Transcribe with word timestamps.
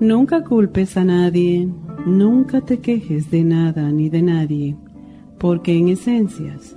Nunca 0.00 0.44
culpes 0.44 0.96
a 0.96 1.02
nadie, 1.02 1.68
nunca 2.06 2.60
te 2.60 2.78
quejes 2.78 3.32
de 3.32 3.42
nada 3.42 3.90
ni 3.90 4.08
de 4.08 4.22
nadie, 4.22 4.76
porque 5.38 5.76
en 5.76 5.88
esencias 5.88 6.76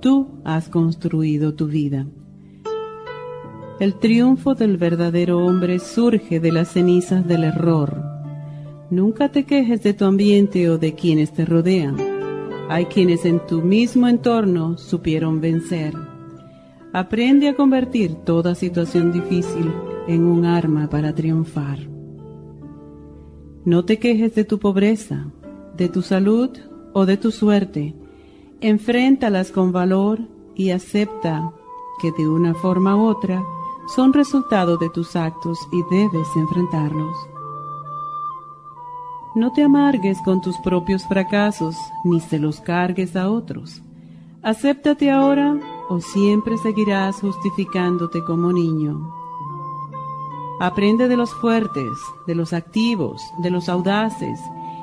tú 0.00 0.28
has 0.44 0.70
construido 0.70 1.52
tu 1.52 1.66
vida. 1.66 2.06
El 3.80 3.98
triunfo 3.98 4.54
del 4.54 4.78
verdadero 4.78 5.44
hombre 5.44 5.78
surge 5.78 6.40
de 6.40 6.52
las 6.52 6.68
cenizas 6.68 7.28
del 7.28 7.44
error. 7.44 8.02
Nunca 8.88 9.30
te 9.30 9.44
quejes 9.44 9.82
de 9.82 9.92
tu 9.92 10.06
ambiente 10.06 10.70
o 10.70 10.78
de 10.78 10.94
quienes 10.94 11.34
te 11.34 11.44
rodean. 11.44 11.96
Hay 12.70 12.86
quienes 12.86 13.26
en 13.26 13.44
tu 13.46 13.60
mismo 13.60 14.08
entorno 14.08 14.78
supieron 14.78 15.38
vencer. 15.42 15.92
Aprende 16.94 17.50
a 17.50 17.56
convertir 17.56 18.14
toda 18.24 18.54
situación 18.54 19.12
difícil 19.12 19.70
en 20.08 20.24
un 20.24 20.46
arma 20.46 20.88
para 20.88 21.14
triunfar. 21.14 21.93
No 23.64 23.86
te 23.86 23.98
quejes 23.98 24.34
de 24.34 24.44
tu 24.44 24.58
pobreza, 24.58 25.24
de 25.74 25.88
tu 25.88 26.02
salud 26.02 26.50
o 26.92 27.06
de 27.06 27.16
tu 27.16 27.30
suerte. 27.30 27.94
Enfréntalas 28.60 29.50
con 29.50 29.72
valor 29.72 30.20
y 30.54 30.70
acepta 30.70 31.50
que 31.98 32.12
de 32.12 32.28
una 32.28 32.54
forma 32.54 32.94
u 32.94 33.06
otra 33.06 33.42
son 33.94 34.12
resultado 34.12 34.76
de 34.76 34.90
tus 34.90 35.16
actos 35.16 35.58
y 35.72 35.82
debes 35.94 36.28
enfrentarlos. 36.36 37.16
No 39.34 39.50
te 39.52 39.62
amargues 39.62 40.18
con 40.26 40.42
tus 40.42 40.58
propios 40.58 41.04
fracasos 41.08 41.74
ni 42.04 42.20
se 42.20 42.38
los 42.38 42.60
cargues 42.60 43.16
a 43.16 43.30
otros. 43.30 43.80
Acéptate 44.42 45.10
ahora 45.10 45.58
o 45.88 46.00
siempre 46.00 46.58
seguirás 46.58 47.16
justificándote 47.16 48.22
como 48.24 48.52
niño. 48.52 49.23
Aprende 50.60 51.08
de 51.08 51.16
los 51.16 51.34
fuertes, 51.34 51.90
de 52.26 52.34
los 52.34 52.52
activos, 52.52 53.22
de 53.38 53.50
los 53.50 53.68
audaces. 53.68 54.40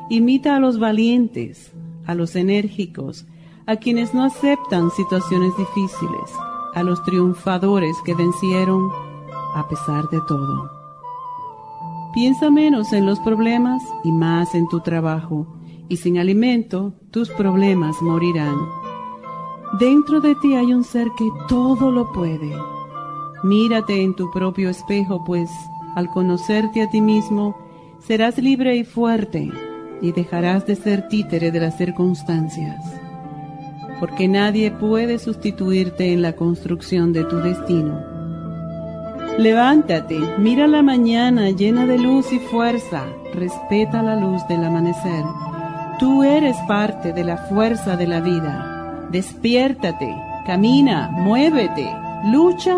Imita 0.09 0.57
a 0.57 0.59
los 0.59 0.79
valientes, 0.79 1.71
a 2.05 2.13
los 2.13 2.35
enérgicos, 2.35 3.25
a 3.65 3.77
quienes 3.77 4.13
no 4.13 4.23
aceptan 4.23 4.91
situaciones 4.91 5.55
difíciles, 5.57 6.31
a 6.73 6.83
los 6.83 7.01
triunfadores 7.03 7.95
que 8.05 8.13
vencieron 8.13 8.91
a 9.55 9.67
pesar 9.69 10.09
de 10.09 10.19
todo. 10.27 10.69
Piensa 12.13 12.49
menos 12.49 12.91
en 12.91 13.05
los 13.05 13.19
problemas 13.19 13.81
y 14.03 14.11
más 14.11 14.53
en 14.55 14.67
tu 14.67 14.81
trabajo, 14.81 15.47
y 15.87 15.97
sin 15.97 16.17
alimento 16.17 16.93
tus 17.11 17.29
problemas 17.29 18.01
morirán. 18.01 18.57
Dentro 19.79 20.19
de 20.19 20.35
ti 20.35 20.55
hay 20.55 20.73
un 20.73 20.83
ser 20.83 21.07
que 21.17 21.29
todo 21.47 21.91
lo 21.91 22.11
puede 22.11 22.70
Mírate 23.43 24.03
en 24.03 24.15
tu 24.15 24.29
propio 24.29 24.69
espejo, 24.69 25.23
pues 25.23 25.49
al 25.95 26.09
conocerte 26.09 26.83
a 26.83 26.89
ti 26.89 27.01
mismo, 27.01 27.57
serás 27.99 28.37
libre 28.37 28.75
y 28.75 28.83
fuerte 28.83 29.49
y 30.01 30.11
dejarás 30.11 30.65
de 30.65 30.75
ser 30.75 31.07
títere 31.07 31.51
de 31.51 31.59
las 31.59 31.77
circunstancias. 31.77 32.83
Porque 33.99 34.27
nadie 34.27 34.71
puede 34.71 35.19
sustituirte 35.19 36.13
en 36.13 36.21
la 36.21 36.33
construcción 36.33 37.13
de 37.13 37.23
tu 37.23 37.37
destino. 37.37 37.99
Levántate, 39.37 40.19
mira 40.37 40.67
la 40.67 40.83
mañana 40.83 41.49
llena 41.49 41.85
de 41.85 41.97
luz 41.97 42.31
y 42.31 42.39
fuerza, 42.39 43.05
respeta 43.33 44.03
la 44.03 44.15
luz 44.15 44.45
del 44.47 44.63
amanecer. 44.63 45.23
Tú 45.99 46.23
eres 46.23 46.57
parte 46.67 47.13
de 47.13 47.23
la 47.23 47.37
fuerza 47.37 47.95
de 47.95 48.07
la 48.07 48.21
vida. 48.21 49.07
Despiértate, 49.11 50.15
camina, 50.45 51.09
muévete, 51.11 51.87
lucha 52.25 52.77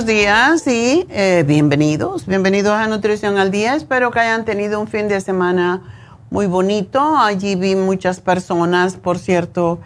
Buenos 0.00 0.16
días 0.16 0.66
y 0.66 1.06
eh, 1.10 1.44
bienvenidos. 1.46 2.24
Bienvenidos 2.24 2.72
a 2.72 2.86
Nutrición 2.86 3.36
al 3.36 3.50
Día. 3.50 3.74
Espero 3.74 4.10
que 4.10 4.18
hayan 4.18 4.46
tenido 4.46 4.80
un 4.80 4.88
fin 4.88 5.08
de 5.08 5.20
semana 5.20 5.82
muy 6.30 6.46
bonito. 6.46 7.18
Allí 7.18 7.54
vi 7.54 7.74
muchas 7.74 8.18
personas, 8.18 8.96
por 8.96 9.18
cierto, 9.18 9.78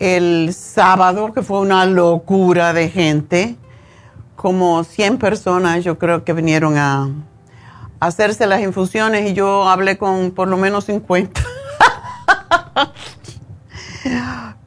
el 0.00 0.52
sábado, 0.52 1.32
que 1.32 1.40
fue 1.40 1.60
una 1.60 1.86
locura 1.86 2.74
de 2.74 2.90
gente. 2.90 3.56
Como 4.36 4.84
100 4.84 5.16
personas 5.16 5.82
yo 5.82 5.98
creo 5.98 6.24
que 6.24 6.34
vinieron 6.34 6.76
a, 6.76 7.08
hacerse 8.00 8.46
las 8.46 8.60
infusiones 8.60 9.30
y 9.30 9.32
yo 9.32 9.66
hablé 9.66 9.96
con 9.96 10.32
por 10.32 10.48
lo 10.48 10.58
menos 10.58 10.84
50. 10.84 11.40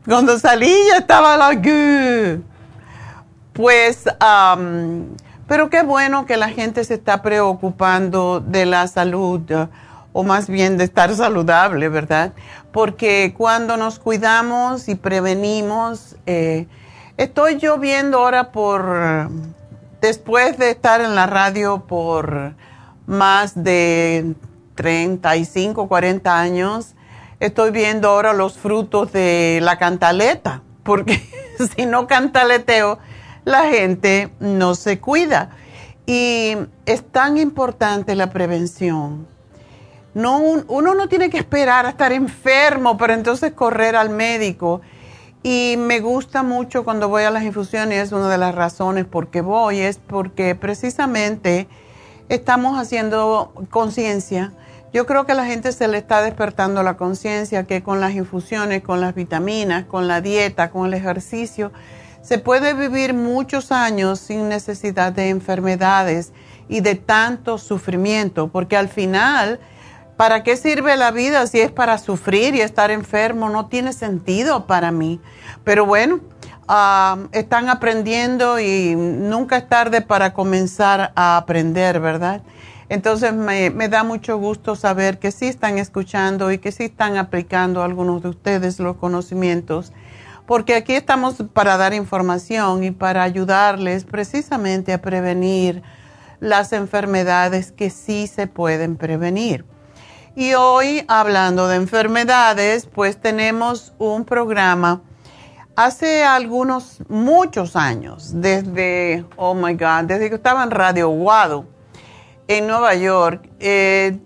Cuando 0.07 0.39
salí 0.39 0.73
ya 0.89 0.97
estaba 0.97 1.37
la... 1.37 1.51
Pues, 3.53 4.05
Pero 5.47 5.69
qué 5.69 5.83
bueno 5.83 6.25
que 6.25 6.37
la 6.37 6.49
gente 6.49 6.83
se 6.83 6.93
está 6.93 7.21
preocupando 7.21 8.39
de 8.39 8.65
la 8.65 8.87
salud 8.87 9.41
o 10.13 10.23
más 10.23 10.47
bien 10.47 10.77
de 10.77 10.85
estar 10.85 11.13
saludable, 11.15 11.89
¿verdad? 11.89 12.33
Porque 12.71 13.33
cuando 13.37 13.77
nos 13.77 13.99
cuidamos 13.99 14.87
y 14.87 14.95
prevenimos, 14.95 16.15
eh, 16.25 16.67
estoy 17.17 17.57
yo 17.57 17.77
viendo 17.77 18.19
ahora 18.19 18.51
por, 18.51 19.29
después 20.01 20.57
de 20.57 20.71
estar 20.71 21.01
en 21.01 21.15
la 21.15 21.27
radio 21.27 21.85
por 21.85 22.53
más 23.05 23.61
de 23.61 24.33
35, 24.75 25.87
40 25.87 26.39
años, 26.39 26.95
estoy 27.39 27.71
viendo 27.71 28.09
ahora 28.09 28.33
los 28.33 28.57
frutos 28.57 29.11
de 29.11 29.59
la 29.61 29.77
cantaleta, 29.77 30.61
porque 30.83 31.21
si 31.75 31.85
no 31.85 32.07
cantaleteo, 32.07 32.99
la 33.45 33.63
gente 33.63 34.31
no 34.39 34.75
se 34.75 34.99
cuida. 34.99 35.51
Y 36.05 36.57
es 36.85 37.03
tan 37.03 37.37
importante 37.37 38.15
la 38.15 38.31
prevención. 38.31 39.27
No, 40.13 40.39
uno 40.39 40.93
no 40.93 41.07
tiene 41.07 41.29
que 41.29 41.37
esperar 41.37 41.85
a 41.85 41.89
estar 41.89 42.11
enfermo 42.11 42.97
para 42.97 43.13
entonces 43.13 43.53
correr 43.53 43.95
al 43.95 44.09
médico. 44.09 44.81
Y 45.43 45.75
me 45.79 45.99
gusta 46.01 46.43
mucho 46.43 46.83
cuando 46.83 47.09
voy 47.09 47.23
a 47.23 47.31
las 47.31 47.43
infusiones, 47.43 48.07
es 48.07 48.11
una 48.11 48.29
de 48.29 48.37
las 48.37 48.53
razones 48.53 49.05
por 49.05 49.29
qué 49.29 49.41
voy, 49.41 49.79
es 49.79 49.97
porque 49.97 50.53
precisamente 50.53 51.67
estamos 52.29 52.77
haciendo 52.77 53.53
conciencia. 53.71 54.53
Yo 54.93 55.05
creo 55.05 55.25
que 55.25 55.31
a 55.31 55.35
la 55.35 55.45
gente 55.45 55.71
se 55.71 55.87
le 55.87 55.97
está 55.97 56.21
despertando 56.21 56.83
la 56.83 56.97
conciencia 56.97 57.63
que 57.63 57.81
con 57.81 58.01
las 58.01 58.13
infusiones, 58.13 58.83
con 58.83 59.01
las 59.01 59.15
vitaminas, 59.15 59.85
con 59.85 60.07
la 60.07 60.21
dieta, 60.21 60.69
con 60.69 60.85
el 60.85 60.93
ejercicio, 60.93 61.71
se 62.21 62.37
puede 62.37 62.73
vivir 62.73 63.13
muchos 63.13 63.71
años 63.71 64.19
sin 64.19 64.47
necesidad 64.47 65.11
de 65.11 65.29
enfermedades 65.29 66.31
y 66.69 66.81
de 66.81 66.95
tanto 66.95 67.57
sufrimiento, 67.57 68.47
porque 68.47 68.77
al 68.77 68.87
final, 68.87 69.59
¿para 70.17 70.43
qué 70.43 70.55
sirve 70.55 70.95
la 70.95 71.11
vida 71.11 71.47
si 71.47 71.59
es 71.59 71.71
para 71.71 71.97
sufrir 71.97 72.55
y 72.55 72.61
estar 72.61 72.91
enfermo? 72.91 73.49
No 73.49 73.65
tiene 73.67 73.91
sentido 73.91 74.67
para 74.67 74.91
mí. 74.91 75.19
Pero 75.63 75.85
bueno, 75.85 76.19
ah, 76.67 77.17
están 77.31 77.69
aprendiendo 77.69 78.59
y 78.59 78.95
nunca 78.95 79.57
es 79.57 79.67
tarde 79.67 80.01
para 80.01 80.33
comenzar 80.33 81.11
a 81.15 81.37
aprender, 81.37 81.99
¿verdad? 81.99 82.41
Entonces 82.87 83.33
me, 83.33 83.69
me, 83.69 83.87
da 83.87 84.03
mucho 84.03 84.37
gusto 84.37 84.75
saber 84.75 85.17
que 85.17 85.31
sí 85.31 85.47
están 85.47 85.77
escuchando 85.77 86.51
y 86.51 86.57
que 86.57 86.71
sí 86.71 86.83
están 86.83 87.17
aplicando 87.17 87.83
algunos 87.83 88.21
de 88.21 88.29
ustedes 88.29 88.79
los 88.79 88.97
conocimientos 88.97 89.93
porque 90.45 90.75
aquí 90.75 90.93
estamos 90.93 91.35
para 91.53 91.77
dar 91.77 91.93
información 91.93 92.83
y 92.83 92.91
para 92.91 93.23
ayudarles 93.23 94.05
precisamente 94.05 94.93
a 94.93 95.01
prevenir 95.01 95.81
las 96.39 96.73
enfermedades 96.73 97.71
que 97.71 97.89
sí 97.89 98.27
se 98.27 98.47
pueden 98.47 98.97
prevenir. 98.97 99.65
Y 100.35 100.53
hoy, 100.53 101.03
hablando 101.07 101.67
de 101.67 101.75
enfermedades, 101.75 102.85
pues 102.85 103.19
tenemos 103.19 103.93
un 103.97 104.25
programa 104.25 105.01
hace 105.75 106.23
algunos, 106.23 106.99
muchos 107.09 107.75
años, 107.75 108.31
desde, 108.41 109.25
oh 109.35 109.53
my 109.53 109.73
God, 109.73 110.05
desde 110.05 110.29
que 110.29 110.35
estaba 110.35 110.63
en 110.63 110.71
Radio 110.71 111.09
Guado 111.09 111.65
en 112.47 112.67
Nueva 112.67 112.95
York, 112.95 113.49
eh, 113.59 114.19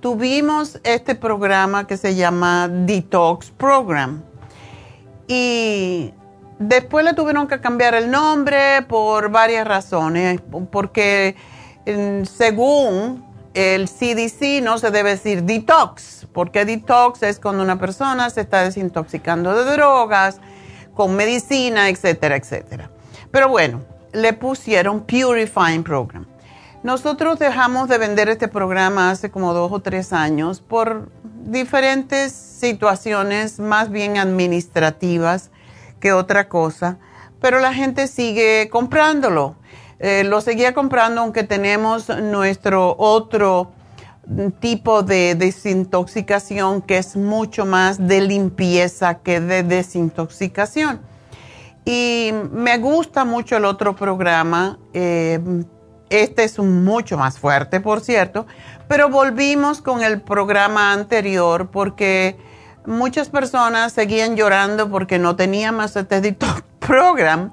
tuvimos 0.00 0.80
este 0.84 1.14
programa 1.14 1.86
que 1.86 1.96
se 1.96 2.14
llama 2.14 2.68
Detox 2.68 3.50
Program 3.50 4.22
y 5.32 6.12
después 6.58 7.04
le 7.04 7.14
tuvieron 7.14 7.46
que 7.46 7.60
cambiar 7.60 7.94
el 7.94 8.10
nombre 8.10 8.82
por 8.88 9.30
varias 9.30 9.64
razones, 9.64 10.40
porque 10.72 11.36
según 12.24 13.24
el 13.54 13.88
CDC 13.88 14.60
no 14.60 14.78
se 14.78 14.90
debe 14.90 15.10
decir 15.10 15.44
detox, 15.44 16.26
porque 16.32 16.64
detox 16.64 17.22
es 17.22 17.38
cuando 17.38 17.62
una 17.62 17.78
persona 17.78 18.28
se 18.30 18.40
está 18.40 18.64
desintoxicando 18.64 19.54
de 19.54 19.70
drogas, 19.70 20.40
con 20.94 21.14
medicina, 21.14 21.88
etcétera, 21.88 22.34
etcétera. 22.34 22.90
Pero 23.30 23.48
bueno, 23.48 23.82
le 24.12 24.32
pusieron 24.32 25.06
Purifying 25.06 25.84
Program. 25.84 26.26
Nosotros 26.82 27.38
dejamos 27.38 27.90
de 27.90 27.98
vender 27.98 28.30
este 28.30 28.48
programa 28.48 29.10
hace 29.10 29.30
como 29.30 29.52
dos 29.52 29.70
o 29.70 29.80
tres 29.80 30.14
años 30.14 30.62
por 30.62 31.10
diferentes 31.44 32.32
situaciones 32.32 33.58
más 33.58 33.90
bien 33.90 34.16
administrativas 34.16 35.50
que 36.00 36.14
otra 36.14 36.48
cosa, 36.48 36.98
pero 37.38 37.60
la 37.60 37.74
gente 37.74 38.06
sigue 38.06 38.70
comprándolo. 38.70 39.56
Eh, 39.98 40.24
lo 40.24 40.40
seguía 40.40 40.72
comprando 40.72 41.20
aunque 41.20 41.44
tenemos 41.44 42.08
nuestro 42.08 42.96
otro 42.96 43.72
tipo 44.60 45.02
de 45.02 45.34
desintoxicación 45.34 46.80
que 46.80 46.96
es 46.96 47.14
mucho 47.14 47.66
más 47.66 48.08
de 48.08 48.22
limpieza 48.22 49.18
que 49.18 49.40
de 49.40 49.62
desintoxicación. 49.62 51.02
Y 51.84 52.30
me 52.52 52.78
gusta 52.78 53.26
mucho 53.26 53.58
el 53.58 53.66
otro 53.66 53.94
programa. 53.94 54.78
Eh, 54.94 55.40
este 56.10 56.44
es 56.44 56.58
mucho 56.58 57.16
más 57.16 57.38
fuerte, 57.38 57.80
por 57.80 58.00
cierto, 58.00 58.46
pero 58.88 59.08
volvimos 59.08 59.80
con 59.80 60.02
el 60.02 60.20
programa 60.20 60.92
anterior 60.92 61.70
porque 61.70 62.36
muchas 62.84 63.28
personas 63.28 63.92
seguían 63.92 64.36
llorando 64.36 64.90
porque 64.90 65.18
no 65.18 65.36
tenía 65.36 65.72
más 65.72 65.96
este 65.96 66.36
program 66.80 67.52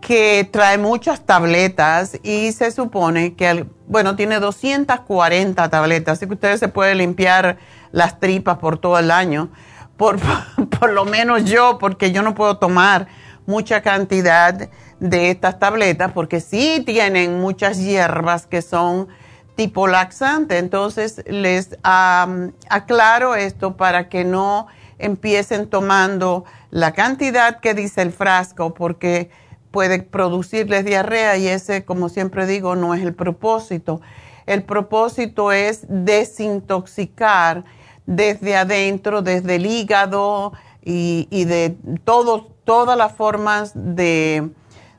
que 0.00 0.48
trae 0.50 0.78
muchas 0.78 1.26
tabletas 1.26 2.18
y 2.22 2.52
se 2.52 2.70
supone 2.70 3.34
que, 3.34 3.66
bueno, 3.88 4.14
tiene 4.14 4.38
240 4.38 5.68
tabletas, 5.68 6.18
así 6.18 6.26
que 6.26 6.34
ustedes 6.34 6.60
se 6.60 6.68
pueden 6.68 6.98
limpiar 6.98 7.58
las 7.90 8.20
tripas 8.20 8.58
por 8.58 8.78
todo 8.78 8.98
el 8.98 9.10
año, 9.10 9.48
por, 9.96 10.18
por 10.78 10.92
lo 10.92 11.04
menos 11.04 11.44
yo, 11.44 11.78
porque 11.78 12.12
yo 12.12 12.22
no 12.22 12.34
puedo 12.34 12.58
tomar 12.58 13.08
mucha 13.48 13.80
cantidad 13.80 14.68
de 15.00 15.30
estas 15.30 15.58
tabletas 15.58 16.12
porque 16.12 16.40
sí 16.40 16.82
tienen 16.84 17.40
muchas 17.40 17.78
hierbas 17.78 18.46
que 18.46 18.60
son 18.60 19.08
tipo 19.56 19.88
laxante. 19.88 20.58
Entonces 20.58 21.24
les 21.26 21.78
aclaro 21.82 23.34
esto 23.34 23.78
para 23.78 24.10
que 24.10 24.24
no 24.24 24.66
empiecen 24.98 25.66
tomando 25.66 26.44
la 26.70 26.92
cantidad 26.92 27.60
que 27.60 27.72
dice 27.72 28.02
el 28.02 28.12
frasco 28.12 28.74
porque 28.74 29.30
puede 29.70 30.02
producirles 30.02 30.84
diarrea 30.84 31.38
y 31.38 31.48
ese, 31.48 31.86
como 31.86 32.10
siempre 32.10 32.46
digo, 32.46 32.76
no 32.76 32.92
es 32.92 33.02
el 33.02 33.14
propósito. 33.14 34.02
El 34.44 34.62
propósito 34.62 35.52
es 35.52 35.86
desintoxicar 35.88 37.64
desde 38.04 38.58
adentro, 38.58 39.22
desde 39.22 39.54
el 39.54 39.64
hígado 39.64 40.52
y, 40.84 41.28
y 41.30 41.44
de 41.44 41.76
todos, 42.04 42.44
todas 42.68 42.98
las 42.98 43.12
formas 43.14 43.72
de 43.74 44.50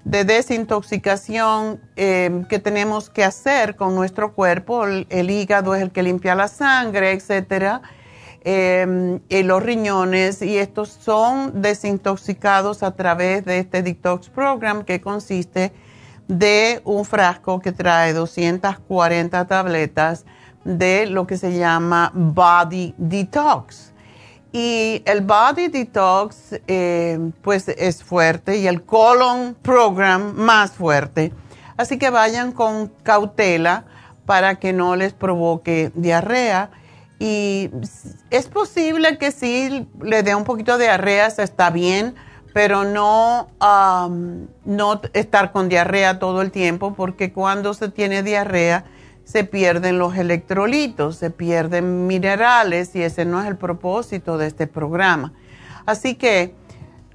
de 0.04 0.24
desintoxicación 0.24 1.80
em, 1.96 2.44
que 2.46 2.58
tenemos 2.58 3.12
que 3.12 3.24
hacer 3.24 3.76
con 3.76 3.94
nuestro 3.94 4.34
cuerpo. 4.34 4.86
El, 4.88 5.30
hígado 5.30 5.76
es 5.76 5.84
el 5.84 5.92
que 5.92 6.02
limpia 6.02 6.34
la 6.34 6.48
sangre, 6.48 7.12
etcétera, 7.12 7.82
em, 8.44 9.20
y 9.30 9.44
los 9.44 9.62
riñones, 9.62 10.42
y 10.42 10.58
estos 10.58 10.90
son 10.90 11.62
desintoxicados 11.62 12.82
a 12.82 12.96
través 12.96 13.46
de 13.46 13.60
este 13.60 13.84
Detox 13.84 14.30
Program 14.30 14.84
que 14.84 15.00
consiste 15.00 15.74
de 16.28 16.82
un 16.86 17.06
frasco 17.06 17.60
que 17.60 17.72
trae 17.72 18.14
240 18.14 19.46
tabletas 19.46 20.26
de 20.64 21.06
lo 21.06 21.28
que 21.28 21.38
se 21.38 21.56
llama 21.56 22.12
Body 22.16 22.96
Detox. 22.98 23.94
Y 24.52 25.04
el 25.06 25.22
Body 25.22 25.68
Detox, 25.68 26.60
eh, 26.68 27.20
pues 27.42 27.68
es 27.68 28.04
fuerte 28.04 28.58
y 28.58 28.68
el 28.68 28.84
Colon 28.84 29.56
Program 29.62 30.34
más 30.36 30.72
fuerte. 30.72 31.32
Así 31.78 31.98
que 32.00 32.10
vayan 32.10 32.52
con 32.52 32.88
cautela 33.04 33.86
para 34.26 34.56
que 34.56 34.74
no 34.74 34.96
les 34.96 35.14
provoque 35.14 35.92
diarrea. 35.94 36.72
Y 37.20 37.70
es 38.30 38.48
posible 38.48 39.18
que 39.18 39.32
si 39.32 39.88
le 40.02 40.24
dé 40.24 40.36
un 40.36 40.46
poquito 40.46 40.78
de 40.78 40.86
diarrea, 40.86 41.28
está 41.28 41.70
bien, 41.70 42.16
pero 42.54 42.86
no, 42.86 43.50
no 44.66 45.02
estar 45.14 45.52
con 45.52 45.70
diarrea 45.70 46.18
todo 46.18 46.42
el 46.42 46.52
tiempo, 46.52 46.94
porque 46.96 47.32
cuando 47.34 47.74
se 47.74 47.90
tiene 47.90 48.24
diarrea, 48.24 48.86
se 49.30 49.44
pierden 49.44 50.00
los 50.00 50.18
electrolitos, 50.18 51.18
se 51.18 51.30
pierden 51.30 52.08
minerales 52.08 52.96
y 52.96 53.04
ese 53.04 53.26
no 53.26 53.40
es 53.40 53.48
el 53.48 53.58
propósito 53.58 54.40
de 54.40 54.48
este 54.48 54.66
programa. 54.66 55.34
Así 55.86 56.16
que 56.16 56.56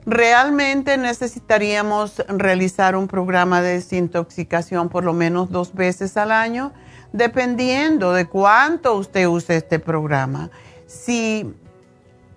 realmente 0.07 0.97
necesitaríamos 0.97 2.25
realizar 2.29 2.95
un 2.95 3.09
programa 3.09 3.63
de 3.63 3.73
desintoxicación 3.73 4.91
por 4.91 5.03
lo 5.03 5.13
menos 5.13 5.51
dos 5.51 5.75
veces 5.75 6.17
al 6.17 6.31
año, 6.31 6.73
dependiendo 7.13 8.13
de 8.13 8.27
cuánto 8.27 8.95
usted 8.95 9.27
use 9.27 9.57
este 9.57 9.81
programa. 9.81 10.51
Si 10.87 11.53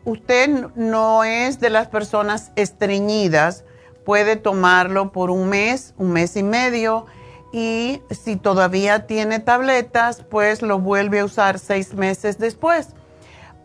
usted 0.05 0.71
no 0.75 1.23
es 1.23 1.59
de 1.59 1.69
las 1.69 1.87
personas 1.87 2.51
estreñidas, 2.55 3.63
puede 4.05 4.37
tomarlo 4.37 5.11
por 5.11 5.29
un 5.29 5.49
mes, 5.49 5.93
un 5.99 6.13
mes 6.13 6.35
y 6.35 6.41
medio 6.41 7.05
y 7.51 8.01
si 8.09 8.35
todavía 8.35 9.07
tiene 9.07 9.39
tabletas, 9.39 10.23
pues 10.23 10.61
lo 10.61 10.79
vuelve 10.79 11.19
a 11.19 11.25
usar 11.25 11.59
seis 11.59 11.93
meses 11.93 12.37
después, 12.37 12.89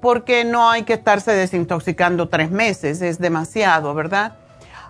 porque 0.01 0.45
no 0.45 0.71
hay 0.71 0.85
que 0.85 0.95
estarse 0.95 1.33
desintoxicando 1.33 2.29
tres 2.29 2.51
meses, 2.51 3.03
es 3.03 3.19
demasiado, 3.19 3.95
¿verdad? 3.95 4.37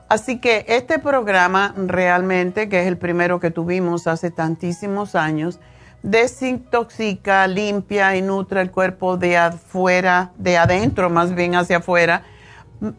Así 0.08 0.38
que 0.38 0.66
este 0.68 0.98
programa 0.98 1.74
realmente, 1.76 2.68
que 2.68 2.82
es 2.82 2.86
el 2.86 2.98
primero 2.98 3.40
que 3.40 3.50
tuvimos 3.50 4.06
hace 4.06 4.30
tantísimos 4.30 5.14
años, 5.14 5.58
desintoxica, 6.02 7.46
limpia 7.46 8.16
y 8.16 8.22
nutre 8.22 8.60
el 8.60 8.70
cuerpo 8.70 9.16
de 9.16 9.38
afuera, 9.38 10.32
de 10.36 10.58
adentro 10.58 11.08
más 11.08 11.34
bien 11.34 11.54
hacia 11.54 11.78
afuera, 11.78 12.24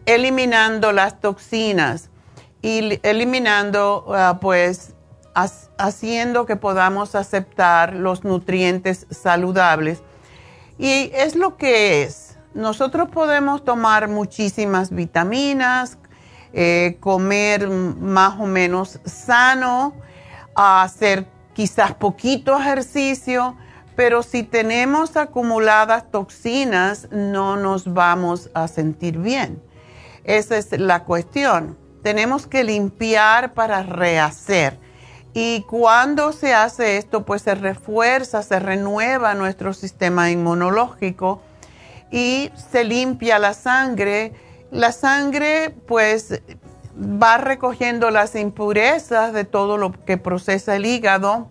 eliminando 0.05 0.91
las 0.91 1.19
toxinas 1.19 2.09
y 2.62 3.00
eliminando, 3.03 4.05
ah, 4.09 4.39
pues, 4.41 4.92
haciendo 5.33 6.45
que 6.45 6.55
podamos 6.55 7.15
aceptar 7.15 7.93
los 7.93 8.23
nutrientes 8.23 9.07
saludables. 9.09 10.01
Y 10.77 11.11
es 11.13 11.35
lo 11.35 11.57
que 11.57 12.03
es. 12.03 12.37
Nosotros 12.53 13.09
podemos 13.09 13.63
tomar 13.63 14.07
muchísimas 14.07 14.91
vitaminas, 14.91 15.97
eh, 16.53 16.97
comer 16.99 17.67
más 17.67 18.39
o 18.39 18.45
menos 18.45 18.99
sano, 19.05 19.95
hacer 20.55 21.25
quizás 21.53 21.93
poquito 21.95 22.59
ejercicio, 22.59 23.55
pero 23.95 24.23
si 24.23 24.43
tenemos 24.43 25.17
acumuladas 25.17 26.09
toxinas 26.11 27.07
no 27.11 27.57
nos 27.57 27.91
vamos 27.91 28.49
a 28.53 28.67
sentir 28.67 29.17
bien. 29.17 29.61
Esa 30.23 30.57
es 30.57 30.71
la 30.79 31.03
cuestión. 31.03 31.77
Tenemos 32.01 32.47
que 32.47 32.63
limpiar 32.63 33.53
para 33.53 33.83
rehacer. 33.83 34.82
Y 35.33 35.63
cuando 35.63 36.31
se 36.31 36.53
hace 36.53 36.97
esto, 36.97 37.25
pues 37.25 37.41
se 37.41 37.55
refuerza, 37.55 38.43
se 38.43 38.59
renueva 38.59 39.33
nuestro 39.33 39.73
sistema 39.73 40.29
inmunológico 40.29 41.41
y 42.11 42.51
se 42.71 42.83
limpia 42.83 43.39
la 43.39 43.53
sangre. 43.55 44.33
La 44.69 44.91
sangre 44.91 45.71
pues 45.87 46.41
va 46.95 47.37
recogiendo 47.37 48.11
las 48.11 48.35
impurezas 48.35 49.33
de 49.33 49.45
todo 49.45 49.77
lo 49.77 49.91
que 49.91 50.17
procesa 50.17 50.75
el 50.75 50.85
hígado, 50.85 51.47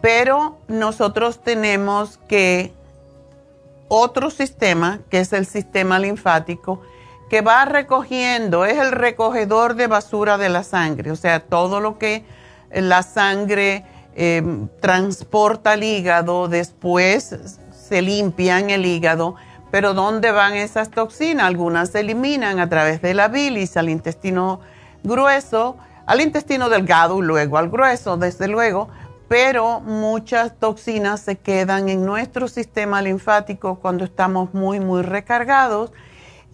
pero 0.00 0.58
nosotros 0.66 1.42
tenemos 1.42 2.18
que 2.28 2.72
otro 3.88 4.30
sistema, 4.30 5.00
que 5.10 5.20
es 5.20 5.32
el 5.32 5.46
sistema 5.46 6.00
linfático, 6.00 6.82
que 7.28 7.40
va 7.40 7.64
recogiendo, 7.64 8.64
es 8.64 8.78
el 8.78 8.92
recogedor 8.92 9.74
de 9.74 9.88
basura 9.88 10.38
de 10.38 10.48
la 10.48 10.62
sangre, 10.62 11.10
o 11.10 11.16
sea, 11.16 11.40
todo 11.40 11.80
lo 11.80 11.98
que 11.98 12.24
la 12.70 13.02
sangre 13.02 13.84
eh, 14.14 14.42
transporta 14.80 15.72
al 15.72 15.82
hígado, 15.82 16.48
después 16.48 17.36
se 17.72 18.02
limpia 18.02 18.58
en 18.58 18.70
el 18.70 18.86
hígado. 18.86 19.36
Pero 19.70 19.94
¿dónde 19.94 20.30
van 20.30 20.54
esas 20.54 20.90
toxinas? 20.90 21.46
Algunas 21.46 21.90
se 21.90 22.00
eliminan 22.00 22.60
a 22.60 22.68
través 22.68 23.02
de 23.02 23.14
la 23.14 23.28
bilis 23.28 23.76
al 23.76 23.88
intestino 23.88 24.60
grueso, 25.02 25.76
al 26.06 26.20
intestino 26.20 26.68
delgado 26.68 27.18
y 27.18 27.26
luego 27.26 27.58
al 27.58 27.68
grueso, 27.68 28.16
desde 28.16 28.48
luego, 28.48 28.88
pero 29.28 29.80
muchas 29.80 30.56
toxinas 30.58 31.20
se 31.20 31.36
quedan 31.36 31.88
en 31.88 32.06
nuestro 32.06 32.46
sistema 32.48 33.02
linfático 33.02 33.80
cuando 33.80 34.04
estamos 34.04 34.54
muy, 34.54 34.78
muy 34.78 35.02
recargados 35.02 35.92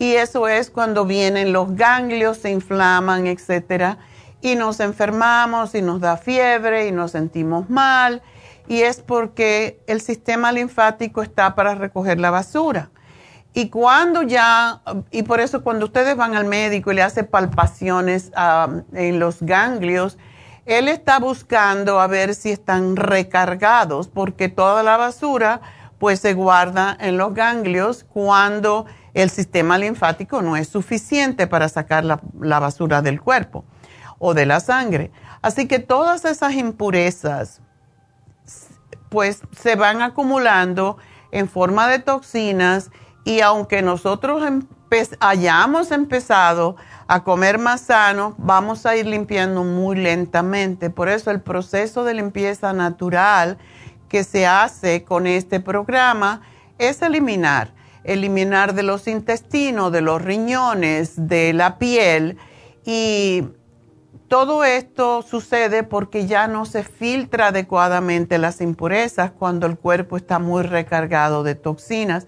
y 0.02 0.16
eso 0.16 0.48
es 0.48 0.68
cuando 0.68 1.04
vienen 1.04 1.52
los 1.52 1.76
ganglios, 1.76 2.38
se 2.38 2.50
inflaman, 2.50 3.28
etcétera, 3.28 3.98
y 4.40 4.56
nos 4.56 4.80
enfermamos 4.80 5.76
y 5.76 5.80
nos 5.80 6.00
da 6.00 6.16
fiebre 6.16 6.88
y 6.88 6.90
nos 6.90 7.12
sentimos 7.12 7.70
mal 7.70 8.20
y 8.66 8.82
es 8.82 9.00
porque 9.00 9.80
el 9.86 10.00
sistema 10.00 10.50
linfático 10.50 11.22
está 11.22 11.54
para 11.54 11.76
recoger 11.76 12.18
la 12.18 12.32
basura. 12.32 12.90
Y 13.54 13.68
cuando 13.68 14.22
ya, 14.22 14.80
y 15.12 15.22
por 15.22 15.38
eso 15.38 15.62
cuando 15.62 15.86
ustedes 15.86 16.16
van 16.16 16.34
al 16.34 16.46
médico 16.46 16.90
y 16.90 16.96
le 16.96 17.02
hace 17.02 17.22
palpaciones 17.22 18.32
um, 18.36 18.82
en 18.96 19.20
los 19.20 19.40
ganglios, 19.40 20.18
él 20.66 20.88
está 20.88 21.20
buscando 21.20 22.00
a 22.00 22.08
ver 22.08 22.34
si 22.34 22.50
están 22.50 22.96
recargados, 22.96 24.08
porque 24.08 24.48
toda 24.48 24.82
la 24.82 24.96
basura 24.96 25.60
pues 26.00 26.18
se 26.18 26.34
guarda 26.34 26.96
en 26.98 27.18
los 27.18 27.34
ganglios 27.34 28.02
cuando 28.02 28.86
el 29.14 29.30
sistema 29.30 29.78
linfático 29.78 30.42
no 30.42 30.56
es 30.56 30.68
suficiente 30.68 31.46
para 31.46 31.68
sacar 31.68 32.04
la, 32.04 32.60
basura 32.60 33.02
del 33.02 33.20
cuerpo 33.20 33.64
o 34.18 34.34
de 34.34 34.46
la 34.46 34.60
sangre. 34.60 35.10
Así 35.42 35.68
que 35.68 35.78
todas 35.78 36.24
esas 36.24 36.54
impurezas 36.54 37.60
pues 39.08 39.42
se 39.54 39.76
van 39.76 40.00
acumulando 40.00 40.96
en 41.30 41.48
forma 41.48 41.88
de 41.88 41.98
toxinas 41.98 42.90
y 43.24 43.40
aunque 43.40 43.82
nosotros 43.82 44.42
hayamos 45.20 45.90
empezado 45.90 46.76
a 47.06 47.22
comer 47.24 47.58
más 47.58 47.82
sano, 47.82 48.34
vamos 48.38 48.86
a 48.86 48.96
ir 48.96 49.06
limpiando 49.06 49.64
muy 49.64 49.96
lentamente. 49.96 50.90
Por 50.90 51.08
eso 51.08 51.30
el 51.30 51.40
proceso 51.40 52.04
de 52.04 52.14
limpieza 52.14 52.72
natural 52.72 53.58
que 54.08 54.24
se 54.24 54.46
hace 54.46 55.04
con 55.04 55.26
este 55.26 55.60
programa 55.60 56.42
es 56.78 57.02
eliminar, 57.02 57.72
eliminar 58.04 58.74
de 58.74 58.82
los 58.82 59.06
intestinos, 59.08 59.92
de 59.92 60.00
los 60.00 60.20
riñones, 60.22 61.28
de 61.28 61.52
la 61.52 61.78
piel 61.78 62.36
y 62.84 63.44
todo 64.32 64.64
esto 64.64 65.20
sucede 65.20 65.82
porque 65.82 66.26
ya 66.26 66.48
no 66.48 66.64
se 66.64 66.84
filtra 66.84 67.48
adecuadamente 67.48 68.38
las 68.38 68.62
impurezas 68.62 69.30
cuando 69.30 69.66
el 69.66 69.76
cuerpo 69.76 70.16
está 70.16 70.38
muy 70.38 70.62
recargado 70.62 71.42
de 71.42 71.54
toxinas. 71.54 72.26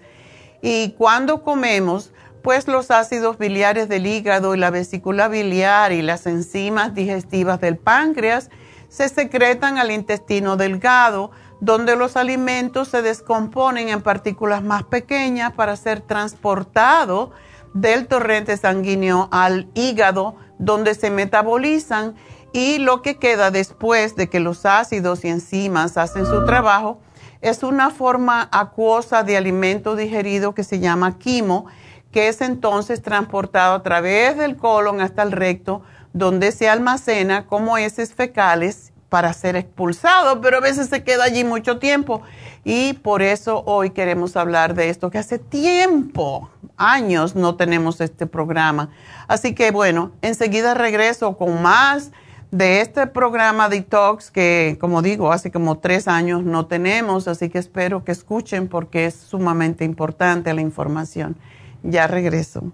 Y 0.61 0.91
cuando 0.99 1.41
comemos, 1.41 2.13
pues 2.43 2.67
los 2.67 2.91
ácidos 2.91 3.39
biliares 3.39 3.89
del 3.89 4.05
hígado 4.05 4.53
y 4.53 4.59
la 4.59 4.69
vesícula 4.69 5.29
biliar 5.29 5.93
y 5.93 6.03
las 6.03 6.27
enzimas 6.27 6.93
digestivas 6.93 7.59
del 7.59 7.77
páncreas 7.77 8.51
se 8.87 9.09
secretan 9.09 9.79
al 9.79 9.89
intestino 9.89 10.57
delgado, 10.57 11.31
donde 11.59 11.95
los 11.95 12.17
alimentos 12.17 12.89
se 12.89 13.01
descomponen 13.01 13.89
en 13.89 14.01
partículas 14.01 14.63
más 14.63 14.83
pequeñas 14.83 15.53
para 15.53 15.75
ser 15.75 16.01
transportados 16.01 17.29
del 17.73 18.07
torrente 18.07 18.57
sanguíneo 18.57 19.27
al 19.31 19.69
hígado, 19.73 20.35
donde 20.59 20.95
se 20.95 21.09
metabolizan 21.09 22.15
y 22.53 22.77
lo 22.77 23.01
que 23.01 23.17
queda 23.17 23.51
después 23.51 24.15
de 24.15 24.29
que 24.29 24.39
los 24.39 24.65
ácidos 24.65 25.25
y 25.25 25.27
enzimas 25.27 25.97
hacen 25.97 26.25
su 26.25 26.45
trabajo 26.45 26.99
es 27.41 27.63
una 27.63 27.89
forma 27.89 28.47
acuosa 28.51 29.23
de 29.23 29.37
alimento 29.37 29.95
digerido 29.95 30.55
que 30.55 30.63
se 30.63 30.79
llama 30.79 31.19
quimo, 31.19 31.65
que 32.11 32.29
es 32.29 32.41
entonces 32.41 33.01
transportado 33.01 33.75
a 33.75 33.83
través 33.83 34.37
del 34.37 34.55
colon 34.55 35.01
hasta 35.01 35.21
el 35.21 35.33
recto, 35.33 35.81
donde 36.13 36.53
se 36.53 36.69
almacena 36.69 37.45
como 37.45 37.77
heces 37.77 38.13
fecales 38.13 38.93
para 39.15 39.31
ser 39.31 39.55
expulsado, 39.55 40.41
pero 40.41 40.57
a 40.57 40.59
veces 40.59 40.89
se 40.89 41.05
queda 41.05 41.23
allí 41.23 41.45
mucho 41.45 41.79
tiempo. 41.79 42.21
Y 42.65 42.91
por 42.95 43.21
eso 43.21 43.63
hoy 43.65 43.91
queremos 43.91 44.35
hablar 44.35 44.75
de 44.75 44.89
esto, 44.89 45.09
que 45.09 45.17
hace 45.17 45.39
tiempo, 45.39 46.49
años, 46.75 47.33
no 47.33 47.55
tenemos 47.55 48.01
este 48.01 48.27
programa. 48.27 48.89
Así 49.29 49.55
que 49.55 49.71
bueno, 49.71 50.11
enseguida 50.21 50.73
regreso 50.73 51.37
con 51.37 51.61
más 51.61 52.11
de 52.51 52.81
este 52.81 53.07
programa 53.07 53.69
Detox 53.69 54.31
que, 54.31 54.77
como 54.81 55.01
digo, 55.01 55.31
hace 55.31 55.49
como 55.49 55.77
tres 55.77 56.09
años 56.09 56.43
no 56.43 56.65
tenemos, 56.65 57.29
así 57.29 57.47
que 57.47 57.59
espero 57.59 58.03
que 58.03 58.11
escuchen 58.11 58.67
porque 58.67 59.05
es 59.05 59.15
sumamente 59.15 59.85
importante 59.85 60.53
la 60.53 60.59
información. 60.59 61.37
Ya 61.83 62.05
regreso. 62.07 62.73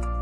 that. 0.00 0.21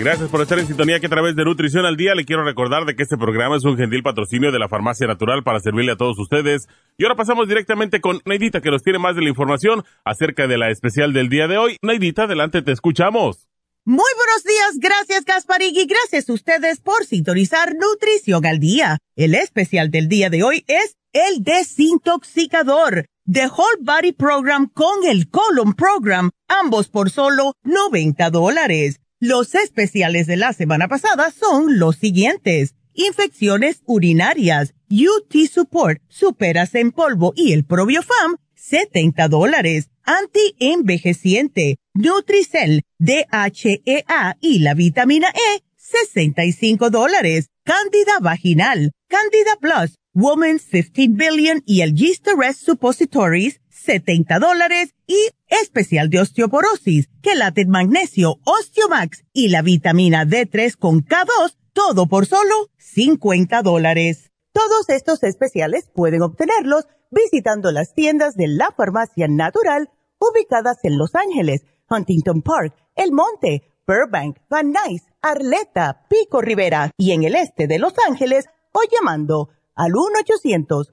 Gracias 0.00 0.30
por 0.30 0.40
estar 0.40 0.58
en 0.58 0.66
sintonía 0.66 0.98
que 0.98 1.08
a 1.08 1.10
través 1.10 1.36
de 1.36 1.44
Nutrición 1.44 1.84
al 1.84 1.98
Día 1.98 2.14
le 2.14 2.24
quiero 2.24 2.42
recordar 2.42 2.86
de 2.86 2.96
que 2.96 3.02
este 3.02 3.18
programa 3.18 3.58
es 3.58 3.66
un 3.66 3.76
gentil 3.76 4.02
patrocinio 4.02 4.50
de 4.50 4.58
la 4.58 4.66
Farmacia 4.66 5.06
Natural 5.06 5.42
para 5.42 5.60
servirle 5.60 5.92
a 5.92 5.96
todos 5.96 6.18
ustedes. 6.18 6.68
Y 6.96 7.04
ahora 7.04 7.16
pasamos 7.16 7.46
directamente 7.48 8.00
con 8.00 8.22
Neidita 8.24 8.62
que 8.62 8.70
nos 8.70 8.82
tiene 8.82 8.98
más 8.98 9.14
de 9.14 9.20
la 9.20 9.28
información 9.28 9.84
acerca 10.02 10.46
de 10.46 10.56
la 10.56 10.70
especial 10.70 11.12
del 11.12 11.28
día 11.28 11.48
de 11.48 11.58
hoy. 11.58 11.76
Neidita, 11.82 12.22
adelante, 12.22 12.62
te 12.62 12.72
escuchamos. 12.72 13.46
Muy 13.84 14.10
buenos 14.16 14.42
días, 14.44 14.78
gracias 14.78 15.26
Gasparín 15.26 15.76
y 15.76 15.84
gracias 15.84 16.30
a 16.30 16.32
ustedes 16.32 16.80
por 16.80 17.04
sintonizar 17.04 17.74
Nutrición 17.74 18.46
al 18.46 18.58
Día. 18.58 18.96
El 19.16 19.34
especial 19.34 19.90
del 19.90 20.08
día 20.08 20.30
de 20.30 20.42
hoy 20.42 20.64
es 20.66 20.96
el 21.12 21.44
desintoxicador. 21.44 23.04
The 23.30 23.48
Whole 23.48 23.82
Body 23.82 24.12
Program 24.12 24.66
con 24.72 25.04
el 25.04 25.28
Colon 25.28 25.74
Program, 25.74 26.30
ambos 26.48 26.88
por 26.88 27.10
solo 27.10 27.52
90 27.64 28.30
dólares. 28.30 28.98
Los 29.22 29.54
especiales 29.54 30.26
de 30.26 30.38
la 30.38 30.54
semana 30.54 30.88
pasada 30.88 31.30
son 31.30 31.78
los 31.78 31.96
siguientes. 31.96 32.74
Infecciones 32.94 33.82
urinarias, 33.84 34.72
UT 34.90 35.46
Support, 35.46 36.00
Superas 36.08 36.74
en 36.74 36.90
polvo 36.90 37.34
y 37.36 37.52
el 37.52 37.66
Probiofam, 37.66 38.38
70 38.54 39.28
dólares. 39.28 39.90
Anti-envejeciente, 40.04 41.76
Nutricel, 41.92 42.80
DHEA 42.98 44.38
y 44.40 44.60
la 44.60 44.72
vitamina 44.72 45.28
E, 45.28 45.62
65 45.76 46.88
dólares. 46.88 47.50
Cándida 47.62 48.20
vaginal, 48.22 48.92
Candida 49.06 49.56
Plus, 49.60 49.96
Woman's 50.14 50.64
15 50.64 51.08
Billion 51.08 51.62
y 51.66 51.82
el 51.82 51.94
Yeast 51.94 52.26
Suppositories, 52.56 53.60
70 53.84 54.38
dólares 54.38 54.94
y 55.06 55.16
especial 55.48 56.10
de 56.10 56.20
osteoporosis, 56.20 57.08
quelate 57.22 57.66
magnesio, 57.66 58.38
osteomax 58.44 59.24
y 59.32 59.48
la 59.48 59.62
vitamina 59.62 60.24
D3 60.24 60.76
con 60.76 61.04
K2, 61.04 61.56
todo 61.72 62.06
por 62.06 62.26
solo 62.26 62.68
50 62.78 63.62
dólares. 63.62 64.30
Todos 64.52 64.88
estos 64.88 65.22
especiales 65.22 65.90
pueden 65.94 66.22
obtenerlos 66.22 66.86
visitando 67.10 67.72
las 67.72 67.94
tiendas 67.94 68.34
de 68.34 68.48
la 68.48 68.72
farmacia 68.76 69.26
natural 69.28 69.90
ubicadas 70.18 70.78
en 70.82 70.98
Los 70.98 71.14
Ángeles, 71.14 71.62
Huntington 71.88 72.42
Park, 72.42 72.74
El 72.94 73.12
Monte, 73.12 73.62
Burbank, 73.86 74.38
Van 74.48 74.72
Nuys, 74.72 75.02
Arleta, 75.22 76.06
Pico 76.08 76.40
Rivera 76.40 76.90
y 76.96 77.12
en 77.12 77.24
el 77.24 77.34
este 77.34 77.66
de 77.66 77.78
Los 77.78 77.94
Ángeles 78.06 78.46
o 78.72 78.80
llamando 78.90 79.48
al 79.74 79.92
1 79.96 80.20
800 80.20 80.92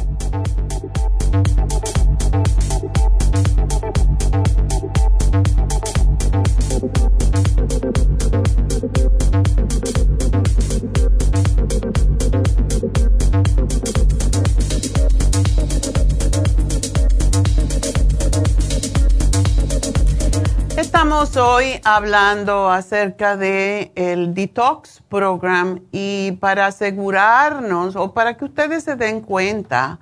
Estamos 20.93 21.37
hoy 21.37 21.79
hablando 21.85 22.69
acerca 22.69 23.37
de 23.37 23.93
el 23.95 24.33
detox 24.33 25.01
program 25.07 25.79
y 25.93 26.33
para 26.33 26.65
asegurarnos 26.65 27.95
o 27.95 28.13
para 28.13 28.35
que 28.35 28.43
ustedes 28.43 28.83
se 28.83 28.97
den 28.97 29.21
cuenta, 29.21 30.01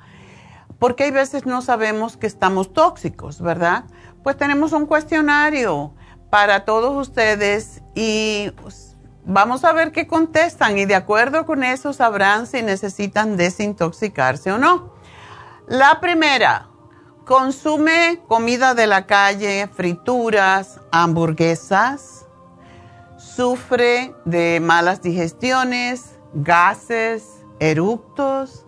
porque 0.79 1.03
hay 1.03 1.11
veces 1.11 1.45
no 1.45 1.61
sabemos 1.61 2.17
que 2.17 2.25
estamos 2.25 2.73
tóxicos, 2.73 3.39
¿verdad? 3.39 3.83
Pues 4.23 4.35
tenemos 4.35 4.73
un 4.73 4.87
cuestionario 4.87 5.93
para 6.31 6.65
todos 6.65 6.97
ustedes 7.07 7.83
y 7.93 8.51
vamos 9.25 9.65
a 9.65 9.73
ver 9.73 9.91
qué 9.91 10.07
contestan 10.07 10.79
y 10.79 10.85
de 10.85 10.95
acuerdo 10.95 11.45
con 11.45 11.63
eso 11.63 11.93
sabrán 11.93 12.47
si 12.47 12.63
necesitan 12.63 13.37
desintoxicarse 13.37 14.51
o 14.51 14.57
no. 14.57 14.95
La 15.67 15.99
primera, 15.99 16.68
consume 17.29 18.23
comida 18.27 18.73
de 18.73 18.87
la 18.87 19.05
calle, 19.05 19.67
frituras, 19.67 20.79
hamburguesas, 20.91 22.25
sufre 23.19 24.15
de 24.25 24.59
malas 24.59 25.03
digestiones, 25.03 26.17
gases, 26.33 27.45
eructos, 27.59 28.65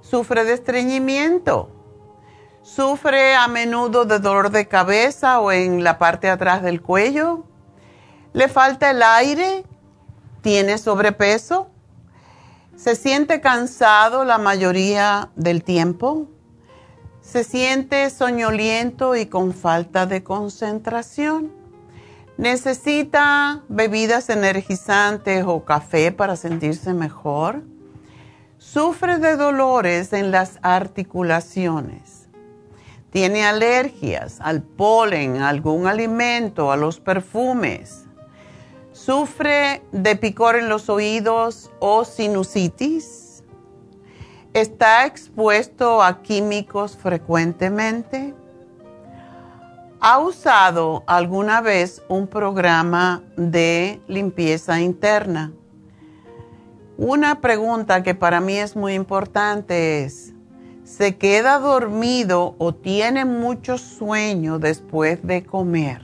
sufre 0.00 0.44
de 0.44 0.52
estreñimiento, 0.52 1.72
sufre 2.62 3.34
a 3.34 3.48
menudo 3.48 4.04
de 4.04 4.20
dolor 4.20 4.50
de 4.50 4.68
cabeza 4.68 5.40
o 5.40 5.50
en 5.50 5.82
la 5.82 5.98
parte 5.98 6.30
atrás 6.30 6.62
del 6.62 6.80
cuello, 6.80 7.46
le 8.32 8.46
falta 8.46 8.92
el 8.92 9.02
aire, 9.02 9.64
tiene 10.40 10.78
sobrepeso, 10.78 11.68
se 12.76 12.94
siente 12.94 13.40
cansado 13.40 14.24
la 14.24 14.38
mayoría 14.38 15.30
del 15.34 15.64
tiempo 15.64 16.28
se 17.30 17.44
siente 17.44 18.08
soñoliento 18.08 19.14
y 19.14 19.26
con 19.26 19.52
falta 19.52 20.06
de 20.06 20.22
concentración. 20.22 21.52
Necesita 22.38 23.64
bebidas 23.68 24.30
energizantes 24.30 25.44
o 25.46 25.62
café 25.64 26.10
para 26.10 26.36
sentirse 26.36 26.94
mejor. 26.94 27.62
Sufre 28.56 29.18
de 29.18 29.36
dolores 29.36 30.14
en 30.14 30.30
las 30.30 30.58
articulaciones. 30.62 32.28
Tiene 33.10 33.44
alergias 33.44 34.40
al 34.40 34.62
polen, 34.62 35.42
a 35.42 35.50
algún 35.50 35.86
alimento, 35.86 36.72
a 36.72 36.78
los 36.78 36.98
perfumes. 36.98 38.04
Sufre 38.92 39.82
de 39.92 40.16
picor 40.16 40.56
en 40.56 40.70
los 40.70 40.88
oídos 40.88 41.70
o 41.78 42.06
sinusitis 42.06 43.17
está 44.60 45.06
expuesto 45.06 46.02
a 46.02 46.22
químicos 46.22 46.96
frecuentemente. 46.96 48.34
¿Ha 50.00 50.18
usado 50.18 51.02
alguna 51.06 51.60
vez 51.60 52.02
un 52.08 52.26
programa 52.26 53.22
de 53.36 54.00
limpieza 54.06 54.80
interna? 54.80 55.52
Una 56.96 57.40
pregunta 57.40 58.02
que 58.02 58.14
para 58.14 58.40
mí 58.40 58.56
es 58.56 58.74
muy 58.74 58.94
importante 58.94 60.04
es, 60.04 60.34
¿se 60.84 61.16
queda 61.16 61.58
dormido 61.58 62.54
o 62.58 62.74
tiene 62.74 63.24
mucho 63.24 63.78
sueño 63.78 64.58
después 64.58 65.24
de 65.24 65.44
comer? 65.44 66.02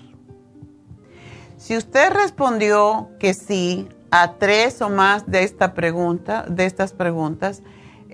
Si 1.56 1.76
usted 1.76 2.12
respondió 2.12 3.08
que 3.18 3.32
sí 3.34 3.88
a 4.10 4.34
tres 4.34 4.82
o 4.82 4.90
más 4.90 5.26
de, 5.26 5.42
esta 5.42 5.74
pregunta, 5.74 6.44
de 6.48 6.66
estas 6.66 6.92
preguntas, 6.92 7.62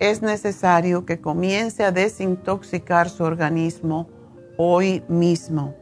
es 0.00 0.22
necesario 0.22 1.04
que 1.04 1.20
comience 1.20 1.84
a 1.84 1.92
desintoxicar 1.92 3.08
su 3.08 3.22
organismo 3.22 4.08
hoy 4.56 5.04
mismo. 5.08 5.74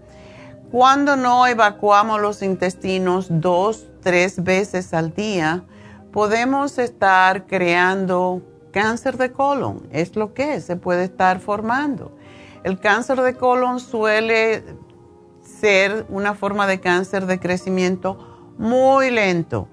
Cuando 0.71 1.17
no 1.17 1.47
evacuamos 1.47 2.21
los 2.21 2.43
intestinos 2.43 3.29
dos, 3.31 3.87
tres 4.03 4.43
veces 4.43 4.93
al 4.93 5.15
día, 5.15 5.65
podemos 6.13 6.79
estar 6.79 7.47
creando 7.47 8.43
cáncer 8.73 9.17
de 9.17 9.33
colon. 9.33 9.89
Es 9.93 10.17
lo 10.17 10.35
que 10.35 10.61
se 10.61 10.77
puede 10.77 11.05
estar 11.05 11.41
formando. 11.41 12.13
El 12.65 12.81
cáncer 12.81 13.21
de 13.23 13.35
colon 13.35 13.81
suele 13.81 14.65
ser 15.43 16.07
una 16.09 16.35
forma 16.35 16.67
de 16.67 16.81
cáncer 16.81 17.27
de 17.27 17.39
crecimiento 17.39 18.53
muy 18.59 19.11
lento. 19.11 19.69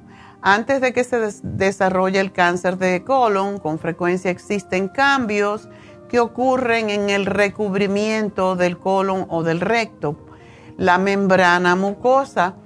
Antes 0.48 0.80
de 0.80 0.94
que 0.94 1.04
se 1.04 1.18
desarrolle 1.42 2.20
el 2.20 2.32
cáncer 2.32 2.78
de 2.78 3.04
colon, 3.04 3.58
con 3.58 3.80
frecuencia 3.80 4.30
existen 4.30 4.90
cambios 4.90 5.68
que 6.08 6.20
ocurren 6.20 6.92
en 6.92 7.10
el 7.10 7.26
recubrimiento 7.26 8.56
del 8.56 8.78
colon 8.78 9.26
o 9.30 9.42
del 9.42 9.60
recto, 9.60 10.16
la 10.78 11.00
membrana 11.00 11.76
mucosa. 11.76 12.58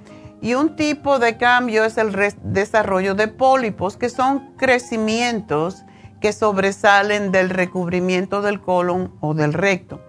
Y 0.42 0.52
un 0.52 0.76
tipo 0.76 1.18
de 1.18 1.38
cambio 1.38 1.84
es 1.86 1.96
el 1.96 2.14
desarrollo 2.42 3.14
de 3.14 3.28
pólipos, 3.28 3.96
que 3.96 4.10
son 4.10 4.54
crecimientos 4.58 5.82
que 6.20 6.34
sobresalen 6.34 7.32
del 7.32 7.48
recubrimiento 7.48 8.42
del 8.42 8.60
colon 8.60 9.14
o 9.20 9.32
del 9.32 9.54
recto. 9.54 10.02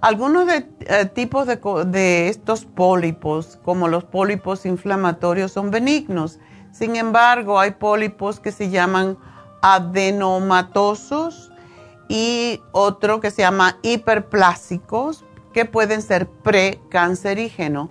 Algunos 0.00 0.46
de, 0.46 0.66
eh, 0.86 1.04
tipos 1.04 1.46
de, 1.46 1.60
de 1.84 2.28
estos 2.30 2.64
pólipos, 2.64 3.58
como 3.62 3.88
los 3.88 4.04
pólipos 4.04 4.64
inflamatorios, 4.64 5.52
son 5.52 5.70
benignos 5.70 6.38
sin 6.72 6.96
embargo, 6.96 7.58
hay 7.58 7.72
pólipos 7.72 8.40
que 8.40 8.52
se 8.52 8.70
llaman 8.70 9.18
adenomatosos 9.62 11.50
y 12.08 12.60
otro 12.72 13.20
que 13.20 13.30
se 13.30 13.42
llama 13.42 13.78
hiperplásicos, 13.82 15.24
que 15.52 15.64
pueden 15.64 16.02
ser 16.02 16.28
precancerígenos. 16.28 17.90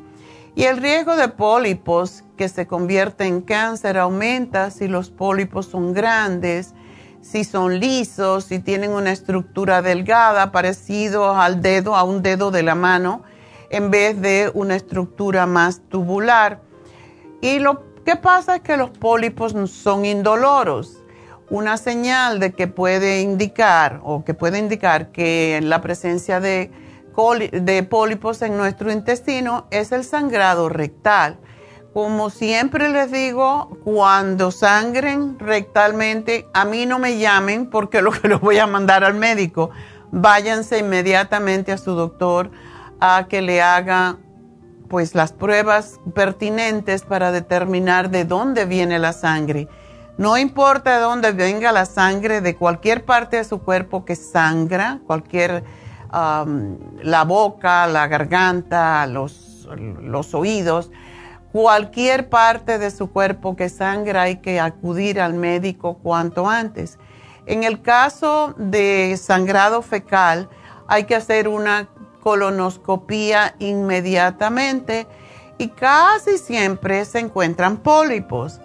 Y 0.56 0.64
el 0.64 0.78
riesgo 0.78 1.16
de 1.16 1.30
pólipos 1.30 2.24
que 2.38 2.50
se 2.50 2.68
convierte 2.68 3.26
en 3.26 3.42
cáncer 3.42 3.98
aumenta 3.98 4.72
si 4.72 4.88
los 4.88 5.10
pólipos 5.10 5.68
son 5.68 5.94
grandes, 5.94 6.74
si 7.22 7.44
son 7.44 7.80
lisos, 7.80 8.46
si 8.46 8.60
tienen 8.60 8.92
una 8.92 9.12
estructura 9.12 9.82
delgada, 9.82 10.52
parecido 10.52 11.36
al 11.36 11.62
dedo, 11.62 11.96
a 11.96 12.04
un 12.04 12.22
dedo 12.24 12.52
de 12.52 12.64
la 12.64 12.76
mano, 12.76 13.24
en 13.70 13.92
vez 13.92 14.20
de 14.22 14.52
una 14.54 14.76
estructura 14.76 15.46
más 15.46 15.82
tubular. 15.90 16.62
Y 17.42 17.60
lo 17.60 17.89
¿Qué 18.10 18.16
pasa? 18.16 18.56
Es 18.56 18.62
que 18.64 18.76
los 18.76 18.90
pólipos 18.90 19.54
son 19.70 20.04
indoloros. 20.04 20.98
Una 21.52 21.78
señal 21.78 22.40
de 22.40 22.54
que 22.54 22.66
puede 22.66 23.22
indicar 23.22 24.00
o 24.04 24.26
que 24.26 24.34
puede 24.34 24.58
indicar 24.58 25.12
que 25.12 25.60
la 25.62 25.80
presencia 25.82 26.40
de, 26.40 26.72
de 27.52 27.84
pólipos 27.84 28.42
en 28.42 28.58
nuestro 28.58 28.92
intestino 28.92 29.68
es 29.70 29.92
el 29.92 30.04
sangrado 30.04 30.70
rectal. 30.70 31.38
Como 31.94 32.32
siempre 32.32 32.90
les 32.90 33.12
digo, 33.12 33.78
cuando 33.84 34.50
sangren 34.50 35.38
rectalmente, 35.38 36.48
a 36.56 36.66
mí 36.66 36.88
no 36.88 36.98
me 36.98 37.20
llamen 37.20 37.70
porque 37.70 38.02
lo 38.02 38.10
que 38.10 38.28
los 38.28 38.42
voy 38.42 38.58
a 38.58 38.66
mandar 38.66 39.04
al 39.04 39.14
médico. 39.14 39.70
Váyanse 40.12 40.80
inmediatamente 40.80 41.72
a 41.72 41.78
su 41.78 41.92
doctor 41.92 42.50
a 43.00 43.28
que 43.30 43.44
le 43.44 43.62
haga 43.62 44.18
pues 44.90 45.16
las 45.16 45.32
pruebas 45.32 46.00
pertinentes 46.14 47.04
para 47.04 47.32
determinar 47.32 48.10
de 48.10 48.26
dónde 48.26 48.66
viene 48.66 49.00
la 49.00 49.14
sangre. 49.14 49.68
No 50.18 50.38
importa 50.38 50.96
de 50.96 51.02
dónde 51.02 51.32
venga 51.32 51.72
la 51.72 51.86
sangre, 51.86 52.42
de 52.42 52.56
cualquier 52.56 53.06
parte 53.06 53.38
de 53.38 53.46
su 53.46 53.62
cuerpo 53.62 54.04
que 54.04 54.18
sangra, 54.18 55.00
cualquier, 55.08 55.64
la 56.12 57.24
boca, 57.26 57.88
la 57.88 58.08
garganta, 58.08 59.08
los, 59.08 59.70
los 60.02 60.34
oídos, 60.34 60.92
cualquier 61.54 62.28
parte 62.28 62.80
de 62.80 62.92
su 62.92 63.12
cuerpo 63.12 63.56
que 63.56 63.70
sangra 63.70 64.24
hay 64.24 64.38
que 64.38 64.60
acudir 64.60 65.22
al 65.22 65.36
médico 65.36 66.00
cuanto 66.04 66.50
antes. 66.50 66.98
En 67.46 67.64
el 67.64 67.82
caso 67.82 68.54
de 68.58 69.16
sangrado 69.18 69.82
fecal, 69.82 70.50
hay 70.88 71.06
que 71.06 71.16
hacer 71.16 71.48
una 71.48 71.88
colonoscopía 72.20 73.56
inmediatamente 73.60 75.08
y 75.58 75.70
casi 75.70 76.38
siempre 76.38 77.06
se 77.06 77.20
encuentran 77.20 77.78
pólipos, 77.78 78.60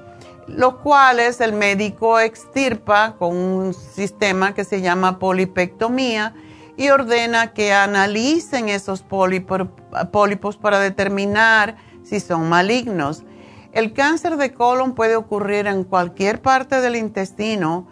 los 0.47 0.77
cuales 0.77 1.41
el 1.41 1.53
médico 1.53 2.21
extirpa 2.21 3.17
con 3.19 3.37
un 3.37 3.75
sistema 3.75 4.55
que 4.55 4.65
se 4.65 4.81
llama 4.81 5.19
polipectomía 5.19 6.35
y 6.77 6.89
ordena 6.89 7.53
que 7.53 7.73
analicen 7.73 8.69
esos 8.69 9.03
pólipos 9.03 10.57
para 10.57 10.79
determinar 10.79 11.77
si 12.03 12.21
son 12.21 12.49
malignos. 12.49 13.25
El 13.73 13.93
cáncer 13.93 14.37
de 14.37 14.53
colon 14.53 14.95
puede 14.95 15.17
ocurrir 15.17 15.67
en 15.67 15.83
cualquier 15.83 16.41
parte 16.41 16.81
del 16.81 16.95
intestino, 16.95 17.89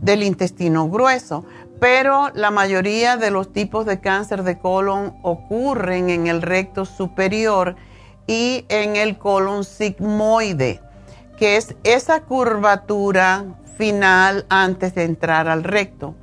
del 0.00 0.24
intestino 0.24 0.88
grueso, 0.88 1.44
pero 1.80 2.30
la 2.34 2.50
mayoría 2.50 3.16
de 3.16 3.30
los 3.30 3.52
tipos 3.52 3.86
de 3.86 4.00
cáncer 4.00 4.42
de 4.42 4.58
colon 4.58 5.16
ocurren 5.22 6.10
en 6.10 6.26
el 6.26 6.42
recto 6.42 6.84
superior 6.84 7.74
y 8.26 8.66
en 8.68 8.96
el 8.96 9.18
colon 9.18 9.64
sigmoide, 9.64 10.80
que 11.38 11.56
es 11.56 11.74
esa 11.82 12.20
curvatura 12.20 13.46
final 13.78 14.44
antes 14.50 14.94
de 14.94 15.04
entrar 15.04 15.48
al 15.48 15.64
recto. 15.64 16.14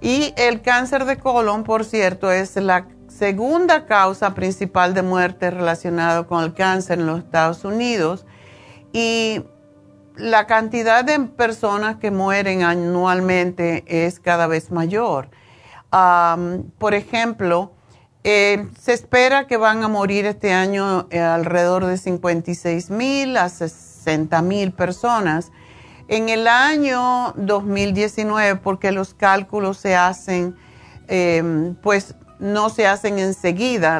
Y 0.00 0.32
el 0.36 0.62
cáncer 0.62 1.06
de 1.06 1.18
colon, 1.18 1.64
por 1.64 1.84
cierto, 1.84 2.30
es 2.30 2.54
la 2.56 2.86
segunda 3.08 3.86
causa 3.86 4.34
principal 4.34 4.94
de 4.94 5.02
muerte 5.02 5.50
relacionada 5.50 6.24
con 6.24 6.44
el 6.44 6.54
cáncer 6.54 7.00
en 7.00 7.06
los 7.06 7.18
Estados 7.18 7.64
Unidos. 7.64 8.26
Y 8.92 9.42
la 10.16 10.46
cantidad 10.46 11.04
de 11.04 11.18
personas 11.20 11.96
que 11.96 12.10
mueren 12.10 12.62
anualmente 12.62 13.84
es 13.86 14.20
cada 14.20 14.46
vez 14.46 14.70
mayor. 14.70 15.28
por 16.78 16.94
ejemplo, 16.94 17.72
eh, 18.24 18.68
se 18.80 18.94
espera 18.94 19.46
que 19.46 19.56
van 19.56 19.84
a 19.84 19.88
morir 19.88 20.26
este 20.26 20.52
año 20.52 21.06
eh, 21.10 21.20
alrededor 21.20 21.86
de 21.86 21.98
56 21.98 22.90
mil 22.90 23.36
a 23.36 23.48
60 23.48 24.42
mil 24.42 24.72
personas. 24.72 25.52
En 26.08 26.28
el 26.28 26.48
año 26.48 27.32
2019, 27.36 28.56
porque 28.56 28.92
los 28.92 29.14
cálculos 29.14 29.76
se 29.78 29.94
hacen, 29.94 30.56
em, 31.06 31.74
pues 31.76 32.14
no 32.38 32.70
se 32.70 32.86
hacen 32.86 33.18
enseguida, 33.18 33.98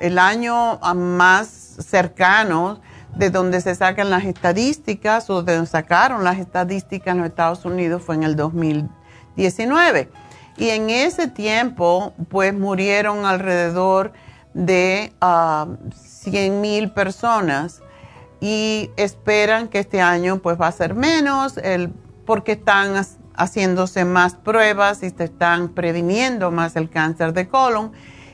el 0.00 0.18
año 0.18 0.80
más 0.94 1.48
cercano 1.48 2.80
de 3.16 3.30
donde 3.30 3.60
se 3.60 3.74
sacan 3.74 4.10
las 4.10 4.24
estadísticas 4.24 5.28
o 5.30 5.42
de 5.42 5.54
donde 5.54 5.70
sacaron 5.70 6.24
las 6.24 6.38
estadísticas 6.38 7.12
en 7.12 7.18
los 7.18 7.28
Estados 7.28 7.64
Unidos 7.64 8.02
fue 8.02 8.14
en 8.14 8.22
el 8.22 8.36
2019. 8.36 10.10
Y 10.56 10.70
en 10.70 10.90
ese 10.90 11.28
tiempo, 11.28 12.12
pues 12.28 12.52
murieron 12.52 13.24
alrededor 13.24 14.12
de 14.54 15.12
100 15.12 15.16
ah, 15.20 15.66
mil 16.60 16.90
personas 16.90 17.80
y 18.40 18.90
esperan 18.96 19.68
que 19.68 19.78
este 19.78 20.00
año 20.00 20.38
pues 20.38 20.60
va 20.60 20.68
a 20.68 20.72
ser 20.72 20.94
menos 20.94 21.56
el, 21.58 21.90
porque 22.26 22.52
están 22.52 22.94
haciéndose 23.34 24.04
más 24.04 24.34
pruebas 24.34 25.02
y 25.02 25.10
se 25.10 25.24
están 25.24 25.68
previniendo 25.68 26.50
más 26.50 26.76
el 26.76 26.90
cáncer 26.90 27.32
de 27.32 27.48
colon, 27.48 27.92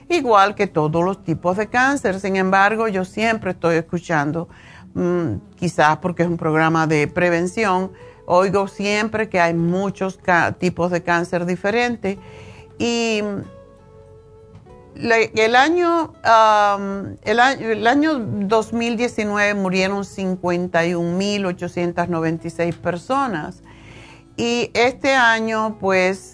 igual 0.08 0.54
que 0.54 0.66
todos 0.66 1.04
los 1.04 1.24
tipos 1.24 1.56
de 1.56 1.68
cáncer. 1.68 2.20
Sin 2.20 2.36
embargo, 2.36 2.88
yo 2.88 3.04
siempre 3.04 3.52
estoy 3.52 3.76
escuchando 3.76 4.48
Mm, 4.94 5.36
quizás 5.56 5.98
porque 5.98 6.22
es 6.22 6.28
un 6.28 6.36
programa 6.36 6.86
de 6.86 7.08
prevención, 7.08 7.90
oigo 8.26 8.68
siempre 8.68 9.28
que 9.28 9.40
hay 9.40 9.52
muchos 9.52 10.20
tipos 10.58 10.92
de 10.92 11.02
cáncer 11.02 11.46
diferentes 11.46 12.16
y 12.78 13.20
el, 14.94 15.56
año, 15.56 16.12
el, 17.24 17.40
año, 17.40 17.70
el 17.70 17.88
año 17.88 18.20
2019 18.20 19.54
murieron 19.54 20.04
51.896 20.04 22.76
personas 22.76 23.64
y 24.36 24.70
este 24.74 25.14
año 25.14 25.78
pues 25.80 26.33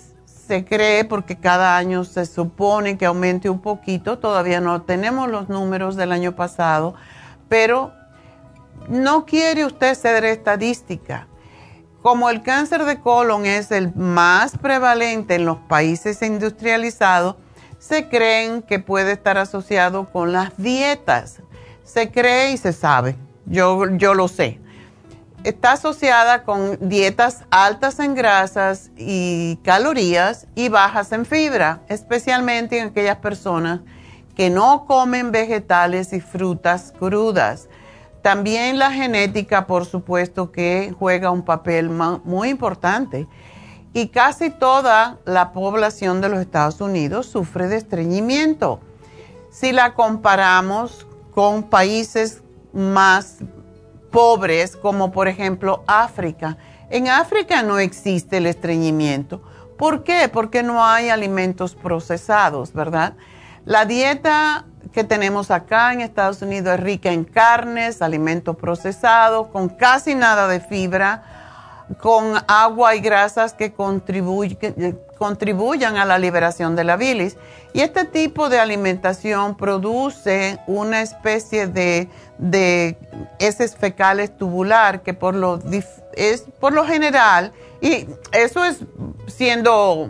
se 0.50 0.64
cree 0.64 1.04
porque 1.04 1.38
cada 1.38 1.76
año 1.76 2.02
se 2.02 2.26
supone 2.26 2.98
que 2.98 3.06
aumente 3.06 3.48
un 3.48 3.60
poquito, 3.60 4.18
todavía 4.18 4.60
no 4.60 4.82
tenemos 4.82 5.30
los 5.30 5.48
números 5.48 5.94
del 5.94 6.10
año 6.10 6.34
pasado, 6.34 6.96
pero 7.48 7.92
no 8.88 9.26
quiere 9.26 9.64
usted 9.64 9.94
ser 9.94 10.24
estadística. 10.24 11.28
Como 12.02 12.30
el 12.30 12.42
cáncer 12.42 12.84
de 12.84 12.98
colon 12.98 13.46
es 13.46 13.70
el 13.70 13.94
más 13.94 14.58
prevalente 14.58 15.36
en 15.36 15.44
los 15.44 15.58
países 15.58 16.20
industrializados, 16.20 17.36
se 17.78 18.08
creen 18.08 18.62
que 18.62 18.80
puede 18.80 19.12
estar 19.12 19.38
asociado 19.38 20.10
con 20.10 20.32
las 20.32 20.56
dietas. 20.56 21.42
Se 21.84 22.10
cree 22.10 22.50
y 22.50 22.56
se 22.56 22.72
sabe. 22.72 23.14
Yo, 23.46 23.88
yo 23.90 24.14
lo 24.14 24.26
sé. 24.26 24.58
Está 25.42 25.72
asociada 25.72 26.42
con 26.42 26.90
dietas 26.90 27.44
altas 27.50 27.98
en 27.98 28.14
grasas 28.14 28.90
y 28.98 29.56
calorías 29.64 30.46
y 30.54 30.68
bajas 30.68 31.12
en 31.12 31.24
fibra, 31.24 31.80
especialmente 31.88 32.78
en 32.78 32.88
aquellas 32.88 33.16
personas 33.16 33.80
que 34.36 34.50
no 34.50 34.84
comen 34.84 35.32
vegetales 35.32 36.12
y 36.12 36.20
frutas 36.20 36.92
crudas. 36.98 37.70
También 38.20 38.78
la 38.78 38.92
genética, 38.92 39.66
por 39.66 39.86
supuesto, 39.86 40.52
que 40.52 40.94
juega 40.98 41.30
un 41.30 41.42
papel 41.42 41.88
muy 41.88 42.50
importante. 42.50 43.26
Y 43.94 44.08
casi 44.08 44.50
toda 44.50 45.20
la 45.24 45.52
población 45.52 46.20
de 46.20 46.28
los 46.28 46.40
Estados 46.40 46.82
Unidos 46.82 47.24
sufre 47.26 47.66
de 47.66 47.76
estreñimiento. 47.76 48.80
Si 49.50 49.72
la 49.72 49.94
comparamos 49.94 51.06
con 51.34 51.62
países 51.62 52.42
más 52.74 53.38
pobres, 54.10 54.76
como 54.76 55.12
por 55.12 55.28
ejemplo 55.28 55.84
África, 55.86 56.58
en 56.90 57.08
África 57.08 57.62
no 57.62 57.78
existe 57.78 58.38
el 58.38 58.46
estreñimiento. 58.46 59.40
¿Por 59.78 60.02
qué? 60.02 60.28
Porque 60.28 60.62
no 60.62 60.84
hay 60.84 61.08
alimentos 61.08 61.74
procesados, 61.74 62.72
¿verdad? 62.72 63.14
La 63.64 63.84
dieta 63.84 64.66
que 64.92 65.04
tenemos 65.04 65.50
acá 65.50 65.92
en 65.92 66.00
Estados 66.00 66.42
Unidos 66.42 66.74
es 66.74 66.80
rica 66.80 67.12
en 67.12 67.24
carnes, 67.24 68.02
alimentos 68.02 68.56
procesados, 68.56 69.48
con 69.48 69.68
casi 69.68 70.14
nada 70.14 70.48
de 70.48 70.60
fibra, 70.60 71.22
con 72.00 72.34
agua 72.48 72.94
y 72.94 73.00
grasas 73.00 73.52
que 73.52 73.72
contribuyan 73.72 75.96
a 75.96 76.04
la 76.04 76.18
liberación 76.18 76.76
de 76.76 76.84
la 76.84 76.96
bilis. 76.96 77.36
Y 77.72 77.82
este 77.82 78.04
tipo 78.04 78.48
de 78.48 78.58
alimentación 78.58 79.56
produce 79.56 80.58
una 80.66 81.02
especie 81.02 81.68
de, 81.68 82.08
de 82.40 82.96
heces 83.38 83.76
fecales 83.76 84.36
tubular 84.36 85.02
que 85.02 85.14
por 85.14 85.34
lo, 85.34 85.60
es, 86.14 86.44
por 86.58 86.72
lo 86.72 86.84
general, 86.86 87.52
y 87.80 88.06
eso 88.32 88.64
es 88.64 88.78
siendo, 89.28 90.08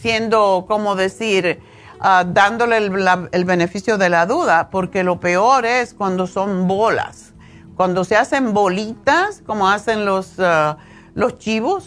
siendo 0.00 0.64
como 0.68 0.96
decir, 0.96 1.60
Ah, 1.98 2.24
dándole 2.26 2.76
el, 2.76 3.44
beneficio 3.44 3.96
de 3.96 4.10
la 4.10 4.26
duda, 4.26 4.68
porque 4.70 5.02
lo 5.02 5.18
peor 5.18 5.64
es 5.64 5.94
cuando 5.94 6.26
son 6.26 6.68
bolas, 6.68 7.32
cuando 7.74 8.04
se 8.04 8.16
hacen 8.16 8.52
bolitas, 8.52 9.42
como 9.46 9.68
hacen 9.68 10.04
los, 10.04 10.38
ah, 10.38 10.76
los 11.14 11.38
chivos, 11.38 11.86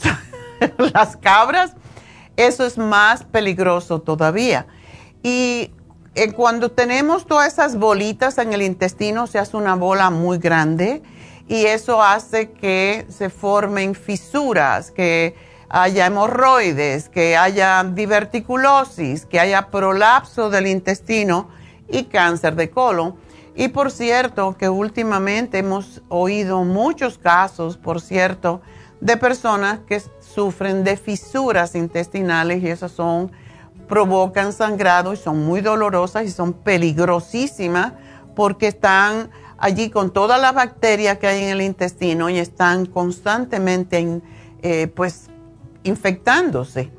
las 0.93 1.15
cabras, 1.15 1.75
eso 2.37 2.65
es 2.65 2.77
más 2.77 3.23
peligroso 3.23 4.01
todavía. 4.01 4.65
Y 5.21 5.71
eh, 6.19 6.33
cuando 6.33 6.69
tenemos 6.69 7.25
todas 7.25 7.53
esas 7.53 7.77
bolitas 7.77 8.37
en 8.39 8.51
el 8.51 8.61
intestino, 8.61 9.25
se 9.25 9.39
hace 9.39 9.55
una 9.55 9.75
bola 9.75 10.09
muy 10.09 10.37
grande 10.37 11.01
y 11.47 11.63
eso 11.65 12.03
hace 12.03 12.51
que 12.51 13.05
se 13.07 13.29
formen 13.29 13.95
fisuras, 13.95 14.91
que 14.91 15.33
haya 15.69 16.07
hemorroides, 16.07 17.07
que 17.07 17.37
haya 17.37 17.85
diverticulosis, 17.85 19.25
que 19.25 19.39
haya 19.39 19.67
prolapso 19.67 20.49
del 20.49 20.67
intestino 20.67 21.47
y 21.87 22.03
cáncer 22.03 22.55
de 22.55 22.69
colon. 22.69 23.15
Y 23.55 23.69
por 23.69 23.89
cierto, 23.89 24.57
que 24.57 24.67
últimamente 24.67 25.59
hemos 25.59 26.01
oído 26.09 26.65
muchos 26.65 27.17
casos, 27.17 27.77
por 27.77 28.01
cierto, 28.01 28.61
de 28.99 29.15
personas 29.15 29.79
que 29.87 30.01
sufren 30.19 30.83
de 30.83 30.97
fisuras 30.97 31.75
intestinales 31.75 32.61
y 32.61 32.67
esas 32.67 32.91
son, 32.91 33.31
provocan 33.89 34.53
sangrado 34.53 35.11
y 35.11 35.17
son 35.17 35.45
muy 35.45 35.59
dolorosas 35.59 36.23
y 36.23 36.31
son 36.31 36.53
peligrosísimas 36.53 37.93
porque 38.35 38.67
están 38.67 39.31
allí 39.57 39.89
con 39.89 40.13
todas 40.13 40.39
las 40.39 40.53
bacterias 40.53 41.17
que 41.17 41.27
hay 41.27 41.43
en 41.43 41.49
el 41.49 41.61
intestino 41.61 42.29
y 42.29 42.39
están 42.39 42.85
constantemente 42.85 44.21
eh, 44.61 44.87
pues 44.95 45.29
infectándose. 45.83 46.91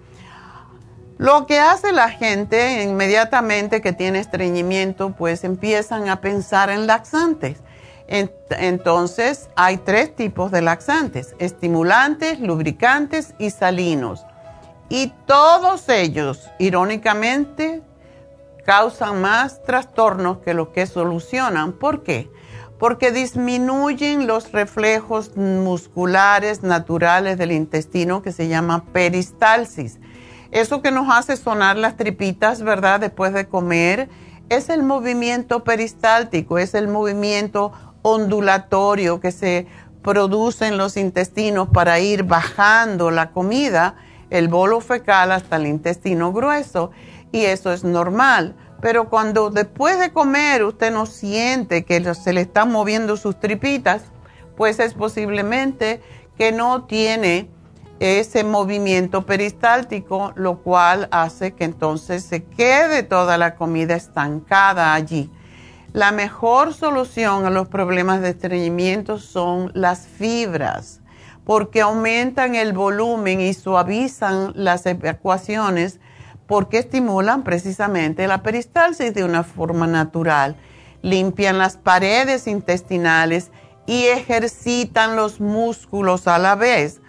Lo 1.17 1.47
que 1.47 1.59
hace 1.59 1.93
la 1.93 2.09
gente 2.09 2.83
inmediatamente 2.83 3.81
que 3.81 3.93
tiene 3.93 4.21
estreñimiento, 4.21 5.15
pues 5.17 5.45
empiezan 5.45 6.09
a 6.09 6.21
pensar 6.21 6.71
en 6.71 6.87
laxantes. 6.87 7.59
Entonces, 8.09 9.51
hay 9.55 9.77
tres 9.77 10.17
tipos 10.17 10.51
de 10.51 10.63
laxantes, 10.63 11.37
estimulantes, 11.39 12.41
lubricantes 12.41 13.35
y 13.39 13.51
salinos. 13.51 14.25
Y 14.91 15.15
todos 15.27 15.89
ellos, 15.89 16.51
irónicamente, 16.59 17.83
causan 18.67 19.23
más 19.23 19.63
trastornos 19.63 20.39
que 20.39 20.53
lo 20.53 20.73
que 20.73 20.87
solucionan. 20.87 21.73
¿Por 21.73 22.03
qué? 22.03 22.29
porque 22.81 23.13
disminuyen 23.13 24.27
los 24.27 24.53
reflejos 24.53 25.37
musculares 25.37 26.63
naturales 26.63 27.37
del 27.37 27.53
intestino 27.53 28.23
que 28.23 28.33
se 28.33 28.49
llama 28.49 28.87
peristalsis. 28.87 29.99
Eso 30.51 30.81
que 30.81 30.91
nos 30.91 31.07
hace 31.15 31.37
sonar 31.37 31.77
las 31.77 31.99
tripitas, 31.99 32.63
¿verdad? 32.63 32.99
Después 32.99 33.35
de 33.35 33.47
comer, 33.47 34.09
es 34.49 34.71
el 34.71 34.83
movimiento 34.83 35.63
peristáltico, 35.63 36.57
es 36.59 36.75
el 36.75 36.89
movimiento 36.89 37.71
ondulatorio 38.01 39.21
que 39.21 39.31
se 39.31 39.67
produce 40.03 40.67
en 40.67 40.79
los 40.79 40.97
intestinos 40.97 41.69
para 41.69 42.01
ir 42.01 42.23
bajando 42.23 43.11
la 43.11 43.31
comida, 43.31 43.97
el 44.31 44.49
bolo 44.49 44.81
fecal 44.81 45.33
hasta 45.33 45.57
el 45.57 45.67
intestino 45.67 46.33
grueso, 46.33 46.91
y 47.33 47.45
eso 47.45 47.73
es 47.73 47.85
normal 47.85 48.57
pero 48.81 49.11
cuando 49.11 49.51
después 49.51 49.99
de 49.99 50.11
comer 50.11 50.65
usted 50.65 50.93
no 50.93 51.07
siente 51.07 51.85
que 51.85 52.15
se 52.15 52.33
le 52.33 52.43
están 52.43 52.73
moviendo 52.73 53.17
sus 53.17 53.39
tripitas, 53.39 54.03
pues 54.57 54.79
es 54.81 54.95
posiblemente 54.95 56.01
que 56.39 56.53
no 56.53 56.85
tiene 56.85 57.51
ese 57.99 58.45
movimiento 58.45 59.27
peristáltico, 59.27 60.33
lo 60.35 60.63
cual 60.63 61.09
hace 61.11 61.53
que 61.53 61.65
entonces 61.65 62.25
se 62.25 62.45
quede 62.45 63.03
toda 63.03 63.37
la 63.37 63.57
comida 63.57 63.95
estancada 63.95 64.95
allí. 64.95 65.31
La 65.93 66.13
mejor 66.13 66.73
solución 66.73 67.45
a 67.45 67.51
los 67.51 67.69
problemas 67.69 68.23
de 68.23 68.31
estreñimiento 68.31 69.19
son 69.19 69.71
las 69.75 70.07
fibras, 70.07 71.00
porque 71.45 71.81
aumentan 71.81 72.55
el 72.55 72.73
volumen 72.73 73.41
y 73.41 73.55
suavizan 73.55 74.53
las 74.55 74.87
evacuaciones 74.87 76.01
porque 76.47 76.79
estimulan 76.79 77.45
precisamente 77.45 78.27
la 78.27 78.43
peristalsis 78.43 79.15
de 79.15 79.25
una 79.25 79.45
forma 79.45 79.87
natural, 79.87 80.57
limpian 81.01 81.59
las 81.59 81.77
paredes 81.77 82.47
intestinales 82.47 83.51
y 83.87 84.07
ejercitan 84.07 85.17
los 85.17 85.41
músculos 85.41 86.27
a 86.27 86.39
la 86.39 86.57
vez. 86.57 87.01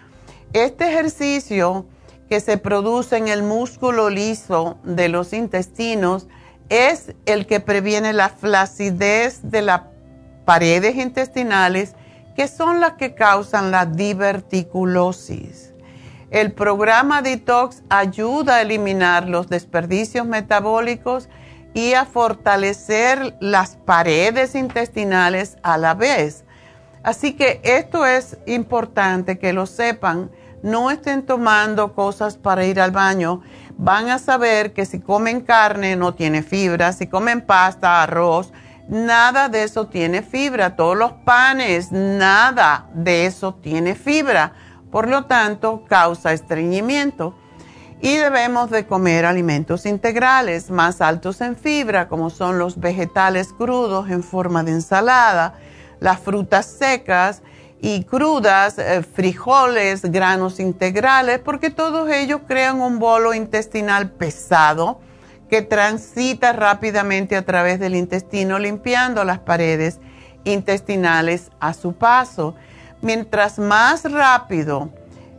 Este 0.52 0.88
ejercicio 0.88 1.86
que 2.28 2.40
se 2.40 2.56
produce 2.56 3.16
en 3.16 3.28
el 3.28 3.42
músculo 3.42 4.10
liso 4.10 4.78
de 4.84 5.08
los 5.08 5.32
intestinos 5.32 6.28
es 6.68 7.14
el 7.26 7.46
que 7.46 7.60
previene 7.60 8.12
la 8.12 8.30
flacidez 8.30 9.40
de 9.42 9.62
las 9.62 9.82
paredes 10.44 10.96
intestinales, 10.96 11.94
que 12.34 12.48
son 12.48 12.80
las 12.80 12.94
que 12.94 13.14
causan 13.14 13.70
la 13.70 13.86
diverticulosis. 13.86 15.72
El 16.30 16.52
programa 16.52 17.20
Detox 17.20 17.82
ayuda 17.90 18.56
a 18.56 18.62
eliminar 18.62 19.28
los 19.28 19.48
desperdicios 19.48 20.26
metabólicos 20.26 21.28
y 21.74 21.92
a 21.92 22.06
fortalecer 22.06 23.36
las 23.40 23.76
paredes 23.76 24.54
intestinales 24.54 25.58
a 25.62 25.76
la 25.76 25.94
vez. 25.94 26.44
Así 27.02 27.34
que 27.34 27.60
esto 27.64 28.06
es 28.06 28.38
importante 28.46 29.38
que 29.38 29.52
lo 29.52 29.66
sepan. 29.66 30.30
No 30.62 30.90
estén 30.90 31.22
tomando 31.22 31.92
cosas 31.94 32.36
para 32.36 32.64
ir 32.64 32.80
al 32.80 32.92
baño. 32.92 33.42
Van 33.76 34.08
a 34.08 34.18
saber 34.18 34.72
que 34.72 34.86
si 34.86 35.00
comen 35.00 35.40
carne 35.40 35.96
no 35.96 36.14
tiene 36.14 36.42
fibra, 36.42 36.92
si 36.92 37.08
comen 37.08 37.40
pasta, 37.40 38.02
arroz, 38.02 38.52
nada 38.88 39.48
de 39.48 39.62
eso 39.64 39.86
tiene 39.86 40.22
fibra. 40.22 40.76
Todos 40.76 40.96
los 40.96 41.12
panes, 41.12 41.92
nada 41.92 42.86
de 42.94 43.26
eso 43.26 43.54
tiene 43.54 43.94
fibra 43.94 44.52
por 44.92 45.08
lo 45.08 45.24
tanto, 45.24 45.84
causa 45.88 46.34
estreñimiento. 46.34 47.34
Y 48.02 48.16
debemos 48.16 48.70
de 48.70 48.86
comer 48.86 49.24
alimentos 49.24 49.86
integrales 49.86 50.70
más 50.70 51.00
altos 51.00 51.40
en 51.40 51.56
fibra, 51.56 52.08
como 52.08 52.30
son 52.30 52.58
los 52.58 52.78
vegetales 52.78 53.52
crudos 53.52 54.10
en 54.10 54.22
forma 54.22 54.62
de 54.62 54.72
ensalada, 54.72 55.54
las 55.98 56.20
frutas 56.20 56.66
secas 56.66 57.42
y 57.80 58.04
crudas, 58.04 58.78
eh, 58.78 59.02
frijoles, 59.02 60.02
granos 60.02 60.60
integrales, 60.60 61.38
porque 61.38 61.70
todos 61.70 62.10
ellos 62.10 62.42
crean 62.46 62.80
un 62.80 62.98
bolo 62.98 63.34
intestinal 63.34 64.10
pesado 64.10 65.00
que 65.52 65.60
transita 65.60 66.54
rápidamente 66.54 67.36
a 67.36 67.44
través 67.44 67.78
del 67.78 67.94
intestino, 67.94 68.58
limpiando 68.58 69.22
las 69.22 69.38
paredes 69.38 70.00
intestinales 70.44 71.50
a 71.60 71.74
su 71.74 71.92
paso 71.92 72.54
mientras 73.02 73.58
más 73.58 74.10
rápido 74.10 74.88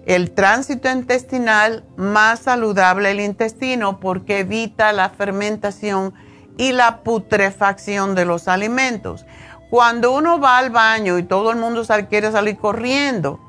el 0.06 0.30
tránsito 0.30 0.88
intestinal, 0.92 1.84
más 1.96 2.42
saludable 2.42 3.10
el 3.10 3.22
intestino 3.22 4.00
porque 4.00 4.42
evita 4.42 4.94
la 4.94 5.10
fermentación 5.10 6.14
y 6.58 6.74
la 6.74 6.98
putrefacción 6.98 8.14
de 8.14 8.26
los 8.26 8.48
alimentos. 8.48 9.26
Cuando 9.72 10.12
uno 10.12 10.40
va 10.40 10.60
al 10.60 10.70
baño 10.70 11.18
y 11.18 11.24
todo 11.24 11.50
el 11.50 11.58
mundo 11.58 11.82
quiere 12.08 12.32
salir 12.32 12.58
corriendo, 12.58 13.40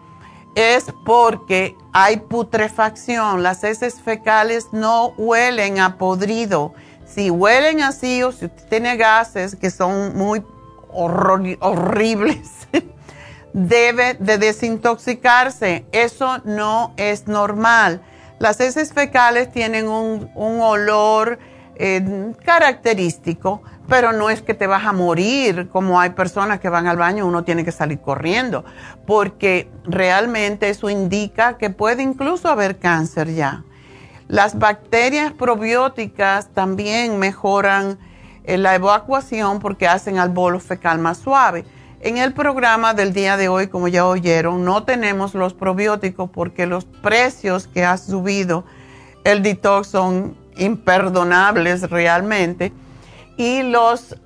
es 0.54 0.86
porque 1.04 1.76
hay 1.92 2.18
putrefacción. 2.18 3.42
Las 3.42 3.64
heces 3.64 4.00
fecales 4.00 4.68
no 4.72 5.08
huelen 5.16 5.80
a 5.80 5.98
podrido. 5.98 6.74
Si 7.06 7.30
huelen 7.30 7.82
así 7.82 8.22
o 8.22 8.32
si 8.32 8.46
usted 8.46 8.68
tiene 8.68 8.96
gases 8.96 9.56
que 9.56 9.70
son 9.70 10.16
muy 10.16 10.42
horribles, 10.90 12.50
debe 13.52 14.14
de 14.14 14.38
desintoxicarse. 14.38 15.86
Eso 15.92 16.38
no 16.44 16.94
es 16.96 17.26
normal. 17.26 18.02
Las 18.38 18.60
heces 18.60 18.92
fecales 18.92 19.50
tienen 19.52 19.88
un, 19.88 20.30
olor 20.34 21.38
eh, 21.76 22.32
característico, 22.44 23.62
pero 23.88 24.12
no 24.12 24.30
es 24.30 24.42
que 24.42 24.54
te 24.54 24.66
vas 24.66 24.84
a 24.84 24.92
morir 24.92 25.68
como 25.70 26.00
hay 26.00 26.10
personas 26.10 26.60
que 26.60 26.68
van 26.68 26.86
al 26.86 26.96
baño, 26.96 27.26
uno 27.26 27.44
tiene 27.44 27.64
que 27.64 27.72
salir 27.72 28.00
corriendo, 28.00 28.64
porque 29.06 29.70
realmente 29.84 30.70
eso 30.70 30.88
indica 30.88 31.58
que 31.58 31.70
puede 31.70 32.02
incluso 32.02 32.48
haber 32.48 32.78
cáncer 32.78 33.34
ya. 33.34 33.62
Las 34.28 34.58
bacterias 34.58 35.32
probióticas 35.32 36.48
también 36.54 37.18
mejoran 37.18 37.98
eh, 38.44 38.56
la 38.56 38.74
evacuación 38.74 39.60
porque 39.60 39.86
hacen 39.86 40.18
al 40.18 40.30
bolo 40.30 40.60
fecal 40.60 40.98
más 40.98 41.18
suave. 41.18 41.64
En 42.00 42.18
el 42.18 42.32
programa 42.32 42.94
del 42.94 43.12
día 43.12 43.36
de 43.36 43.48
hoy, 43.48 43.68
como 43.68 43.88
ya 43.88 44.06
oyeron, 44.06 44.64
no 44.64 44.84
tenemos 44.84 45.34
los 45.34 45.54
probióticos 45.54 46.30
porque 46.30 46.66
los 46.66 46.84
precios 46.84 47.66
que 47.66 47.84
ha 47.84 47.96
subido 47.96 48.64
el 49.24 49.42
detox 49.42 49.88
son 49.88 50.36
imperdonables 50.56 51.90
realmente. 51.90 52.72
Y 53.36 53.62
los, 53.62 54.16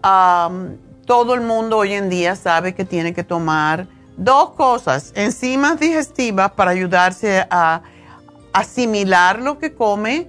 todo 1.06 1.34
el 1.34 1.40
mundo 1.40 1.78
hoy 1.78 1.94
en 1.94 2.10
día 2.10 2.36
sabe 2.36 2.74
que 2.74 2.84
tiene 2.84 3.14
que 3.14 3.24
tomar 3.24 3.86
dos 4.16 4.50
cosas, 4.50 5.12
enzimas 5.14 5.78
digestivas 5.80 6.52
para 6.52 6.72
ayudarse 6.72 7.46
a 7.50 7.82
asimilar 8.52 9.40
lo 9.40 9.58
que 9.58 9.74
come 9.74 10.28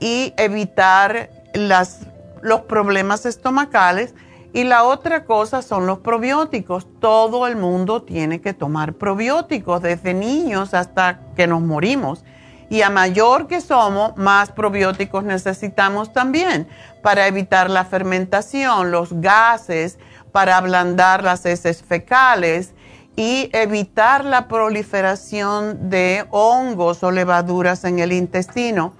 y 0.00 0.34
evitar 0.36 1.30
las, 1.54 2.00
los 2.42 2.62
problemas 2.62 3.26
estomacales 3.26 4.14
y 4.52 4.64
la 4.64 4.82
otra 4.82 5.24
cosa 5.24 5.62
son 5.62 5.86
los 5.86 6.00
probióticos. 6.00 6.86
Todo 6.98 7.46
el 7.46 7.56
mundo 7.56 8.02
tiene 8.02 8.40
que 8.40 8.52
tomar 8.52 8.94
probióticos 8.94 9.80
desde 9.80 10.12
niños 10.12 10.74
hasta 10.74 11.20
que 11.36 11.46
nos 11.46 11.62
morimos. 11.62 12.24
Y 12.70 12.82
a 12.82 12.88
mayor 12.88 13.48
que 13.48 13.60
somos, 13.60 14.16
más 14.16 14.52
probióticos 14.52 15.24
necesitamos 15.24 16.12
también 16.12 16.68
para 17.02 17.26
evitar 17.26 17.68
la 17.68 17.84
fermentación, 17.84 18.92
los 18.92 19.20
gases, 19.20 19.98
para 20.30 20.56
ablandar 20.56 21.24
las 21.24 21.44
heces 21.44 21.82
fecales 21.82 22.72
y 23.16 23.50
evitar 23.52 24.24
la 24.24 24.46
proliferación 24.46 25.90
de 25.90 26.24
hongos 26.30 27.02
o 27.02 27.10
levaduras 27.10 27.82
en 27.82 27.98
el 27.98 28.12
intestino. 28.12 28.94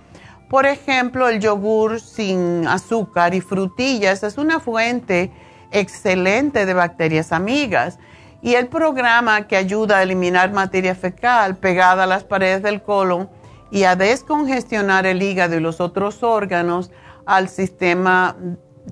Por 0.49 0.67
ejemplo, 0.67 1.29
el 1.29 1.39
yogur 1.39 2.01
sin 2.01 2.67
azúcar 2.67 3.35
y 3.35 3.41
frutillas 3.41 4.25
es 4.25 4.37
una 4.37 4.59
fuente 4.59 5.31
excelente 5.71 6.67
de 6.67 6.75
bacterias 6.75 7.31
amigas. 7.31 8.01
Y 8.43 8.55
el 8.55 8.67
programa 8.67 9.47
que 9.47 9.57
ayuda 9.57 9.99
a 9.99 10.03
eliminar 10.03 10.51
materia 10.51 10.97
fecal 10.97 11.57
pegada 11.57 12.03
a 12.03 12.07
las 12.07 12.25
paredes 12.25 12.65
del 12.65 12.83
colon 12.83 13.31
y 13.71 13.85
a 13.85 13.97
descongestionar 13.97 15.07
el 15.07 15.23
hígado 15.23 15.57
y 15.57 15.61
los 15.61 15.81
otros 15.81 16.23
órganos 16.23 16.91
al 17.27 17.49
sistema 17.49 18.37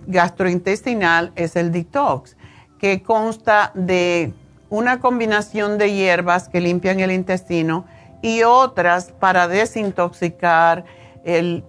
gastrointestinal 0.06 1.32
es 1.34 1.56
el 1.56 1.72
detox, 1.72 2.36
que 2.78 3.02
consta 3.02 3.72
de 3.74 4.32
una 4.70 5.00
combinación 5.00 5.78
de 5.78 5.92
hierbas 5.92 6.48
que 6.48 6.60
limpian 6.60 7.00
el 7.00 7.10
intestino 7.10 7.86
y 8.22 8.42
otras 8.42 9.12
para 9.12 9.48
desintoxicar 9.48 10.84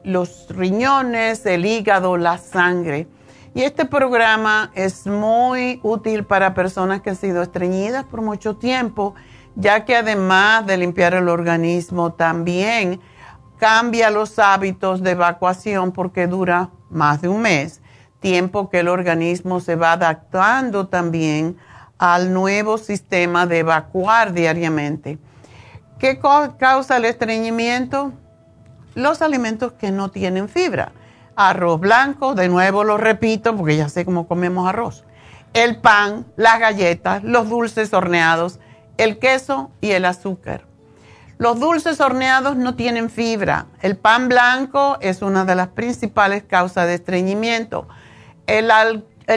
los 0.03 0.47
riñones, 0.49 1.45
el 1.45 1.65
hígado, 1.65 2.17
la 2.17 2.37
sangre. 2.37 3.07
Y 3.53 3.63
este 3.63 3.85
programa 3.85 4.71
es 4.75 5.07
muy 5.07 5.79
útil 5.83 6.23
para 6.23 6.53
personas 6.53 7.01
que 7.01 7.09
han 7.09 7.15
sido 7.15 7.41
estreñidas 7.41 8.05
por 8.05 8.21
mucho 8.21 8.55
tiempo, 8.55 9.15
ya 9.59 9.85
que 9.85 9.95
además 9.95 10.65
de 10.65 10.77
limpiar 10.77 11.13
el 11.13 11.29
organismo, 11.29 12.13
también 12.13 12.99
cambia 13.57 14.09
los 14.09 14.39
hábitos 14.39 15.03
de 15.03 15.11
evacuación 15.11 15.91
porque 15.91 16.27
dura 16.27 16.69
más 16.89 17.21
de 17.21 17.27
un 17.27 17.41
mes, 17.41 17.81
tiempo 18.19 18.69
que 18.69 18.79
el 18.79 18.87
organismo 18.87 19.59
se 19.59 19.75
va 19.75 19.93
adaptando 19.93 20.87
también 20.87 21.57
al 21.97 22.33
nuevo 22.33 22.77
sistema 22.77 23.45
de 23.45 23.59
evacuar 23.59 24.33
diariamente. 24.33 25.19
¿Qué 25.99 26.19
causa 26.57 26.97
el 26.97 27.05
estreñimiento? 27.05 28.13
los 28.95 29.21
alimentos 29.21 29.73
que 29.73 29.91
no 29.91 30.09
tienen 30.09 30.49
fibra. 30.49 30.91
Arroz 31.35 31.79
blanco, 31.79 32.35
de 32.35 32.49
nuevo 32.49 32.83
lo 32.83 32.97
repito 32.97 33.55
porque 33.55 33.77
ya 33.77 33.89
sé 33.89 34.05
cómo 34.05 34.27
comemos 34.27 34.67
arroz. 34.67 35.05
El 35.53 35.77
pan, 35.77 36.25
las 36.35 36.59
galletas, 36.59 37.23
los 37.23 37.49
dulces 37.49 37.93
horneados, 37.93 38.59
el 38.99 39.17
queso 39.17 39.71
y 39.79 39.91
el 39.91 40.03
azúcar. 40.03 40.65
Los 41.37 41.57
dulces 41.57 42.01
horneados 42.01 42.57
no 42.57 42.75
tienen 42.75 43.09
fibra. 43.09 43.67
El 43.81 43.95
pan 43.95 44.27
blanco 44.27 44.97
es 44.99 45.21
una 45.21 45.45
de 45.45 45.55
las 45.55 45.69
principales 45.69 46.43
causas 46.43 46.85
de 46.85 46.95
estreñimiento. 46.95 47.87
El, 48.45 48.69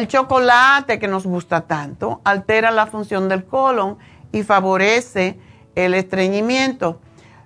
chocolate 0.09 0.99
que 0.99 1.07
nos 1.07 1.25
gusta 1.25 1.61
tanto 1.61 2.21
altera 2.25 2.73
la 2.73 2.87
función 2.87 3.29
del 3.29 3.45
colon 3.45 3.99
y 4.33 4.43
favorece 4.43 5.39
el 5.77 5.95
estreñimiento. 5.95 7.01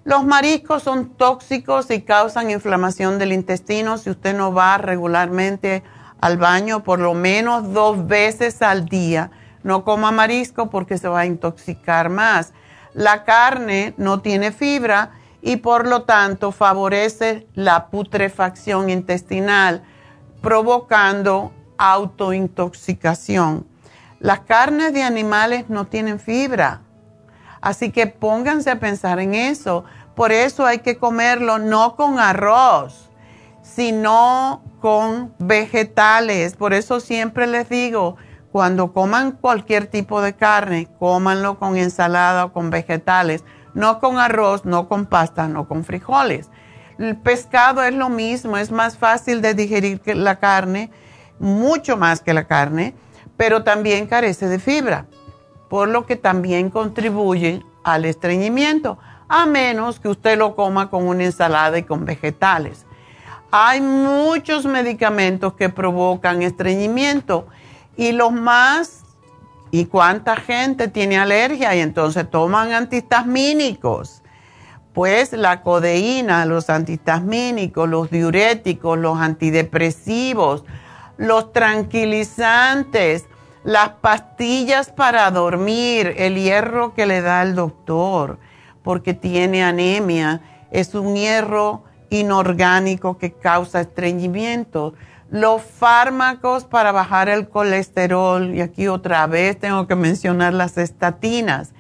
Los 0.05 0.25
mariscos 0.25 0.85
son 0.85 1.11
tóxicos 1.11 1.91
y 1.91 2.01
causan 2.01 2.51
inflamación 2.51 3.19
del 3.19 3.35
intestino 3.35 3.99
si 3.99 4.09
usted 4.09 4.35
no 4.35 4.55
va 4.55 4.79
regularmente 4.79 5.83
al 6.23 6.39
baño 6.39 6.83
por 6.83 6.99
lo 6.99 7.13
menos 7.13 7.75
dos 7.75 8.07
veces 8.07 8.63
al 8.63 8.87
día. 8.87 9.31
No 9.67 9.83
coma 9.83 10.13
marisco 10.13 10.71
porque 10.71 10.97
se 10.97 11.09
va 11.09 11.23
a 11.23 11.27
intoxicar 11.27 12.09
más. 12.09 12.53
La 12.95 13.25
carne 13.25 13.95
no 13.97 14.21
tiene 14.21 14.53
fibra 14.53 15.11
y 15.43 15.57
por 15.57 15.89
lo 15.89 16.05
tanto 16.05 16.53
favorece 16.53 17.49
la 17.55 17.89
putrefacción 17.89 18.91
intestinal, 18.91 19.83
provocando 20.41 21.53
autointoxicación. 21.79 23.67
Las 24.21 24.39
carnes 24.43 24.93
de 24.93 25.03
animales 25.03 25.65
no 25.69 25.89
tienen 25.89 26.21
fibra, 26.21 26.83
así 27.61 27.91
que 27.91 28.07
pónganse 28.07 28.71
a 28.71 28.79
pensar 28.79 29.19
en 29.19 29.35
eso. 29.35 29.85
Por 30.15 30.31
eso 30.31 30.65
hay 30.65 30.79
que 30.79 30.97
comerlo 30.97 31.59
no 31.59 31.97
con 31.97 32.21
arroz, 32.21 33.11
sino 33.63 34.63
con 34.81 35.35
vegetales. 35.41 36.55
Por 36.55 36.73
eso 36.73 37.01
siempre 37.01 37.49
les 37.49 37.69
digo, 37.69 38.17
cuando 38.53 38.93
coman 38.93 39.33
cualquier 39.33 39.87
tipo 39.87 40.21
de 40.23 40.35
carne, 40.35 40.89
cómanlo 40.99 41.59
con 41.59 41.77
ensalada 41.77 42.47
o 42.47 42.53
con 42.53 42.71
vegetales, 42.71 43.45
no 43.75 43.99
con 43.99 44.19
arroz, 44.19 44.65
no 44.65 44.89
con 44.89 45.07
pasta, 45.07 45.49
no 45.49 45.69
con 45.69 45.85
frijoles. 45.85 46.49
El 46.99 47.17
pescado 47.17 47.83
es 47.83 47.95
lo 47.95 48.09
mismo, 48.09 48.57
es 48.57 48.71
más 48.71 48.97
fácil 48.97 49.43
de 49.43 49.55
digerir 49.55 50.01
que 50.01 50.15
la 50.15 50.37
carne, 50.37 50.91
mucho 51.39 51.97
más 51.97 52.21
que 52.23 52.33
la 52.33 52.47
carne, 52.47 52.95
pero 53.37 53.65
también 53.65 54.07
carece 54.07 54.49
de 54.49 54.59
fibra, 54.59 55.07
por 55.69 55.89
lo 55.89 56.07
que 56.07 56.17
también 56.17 56.71
contribuye 56.71 57.63
al 57.85 58.07
estreñimiento 58.07 58.99
a 59.29 59.47
menos 59.47 60.01
que 60.01 60.09
usted 60.09 60.39
lo 60.39 60.55
coma 60.55 60.89
con 60.89 61.07
una 61.07 61.25
ensalada 61.25 61.79
y 61.79 61.83
con 61.83 62.05
vegetales. 62.05 62.87
Hay 63.51 63.81
muchos 63.81 64.65
medicamentos 64.65 65.55
que 65.55 65.69
provocan 65.69 66.43
estreñimiento 66.43 67.47
y 67.97 68.13
los 68.13 68.33
más, 68.33 69.05
¿y 69.71 69.87
cuánta 69.87 70.37
gente 70.37 70.89
tiene 70.89 71.19
alergia 71.19 71.75
y 71.75 71.81
entonces 71.81 72.31
toman 72.31 72.73
antihistamínicos? 72.73 74.23
Pues 74.93 75.33
la 75.33 75.63
codeína, 75.63 76.47
los 76.47 76.71
antihistamínicos, 76.71 77.89
los 77.89 78.11
diuréticos, 78.11 78.99
los 78.99 79.19
antidepresivos, 79.19 80.65
los 81.19 81.53
tranquilizantes, 81.53 83.27
las 83.65 83.91
pastillas 84.01 84.91
para 84.91 85.31
dormir, 85.31 86.15
el 86.17 86.37
hierro 86.37 86.95
que 86.95 87.07
le 87.07 87.21
da 87.21 87.43
el 87.43 87.55
doctor 87.55 88.39
porque 88.87 89.15
tiene 89.15 89.65
anemia. 89.65 90.41
Es 90.71 90.95
un 90.95 91.17
hierro 91.17 91.83
inorgánico 92.09 93.19
que 93.19 93.33
causa 93.33 93.81
estreñimiento. 93.81 94.95
Los 95.37 95.61
fármacos 95.61 96.65
para 96.65 96.93
bajar 96.93 97.29
el 97.29 97.51
colesterol, 97.51 98.55
y 98.55 98.63
aquí 98.63 98.89
otra 98.89 99.27
vez 99.27 99.61
tengo 99.61 99.87
que 99.87 99.95
mencionar 99.95 100.55
las 100.55 100.79
estatinas. 100.79 101.75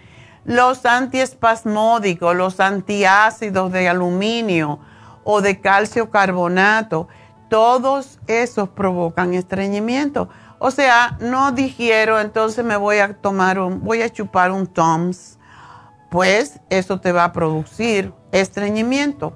Los 0.44 0.84
antiespasmódicos, 0.84 2.36
los 2.36 2.60
antiácidos 2.60 3.72
de 3.72 3.88
aluminio 3.88 4.78
o 5.24 5.40
de 5.40 5.58
calcio 5.58 6.10
carbonato, 6.10 7.08
todos 7.48 8.18
esos 8.26 8.68
provocan 8.68 9.32
estreñimiento. 9.32 10.28
O 10.58 10.70
sea, 10.70 11.16
no 11.20 11.50
digiero, 11.50 12.20
entonces 12.20 12.62
me 12.62 12.76
voy 12.76 12.98
a 12.98 13.14
tomar 13.14 13.58
un, 13.58 13.82
voy 13.82 14.02
a 14.02 14.10
chupar 14.10 14.50
un 14.50 14.66
Toms, 14.66 15.38
pues 16.10 16.60
eso 16.68 17.00
te 17.00 17.10
va 17.10 17.24
a 17.24 17.32
producir 17.32 18.12
estreñimiento. 18.32 19.32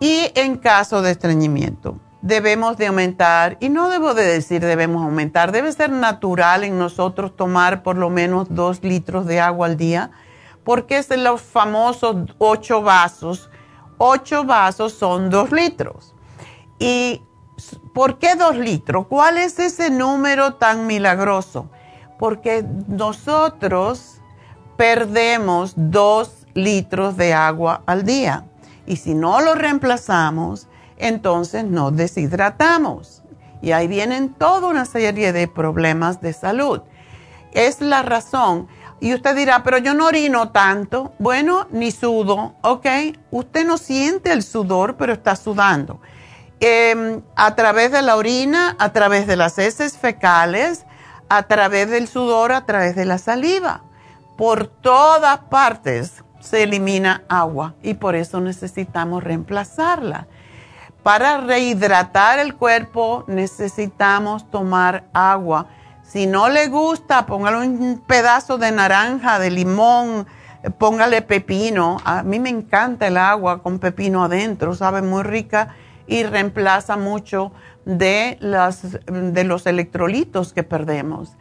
Y 0.00 0.32
en 0.34 0.56
caso 0.56 1.02
de 1.02 1.10
estreñimiento, 1.10 2.00
debemos 2.24 2.78
de 2.78 2.86
aumentar, 2.86 3.58
y 3.60 3.68
no 3.68 3.90
debo 3.90 4.14
de 4.14 4.24
decir 4.24 4.64
debemos 4.64 5.02
aumentar, 5.04 5.52
debe 5.52 5.70
ser 5.72 5.90
natural 5.90 6.64
en 6.64 6.78
nosotros 6.78 7.36
tomar 7.36 7.82
por 7.82 7.98
lo 7.98 8.08
menos 8.08 8.46
dos 8.48 8.82
litros 8.82 9.26
de 9.26 9.40
agua 9.40 9.66
al 9.66 9.76
día, 9.76 10.10
porque 10.64 10.96
es 10.96 11.14
los 11.14 11.42
famosos 11.42 12.16
ocho 12.38 12.80
vasos. 12.80 13.50
Ocho 13.98 14.44
vasos 14.44 14.94
son 14.94 15.28
dos 15.28 15.52
litros. 15.52 16.14
¿Y 16.78 17.20
por 17.92 18.18
qué 18.18 18.36
dos 18.36 18.56
litros? 18.56 19.06
¿Cuál 19.06 19.36
es 19.36 19.58
ese 19.58 19.90
número 19.90 20.54
tan 20.54 20.86
milagroso? 20.86 21.68
Porque 22.18 22.64
nosotros 22.88 24.22
perdemos 24.78 25.74
dos 25.76 26.46
litros 26.54 27.18
de 27.18 27.34
agua 27.34 27.82
al 27.84 28.04
día. 28.04 28.46
Y 28.86 28.96
si 28.96 29.14
no 29.14 29.42
lo 29.42 29.54
reemplazamos, 29.54 30.68
entonces 30.96 31.64
nos 31.64 31.96
deshidratamos. 31.96 33.22
Y 33.62 33.72
ahí 33.72 33.88
vienen 33.88 34.34
toda 34.34 34.68
una 34.68 34.84
serie 34.84 35.32
de 35.32 35.48
problemas 35.48 36.20
de 36.20 36.32
salud. 36.32 36.82
Es 37.52 37.80
la 37.80 38.02
razón. 38.02 38.68
Y 39.00 39.14
usted 39.14 39.36
dirá, 39.36 39.62
pero 39.62 39.78
yo 39.78 39.94
no 39.94 40.06
orino 40.06 40.50
tanto. 40.50 41.12
Bueno, 41.18 41.66
ni 41.70 41.90
sudo, 41.90 42.54
¿ok? 42.62 42.86
Usted 43.30 43.66
no 43.66 43.78
siente 43.78 44.32
el 44.32 44.42
sudor, 44.42 44.96
pero 44.96 45.12
está 45.12 45.36
sudando. 45.36 46.00
Em, 46.60 47.22
a 47.36 47.54
través 47.54 47.92
de 47.92 48.02
la 48.02 48.16
orina, 48.16 48.76
a 48.78 48.92
través 48.92 49.26
de 49.26 49.36
las 49.36 49.58
heces 49.58 49.98
fecales, 49.98 50.86
a 51.28 51.44
través 51.44 51.90
del 51.90 52.08
sudor, 52.08 52.52
a 52.52 52.64
través 52.64 52.96
de 52.96 53.04
la 53.04 53.18
saliva. 53.18 53.82
Por 54.36 54.66
todas 54.66 55.38
partes 55.50 56.24
se 56.40 56.62
elimina 56.62 57.22
agua 57.28 57.74
y 57.82 57.94
por 57.94 58.14
eso 58.14 58.40
necesitamos 58.40 59.24
reemplazarla. 59.24 60.26
Para 61.04 61.36
rehidratar 61.36 62.38
el 62.38 62.54
cuerpo 62.54 63.24
necesitamos 63.26 64.50
tomar 64.50 65.04
agua. 65.12 65.66
Si 66.02 66.26
no 66.26 66.48
le 66.48 66.68
gusta, 66.68 67.26
póngale 67.26 67.58
un 67.58 68.02
pedazo 68.06 68.56
de 68.56 68.72
naranja, 68.72 69.38
de 69.38 69.50
limón, 69.50 70.26
póngale 70.78 71.20
pepino. 71.20 71.98
A 72.06 72.22
mí 72.22 72.40
me 72.40 72.48
encanta 72.48 73.06
el 73.06 73.18
agua 73.18 73.62
con 73.62 73.80
pepino 73.80 74.24
adentro, 74.24 74.74
sabe 74.74 75.02
muy 75.02 75.22
rica 75.24 75.74
y 76.06 76.22
reemplaza 76.22 76.96
mucho 76.96 77.52
de, 77.84 78.38
de 79.12 79.44
los 79.44 79.66
electrolitos 79.66 80.54
que 80.54 80.62
perdemos. 80.62 81.36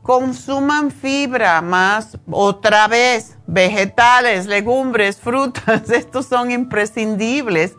Consuman 0.00 0.90
fibra 0.90 1.60
más, 1.60 2.16
otra 2.30 2.88
vez, 2.88 3.36
vegetales, 3.46 4.46
legumbres, 4.46 5.20
frutas, 5.20 5.90
estos 5.90 6.24
son 6.24 6.50
imprescindibles 6.50 7.76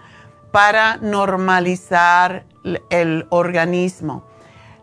para 0.57 0.97
normalizar 0.97 2.43
el 2.89 3.27
organismo. 3.29 4.23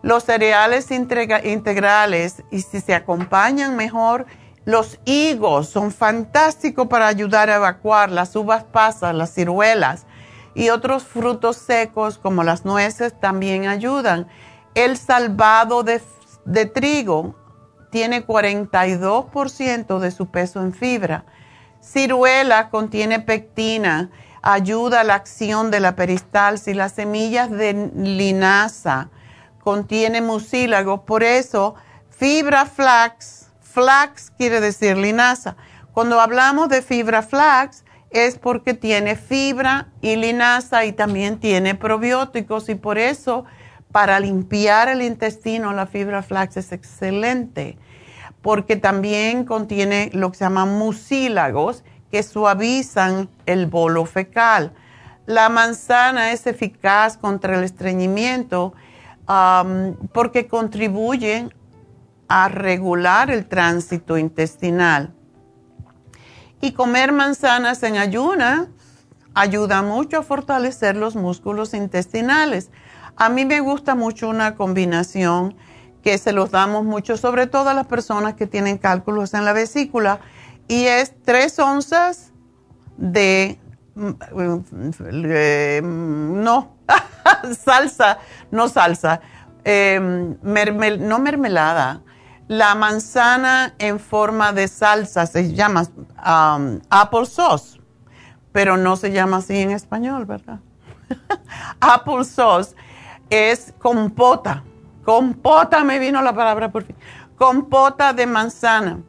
Los 0.03 0.23
cereales 0.23 0.89
integrales 0.93 2.45
y 2.53 2.61
si 2.61 2.81
se 2.81 2.95
acompañan 2.95 3.75
mejor, 3.75 4.27
los 4.67 5.01
higos 5.05 5.69
son 5.69 5.91
fantásticos 5.91 6.87
para 6.87 7.09
ayudar 7.09 7.51
a 7.51 7.57
evacuar 7.57 8.13
las 8.13 8.37
uvas 8.37 8.63
pasas, 8.63 9.17
las 9.17 9.35
ciruelas 9.35 10.07
y 10.55 10.69
otros 10.69 11.03
frutos 11.03 11.57
secos 11.57 12.19
como 12.19 12.45
las 12.45 12.65
nueces 12.65 13.13
también 13.19 13.67
ayudan. 13.67 14.29
El 14.77 14.97
salvado 14.97 15.83
de, 15.83 16.01
de 16.45 16.67
trigo 16.67 17.35
tiene 17.91 18.25
42% 18.25 19.99
de 19.99 20.11
su 20.13 20.27
peso 20.27 20.61
en 20.61 20.73
fibra. 20.73 21.25
Ciruela 21.83 22.71
contiene 22.71 23.19
pectina 23.19 24.13
ayuda 24.45 25.01
a 25.01 25.05
la 25.05 25.15
acción 25.15 25.71
de 25.71 25.81
la 25.81 25.97
peristalsis. 25.97 26.77
Las 26.77 26.93
semillas 26.93 27.51
de 27.51 27.91
linaza 27.97 29.09
contiene 29.59 30.21
mucílagos, 30.21 31.01
por 31.01 31.23
eso 31.23 31.75
fibra 32.11 32.67
flax, 32.67 33.47
flax 33.63 34.31
quiere 34.37 34.61
decir 34.61 34.99
linaza. 34.99 35.57
Cuando 35.93 36.21
hablamos 36.21 36.69
de 36.69 36.83
fibra 36.83 37.23
flax 37.23 37.85
es 38.11 38.39
porque 38.39 38.75
tiene 38.75 39.17
fibra 39.17 39.89
y 40.03 40.17
linaza 40.17 40.85
y 40.85 40.93
también 40.93 41.41
tiene 41.41 41.75
probióticos 41.75 42.69
y 42.69 42.75
por 42.75 42.99
eso 42.99 43.47
para 43.93 44.21
limpiar 44.21 44.89
el 44.89 45.03
intestino 45.03 45.73
la 45.73 45.87
fibra 45.87 46.23
flax 46.23 46.59
es 46.59 46.73
excelente 46.73 47.79
porque 48.43 48.77
también 48.77 49.45
contiene 49.45 50.11
lo 50.13 50.31
que 50.31 50.37
se 50.37 50.45
llama 50.45 50.67
mucílagos 50.67 51.83
que 52.15 52.23
suavizan 52.23 53.29
el 53.45 53.67
bolo 53.67 54.07
fecal. 54.07 54.73
La 55.27 55.49
manzana 55.49 56.31
es 56.31 56.47
eficaz 56.47 57.19
contra 57.19 57.59
el 57.59 57.65
estreñimiento 57.65 58.73
porque 60.13 60.47
contribuye 60.47 61.49
a 62.29 62.49
regular 62.49 63.33
el 63.33 63.47
tránsito 63.47 64.17
intestinal. 64.17 65.13
Y 66.61 66.71
comer 66.71 67.11
manzanas 67.11 67.83
en 67.83 67.97
ayuna 67.97 68.69
ayuda 69.35 69.83
mucho 69.83 70.19
a 70.19 70.23
fortalecer 70.23 70.95
los 70.95 71.17
músculos 71.17 71.75
intestinales. 71.75 72.71
A 73.17 73.29
mí 73.29 73.45
me 73.45 73.59
gusta 73.59 73.97
mucho 73.97 74.29
una 74.29 74.55
combinación 74.55 75.57
que 76.01 76.17
se 76.19 76.31
los 76.31 76.53
damos 76.53 76.85
mucho, 76.85 77.17
sobre 77.17 77.49
todo 77.49 77.71
a 77.71 77.75
las 77.75 77.89
personas 77.89 78.35
que 78.35 78.47
tienen 78.47 78.79
cálculos 78.79 79.35
en 79.35 79.45
la 79.45 79.53
vesícula 79.53 80.21
y 80.69 80.87
es 80.87 81.15
tres 81.23 81.59
onzas 81.59 82.33
de, 82.97 83.59
eh, 83.97 85.81
no, 85.83 86.77
salsa, 87.59 88.19
no 88.51 88.69
salsa, 88.69 89.21
em, 89.65 90.37
no 91.01 91.19
mermelada, 91.19 92.03
la 92.49 92.75
manzana 92.75 93.75
en 93.79 93.99
forma 93.99 94.53
de 94.53 94.69
salsa 94.69 95.27
se 95.27 95.53
llama 95.55 95.83
um, 95.83 96.81
apple 96.91 97.27
sauce, 97.27 97.81
pero 98.53 98.77
no 98.77 98.97
se 98.97 99.13
llama 99.13 99.39
así 99.39 99.59
en 99.59 99.71
español, 99.71 100.27
¿verdad? 100.27 100.61
apple 101.81 102.25
sauce 102.25 102.75
es 103.31 103.73
compota, 103.79 104.63
compota, 105.05 105.85
me 105.85 105.99
vino 105.99 106.21
la 106.23 106.35
palabra 106.35 106.71
por 106.71 106.85
fin, 106.85 106.97
compota 107.37 108.13
de 108.13 108.27
manzana 108.27 109.01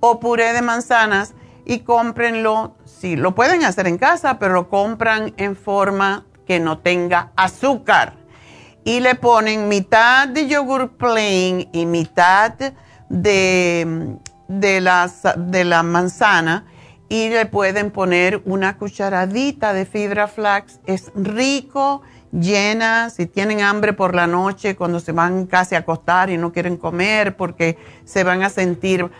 o 0.00 0.20
puré 0.20 0.52
de 0.52 0.62
manzanas 0.62 1.34
y 1.64 1.80
cómprenlo, 1.80 2.74
sí, 2.84 3.16
lo 3.16 3.34
pueden 3.34 3.64
hacer 3.64 3.86
en 3.86 3.98
casa, 3.98 4.38
pero 4.38 4.54
lo 4.54 4.68
compran 4.68 5.34
en 5.36 5.54
forma 5.54 6.26
que 6.46 6.58
no 6.58 6.78
tenga 6.78 7.32
azúcar. 7.36 8.14
Y 8.84 9.00
le 9.00 9.14
ponen 9.14 9.68
mitad 9.68 10.26
de 10.26 10.48
yogur 10.48 10.96
plain 10.96 11.68
y 11.72 11.86
mitad 11.86 12.54
de, 13.08 14.16
de, 14.48 15.10
de 15.36 15.64
la 15.64 15.82
manzana 15.82 16.64
y 17.10 17.28
le 17.28 17.44
pueden 17.44 17.90
poner 17.90 18.40
una 18.46 18.78
cucharadita 18.78 19.72
de 19.72 19.84
fibra 19.84 20.28
flax. 20.28 20.78
Es 20.86 21.10
rico, 21.16 22.02
llena. 22.30 23.10
Si 23.10 23.26
tienen 23.26 23.60
hambre 23.62 23.92
por 23.92 24.14
la 24.14 24.28
noche, 24.28 24.76
cuando 24.76 25.00
se 25.00 25.10
van 25.10 25.46
casi 25.46 25.74
a 25.74 25.78
acostar 25.78 26.30
y 26.30 26.38
no 26.38 26.52
quieren 26.52 26.76
comer 26.76 27.36
porque 27.36 27.76
se 28.04 28.22
van 28.22 28.44
a 28.44 28.48
sentir 28.48 29.10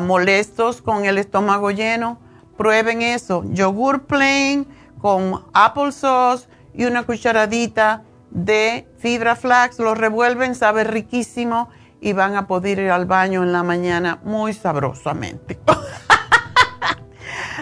molestos 0.00 0.82
con 0.82 1.04
el 1.04 1.18
estómago 1.18 1.70
lleno, 1.70 2.18
prueben 2.56 3.02
eso. 3.02 3.44
Yogur 3.46 4.06
plain 4.06 4.66
con 5.00 5.44
applesauce 5.52 6.48
y 6.74 6.84
una 6.84 7.04
cucharadita 7.04 8.02
de 8.30 8.88
fibra 8.98 9.36
flax. 9.36 9.78
Lo 9.78 9.94
revuelven, 9.94 10.54
sabe 10.54 10.84
riquísimo 10.84 11.68
y 12.00 12.12
van 12.12 12.36
a 12.36 12.46
poder 12.46 12.78
ir 12.78 12.90
al 12.90 13.06
baño 13.06 13.42
en 13.42 13.52
la 13.52 13.62
mañana 13.62 14.20
muy 14.24 14.52
sabrosamente. 14.52 15.58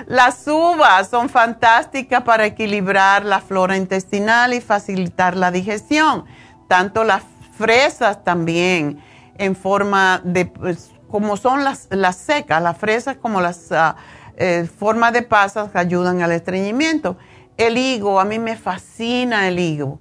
Las 0.07 0.47
uvas 0.47 1.09
son 1.09 1.29
fantásticas 1.29 2.23
para 2.23 2.47
equilibrar 2.47 3.25
la 3.25 3.41
flora 3.41 3.77
intestinal 3.77 4.55
y 4.55 4.61
facilitar 4.61 5.37
la 5.37 5.51
digestión. 5.51 6.27
Tanto 6.69 7.03
las 7.03 7.23
fresas 7.57 8.23
también 8.23 9.03
en 9.39 9.57
forma 9.57 10.21
de 10.23 10.47
pues, 10.47 10.93
como 11.11 11.37
son 11.37 11.65
las, 11.65 11.89
las 11.91 12.17
secas, 12.17 12.63
las 12.63 12.77
fresas 12.79 13.17
como 13.17 13.41
las 13.41 13.71
uh, 13.71 14.67
formas 14.79 15.13
de 15.13 15.23
pasas 15.23 15.71
que 15.71 15.79
ayudan 15.79 16.23
al 16.23 16.33
estreñimiento. 16.33 17.17
El 17.57 17.79
higo, 17.79 18.21
a 18.21 18.25
mí 18.25 18.39
me 18.39 18.57
fascina 18.57 19.49
el 19.49 19.59
higo. 19.59 20.01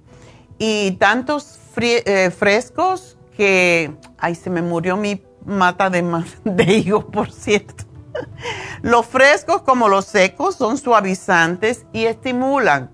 Y 0.58 0.92
tantos 0.92 1.58
eh, 1.78 2.30
frescos 2.30 3.18
que, 3.36 3.94
ay, 4.18 4.34
se 4.34 4.50
me 4.50 4.62
murió 4.62 4.96
mi, 4.96 5.22
mata 5.46 5.88
de, 5.88 6.02
de 6.44 6.64
higos, 6.64 7.04
por 7.04 7.32
cierto. 7.32 7.84
Los 8.82 9.06
frescos 9.06 9.62
como 9.62 9.88
los 9.88 10.06
secos 10.06 10.56
son 10.56 10.78
suavizantes 10.78 11.86
y 11.92 12.06
estimulan 12.06 12.90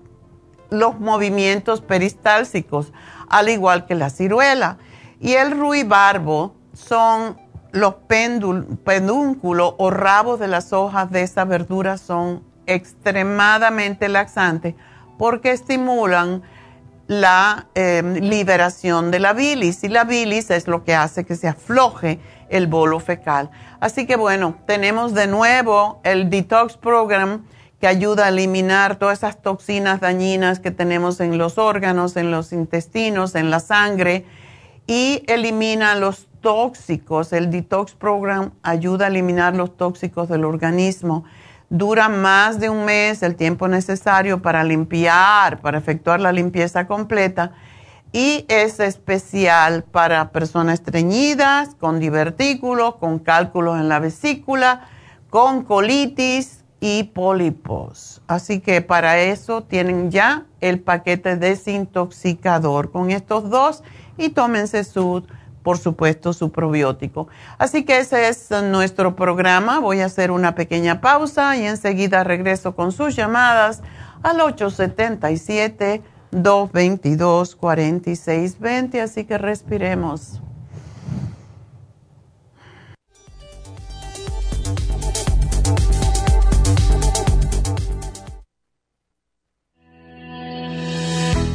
los 0.69 0.99
movimientos 0.99 1.81
peristálsicos, 1.81 2.91
al 3.29 3.49
igual 3.49 3.85
que 3.85 3.95
la 3.95 4.09
ciruela. 4.09 4.79
Y 5.19 5.33
el 5.33 5.51
ruibarbo 5.51 6.55
son 6.73 7.37
los 7.73 7.95
pedúnculos 8.83 9.73
o 9.77 9.89
rabos 9.89 10.39
de 10.39 10.47
las 10.47 10.71
hojas 10.73 11.09
de 11.09 11.23
esa 11.23 11.43
verdura 11.43 11.97
son 11.97 12.43
extremadamente 12.67 14.07
laxantes 14.09 14.75
porque 15.17 15.51
estimulan 15.51 16.43
la 17.07 17.67
em, 17.73 18.13
liberación 18.13 19.09
de 19.09 19.19
la 19.19 19.33
bilis 19.33 19.83
y 19.83 19.89
la 19.89 20.03
bilis 20.03 20.51
es 20.51 20.67
lo 20.67 20.83
que 20.83 20.93
hace 20.93 21.25
que 21.25 21.35
se 21.35 21.47
afloje 21.47 22.19
el 22.49 22.67
bolo 22.67 22.99
fecal. 22.99 23.49
Así 23.79 24.05
que 24.05 24.15
bueno, 24.17 24.55
tenemos 24.67 25.15
de 25.15 25.25
nuevo 25.25 25.99
el 26.03 26.29
Detox 26.29 26.77
Program 26.77 27.43
que 27.81 27.87
ayuda 27.87 28.25
a 28.25 28.29
eliminar 28.29 28.97
todas 28.97 29.17
esas 29.17 29.41
toxinas 29.41 29.99
dañinas 29.99 30.59
que 30.59 30.69
tenemos 30.69 31.19
en 31.19 31.39
los 31.39 31.57
órganos, 31.57 32.17
en 32.17 32.29
los 32.29 32.53
intestinos, 32.53 33.33
en 33.33 33.49
la 33.49 33.59
sangre 33.59 34.25
y 34.85 35.23
elimina 35.27 35.95
los 35.95 36.27
tóxicos. 36.43 37.33
El 37.33 37.49
Detox 37.49 37.95
Program 37.95 38.51
ayuda 38.61 39.05
a 39.05 39.07
eliminar 39.07 39.55
los 39.55 39.75
tóxicos 39.75 40.29
del 40.29 40.45
organismo. 40.45 41.23
Dura 41.71 42.09
más 42.09 42.59
de 42.59 42.69
un 42.69 42.85
mes 42.85 43.23
el 43.23 43.35
tiempo 43.35 43.67
necesario 43.67 44.43
para 44.43 44.63
limpiar, 44.63 45.59
para 45.61 45.79
efectuar 45.79 46.19
la 46.19 46.31
limpieza 46.31 46.85
completa 46.85 47.53
y 48.11 48.45
es 48.47 48.79
especial 48.79 49.83
para 49.83 50.31
personas 50.31 50.75
estreñidas, 50.75 51.73
con 51.73 51.99
divertículos, 51.99 52.97
con 52.97 53.17
cálculos 53.17 53.79
en 53.79 53.89
la 53.89 53.97
vesícula, 53.97 54.87
con 55.31 55.63
colitis 55.63 56.63
y 56.79 57.05
pólipos. 57.05 58.21
Así 58.27 58.59
que 58.59 58.81
para 58.81 59.19
eso 59.19 59.63
tienen 59.63 60.11
ya 60.11 60.45
el 60.61 60.79
paquete 60.79 61.37
desintoxicador 61.37 62.91
con 62.91 63.09
estos 63.09 63.49
dos 63.49 63.83
y 64.15 64.29
tómense 64.29 64.83
su, 64.83 65.23
por 65.63 65.77
supuesto, 65.77 66.33
su 66.33 66.51
probiótico. 66.51 67.27
Así 67.57 67.85
que 67.85 67.99
ese 67.99 68.27
es 68.27 68.51
nuestro 68.51 69.15
programa. 69.15 69.79
Voy 69.79 70.01
a 70.01 70.05
hacer 70.05 70.29
una 70.29 70.55
pequeña 70.55 71.01
pausa 71.01 71.57
y 71.57 71.65
enseguida 71.65 72.23
regreso 72.23 72.75
con 72.75 72.91
sus 72.91 73.15
llamadas 73.15 73.81
al 74.21 74.41
877 74.41 76.03
222-4620, 76.33 79.01
así 79.01 79.25
que 79.25 79.37
respiremos. 79.37 80.41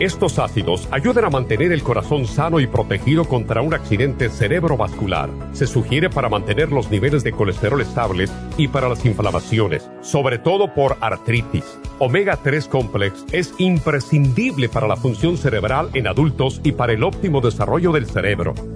Estos 0.00 0.40
ácidos 0.40 0.88
ayudan 0.90 1.26
a 1.26 1.30
mantener 1.30 1.70
el 1.70 1.84
corazón 1.84 2.26
sano 2.26 2.58
y 2.58 2.66
protegido 2.66 3.24
contra 3.26 3.62
un 3.62 3.74
accidente 3.74 4.28
cerebrovascular. 4.28 5.30
Se 5.52 5.68
sugiere 5.68 6.10
para 6.10 6.28
mantener 6.28 6.72
los 6.72 6.90
niveles 6.90 7.22
de 7.22 7.30
colesterol 7.30 7.80
estables 7.80 8.32
y 8.58 8.66
para 8.66 8.88
las 8.88 9.04
inflamaciones, 9.04 9.88
sobre 10.00 10.38
todo 10.38 10.74
por 10.74 10.96
artritis. 11.00 11.78
Omega 12.00 12.36
3 12.42 12.66
Complex 12.66 13.24
es 13.30 13.54
imprescindible 13.58 14.68
para 14.68 14.88
la 14.88 14.96
función 14.96 15.36
cerebral 15.36 15.90
en 15.94 16.08
adultos 16.08 16.60
y 16.64 16.72
para 16.72 16.92
el 16.92 17.04
óptimo 17.04 17.40
desarrollo 17.40 17.92
del 17.92 18.06
cerebro, 18.06 18.54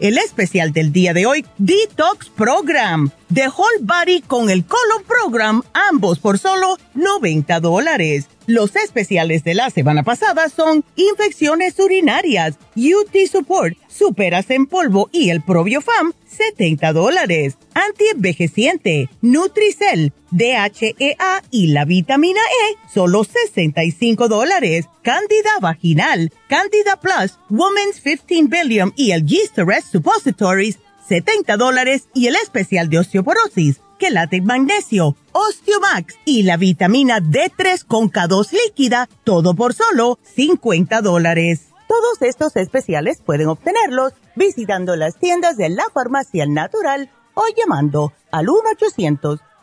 El 0.00 0.18
especial 0.18 0.72
del 0.72 0.92
día 0.92 1.12
de 1.14 1.26
hoy, 1.26 1.44
Detox 1.58 2.28
Program, 2.30 3.10
The 3.32 3.48
Whole 3.48 3.80
Body 3.82 4.22
con 4.22 4.50
el 4.50 4.64
Colon 4.64 5.04
Program, 5.06 5.62
ambos 5.90 6.18
por 6.18 6.38
solo 6.38 6.76
90 6.94 7.60
dólares. 7.60 8.26
Los 8.52 8.76
especiales 8.76 9.44
de 9.44 9.54
la 9.54 9.70
semana 9.70 10.02
pasada 10.02 10.50
son 10.50 10.84
infecciones 10.94 11.78
urinarias, 11.78 12.58
UT 12.76 13.16
Support, 13.26 13.78
superas 13.88 14.50
en 14.50 14.66
polvo 14.66 15.08
y 15.10 15.30
el 15.30 15.40
Probiofam, 15.40 16.12
70 16.26 16.92
dólares. 16.92 17.56
Antienvejeciente, 17.72 19.08
Nutricel, 19.22 20.12
DHEA 20.32 21.42
y 21.50 21.68
la 21.68 21.86
vitamina 21.86 22.42
E, 22.42 22.76
solo 22.92 23.24
65 23.24 24.28
dólares. 24.28 24.84
Candida 25.00 25.58
vaginal, 25.62 26.30
Candida 26.46 27.00
Plus, 27.00 27.38
Women's 27.48 28.02
15 28.02 28.48
Billion 28.48 28.92
y 28.96 29.12
el 29.12 29.24
Yeast 29.24 29.56
Suppositories, 29.90 30.78
70 31.08 31.56
dólares 31.56 32.06
y 32.12 32.26
el 32.26 32.36
especial 32.36 32.90
de 32.90 32.98
osteoporosis, 32.98 33.80
quelate 34.02 34.42
magnesio, 34.42 35.14
Osteomax 35.30 36.16
y 36.24 36.42
la 36.42 36.56
vitamina 36.56 37.20
D3 37.20 37.86
con 37.86 38.10
K2 38.10 38.50
líquida, 38.50 39.08
todo 39.22 39.54
por 39.54 39.74
solo 39.74 40.18
50 40.24 41.02
dólares. 41.02 41.68
Todos 41.86 42.20
estos 42.22 42.56
especiales 42.56 43.22
pueden 43.24 43.46
obtenerlos 43.46 44.14
visitando 44.34 44.96
las 44.96 45.20
tiendas 45.20 45.56
de 45.56 45.68
la 45.68 45.84
farmacia 45.94 46.46
natural 46.46 47.12
o 47.34 47.44
llamando 47.56 48.12
al 48.32 48.46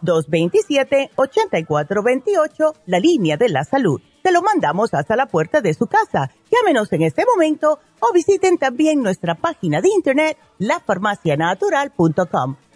1-800-227-8428, 0.04 2.76
la 2.86 3.00
línea 3.02 3.36
de 3.36 3.50
la 3.50 3.66
salud. 3.66 4.00
Te 4.24 4.32
lo 4.32 4.42
mandamos 4.42 4.94
hasta 4.94 5.18
la 5.18 5.26
puerta 5.26 5.60
de 5.60 5.74
su 5.74 5.88
casa. 5.88 6.32
Llámenos 6.50 6.94
en 6.94 7.02
este 7.02 7.26
momento 7.26 7.80
o 8.00 8.14
visiten 8.14 8.58
también 8.58 9.04
nuestra 9.04 9.36
página 9.36 9.82
de 9.82 9.90
internet, 9.90 10.38
lafarmacianatural.com. 10.60 12.56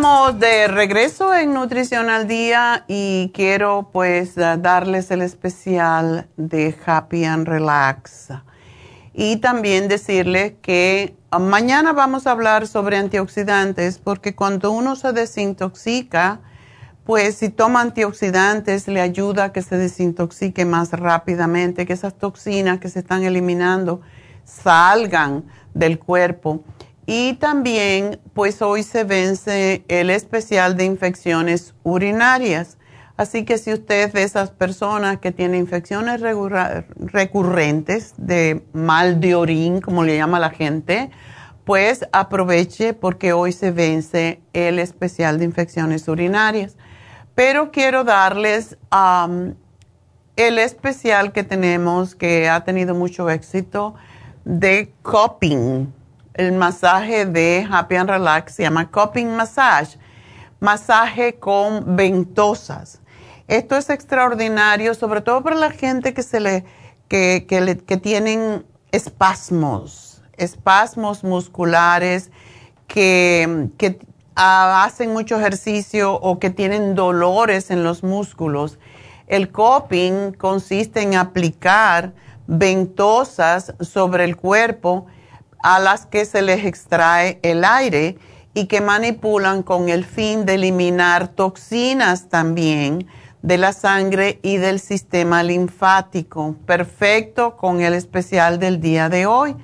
Estamos 0.00 0.40
de 0.40 0.66
regreso 0.66 1.34
en 1.34 1.52
Nutrición 1.52 2.08
al 2.08 2.26
Día 2.26 2.86
y 2.88 3.30
quiero 3.34 3.90
pues 3.92 4.34
darles 4.34 5.10
el 5.10 5.20
especial 5.20 6.26
de 6.38 6.74
Happy 6.86 7.26
and 7.26 7.46
Relax. 7.46 8.28
Y 9.12 9.36
también 9.36 9.88
decirles 9.88 10.54
que 10.62 11.16
mañana 11.38 11.92
vamos 11.92 12.26
a 12.26 12.30
hablar 12.30 12.66
sobre 12.66 12.96
antioxidantes 12.96 13.98
porque 13.98 14.34
cuando 14.34 14.72
uno 14.72 14.96
se 14.96 15.12
desintoxica, 15.12 16.40
pues 17.04 17.34
si 17.34 17.50
toma 17.50 17.82
antioxidantes 17.82 18.88
le 18.88 19.02
ayuda 19.02 19.44
a 19.44 19.52
que 19.52 19.60
se 19.60 19.76
desintoxique 19.76 20.64
más 20.64 20.92
rápidamente, 20.92 21.84
que 21.84 21.92
esas 21.92 22.14
toxinas 22.14 22.80
que 22.80 22.88
se 22.88 23.00
están 23.00 23.22
eliminando 23.22 24.00
salgan 24.46 25.44
del 25.74 25.98
cuerpo. 25.98 26.64
Y 27.12 27.32
también, 27.32 28.20
pues 28.34 28.62
hoy 28.62 28.84
se 28.84 29.02
vence 29.02 29.84
el 29.88 30.10
especial 30.10 30.76
de 30.76 30.84
infecciones 30.84 31.74
urinarias. 31.82 32.78
Así 33.16 33.44
que 33.44 33.58
si 33.58 33.72
usted 33.72 34.04
es 34.04 34.12
de 34.12 34.22
esas 34.22 34.52
personas 34.52 35.18
que 35.18 35.32
tiene 35.32 35.58
infecciones 35.58 36.20
recurrentes 36.20 38.14
de 38.16 38.64
mal 38.72 39.20
de 39.20 39.34
orín, 39.34 39.80
como 39.80 40.04
le 40.04 40.18
llama 40.18 40.38
la 40.38 40.50
gente, 40.50 41.10
pues 41.64 42.06
aproveche 42.12 42.94
porque 42.94 43.32
hoy 43.32 43.50
se 43.50 43.72
vence 43.72 44.40
el 44.52 44.78
especial 44.78 45.40
de 45.40 45.46
infecciones 45.46 46.06
urinarias. 46.06 46.76
Pero 47.34 47.72
quiero 47.72 48.04
darles 48.04 48.78
el 50.36 50.58
especial 50.60 51.32
que 51.32 51.42
tenemos 51.42 52.14
que 52.14 52.48
ha 52.48 52.62
tenido 52.62 52.94
mucho 52.94 53.28
éxito 53.30 53.96
de 54.44 54.92
coping 55.02 55.88
el 56.34 56.52
masaje 56.52 57.26
de 57.26 57.66
Happy 57.70 57.96
and 57.96 58.10
Relax 58.10 58.54
se 58.54 58.62
llama 58.62 58.90
Cupping 58.90 59.34
Massage, 59.36 59.98
masaje 60.60 61.38
con 61.38 61.96
ventosas. 61.96 63.00
Esto 63.48 63.76
es 63.76 63.90
extraordinario, 63.90 64.94
sobre 64.94 65.22
todo 65.22 65.42
para 65.42 65.56
la 65.56 65.70
gente 65.70 66.14
que, 66.14 66.22
se 66.22 66.40
le, 66.40 66.64
que, 67.08 67.46
que, 67.48 67.96
tienen 67.96 68.64
espasmos, 68.92 70.22
espasmos 70.36 71.24
musculares, 71.24 72.30
que, 72.86 73.68
que 73.76 73.98
hacen 74.36 75.12
mucho 75.12 75.38
ejercicio 75.38 76.14
o 76.14 76.38
que 76.38 76.50
tienen 76.50 76.94
dolores 76.94 77.70
en 77.70 77.82
los 77.82 78.04
músculos. 78.04 78.78
El 79.26 79.50
coping 79.50 80.32
consiste 80.32 81.02
en 81.02 81.16
aplicar 81.16 82.12
ventosas 82.46 83.74
sobre 83.80 84.24
el 84.24 84.36
cuerpo 84.36 85.06
a 85.62 85.78
las 85.78 86.06
que 86.06 86.24
se 86.24 86.42
les 86.42 86.64
extrae 86.64 87.38
el 87.42 87.64
aire 87.64 88.18
y 88.54 88.66
que 88.66 88.80
manipulan 88.80 89.62
con 89.62 89.88
el 89.88 90.04
fin 90.04 90.44
de 90.44 90.54
eliminar 90.54 91.28
toxinas 91.28 92.28
también 92.28 93.06
de 93.42 93.58
la 93.58 93.72
sangre 93.72 94.38
y 94.42 94.56
del 94.56 94.80
sistema 94.80 95.42
linfático. 95.42 96.56
Perfecto 96.66 97.56
con 97.56 97.80
el 97.80 97.94
especial 97.94 98.58
del 98.58 98.80
día 98.80 99.08
de 99.08 99.26
hoy. 99.26 99.56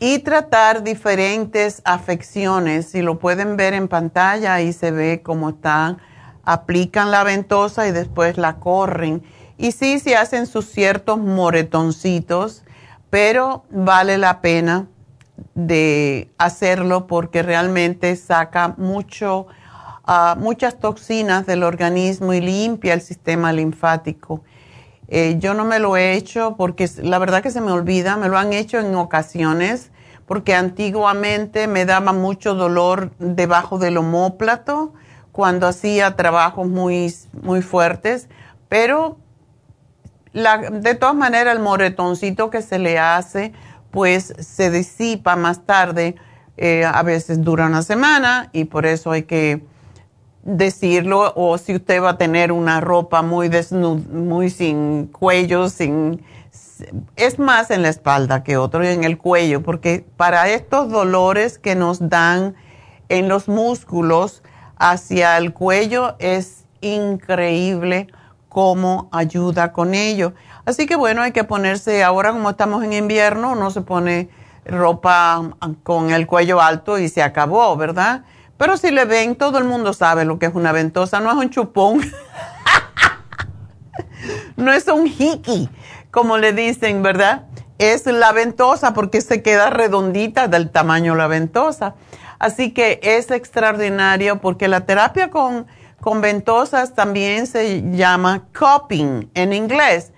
Y 0.00 0.20
tratar 0.20 0.84
diferentes 0.84 1.82
afecciones. 1.84 2.86
Si 2.86 3.02
lo 3.02 3.18
pueden 3.18 3.56
ver 3.56 3.74
en 3.74 3.88
pantalla, 3.88 4.54
ahí 4.54 4.72
se 4.72 4.90
ve 4.90 5.22
cómo 5.24 5.50
están. 5.50 5.98
Aplican 6.44 7.10
la 7.10 7.24
ventosa 7.24 7.86
y 7.88 7.92
después 7.92 8.38
la 8.38 8.56
corren. 8.56 9.22
Y 9.58 9.72
sí, 9.72 9.98
se 9.98 10.16
hacen 10.16 10.46
sus 10.46 10.66
ciertos 10.66 11.18
moretoncitos, 11.18 12.62
pero 13.10 13.64
vale 13.70 14.18
la 14.18 14.40
pena 14.40 14.86
de 15.54 16.30
hacerlo 16.38 17.06
porque 17.06 17.42
realmente 17.42 18.14
saca 18.16 18.74
mucho, 18.76 19.46
ah, 20.04 20.36
muchas 20.38 20.78
toxinas 20.78 21.46
del 21.46 21.62
organismo 21.62 22.32
y 22.32 22.40
limpia 22.40 22.94
el 22.94 23.00
sistema 23.00 23.52
linfático. 23.52 24.42
Eh, 25.08 25.36
yo 25.38 25.54
no 25.54 25.64
me 25.64 25.78
lo 25.78 25.96
he 25.96 26.14
hecho 26.14 26.54
porque 26.56 26.88
la 27.02 27.18
verdad 27.18 27.42
que 27.42 27.50
se 27.50 27.60
me 27.60 27.72
olvida, 27.72 28.16
me 28.16 28.28
lo 28.28 28.36
han 28.36 28.52
hecho 28.52 28.78
en 28.78 28.94
ocasiones 28.94 29.90
porque 30.26 30.54
antiguamente 30.54 31.66
me 31.66 31.86
daba 31.86 32.12
mucho 32.12 32.54
dolor 32.54 33.10
debajo 33.18 33.78
del 33.78 33.96
homóplato 33.96 34.92
cuando 35.32 35.66
hacía 35.66 36.16
trabajos 36.16 36.68
muy, 36.68 37.14
muy 37.42 37.62
fuertes, 37.62 38.28
pero 38.68 39.16
de 40.34 40.94
todas 40.94 41.14
maneras 41.14 41.56
el 41.56 41.62
moretoncito 41.62 42.50
que 42.50 42.60
se 42.60 42.78
le 42.78 42.98
hace, 42.98 43.52
pues 43.90 44.34
se 44.38 44.70
disipa 44.70 45.36
más 45.36 45.64
tarde, 45.64 46.16
eh, 46.56 46.84
a 46.84 47.02
veces 47.02 47.42
dura 47.42 47.66
una 47.66 47.82
semana 47.82 48.50
y 48.52 48.64
por 48.64 48.86
eso 48.86 49.12
hay 49.12 49.22
que 49.22 49.62
decirlo, 50.42 51.32
o 51.36 51.58
si 51.58 51.76
usted 51.76 52.02
va 52.02 52.10
a 52.10 52.18
tener 52.18 52.52
una 52.52 52.80
ropa 52.80 53.22
muy 53.22 53.50
muy 54.12 54.50
sin 54.50 55.06
cuello, 55.06 55.68
sin 55.68 56.22
es 57.16 57.38
más 57.38 57.70
en 57.70 57.82
la 57.82 57.88
espalda 57.88 58.44
que 58.44 58.56
otro 58.56 58.84
y 58.84 58.88
en 58.88 59.04
el 59.04 59.18
cuello, 59.18 59.62
porque 59.62 60.04
para 60.16 60.48
estos 60.48 60.90
dolores 60.90 61.58
que 61.58 61.74
nos 61.74 62.08
dan 62.08 62.54
en 63.08 63.28
los 63.28 63.48
músculos 63.48 64.42
hacia 64.76 65.36
el 65.38 65.52
cuello 65.52 66.16
es 66.18 66.64
increíble 66.80 68.06
cómo 68.48 69.08
ayuda 69.12 69.72
con 69.72 69.94
ello. 69.94 70.32
Así 70.68 70.84
que 70.84 70.96
bueno, 70.96 71.22
hay 71.22 71.32
que 71.32 71.44
ponerse, 71.44 72.04
ahora 72.04 72.30
como 72.30 72.50
estamos 72.50 72.84
en 72.84 72.92
invierno, 72.92 73.54
no 73.54 73.70
se 73.70 73.80
pone 73.80 74.28
ropa 74.66 75.56
con 75.82 76.10
el 76.10 76.26
cuello 76.26 76.60
alto 76.60 76.98
y 76.98 77.08
se 77.08 77.22
acabó, 77.22 77.74
¿verdad? 77.78 78.24
Pero 78.58 78.76
si 78.76 78.90
le 78.90 79.06
ven, 79.06 79.34
todo 79.34 79.56
el 79.56 79.64
mundo 79.64 79.94
sabe 79.94 80.26
lo 80.26 80.38
que 80.38 80.44
es 80.44 80.54
una 80.54 80.72
ventosa, 80.72 81.20
no 81.20 81.30
es 81.30 81.38
un 81.38 81.48
chupón, 81.48 82.02
no 84.56 84.70
es 84.70 84.86
un 84.88 85.06
hiki, 85.06 85.70
como 86.10 86.36
le 86.36 86.52
dicen, 86.52 87.02
¿verdad? 87.02 87.46
Es 87.78 88.04
la 88.04 88.32
ventosa 88.32 88.92
porque 88.92 89.22
se 89.22 89.40
queda 89.40 89.70
redondita 89.70 90.48
del 90.48 90.68
tamaño 90.68 91.12
de 91.12 91.18
la 91.18 91.28
ventosa. 91.28 91.94
Así 92.38 92.74
que 92.74 93.00
es 93.02 93.30
extraordinario 93.30 94.42
porque 94.42 94.68
la 94.68 94.84
terapia 94.84 95.30
con, 95.30 95.66
con 96.02 96.20
ventosas 96.20 96.94
también 96.94 97.46
se 97.46 97.90
llama 97.90 98.44
cupping 98.52 99.30
en 99.32 99.54
inglés 99.54 100.12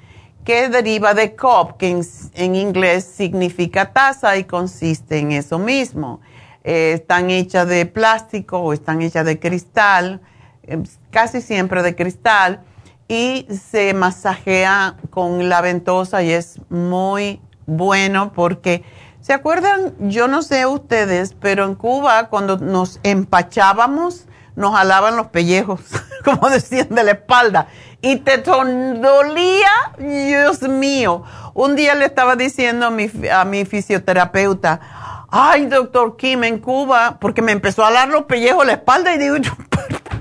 que 0.45 0.69
deriva 0.69 1.15
de 1.15 1.37
cup, 1.37 1.77
que 1.77 2.03
en, 2.35 2.55
inglés 2.55 3.05
significa 3.05 3.93
taza 3.93 4.37
y 4.37 4.45
consiste 4.45 5.19
en 5.19 5.33
eso 5.33 5.59
mismo. 5.59 6.21
Eh, 6.65 6.93
están 6.95 7.31
hechas 7.31 7.69
de 7.69 7.87
plástico 7.87 8.59
o 8.59 8.73
están 8.73 9.03
hechas 9.03 9.25
de 9.25 9.39
cristal, 9.39 10.21
eh, 10.63 10.83
casi 11.11 11.41
siempre 11.41 11.83
de 11.83 11.95
cristal, 11.95 12.63
y 13.09 13.47
se 13.51 13.93
masajea 13.93 14.97
con 15.11 15.49
la 15.49 15.61
ventosa 15.61 16.23
y 16.23 16.31
es 16.31 16.61
muy 16.69 17.41
bueno 17.67 18.33
porque, 18.33 18.85
¿se 19.21 19.33
acuerdan? 19.33 19.95
Yo 20.11 20.29
no 20.29 20.43
sé 20.43 20.65
ustedes, 20.67 21.35
pero 21.35 21.65
en 21.65 21.75
Cuba 21.75 22.29
cuando 22.29 22.57
nos 22.59 23.01
empachábamos, 23.03 24.27
nos 24.55 24.75
jalaban 24.75 25.17
los 25.17 25.29
pellejos, 25.29 25.81
como 26.25 26.51
decían, 26.51 26.89
de 26.91 27.05
la 27.05 27.13
espalda 27.13 27.69
y 28.03 28.17
te 28.17 28.39
dolía, 28.39 29.71
Dios 29.99 30.63
mío. 30.63 31.23
Un 31.55 31.77
día 31.77 31.95
le 31.95 32.07
estaba 32.07 32.37
diciendo 32.37 32.87
a 32.87 32.91
mi, 32.91 33.11
a 33.31 33.45
mi 33.45 33.65
fisioterapeuta, 33.65 35.27
ay, 35.31 35.67
doctor 35.67 36.17
Kim, 36.17 36.45
en 36.45 36.59
Cuba, 36.59 37.19
porque 37.21 37.43
me 37.43 37.53
empezó 37.53 37.85
a 37.85 37.93
dar 37.93 38.09
los 38.09 38.25
pellejos 38.25 38.67
la 38.67 38.73
espalda 38.73 39.15
y 39.15 39.19
digo, 39.19 39.37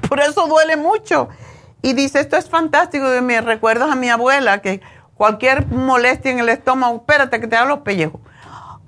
por 0.10 0.20
eso 0.20 0.48
duele 0.48 0.76
mucho. 0.76 1.30
Y 1.82 1.94
dice, 1.94 2.20
esto 2.20 2.36
es 2.36 2.50
fantástico, 2.50 3.06
me 3.22 3.40
recuerdas 3.40 3.90
a 3.92 3.96
mi 3.96 4.10
abuela 4.10 4.62
que 4.62 4.82
cualquier 5.16 5.68
molestia 5.68 6.32
en 6.32 6.40
el 6.40 6.50
estómago, 6.50 6.98
espérate 6.98 7.40
que 7.40 7.48
te 7.48 7.56
da 7.56 7.66
los 7.66 7.80
pellejos. 7.80 8.20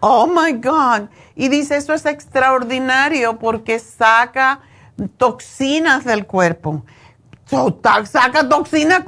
Oh 0.01 0.27
my 0.27 0.53
God. 0.53 1.09
Y 1.35 1.47
dice, 1.47 1.77
eso 1.77 1.93
es 1.93 2.05
extraordinario 2.05 3.39
porque 3.39 3.79
saca 3.79 4.59
toxinas 5.17 6.03
del 6.03 6.25
cuerpo 6.25 6.83
saca 8.06 8.47
toxina, 8.47 9.04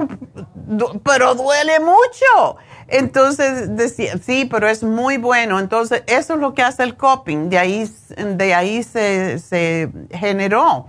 pero 1.03 1.35
duele 1.35 1.79
mucho. 1.79 2.57
Entonces 2.87 3.75
decía, 3.75 4.17
sí, 4.21 4.45
pero 4.45 4.67
es 4.67 4.83
muy 4.83 5.17
bueno. 5.17 5.59
Entonces, 5.59 6.03
eso 6.07 6.33
es 6.35 6.39
lo 6.39 6.53
que 6.53 6.63
hace 6.63 6.83
el 6.83 6.95
coping, 6.95 7.49
de 7.49 7.57
ahí, 7.57 7.89
de 8.17 8.53
ahí 8.53 8.83
se, 8.83 9.89
generó. 10.11 10.87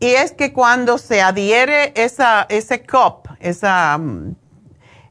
Y 0.00 0.08
es 0.08 0.32
que 0.32 0.52
cuando 0.52 0.98
se 0.98 1.20
adhiere 1.20 1.92
esa, 1.94 2.46
ese 2.48 2.84
cop, 2.84 3.26
esa, 3.38 4.00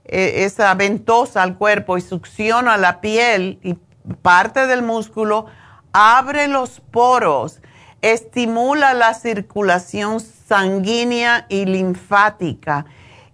e, 0.05 0.45
esa 0.45 0.73
ventosa 0.73 1.43
al 1.43 1.57
cuerpo 1.57 1.97
y 1.97 2.01
succiona 2.01 2.75
la 2.77 2.99
piel 2.99 3.59
y 3.61 3.75
parte 4.21 4.65
del 4.65 4.81
músculo, 4.81 5.45
abre 5.93 6.47
los 6.47 6.79
poros, 6.79 7.61
estimula 8.01 8.93
la 8.93 9.13
circulación 9.13 10.19
sanguínea 10.49 11.45
y 11.47 11.65
linfática. 11.65 12.85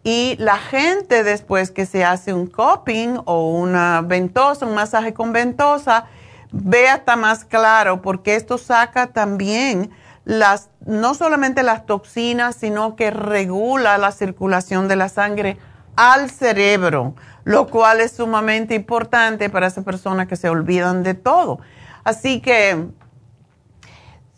Y 0.04 0.36
la 0.38 0.58
gente 0.58 1.24
después 1.24 1.72
que 1.72 1.86
se 1.86 2.04
hace 2.04 2.34
un 2.34 2.46
cupping 2.46 3.22
o 3.26 3.50
una 3.50 4.02
ventosa, 4.02 4.66
un 4.66 4.76
masaje 4.76 5.14
con 5.14 5.32
ventosa, 5.32 6.06
ve 6.52 6.90
hasta 6.90 7.16
más 7.16 7.46
claro 7.46 8.02
porque 8.02 8.36
esto 8.36 8.58
saca 8.58 9.08
también 9.08 9.92
las, 10.26 10.70
no 10.86 11.14
solamente 11.14 11.64
las 11.64 11.86
toxinas, 11.86 12.56
sino 12.56 12.96
que 12.96 13.12
regula 13.12 13.98
la 13.98 14.12
circulación 14.12 14.88
de 14.88 14.98
la 14.98 15.10
sangre 15.10 15.58
al 15.96 16.30
cerebro, 16.30 17.16
lo 17.46 17.68
cual 17.68 18.02
es 18.02 18.12
sumamente 18.12 18.76
importante 18.76 19.50
para 19.50 19.68
esas 19.68 19.86
personas 19.86 20.28
que 20.28 20.36
se 20.36 20.50
olvidan 20.50 21.02
de 21.04 21.14
todo. 21.14 21.60
Así 22.04 22.42
que, 22.42 22.90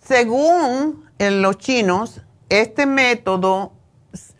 según 0.03 1.07
los 1.19 1.57
chinos, 1.57 2.21
este 2.49 2.85
método 2.85 3.73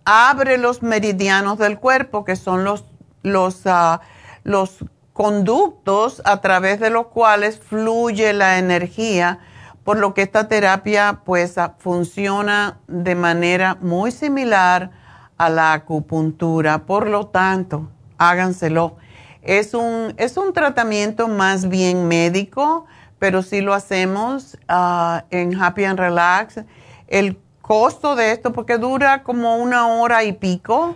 abre 0.06 0.58
los 0.58 0.82
meridianos 0.82 1.58
del 1.58 1.80
cuerpo, 1.80 2.24
que 2.24 2.36
son 2.36 2.64
los, 2.64 2.86
los, 3.24 3.62
ah, 3.66 4.02
los 4.44 4.86
conductos 5.14 6.22
a 6.26 6.42
través 6.42 6.80
de 6.80 6.90
los 6.90 7.08
cuales 7.08 7.60
fluye 7.60 8.34
la 8.34 8.60
energía, 8.60 9.40
por 9.84 9.98
lo 9.98 10.14
que 10.14 10.22
esta 10.22 10.48
terapia 10.48 11.22
pues 11.26 11.58
ah, 11.58 11.76
funciona 11.80 12.80
de 12.88 13.16
manera 13.16 13.78
muy 13.82 14.12
similar 14.12 14.92
a 15.38 15.50
la 15.50 15.74
acupuntura. 15.74 16.86
Por 16.86 17.08
lo 17.08 17.28
tanto, 17.28 17.90
háganselo. 18.18 18.98
Es 19.42 19.74
un, 19.74 20.14
es 20.18 20.38
un 20.38 20.54
tratamiento 20.54 21.28
más 21.28 21.70
bien 21.70 22.08
médico, 22.08 22.86
pero 23.20 23.42
si 23.44 23.62
lo 23.62 23.74
hacemos 23.74 24.58
ah, 24.68 25.26
en 25.30 25.62
Happy 25.62 25.84
and 25.86 26.00
Relax, 26.00 26.62
el 27.08 27.38
costo 27.68 28.16
de 28.16 28.32
esto, 28.32 28.54
porque 28.54 28.78
dura 28.78 29.24
como 29.24 29.58
una 29.58 29.88
hora 29.88 30.24
y 30.24 30.32
pico, 30.32 30.96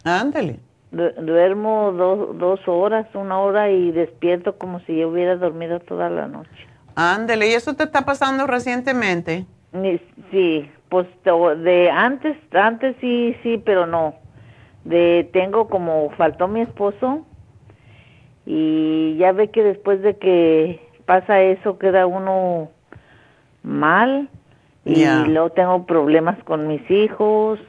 Ándale. 0.05 0.61
duermo 0.91 1.91
dos 1.91 2.61
horas, 2.69 3.05
una 3.15 3.39
hora 3.39 3.69
y 3.69 3.91
despierto 3.91 4.57
como 4.57 4.79
si 4.85 4.99
yo 4.99 5.09
hubiera 5.09 5.35
dormido 5.35 5.81
toda 5.81 6.09
la 6.09 6.29
noche. 6.29 6.67
Ándele, 6.95 7.49
¿y 7.49 7.53
eso 7.53 7.75
te 7.75 7.83
está 7.83 8.05
pasando 8.05 8.47
recientemente? 8.47 9.45
Sí, 10.31 10.71
pues 10.87 11.05
de 11.25 11.89
antes, 11.89 12.37
antes 12.53 12.95
sí, 13.01 13.35
sí, 13.43 13.61
pero 13.65 13.85
no. 13.85 14.15
De 14.85 15.29
tengo 15.33 15.67
como 15.67 16.11
faltó 16.11 16.47
mi 16.47 16.61
esposo 16.61 17.25
y 18.45 19.15
ya 19.17 19.31
ve 19.31 19.49
que 19.49 19.63
después 19.63 20.01
de 20.01 20.17
que 20.17 20.81
pasa 21.05 21.41
eso 21.41 21.77
queda 21.77 22.05
uno 22.05 22.69
mal 23.63 24.29
y 24.83 25.05
luego 25.05 25.51
tengo 25.51 25.85
problemas 25.85 26.41
con 26.43 26.67
mis 26.67 26.89
hijos 26.89 27.59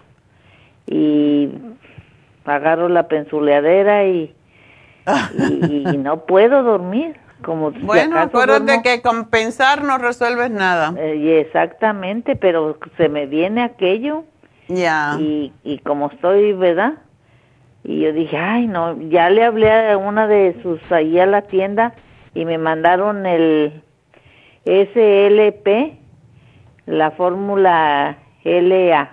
y 0.87 1.51
agarro 2.45 2.89
la 2.89 3.09
pensuleadera 3.09 4.07
y, 4.07 4.35
y 5.61 5.97
no 5.99 6.25
puedo 6.25 6.63
dormir 6.63 7.17
bueno, 7.83 8.19
acuérdate 8.19 8.83
que 8.83 9.03
con 9.03 9.27
pensar 9.27 9.83
no 9.83 9.99
resuelves 9.99 10.51
nada. 10.51 10.95
Eh, 10.97 11.41
exactamente, 11.41 12.37
pero 12.37 12.79
se 12.97 13.09
me 13.09 13.27
viene 13.27 13.63
aquello. 13.63 14.25
Ya. 14.69 15.17
Y, 15.19 15.53
y 15.65 15.79
como 15.79 16.11
estoy, 16.11 16.53
¿verdad? 16.53 16.95
Y 17.85 18.01
yo 18.01 18.13
dije, 18.13 18.37
ay, 18.37 18.67
no, 18.67 19.01
ya 19.09 19.29
le 19.31 19.45
hablé 19.45 19.91
a 19.91 19.99
una 19.99 20.27
de 20.27 20.57
sus 20.63 20.81
ahí 20.93 21.19
a 21.19 21.27
la 21.27 21.43
tienda 21.43 21.95
y 22.35 22.45
me 22.45 22.59
mandaron 22.59 23.27
el 23.27 23.83
SLP, 24.65 25.99
la 26.87 27.11
fórmula 27.11 28.19
LA 28.45 29.11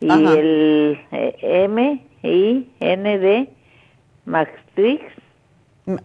y 0.00 0.10
el 0.10 1.00
eh, 1.12 1.36
M 1.42 2.06
I 2.22 2.70
N 2.80 3.18
D 3.18 3.52
Maxtrix 4.24 5.02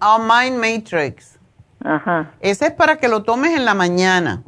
Oh, 0.02 0.20
Mind 0.20 0.58
Matrix. 0.58 1.38
Ajá. 1.84 2.32
Ese 2.40 2.68
es 2.68 2.72
para 2.72 2.98
que 2.98 3.08
lo 3.08 3.24
tomes 3.24 3.56
en 3.56 3.66
la 3.66 3.74
mañana. 3.74 4.42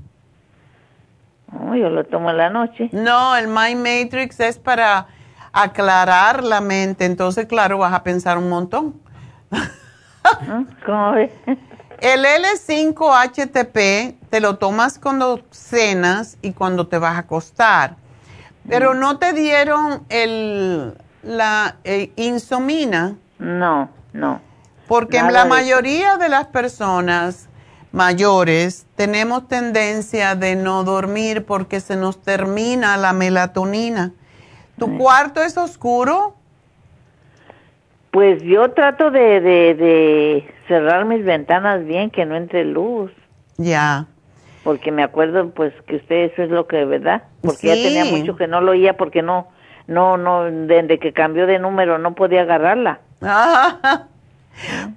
Oh, 1.54 1.76
yo 1.76 1.89
lo 1.89 2.04
tomo 2.06 2.32
en 2.32 2.38
la 2.38 2.50
noche. 2.50 2.89
No, 2.91 3.36
el 3.36 3.48
Mind 3.48 3.86
Matrix 3.86 4.39
es 4.39 4.58
para 4.58 5.08
aclarar 5.52 6.43
la 6.43 6.62
mente. 6.62 7.06
Entonces, 7.06 7.45
claro, 7.45 7.78
vas 7.78 7.93
a 7.93 8.04
pensar 8.04 8.38
un 8.38 8.50
montón. 8.50 9.00
¿Cómo 10.86 11.12
ves? 11.14 11.32
El 12.00 12.26
L5-HTP 12.26 14.16
te 14.30 14.39
lo 14.39 14.58
tomas 14.58 15.00
cuando 15.00 15.41
cenas 15.50 16.38
y 16.41 16.54
cuando 16.54 16.88
te 16.88 16.98
vas 16.98 17.16
a 17.16 17.20
acostar. 17.20 17.95
Pero 18.70 18.93
mm. 18.93 19.00
no 19.00 19.18
te 19.18 19.34
dieron 19.34 20.04
el, 20.10 20.95
la 21.24 21.78
eh, 21.84 22.12
insomina. 22.16 23.16
No, 23.39 23.89
no. 24.14 24.41
Porque 24.88 25.22
la 25.22 25.45
mayoría 25.45 26.18
de 26.18 26.30
las 26.30 26.48
personas 26.48 27.50
mayores 27.91 28.86
tenemos 28.95 29.48
tendencia 29.48 30.36
de 30.36 30.56
no 30.56 30.84
dormir 30.84 31.45
porque 31.45 31.80
se 31.82 31.95
nos 31.95 32.22
termina 32.22 32.95
la 32.95 33.12
melatonina. 33.12 34.14
¿Tu 34.78 34.97
cuarto 34.97 35.41
es 35.41 35.57
oscuro? 35.57 36.36
Pues 38.11 38.41
yo 38.43 38.71
trato 38.71 39.11
de, 39.11 39.41
de, 39.41 40.53
cerrar 40.67 41.05
mis 41.05 41.23
ventanas 41.23 41.86
bien, 41.86 42.09
que 42.09 42.25
no 42.25 42.36
entre 42.36 42.65
luz. 42.65 43.11
Ya. 43.57 44.07
Porque 44.63 44.91
me 44.91 45.03
acuerdo, 45.03 45.49
pues, 45.51 45.73
que 45.88 45.97
usted 45.97 46.32
eso 46.32 46.43
es 46.43 46.49
lo 46.49 46.67
que, 46.67 46.86
¿verdad? 46.86 47.23
Porque 47.41 47.67
ya 47.67 47.73
tenía 47.73 48.05
mucho 48.05 48.36
que 48.36 48.47
no 48.47 48.61
lo 48.61 48.71
oía 48.71 48.97
porque 48.97 49.21
no, 49.21 49.47
no, 49.88 50.17
no, 50.17 50.43
desde 50.45 50.99
que 50.99 51.13
cambió 51.13 51.47
de 51.47 51.59
número 51.59 51.97
no 51.97 52.15
podía 52.15 52.41
agarrarla. 52.41 52.99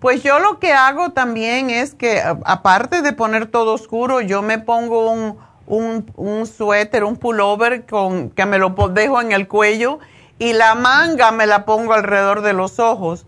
Pues 0.00 0.22
yo 0.22 0.38
lo 0.38 0.58
que 0.58 0.72
hago 0.72 1.10
también 1.10 1.68
es 1.68 1.94
que, 1.94 2.22
aparte 2.46 3.02
de 3.02 3.12
poner 3.12 3.46
todo 3.46 3.74
oscuro, 3.74 4.22
yo 4.22 4.40
me 4.40 4.58
pongo 4.58 5.10
un, 5.12 5.36
un, 5.70 6.10
un 6.16 6.46
suéter, 6.46 7.04
un 7.04 7.16
pullover 7.16 7.86
con, 7.86 8.30
que 8.30 8.44
me 8.44 8.58
lo 8.58 8.70
dejo 8.92 9.20
en 9.20 9.32
el 9.32 9.48
cuello 9.48 10.00
y 10.38 10.52
la 10.52 10.74
manga 10.74 11.30
me 11.30 11.46
la 11.46 11.64
pongo 11.64 11.94
alrededor 11.94 12.42
de 12.42 12.52
los 12.52 12.78
ojos. 12.78 13.26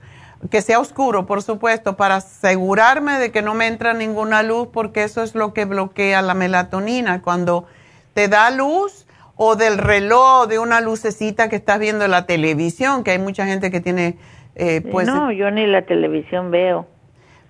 Que 0.51 0.61
sea 0.61 0.81
oscuro, 0.81 1.25
por 1.25 1.41
supuesto, 1.41 1.97
para 1.97 2.17
asegurarme 2.17 3.21
de 3.21 3.31
que 3.31 3.43
no 3.43 3.55
me 3.55 3.69
entra 3.69 3.95
ninguna 3.95 4.43
luz, 4.43 4.69
porque 4.73 5.05
eso 5.05 5.23
es 5.23 5.37
lo 5.37 5.55
que 5.55 5.67
bloquea 5.67 6.21
la 6.21 6.35
melatonina. 6.35 7.23
Cuando 7.23 7.67
te 8.13 8.27
da 8.27 8.51
luz 8.51 9.07
o 9.37 9.55
del 9.55 9.79
reloj, 9.79 10.49
de 10.49 10.59
una 10.59 10.81
lucecita 10.81 11.49
que 11.49 11.55
estás 11.55 11.79
viendo 11.79 12.05
en 12.05 12.11
la 12.11 12.27
televisión, 12.27 13.05
que 13.05 13.13
hay 13.13 13.21
mucha 13.21 13.47
gente 13.47 13.71
que 13.71 13.81
tiene 13.81 14.19
eh, 14.57 14.83
pues, 14.91 15.07
no, 15.07 15.31
yo 15.31 15.51
ni 15.51 15.67
la 15.67 15.83
televisión 15.83 16.51
veo. 16.51 16.87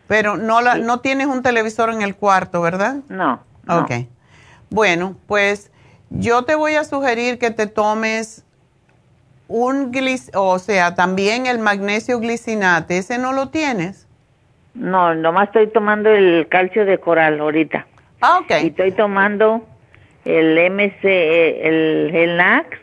Pero 0.06 0.36
no, 0.36 0.60
la, 0.60 0.76
no 0.76 1.00
tienes 1.00 1.28
un 1.28 1.42
televisor 1.42 1.90
en 1.90 2.02
el 2.02 2.14
cuarto, 2.14 2.60
¿verdad? 2.60 2.96
No, 3.08 3.40
Ok. 3.68 3.92
Bueno, 4.72 5.16
pues 5.26 5.70
yo 6.08 6.44
te 6.44 6.54
voy 6.54 6.76
a 6.76 6.84
sugerir 6.84 7.38
que 7.38 7.50
te 7.50 7.66
tomes 7.66 8.44
un 9.46 9.92
glic 9.92 10.34
o 10.34 10.58
sea, 10.58 10.94
también 10.94 11.44
el 11.44 11.58
magnesio 11.58 12.18
glicinate. 12.20 12.96
¿Ese 12.96 13.18
no 13.18 13.34
lo 13.34 13.50
tienes? 13.50 14.08
No, 14.72 15.14
nomás 15.14 15.48
estoy 15.48 15.66
tomando 15.66 16.08
el 16.08 16.48
calcio 16.48 16.86
de 16.86 16.96
coral 16.96 17.38
ahorita. 17.38 17.86
Ah, 18.22 18.38
ok. 18.38 18.50
Y 18.62 18.66
estoy 18.68 18.92
tomando 18.92 19.66
el 20.24 20.56
MC, 20.70 21.04
el, 21.04 22.10
el 22.14 22.36
NAX 22.38 22.78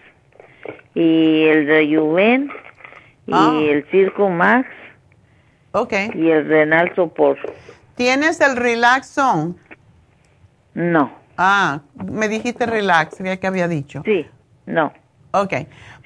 y 0.93 1.45
el 1.45 1.65
de 1.65 1.95
Juven 1.97 2.51
y 3.25 3.31
ah. 3.33 3.59
el 3.63 3.83
Circo 3.89 4.29
Max. 4.29 4.69
Ok. 5.71 5.93
Y 6.13 6.29
el 6.29 6.47
Renal 6.47 6.93
Sopor. 6.95 7.37
¿Tienes 7.95 8.41
el 8.41 8.55
Relaxon? 8.55 9.57
No. 10.75 11.18
Ah, 11.41 11.83
me 11.95 12.27
dijiste 12.27 12.65
relax, 12.65 13.15
que 13.39 13.47
había 13.47 13.69
dicho. 13.69 14.01
Sí, 14.03 14.27
no. 14.65 14.91
Ok. 15.31 15.53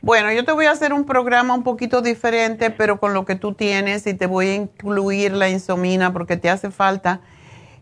Bueno, 0.03 0.31
yo 0.31 0.45
te 0.45 0.51
voy 0.51 0.67
a 0.67 0.71
hacer 0.71 0.93
un 0.93 1.05
programa 1.05 1.55
un 1.55 1.63
poquito 1.63 2.03
diferente, 2.03 2.69
pero 2.69 2.99
con 2.99 3.15
lo 3.15 3.25
que 3.25 3.33
tú 3.33 3.55
tienes 3.55 4.05
y 4.05 4.13
te 4.13 4.27
voy 4.27 4.49
a 4.49 4.53
incluir 4.53 5.31
la 5.31 5.49
insomina 5.49 6.13
porque 6.13 6.37
te 6.37 6.51
hace 6.51 6.69
falta. 6.69 7.21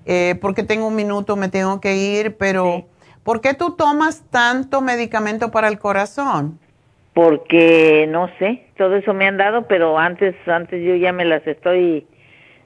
Eh, 0.05 0.35
porque 0.39 0.63
tengo 0.63 0.87
un 0.87 0.95
minuto, 0.95 1.35
me 1.35 1.49
tengo 1.49 1.81
que 1.81 1.97
ir, 1.97 2.37
pero 2.37 2.85
¿por 3.23 3.41
qué 3.41 3.53
tú 3.53 3.75
tomas 3.75 4.23
tanto 4.29 4.79
medicamento 4.79 5.51
para 5.51 5.67
el 5.67 5.77
corazón? 5.77 6.57
Porque 7.13 8.07
no 8.07 8.29
sé, 8.39 8.65
todo 8.77 8.95
eso 8.95 9.13
me 9.13 9.27
han 9.27 9.35
dado, 9.35 9.67
pero 9.67 9.99
antes, 9.99 10.35
antes 10.47 10.81
yo 10.81 10.95
ya 10.95 11.11
me 11.11 11.25
las 11.25 11.45
estoy, 11.45 12.07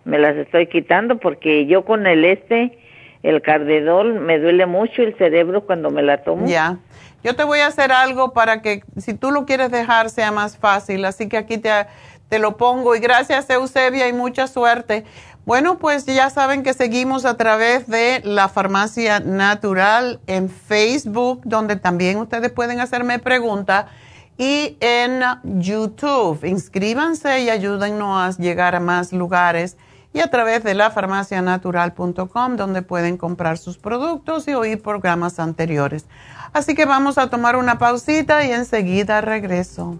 me 0.03 0.19
las 0.19 0.35
estoy 0.35 0.67
quitando 0.67 1.17
porque 1.17 1.65
yo 1.65 1.85
con 1.85 2.05
el 2.05 2.23
este, 2.23 2.77
el 3.25 3.41
cardedol, 3.41 4.19
me 4.19 4.39
duele 4.39 4.65
mucho 4.65 5.01
el 5.01 5.17
cerebro 5.17 5.65
cuando 5.65 5.89
me 5.89 6.03
la 6.03 6.23
tomo. 6.23 6.45
Ya. 6.47 6.77
Yo 7.23 7.35
te 7.35 7.43
voy 7.43 7.59
a 7.59 7.67
hacer 7.67 7.91
algo 7.91 8.33
para 8.33 8.61
que 8.61 8.83
si 8.97 9.15
tú 9.15 9.31
lo 9.31 9.45
quieres 9.45 9.71
dejar 9.71 10.11
sea 10.11 10.31
más 10.31 10.57
fácil, 10.57 11.03
así 11.05 11.27
que 11.27 11.37
aquí 11.37 11.57
te, 11.57 11.71
te 12.29 12.37
lo 12.37 12.55
pongo 12.55 12.95
y 12.95 12.99
gracias 12.99 13.49
Eusebia 13.49 14.07
y 14.07 14.13
mucha 14.13 14.45
suerte. 14.45 15.05
Bueno, 15.45 15.77
pues 15.79 16.05
ya 16.05 16.29
saben 16.29 16.63
que 16.63 16.73
seguimos 16.73 17.25
a 17.25 17.35
través 17.35 17.87
de 17.87 18.21
la 18.23 18.47
Farmacia 18.47 19.19
Natural 19.19 20.19
en 20.27 20.49
Facebook, 20.49 21.41
donde 21.45 21.75
también 21.75 22.17
ustedes 22.17 22.51
pueden 22.51 22.79
hacerme 22.79 23.19
preguntas, 23.19 23.85
y 24.37 24.77
en 24.79 25.21
YouTube. 25.43 26.43
Inscríbanse 26.43 27.41
y 27.41 27.49
ayúdennos 27.49 28.37
a 28.37 28.41
llegar 28.41 28.75
a 28.75 28.79
más 28.79 29.13
lugares 29.13 29.77
y 30.15 30.21
a 30.21 30.31
través 30.31 30.63
de 30.63 30.73
la 30.75 30.91
farmacianatural.com, 30.91 32.55
donde 32.55 32.81
pueden 32.81 33.17
comprar 33.17 33.57
sus 33.57 33.77
productos 33.77 34.47
y 34.47 34.53
oír 34.53 34.81
programas 34.81 35.39
anteriores. 35.39 36.05
Así 36.53 36.73
que 36.73 36.85
vamos 36.85 37.17
a 37.17 37.29
tomar 37.29 37.57
una 37.57 37.77
pausita 37.77 38.45
y 38.45 38.51
enseguida 38.51 39.19
regreso. 39.19 39.99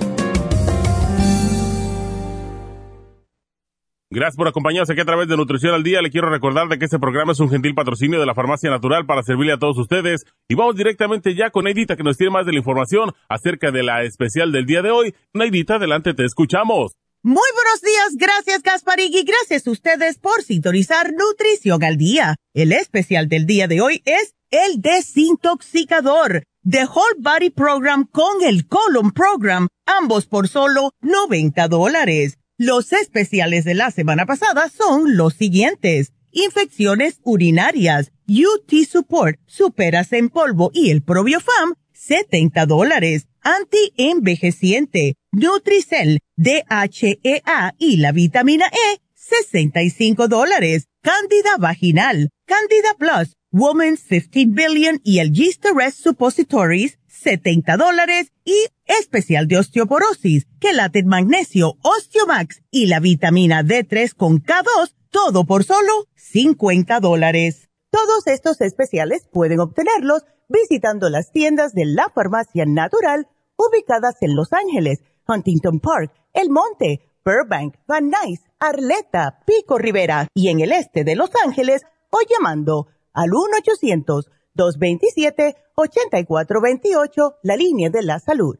Gracias 4.13 4.35
por 4.35 4.49
acompañarnos 4.49 4.89
aquí 4.89 4.99
a 4.99 5.05
través 5.05 5.29
de 5.29 5.37
Nutrición 5.37 5.73
al 5.73 5.83
Día. 5.83 6.01
Le 6.01 6.11
quiero 6.11 6.29
recordar 6.29 6.67
de 6.67 6.77
que 6.77 6.83
este 6.83 6.99
programa 6.99 7.31
es 7.31 7.39
un 7.39 7.49
gentil 7.49 7.73
patrocinio 7.73 8.19
de 8.19 8.25
la 8.25 8.35
Farmacia 8.35 8.69
Natural 8.69 9.05
para 9.05 9.23
servirle 9.23 9.53
a 9.53 9.57
todos 9.57 9.77
ustedes. 9.77 10.25
Y 10.49 10.55
vamos 10.55 10.75
directamente 10.75 11.33
ya 11.33 11.49
con 11.49 11.63
Neidita 11.63 11.95
que 11.95 12.03
nos 12.03 12.17
tiene 12.17 12.33
más 12.33 12.45
de 12.45 12.51
la 12.51 12.57
información 12.57 13.13
acerca 13.29 13.71
de 13.71 13.83
la 13.83 14.03
especial 14.03 14.51
del 14.51 14.65
día 14.65 14.81
de 14.81 14.91
hoy. 14.91 15.15
Neidita, 15.33 15.75
adelante, 15.75 16.13
te 16.13 16.25
escuchamos. 16.25 16.97
Muy 17.23 17.47
buenos 17.53 17.81
días, 17.81 18.17
gracias 18.17 18.63
Gasparig 18.63 19.13
gracias 19.25 19.65
a 19.65 19.71
ustedes 19.71 20.17
por 20.17 20.41
sintonizar 20.41 21.13
Nutrición 21.13 21.81
al 21.81 21.95
Día. 21.95 22.35
El 22.53 22.73
especial 22.73 23.29
del 23.29 23.45
día 23.45 23.69
de 23.69 23.79
hoy 23.79 24.01
es 24.03 24.33
el 24.49 24.81
desintoxicador 24.81 26.43
The 26.69 26.83
Whole 26.83 27.15
Body 27.19 27.49
Program 27.49 28.05
con 28.11 28.43
el 28.43 28.67
Colon 28.67 29.11
Program, 29.11 29.67
ambos 29.85 30.25
por 30.25 30.49
solo 30.49 30.91
90 30.99 31.69
dólares. 31.69 32.40
Los 32.63 32.93
especiales 32.93 33.63
de 33.63 33.73
la 33.73 33.89
semana 33.89 34.27
pasada 34.27 34.69
son 34.69 35.17
los 35.17 35.33
siguientes. 35.33 36.13
Infecciones 36.31 37.19
urinarias, 37.23 38.11
UT 38.27 38.71
Support, 38.87 39.39
Superas 39.47 40.13
en 40.13 40.29
polvo 40.29 40.69
y 40.71 40.91
el 40.91 41.01
Probiofam, 41.01 41.73
70 41.93 42.67
dólares. 42.67 43.25
Anti-envejeciente, 43.41 45.15
Nutricel, 45.31 46.19
DHEA 46.35 47.73
y 47.79 47.97
la 47.97 48.11
vitamina 48.11 48.67
E, 48.67 48.99
65 49.15 50.27
dólares. 50.27 50.87
Cándida 51.01 51.57
vaginal, 51.57 52.29
Candida 52.45 52.93
Plus, 52.99 53.37
Woman's 53.51 54.03
15 54.03 54.45
Billion 54.49 55.01
y 55.03 55.17
el 55.17 55.31
Gist 55.31 55.65
Suppositories, 55.95 56.99
70 57.07 57.77
dólares 57.77 58.31
y 58.45 58.67
especial 58.99 59.47
de 59.47 59.57
osteoporosis, 59.57 60.47
quelate 60.59 61.03
magnesio, 61.03 61.77
osteomax 61.81 62.61
y 62.71 62.87
la 62.87 62.99
vitamina 62.99 63.63
D3 63.63 64.13
con 64.15 64.43
K2, 64.43 64.95
todo 65.09 65.45
por 65.45 65.63
solo 65.63 66.07
50 66.15 66.99
dólares. 66.99 67.69
Todos 67.89 68.27
estos 68.27 68.61
especiales 68.61 69.27
pueden 69.31 69.59
obtenerlos 69.59 70.23
visitando 70.47 71.09
las 71.09 71.31
tiendas 71.31 71.73
de 71.73 71.85
la 71.85 72.09
farmacia 72.13 72.65
natural 72.65 73.27
ubicadas 73.57 74.15
en 74.21 74.35
Los 74.35 74.53
Ángeles, 74.53 74.99
Huntington 75.27 75.79
Park, 75.79 76.13
El 76.33 76.49
Monte, 76.49 77.01
Burbank, 77.23 77.75
Van 77.87 78.09
Nuys, 78.09 78.41
Arleta, 78.59 79.39
Pico 79.45 79.77
Rivera 79.77 80.27
y 80.33 80.49
en 80.49 80.59
el 80.59 80.71
este 80.71 81.03
de 81.03 81.15
Los 81.15 81.29
Ángeles 81.45 81.83
o 82.09 82.19
llamando 82.29 82.87
al 83.13 83.33
1 83.33 83.57
800 83.59 84.29
227-8428, 84.55 87.35
la 87.43 87.55
línea 87.55 87.89
de 87.89 88.03
la 88.03 88.19
salud. 88.19 88.59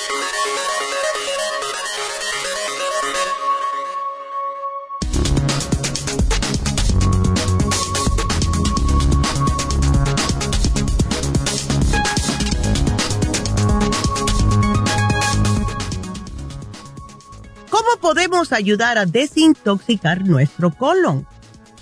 Podemos 18.01 18.51
ayudar 18.51 18.97
a 18.97 19.05
desintoxicar 19.05 20.25
nuestro 20.25 20.71
colon? 20.71 21.25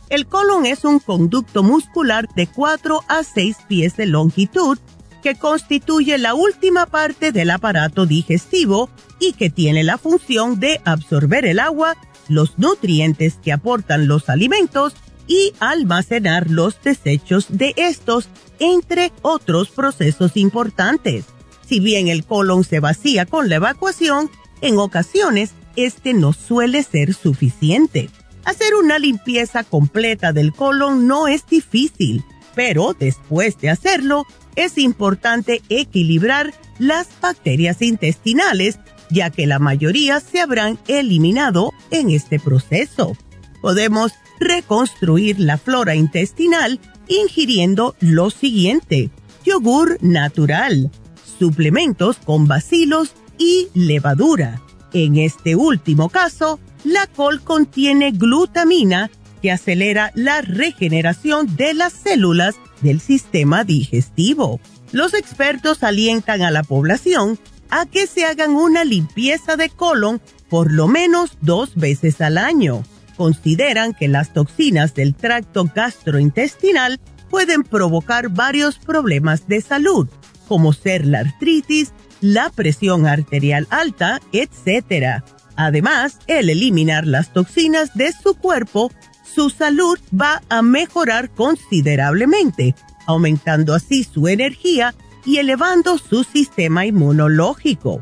El 0.09 0.27
colon 0.27 0.65
es 0.65 0.85
un 0.85 0.99
conducto 0.99 1.63
muscular 1.63 2.27
de 2.35 2.47
4 2.47 3.01
a 3.07 3.23
6 3.23 3.57
pies 3.67 3.95
de 3.95 4.05
longitud 4.05 4.77
que 5.23 5.35
constituye 5.35 6.17
la 6.17 6.33
última 6.33 6.85
parte 6.85 7.31
del 7.31 7.49
aparato 7.49 8.05
digestivo 8.05 8.89
y 9.19 9.33
que 9.33 9.49
tiene 9.49 9.83
la 9.83 9.97
función 9.97 10.59
de 10.59 10.81
absorber 10.85 11.45
el 11.45 11.59
agua, 11.59 11.95
los 12.27 12.57
nutrientes 12.57 13.35
que 13.43 13.51
aportan 13.51 14.07
los 14.07 14.29
alimentos 14.29 14.95
y 15.27 15.53
almacenar 15.59 16.49
los 16.49 16.81
desechos 16.81 17.45
de 17.49 17.73
estos, 17.77 18.29
entre 18.59 19.11
otros 19.21 19.69
procesos 19.69 20.35
importantes. 20.37 21.25
Si 21.67 21.79
bien 21.79 22.07
el 22.07 22.25
colon 22.25 22.63
se 22.63 22.79
vacía 22.79 23.25
con 23.25 23.47
la 23.47 23.55
evacuación, 23.55 24.31
en 24.61 24.79
ocasiones 24.79 25.51
este 25.85 26.13
no 26.13 26.33
suele 26.33 26.83
ser 26.83 27.13
suficiente. 27.13 28.09
Hacer 28.45 28.75
una 28.75 28.99
limpieza 28.99 29.63
completa 29.63 30.33
del 30.33 30.53
colon 30.53 31.07
no 31.07 31.27
es 31.27 31.45
difícil, 31.45 32.23
pero 32.55 32.95
después 32.97 33.57
de 33.59 33.69
hacerlo, 33.69 34.25
es 34.55 34.77
importante 34.77 35.61
equilibrar 35.69 36.53
las 36.79 37.07
bacterias 37.21 37.81
intestinales, 37.81 38.79
ya 39.09 39.29
que 39.29 39.47
la 39.47 39.59
mayoría 39.59 40.19
se 40.19 40.39
habrán 40.39 40.79
eliminado 40.87 41.71
en 41.91 42.09
este 42.09 42.39
proceso. 42.39 43.15
Podemos 43.61 44.13
reconstruir 44.39 45.39
la 45.39 45.57
flora 45.57 45.95
intestinal 45.95 46.79
ingiriendo 47.07 47.95
lo 47.99 48.29
siguiente, 48.29 49.09
yogur 49.45 49.97
natural, 50.01 50.91
suplementos 51.39 52.17
con 52.17 52.47
bacilos 52.47 53.13
y 53.37 53.67
levadura. 53.73 54.61
En 54.93 55.17
este 55.17 55.55
último 55.55 56.09
caso, 56.09 56.59
la 56.83 57.07
col 57.07 57.41
contiene 57.41 58.11
glutamina 58.11 59.11
que 59.41 59.51
acelera 59.51 60.11
la 60.15 60.41
regeneración 60.41 61.55
de 61.55 61.73
las 61.73 61.93
células 61.93 62.55
del 62.81 62.99
sistema 62.99 63.63
digestivo. 63.63 64.59
Los 64.91 65.13
expertos 65.13 65.83
alientan 65.83 66.41
a 66.41 66.51
la 66.51 66.63
población 66.63 67.37
a 67.69 67.85
que 67.85 68.07
se 68.07 68.25
hagan 68.25 68.51
una 68.51 68.83
limpieza 68.83 69.55
de 69.55 69.69
colon 69.69 70.21
por 70.49 70.71
lo 70.71 70.87
menos 70.87 71.37
dos 71.41 71.75
veces 71.75 72.21
al 72.21 72.37
año. 72.37 72.83
Consideran 73.15 73.93
que 73.93 74.07
las 74.07 74.33
toxinas 74.33 74.95
del 74.95 75.13
tracto 75.13 75.69
gastrointestinal 75.73 76.99
pueden 77.29 77.63
provocar 77.63 78.29
varios 78.29 78.79
problemas 78.79 79.47
de 79.47 79.61
salud, 79.61 80.07
como 80.47 80.73
ser 80.73 81.05
la 81.05 81.19
artritis, 81.19 81.91
la 82.21 82.49
presión 82.49 83.05
arterial 83.05 83.67
alta, 83.69 84.21
etc. 84.31 85.23
Además, 85.55 86.19
el 86.27 86.49
eliminar 86.49 87.05
las 87.05 87.33
toxinas 87.33 87.93
de 87.95 88.11
su 88.11 88.35
cuerpo, 88.35 88.91
su 89.23 89.49
salud 89.49 89.99
va 90.13 90.41
a 90.49 90.61
mejorar 90.61 91.29
considerablemente, 91.29 92.75
aumentando 93.05 93.73
así 93.73 94.03
su 94.03 94.27
energía 94.27 94.95
y 95.25 95.37
elevando 95.37 95.97
su 95.97 96.23
sistema 96.23 96.85
inmunológico. 96.85 98.01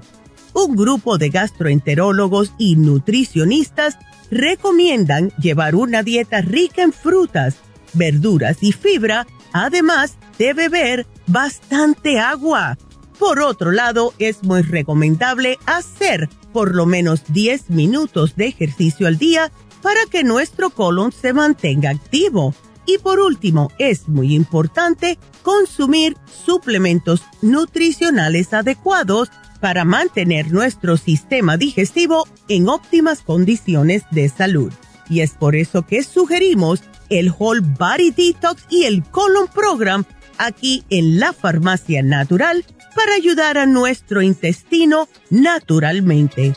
Un 0.54 0.76
grupo 0.76 1.18
de 1.18 1.30
gastroenterólogos 1.30 2.54
y 2.58 2.76
nutricionistas 2.76 3.98
recomiendan 4.32 5.32
llevar 5.40 5.76
una 5.76 6.04
dieta 6.04 6.42
rica 6.42 6.82
en 6.82 6.94
frutas, 6.94 7.58
verduras 7.94 8.58
y 8.62 8.72
fibra, 8.72 9.28
además 9.54 10.18
de 10.38 10.54
beber 10.54 11.08
bastante 11.28 12.20
agua. 12.20 12.78
Por 13.20 13.40
otro 13.40 13.72
lado, 13.72 14.14
es 14.20 14.44
muy 14.44 14.62
recomendable 14.62 15.58
hacer 15.66 16.30
por 16.54 16.76
lo 16.76 16.86
menos 16.86 17.22
10 17.30 17.70
minutos 17.72 18.36
de 18.36 18.48
ejercicio 18.48 19.08
al 19.08 19.18
día 19.18 19.52
para 19.82 20.00
que 20.10 20.24
nuestro 20.24 20.70
colon 20.70 21.12
se 21.12 21.34
mantenga 21.34 21.90
activo. 21.90 22.54
Y 22.86 23.00
por 23.00 23.20
último, 23.20 23.72
es 23.80 24.08
muy 24.08 24.34
importante 24.34 25.18
consumir 25.44 26.16
suplementos 26.46 27.22
nutricionales 27.42 28.54
adecuados 28.54 29.30
para 29.60 29.84
mantener 29.84 30.52
nuestro 30.52 30.98
sistema 30.98 31.58
digestivo 31.58 32.28
en 32.48 32.70
óptimas 32.70 33.22
condiciones 33.22 34.04
de 34.12 34.30
salud. 34.30 34.72
Y 35.10 35.22
es 35.22 35.32
por 35.32 35.56
eso 35.56 35.86
que 35.86 36.04
sugerimos 36.04 36.82
el 37.10 37.34
Whole 37.38 37.62
Body 37.62 38.12
Detox 38.12 38.66
y 38.70 38.84
el 38.84 39.04
Colon 39.04 39.48
Program 39.48 40.06
aquí 40.38 40.84
en 40.90 41.20
la 41.20 41.34
Farmacia 41.34 42.04
Natural 42.04 42.66
para 42.98 43.14
ayudar 43.14 43.58
a 43.60 43.68
nuestro 43.68 44.24
intestino 44.24 45.08
naturalmente. 45.30 46.56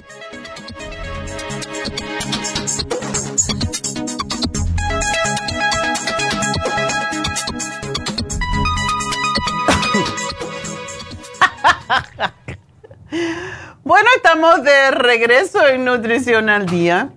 bueno, 13.85 14.09
estamos 14.17 14.65
de 14.65 14.93
regreso 14.93 15.69
en 15.69 15.85
Nutrición 15.85 16.49
al 16.49 16.65
Día. 16.65 17.11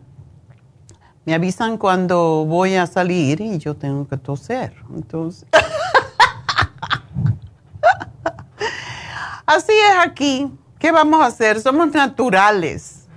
Me 1.23 1.33
avisan 1.33 1.77
cuando 1.77 2.43
voy 2.43 2.75
a 2.75 2.85
salir 2.87 3.39
y 3.39 3.57
yo 3.57 3.77
tengo 3.77 4.05
que 4.05 4.17
toser. 4.17 4.75
Entonces. 4.93 5.47
Así 9.45 9.71
es 9.71 10.05
aquí. 10.05 10.51
¿Qué 10.79 10.91
vamos 10.91 11.21
a 11.21 11.27
hacer? 11.27 11.59
Somos 11.59 11.93
naturales. 11.93 13.07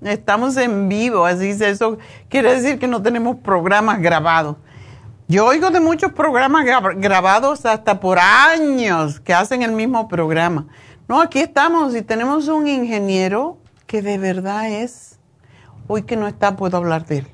Estamos 0.00 0.56
en 0.56 0.88
vivo, 0.88 1.24
así 1.24 1.50
es 1.50 1.60
eso. 1.60 1.98
Quiere 2.28 2.54
decir 2.54 2.78
que 2.78 2.88
no 2.88 3.02
tenemos 3.02 3.36
programas 3.36 4.00
grabados. 4.00 4.56
Yo 5.28 5.46
oigo 5.46 5.70
de 5.70 5.80
muchos 5.80 6.12
programas 6.12 6.64
grabados 6.96 7.64
hasta 7.64 8.00
por 8.00 8.18
años 8.18 9.20
que 9.20 9.32
hacen 9.32 9.62
el 9.62 9.72
mismo 9.72 10.08
programa. 10.08 10.66
No, 11.08 11.20
aquí 11.20 11.38
estamos 11.38 11.94
y 11.94 12.02
tenemos 12.02 12.48
un 12.48 12.66
ingeniero 12.66 13.58
que 13.86 14.02
de 14.02 14.18
verdad 14.18 14.68
es, 14.68 15.18
hoy 15.86 16.02
que 16.02 16.16
no 16.16 16.26
está, 16.26 16.56
puedo 16.56 16.76
hablar 16.76 17.06
de 17.06 17.18
él. 17.18 17.28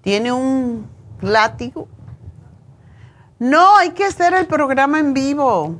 Tiene 0.00 0.32
un 0.32 0.88
látigo. 1.20 1.88
No, 3.38 3.76
hay 3.76 3.90
que 3.90 4.04
hacer 4.04 4.34
el 4.34 4.46
programa 4.46 4.98
en 5.00 5.12
vivo. 5.12 5.76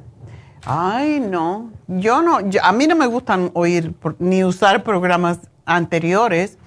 Ay, 0.71 1.19
no. 1.21 1.71
Yo 1.87 2.21
no, 2.21 2.41
a 2.63 2.73
mí 2.73 2.87
no 2.87 2.95
me 2.95 3.07
gustan 3.07 3.51
oír 3.55 3.95
ni 4.19 4.45
usar 4.45 4.85
programas 4.85 5.39
anteriores, 5.65 6.59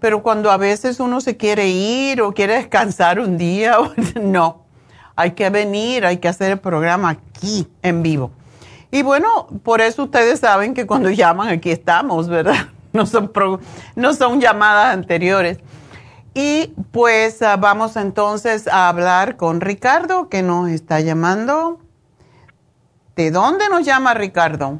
pero 0.00 0.22
cuando 0.22 0.50
a 0.50 0.58
veces 0.58 1.00
uno 1.00 1.22
se 1.22 1.38
quiere 1.38 1.66
ir 1.68 2.20
o 2.20 2.34
quiere 2.34 2.56
descansar 2.56 3.18
un 3.18 3.38
día, 3.38 3.78
no. 4.20 4.64
Hay 5.16 5.30
que 5.30 5.48
venir, 5.48 6.04
hay 6.04 6.18
que 6.18 6.28
hacer 6.28 6.52
el 6.52 6.58
programa 6.58 7.08
aquí 7.08 7.66
en 7.80 8.02
vivo. 8.02 8.32
Y 8.90 9.00
bueno, 9.02 9.46
por 9.62 9.80
eso 9.80 10.04
ustedes 10.04 10.40
saben 10.40 10.74
que 10.74 10.86
cuando 10.86 11.08
llaman 11.08 11.48
aquí 11.48 11.70
estamos, 11.70 12.28
¿verdad? 12.28 12.68
No 12.90 13.04
son, 13.04 13.30
no 13.96 14.14
son 14.14 14.40
llamadas 14.40 14.94
anteriores. 14.94 15.58
Y 16.34 16.72
pues 16.90 17.42
ah, 17.42 17.56
vamos 17.56 17.96
entonces 17.96 18.66
a 18.66 18.88
hablar 18.88 19.36
con 19.36 19.60
Ricardo 19.60 20.28
que 20.28 20.42
nos 20.42 20.70
está 20.70 21.00
llamando. 21.00 21.80
¿De 23.18 23.32
dónde 23.32 23.64
nos 23.68 23.84
llama 23.84 24.14
Ricardo? 24.14 24.78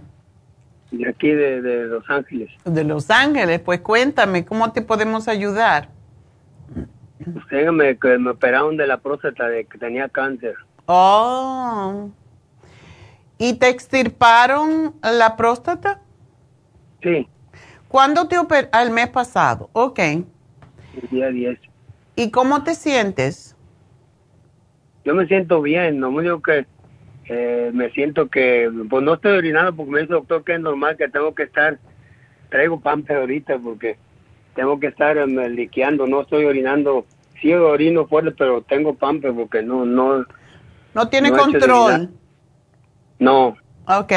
De 0.93 1.09
aquí, 1.09 1.29
de, 1.29 1.61
Los 1.87 2.09
Ángeles. 2.09 2.49
De 2.65 2.85
Los 2.85 3.11
Ángeles, 3.11 3.59
pues 3.59 3.81
cuéntame, 3.81 4.45
¿cómo 4.45 4.71
te 4.71 4.81
podemos 4.81 5.27
ayudar? 5.27 5.89
Pues 7.19 7.73
me, 7.73 7.99
que 7.99 8.17
me 8.17 8.31
operaron 8.31 8.77
de 8.77 8.87
la 8.87 8.99
próstata, 8.99 9.49
de 9.49 9.65
que 9.65 9.77
tenía 9.77 10.09
cáncer. 10.09 10.55
Oh. 10.87 12.11
¿Y 13.39 13.55
te 13.55 13.71
extirparon 13.71 14.95
la 15.03 15.35
próstata? 15.37 16.01
Sí. 17.03 17.27
¿Cuándo 17.89 18.29
te 18.29 18.39
operaron? 18.39 18.71
El 18.87 18.93
mes 18.93 19.09
pasado, 19.09 19.69
ok. 19.73 19.99
El 19.99 20.25
día 21.11 21.27
10. 21.27 21.59
¿Y 22.15 22.31
cómo 22.31 22.63
te 22.63 22.77
sientes? 22.77 23.57
Yo 25.05 25.17
me 25.17 25.27
siento 25.27 25.61
bien, 25.61 25.99
no 25.99 26.13
me 26.13 26.23
digo 26.23 26.41
que 26.41 26.69
eh, 27.29 27.71
me 27.75 27.91
siento 27.91 28.29
que, 28.29 28.71
pues 28.89 29.03
no 29.03 29.15
estoy 29.15 29.33
orinando 29.33 29.75
porque 29.77 29.93
me 29.93 30.01
dice 30.01 30.13
el 30.13 30.21
doctor 30.21 30.45
que 30.45 30.55
es 30.55 30.61
normal 30.61 30.97
que 30.97 31.09
tengo 31.09 31.35
que 31.35 31.43
estar, 31.45 31.79
traigo 32.49 32.81
pampe 32.81 33.15
ahorita 33.15 33.59
porque 33.59 33.99
tengo 34.55 34.81
que 34.81 34.89
estar 34.89 35.17
eh, 35.19 35.27
liqueando, 35.51 36.07
no 36.07 36.23
estoy 36.23 36.47
orinando, 36.47 37.07
sí 37.41 37.53
orino 37.53 38.07
fuerte, 38.07 38.33
pero 38.33 38.63
tengo 38.63 38.95
pampe 38.95 39.33
porque 39.33 39.63
no, 39.63 39.85
no. 39.85 40.25
No 40.95 41.09
tiene 41.09 41.31
control. 41.31 42.11
No. 43.19 43.57
Ok. 43.87 44.13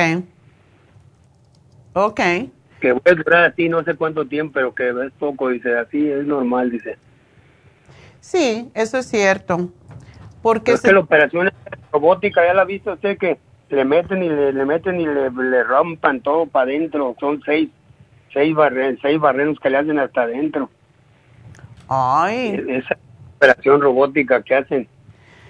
Ok. 1.93 2.19
Que 2.79 2.93
voy 2.93 3.01
a 3.05 3.13
durar 3.13 3.43
así 3.51 3.69
no 3.69 3.83
sé 3.83 3.95
cuánto 3.95 4.25
tiempo, 4.25 4.53
pero 4.53 4.73
que 4.73 4.89
es 4.89 5.11
poco, 5.19 5.49
dice, 5.49 5.77
así 5.77 6.09
es 6.09 6.25
normal, 6.25 6.71
dice. 6.71 6.97
Sí, 8.21 8.71
eso 8.73 8.99
es 8.99 9.07
cierto. 9.07 9.69
Porque 10.41 10.73
es 10.73 10.81
que 10.81 10.91
la 10.91 10.99
operación 10.99 11.51
robótica, 11.91 12.45
ya 12.45 12.53
la 12.53 12.63
ha 12.63 12.65
visto 12.65 12.93
usted 12.93 13.17
que 13.17 13.37
le 13.69 13.85
meten 13.85 14.23
y 14.23 14.29
le, 14.29 14.65
meten 14.65 14.99
y 14.99 15.05
le, 15.05 15.29
le, 15.29 15.63
rompan 15.63 16.21
todo 16.21 16.45
para 16.45 16.65
adentro. 16.65 17.15
Son 17.19 17.41
seis, 17.45 17.69
seis, 18.33 18.53
barren, 18.53 18.97
seis 19.01 19.19
barrenos 19.19 19.59
que 19.59 19.69
le 19.69 19.77
hacen 19.77 19.99
hasta 19.99 20.23
adentro. 20.23 20.69
Ay. 21.87 22.63
Esa 22.67 22.97
operación 23.37 23.81
robótica 23.81 24.41
que 24.41 24.55
hacen, 24.55 24.87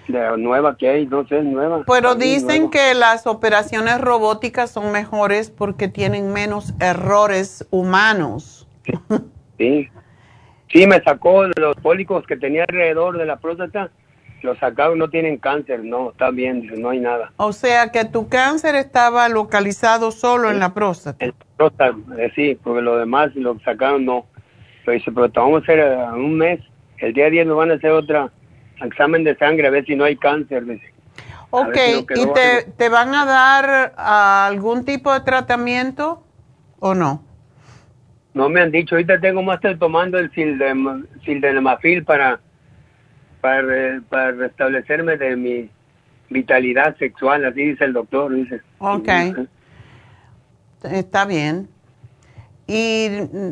la 0.08 0.36
nueva 0.38 0.76
que 0.78 0.90
hay, 0.90 1.08
no 1.08 1.28
sé, 1.28 1.40
es 1.40 1.46
nueva. 1.46 1.84
Pero 1.88 2.16
dicen 2.16 2.70
que 2.70 2.94
las 2.94 3.28
operaciones 3.28 4.00
robóticas 4.02 4.72
son 4.72 4.92
mejores 4.92 5.50
porque 5.50 5.88
tienen 5.88 6.34
menos 6.34 6.74
errores 6.80 7.68
humanos. 7.72 8.68
Sí. 9.58 9.90
Sí, 10.74 10.88
me 10.88 11.02
sacó 11.04 11.44
los 11.44 11.76
pólicos 11.78 12.26
que 12.26 12.38
tenía 12.38 12.64
alrededor 12.64 13.18
de 13.18 13.26
la 13.26 13.36
próstata 13.36 13.92
los 14.42 14.58
sacados 14.60 14.98
no 14.98 15.10
tienen 15.10 15.38
cáncer, 15.38 15.84
no, 15.84 16.12
está 16.12 16.32
bien, 16.32 16.70
no 16.82 16.90
hay 16.90 17.00
nada. 17.00 17.32
O 17.38 17.54
sea 17.54 17.92
que 17.92 18.06
tu 18.06 18.30
cáncer 18.30 18.76
estaba 18.76 19.30
localizado 19.30 20.12
solo 20.12 20.50
en 20.50 20.60
la 20.60 20.74
próstata. 20.74 21.26
En 21.26 21.32
la 21.32 21.46
próstata, 21.58 21.98
eh, 22.18 22.32
sí, 22.36 22.58
porque 22.64 22.82
lo 22.82 22.98
demás 22.98 23.36
lo 23.36 23.60
sacaron 23.60 24.06
no. 24.06 24.26
Pero 24.86 24.98
dice, 24.98 25.12
pero 25.12 25.30
te 25.30 25.40
vamos 25.40 25.62
a 25.62 25.64
hacer 25.64 25.80
eh, 25.80 26.04
un 26.14 26.38
mes 26.38 26.60
el 27.02 27.14
día 27.14 27.30
10 27.30 27.48
me 27.48 27.54
van 27.54 27.72
a 27.72 27.76
hacer 27.76 27.92
otra 27.92 28.32
examen 28.82 29.24
de 29.24 29.36
sangre 29.36 29.68
a 29.68 29.72
ver 29.72 29.86
si 29.86 29.96
no 29.96 30.04
hay 30.04 30.16
cáncer. 30.16 30.66
Dice. 30.66 30.94
Ok, 31.50 31.78
¿y 32.16 32.34
te, 32.34 32.72
te, 32.78 32.90
van 32.90 33.14
a 33.14 33.26
dar 33.26 33.94
algún 33.98 34.86
tipo 34.86 35.12
de 35.14 35.22
tratamiento 35.22 36.24
o 36.80 36.94
no? 36.94 37.24
No 38.34 38.48
me 38.48 38.62
han 38.62 38.72
dicho, 38.72 38.96
ahorita 38.96 39.20
tengo 39.20 39.42
más 39.42 39.56
estar 39.56 39.78
tomando 39.78 40.18
el 40.18 40.32
sildenafil 40.32 42.06
para, 42.06 42.40
para, 43.42 44.02
para 44.10 44.32
restablecerme 44.32 45.18
de 45.18 45.36
mi 45.36 45.70
vitalidad 46.30 46.96
sexual, 46.98 47.46
así 47.46 47.64
dice 47.64 47.86
el 47.86 47.94
doctor, 47.94 48.34
dice. 48.34 48.62
Ok, 48.80 49.10
está 50.84 51.26
bien. 51.26 51.68
¿Y 52.68 53.10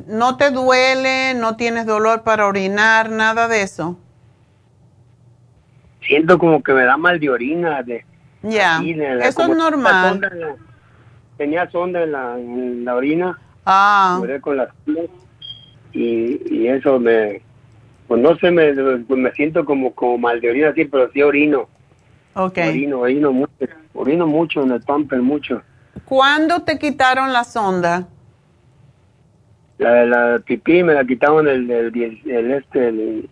no 0.07 0.37
te 0.37 0.51
duele, 0.51 1.33
no 1.33 1.57
tienes 1.57 1.85
dolor 1.85 2.23
para 2.23 2.47
orinar, 2.47 3.09
nada 3.09 3.47
de 3.47 3.63
eso? 3.63 3.99
Siento 6.01 6.37
como 6.37 6.63
que 6.63 6.71
me 6.71 6.85
da 6.85 6.95
mal 6.95 7.19
de 7.19 7.29
orina. 7.29 7.83
De, 7.83 8.05
ya, 8.43 8.81
eso 9.21 9.41
es 9.41 9.49
normal. 9.49 10.21
tenía 11.37 11.69
sonda 11.69 12.03
en 12.03 12.11
la, 12.13 12.39
en 12.39 12.85
la 12.85 12.95
orina 12.95 13.37
Ah. 13.71 14.19
Con 14.41 14.57
las 14.57 14.69
y, 15.93 16.41
y 16.49 16.67
eso 16.67 16.99
me, 16.99 17.41
pues 18.09 18.23
no 18.23 18.35
sé, 18.37 18.49
me, 18.49 18.73
me 18.73 19.31
siento 19.33 19.63
como, 19.63 19.93
como 19.93 20.17
mal 20.17 20.41
de 20.41 20.49
orina, 20.49 20.69
así, 20.69 20.83
pero 20.85 21.11
sí 21.11 21.21
orino. 21.21 21.69
Ok. 22.33 22.57
Orino, 22.57 23.01
orino 23.01 23.31
mucho, 23.31 23.53
orino 23.93 24.25
mucho 24.25 24.63
en 24.63 24.71
el 24.71 24.81
pamper, 24.81 25.21
mucho. 25.21 25.61
¿Cuándo 26.05 26.63
te 26.63 26.79
quitaron 26.79 27.31
la 27.31 27.43
sonda? 27.43 28.07
La, 29.77 30.05
la 30.05 30.39
pipí 30.39 30.81
me 30.81 30.95
la 30.95 31.05
quitaron 31.05 31.47
el, 31.47 31.69
el, 31.69 31.95
el 32.25 32.51
este, 32.51 32.87
el, 32.87 33.29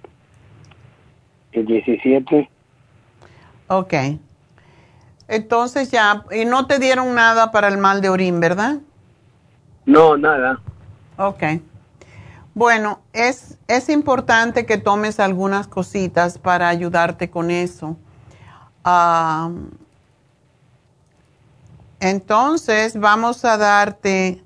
el 1.53 1.65
17. 1.65 2.47
Ok. 3.69 3.93
Entonces 5.27 5.89
ya, 5.89 6.23
y 6.31 6.45
no 6.45 6.67
te 6.67 6.77
dieron 6.77 7.15
nada 7.15 7.51
para 7.51 7.67
el 7.67 7.79
mal 7.79 7.99
de 7.99 8.09
orín, 8.09 8.39
¿verdad? 8.39 8.77
No, 9.87 10.15
nada. 10.17 10.59
Ok. 11.17 11.43
Bueno, 12.57 13.01
es, 13.13 13.59
es 13.67 13.87
importante 13.87 14.65
que 14.65 14.79
tomes 14.79 15.19
algunas 15.19 15.67
cositas 15.67 16.39
para 16.39 16.69
ayudarte 16.69 17.29
con 17.29 17.51
eso. 17.51 17.97
entonces, 21.99 22.99
vamos 22.99 23.45
a 23.45 23.57
darte... 23.57 24.41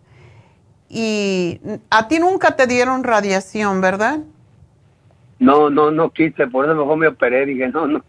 Y 0.90 1.62
a 1.90 2.10
ti 2.10 2.20
nunca 2.20 2.58
te 2.58 2.68
dieron 2.68 3.06
radiación, 3.06 3.80
¿verdad? 3.80 4.20
No, 5.40 5.70
no, 5.70 5.90
no 5.90 6.10
quise, 6.12 6.48
por 6.48 6.66
eso 6.66 6.76
mejor 6.76 6.98
me 6.98 7.08
operé. 7.08 7.46
Dije, 7.46 7.70
no, 7.70 7.88
no, 7.88 8.04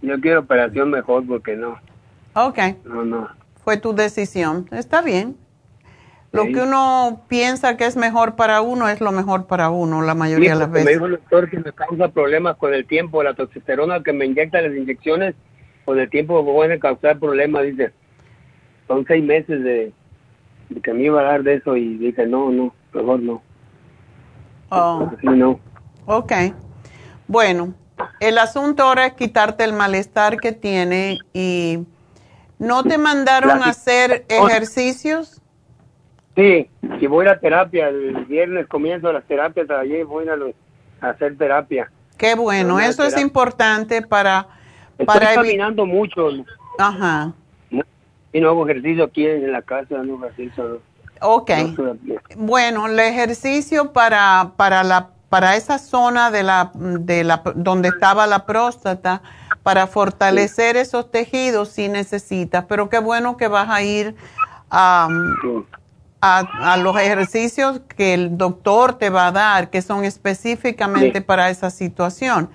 yo 0.00 0.18
quiero 0.22 0.40
operación 0.40 0.88
mejor 0.88 1.26
porque 1.26 1.56
no. 1.56 1.78
Ok. 2.32 2.58
No, 2.86 3.04
no. 3.04 3.28
Fue 3.62 3.76
tu 3.76 3.94
decisión. 3.94 4.66
Está 4.70 5.02
bien. 5.02 5.36
Lo 6.32 6.44
que 6.46 6.62
uno 6.62 7.20
piensa 7.28 7.76
que 7.76 7.84
es 7.84 7.94
mejor 7.94 8.36
para 8.36 8.62
uno 8.62 8.88
es 8.88 9.02
lo 9.02 9.12
mejor 9.12 9.46
para 9.46 9.68
uno 9.68 10.00
la 10.00 10.14
mayoría 10.14 10.54
de 10.54 10.60
las 10.60 10.70
veces. 10.70 10.86
Me 10.86 10.92
dijo 10.92 11.04
el 11.04 11.12
doctor 11.12 11.50
que 11.50 11.58
me 11.58 11.72
causa 11.72 12.08
problemas 12.08 12.56
con 12.56 12.72
el 12.72 12.86
tiempo, 12.86 13.22
la 13.22 13.34
testosterona 13.34 14.02
que 14.02 14.14
me 14.14 14.24
inyecta 14.24 14.62
las 14.62 14.74
inyecciones, 14.74 15.34
con 15.84 15.98
el 16.00 16.08
tiempo 16.08 16.42
me 16.42 16.50
puede 16.50 16.78
causar 16.78 17.18
problemas, 17.18 17.64
dice. 17.64 17.92
Son 18.88 19.04
seis 19.06 19.22
meses 19.22 19.62
de, 19.62 19.92
que 20.82 20.94
me 20.94 21.04
iba 21.04 21.20
a 21.20 21.24
dar 21.24 21.42
de 21.42 21.56
eso 21.56 21.76
y 21.76 21.98
dije, 21.98 22.26
no, 22.26 22.50
no, 22.50 22.74
mejor 22.94 23.20
no. 23.20 23.42
Oh. 24.70 25.10
no. 25.22 25.60
Ok. 26.06 26.32
Bueno, 27.28 27.74
el 28.20 28.38
asunto 28.38 28.84
ahora 28.84 29.04
es 29.04 29.12
quitarte 29.12 29.64
el 29.64 29.74
malestar 29.74 30.38
que 30.38 30.52
tiene 30.52 31.18
y 31.34 31.80
¿no 32.58 32.84
te 32.84 32.96
mandaron 32.96 33.62
a 33.62 33.66
hacer 33.66 34.24
ejercicios? 34.30 35.41
Sí, 36.34 36.68
si 36.98 37.06
voy 37.06 37.26
a 37.26 37.38
terapia, 37.38 37.88
el 37.88 38.24
viernes 38.24 38.66
comienzo 38.66 39.12
las 39.12 39.24
terapias, 39.24 39.68
ayer 39.70 40.04
voy 40.06 40.26
a, 40.28 41.08
hacer 41.08 41.36
terapia. 41.36 41.90
Qué 42.16 42.34
bueno, 42.34 42.80
eso 42.80 43.04
es 43.04 43.18
importante 43.20 44.02
para... 44.02 44.46
Estoy 44.92 45.06
para 45.06 45.34
caminando 45.34 45.84
mucho. 45.84 46.28
Ajá. 46.78 47.32
Y 48.32 48.40
no 48.40 48.48
hago 48.48 48.68
ejercicio 48.68 49.04
aquí 49.04 49.26
en 49.26 49.50
la 49.52 49.62
casa, 49.62 50.02
no 50.02 50.24
ejercicio. 50.24 50.80
Ok. 51.20 51.50
bueno, 52.36 52.86
el 52.86 52.98
ejercicio 52.98 53.92
para, 53.92 54.52
para, 54.56 54.84
la, 54.84 55.10
para 55.28 55.56
esa 55.56 55.78
zona 55.78 56.30
de 56.30 56.42
la, 56.42 56.70
de 56.74 57.24
la, 57.24 57.42
donde 57.54 57.88
estaba 57.88 58.26
la 58.26 58.46
próstata, 58.46 59.22
para 59.62 59.86
fortalecer 59.86 60.76
esos 60.76 61.10
tejidos, 61.10 61.68
sí 61.68 61.88
necesitas, 61.88 62.64
pero 62.68 62.88
qué 62.88 62.98
bueno 62.98 63.36
que 63.36 63.48
vas 63.48 63.68
a 63.68 63.82
ir 63.82 64.16
a 64.70 65.08
a, 66.22 66.76
los 66.76 66.96
ejercicios 66.98 67.80
que 67.96 68.14
el 68.14 68.38
doctor 68.38 68.96
te 68.96 69.10
va 69.10 69.26
a 69.26 69.32
dar, 69.32 69.70
que 69.70 69.82
son 69.82 70.04
específicamente 70.04 71.20
para 71.20 71.50
esa 71.50 71.68
situación. 71.68 72.48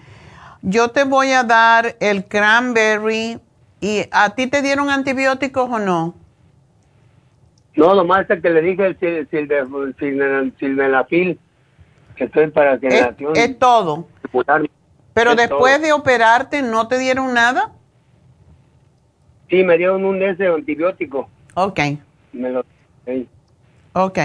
Yo 0.62 0.90
te 0.90 1.04
voy 1.04 1.32
a 1.32 1.44
dar 1.44 1.98
el 2.00 2.26
cranberry 2.26 3.40
y 3.82 4.06
¿a 4.12 4.34
ti 4.36 4.48
te 4.48 4.62
dieron 4.62 4.90
antibióticos 4.90 5.70
o 5.70 5.80
no? 5.80 6.16
No, 7.76 7.94
nomás 7.94 8.28
es 8.30 8.42
que 8.42 8.50
le 8.50 8.62
dije 8.62 8.86
el 8.86 9.28
sildenafil, 10.60 11.38
que 12.16 12.24
estoy 12.24 12.48
para 12.48 12.80
generación. 12.80 13.36
Es, 13.36 13.50
es 13.50 13.60
todo. 13.60 14.08
Pero 15.14 15.36
después 15.36 15.82
de 15.82 15.92
operarte, 15.92 16.62
¿no 16.62 16.88
te 16.88 16.98
dieron 16.98 17.34
nada? 17.34 17.74
Sí, 19.50 19.62
me 19.64 19.78
dieron 19.78 20.06
un 20.06 20.24
ese 20.24 20.48
antibiótico. 20.48 21.30
Ok. 21.54 21.80
Me 22.32 22.50
lo... 22.50 22.66
Ok. 23.98 24.20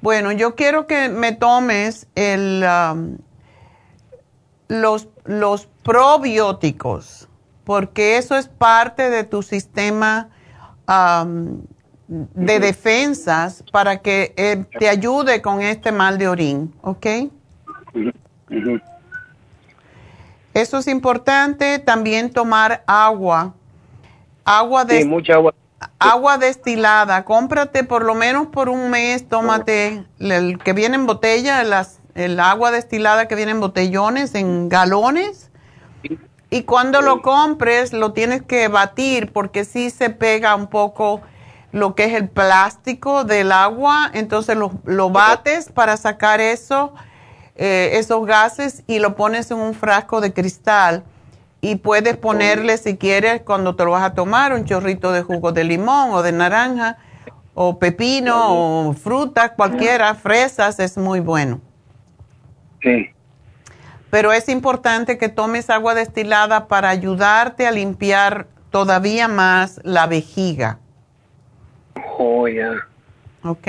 Bueno, 0.00 0.32
yo 0.32 0.54
quiero 0.54 0.86
que 0.86 1.10
me 1.10 1.32
tomes 1.32 2.06
el, 2.14 2.64
um, 2.64 3.18
los, 4.68 5.08
los 5.26 5.66
probióticos, 5.84 7.28
porque 7.64 8.16
eso 8.16 8.36
es 8.36 8.48
parte 8.48 9.10
de 9.10 9.24
tu 9.24 9.42
sistema 9.42 10.30
um, 10.88 11.60
de 12.08 12.58
defensas 12.58 13.62
para 13.70 13.98
que 13.98 14.32
eh, 14.36 14.64
te 14.78 14.88
ayude 14.88 15.42
con 15.42 15.60
este 15.60 15.92
mal 15.92 16.16
de 16.16 16.28
orín, 16.28 16.74
¿ok? 16.80 17.06
Eso 20.54 20.78
es 20.78 20.88
importante, 20.88 21.78
también 21.78 22.30
tomar 22.30 22.82
agua, 22.86 23.54
agua 24.44 24.86
de... 24.86 25.02
Sí, 25.02 25.04
mucha 25.06 25.34
agua 25.34 25.54
agua 25.98 26.38
destilada, 26.38 27.24
cómprate 27.24 27.84
por 27.84 28.04
lo 28.04 28.14
menos 28.14 28.48
por 28.48 28.68
un 28.68 28.90
mes, 28.90 29.28
tómate 29.28 30.04
el 30.18 30.58
que 30.58 30.72
viene 30.72 30.96
en 30.96 31.06
botella, 31.06 31.62
las, 31.64 32.00
el 32.14 32.38
agua 32.40 32.70
destilada 32.70 33.28
que 33.28 33.34
viene 33.34 33.52
en 33.52 33.60
botellones, 33.60 34.34
en 34.34 34.68
galones. 34.68 35.50
Y 36.50 36.64
cuando 36.64 37.00
lo 37.00 37.22
compres, 37.22 37.92
lo 37.92 38.12
tienes 38.12 38.42
que 38.42 38.68
batir 38.68 39.32
porque 39.32 39.64
si 39.64 39.90
se 39.90 40.10
pega 40.10 40.54
un 40.54 40.66
poco 40.66 41.22
lo 41.70 41.94
que 41.94 42.04
es 42.04 42.14
el 42.14 42.28
plástico 42.28 43.24
del 43.24 43.50
agua. 43.52 44.10
Entonces 44.12 44.56
lo, 44.56 44.72
lo 44.84 45.08
bates 45.08 45.70
para 45.70 45.96
sacar 45.96 46.40
eso, 46.40 46.92
eh, 47.56 47.92
esos 47.94 48.26
gases 48.26 48.82
y 48.86 48.98
lo 48.98 49.16
pones 49.16 49.50
en 49.50 49.58
un 49.58 49.74
frasco 49.74 50.20
de 50.20 50.32
cristal 50.32 51.04
y 51.64 51.76
puedes 51.76 52.16
ponerle, 52.16 52.76
si 52.76 52.96
quieres, 52.96 53.42
cuando 53.42 53.76
te 53.76 53.84
lo 53.84 53.92
vas 53.92 54.02
a 54.02 54.14
tomar, 54.14 54.52
un 54.52 54.64
chorrito 54.64 55.12
de 55.12 55.22
jugo 55.22 55.52
de 55.52 55.62
limón 55.62 56.10
o 56.10 56.20
de 56.20 56.32
naranja, 56.32 56.98
o 57.54 57.78
pepino, 57.78 58.88
o 58.88 58.92
fruta, 58.94 59.54
cualquiera, 59.54 60.12
fresas, 60.16 60.80
es 60.80 60.98
muy 60.98 61.20
bueno. 61.20 61.60
Sí. 62.82 63.10
Pero 64.10 64.32
es 64.32 64.48
importante 64.48 65.18
que 65.18 65.28
tomes 65.28 65.70
agua 65.70 65.94
destilada 65.94 66.66
para 66.66 66.88
ayudarte 66.88 67.68
a 67.68 67.70
limpiar 67.70 68.48
todavía 68.70 69.28
más 69.28 69.80
la 69.84 70.08
vejiga. 70.08 70.80
Oh, 72.18 72.48
ya. 72.48 72.72
¿Ok? 73.44 73.68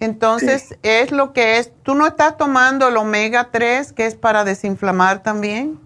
Entonces, 0.00 0.76
es 0.82 1.12
lo 1.12 1.32
que 1.32 1.58
es. 1.58 1.70
¿Tú 1.84 1.94
no 1.94 2.04
estás 2.08 2.36
tomando 2.36 2.88
el 2.88 2.96
omega 2.96 3.50
3, 3.52 3.92
que 3.92 4.06
es 4.06 4.16
para 4.16 4.42
desinflamar 4.42 5.22
también? 5.22 5.83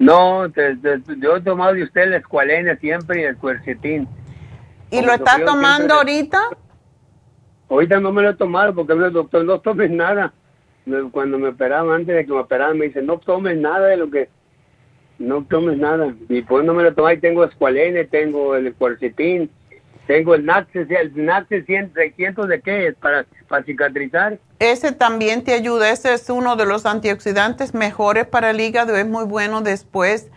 No, 0.00 0.46
yo 0.46 1.36
he 1.36 1.40
tomado 1.42 1.74
de 1.74 1.82
usted 1.82 2.04
el 2.04 2.14
escualene 2.14 2.76
siempre 2.78 3.20
y 3.20 3.24
el 3.24 3.36
cuercetín. 3.36 4.08
¿Y 4.90 5.02
lo 5.02 5.12
está 5.12 5.44
tomando 5.44 5.94
ahorita? 5.94 6.40
Ahorita 7.68 8.00
no 8.00 8.10
me 8.10 8.22
lo 8.22 8.30
he 8.30 8.34
tomado 8.34 8.74
porque 8.74 8.94
el 8.94 9.12
doctor 9.12 9.44
no 9.44 9.60
tomes 9.60 9.90
nada. 9.90 10.32
Cuando 11.12 11.38
me 11.38 11.48
operaban, 11.48 12.00
antes 12.00 12.16
de 12.16 12.24
que 12.24 12.32
me 12.32 12.38
operaran, 12.38 12.78
me 12.78 12.86
dice, 12.86 13.02
no 13.02 13.18
tomes 13.18 13.58
nada 13.58 13.88
de 13.88 13.98
lo 13.98 14.10
que... 14.10 14.30
No 15.18 15.44
tomes 15.44 15.76
nada. 15.76 16.14
Y 16.30 16.40
pues 16.40 16.64
no 16.64 16.72
me 16.72 16.82
lo. 16.82 17.06
Ahí 17.06 17.18
tengo 17.18 17.44
escualene, 17.44 18.04
tengo 18.04 18.56
el 18.56 18.72
cuercetín, 18.72 19.50
tengo 20.10 20.34
el 20.34 20.44
NAC, 20.44 20.74
el 20.74 21.12
NAC 21.24 21.46
600 21.48 22.48
de 22.48 22.60
qué 22.60 22.88
es, 22.88 22.96
para, 22.96 23.24
para 23.48 23.62
cicatrizar. 23.64 24.40
Ese 24.58 24.90
también 24.90 25.44
te 25.44 25.54
ayuda, 25.54 25.90
ese 25.90 26.12
es 26.12 26.28
uno 26.28 26.56
de 26.56 26.66
los 26.66 26.84
antioxidantes 26.84 27.74
mejores 27.74 28.26
para 28.26 28.50
el 28.50 28.60
hígado, 28.60 28.96
es 28.96 29.06
muy 29.06 29.24
bueno 29.24 29.60
después 29.60 30.28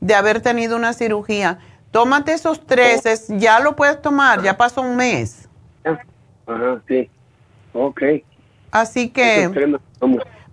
de 0.00 0.14
haber 0.16 0.40
tenido 0.40 0.74
una 0.74 0.94
cirugía. 0.94 1.60
Tómate 1.92 2.32
esos 2.32 2.66
tres, 2.66 3.06
es- 3.06 3.28
ya 3.28 3.60
lo 3.60 3.76
puedes 3.76 4.02
tomar, 4.02 4.42
ya 4.42 4.56
pasó 4.56 4.80
un 4.82 4.96
mes. 4.96 5.48
Ajá, 5.84 6.82
sí. 6.88 7.08
Ok. 7.72 8.02
Así 8.72 9.10
que 9.10 9.48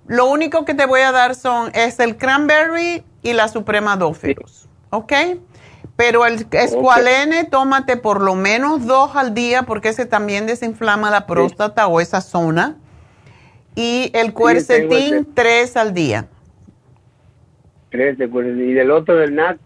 lo 0.06 0.30
único 0.30 0.66
que 0.66 0.76
te 0.76 0.86
voy 0.86 1.02
a 1.02 1.12
dar 1.12 1.34
son, 1.34 1.72
es 1.74 2.00
el 2.00 2.16
cranberry 2.16 3.04
y 3.24 3.34
la 3.34 3.48
suprema 3.48 3.98
dófilos, 3.98 4.70
¿ok? 4.92 5.14
Pero 5.98 6.28
el 6.28 6.46
escualene, 6.52 7.46
tómate 7.46 7.98
por 7.98 8.22
lo 8.22 8.36
menos 8.36 8.86
dos 8.86 9.16
al 9.16 9.34
día 9.34 9.64
porque 9.64 9.90
ese 9.90 10.06
también 10.06 10.46
desinflama 10.46 11.10
la 11.10 11.26
próstata 11.26 11.88
o 11.88 12.00
esa 12.00 12.22
zona. 12.22 12.78
Y 13.76 14.12
el 14.14 14.32
cuercetín, 14.32 15.28
tres 15.34 15.76
al 15.76 15.96
día. 15.96 16.28
Tres 17.90 18.18
de 18.20 18.30
cuerda. 18.30 18.52
Y 18.52 18.74
del 18.74 18.92
otro 18.92 19.16
del 19.16 19.34
NAC, 19.34 19.58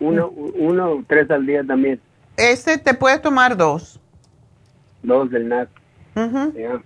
uno, 0.00 0.28
uno, 0.28 1.02
tres 1.06 1.30
al 1.30 1.46
día 1.46 1.64
también. 1.64 2.00
Ese 2.36 2.76
te 2.76 2.92
puedes 2.92 3.22
tomar 3.22 3.56
dos. 3.56 3.98
Dos 5.02 5.30
del 5.30 5.48
NAC. 5.48 5.68
Ya. 6.54 6.82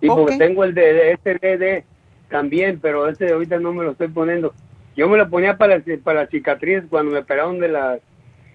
Sí, 0.00 0.08
porque 0.08 0.38
tengo 0.38 0.64
el 0.64 0.74
de, 0.74 0.92
de 0.92 1.18
SDD 1.22 1.84
también, 2.30 2.80
pero 2.80 3.08
ese 3.08 3.32
ahorita 3.32 3.60
no 3.60 3.72
me 3.72 3.84
lo 3.84 3.92
estoy 3.92 4.08
poniendo. 4.08 4.52
Yo 4.96 5.08
me 5.08 5.16
lo 5.18 5.28
ponía 5.28 5.56
para, 5.56 5.82
para 6.02 6.22
la 6.22 6.26
cicatriz 6.28 6.82
cuando 6.88 7.12
me 7.12 7.18
operaron 7.18 7.58
de 7.58 7.68
la, 7.68 7.98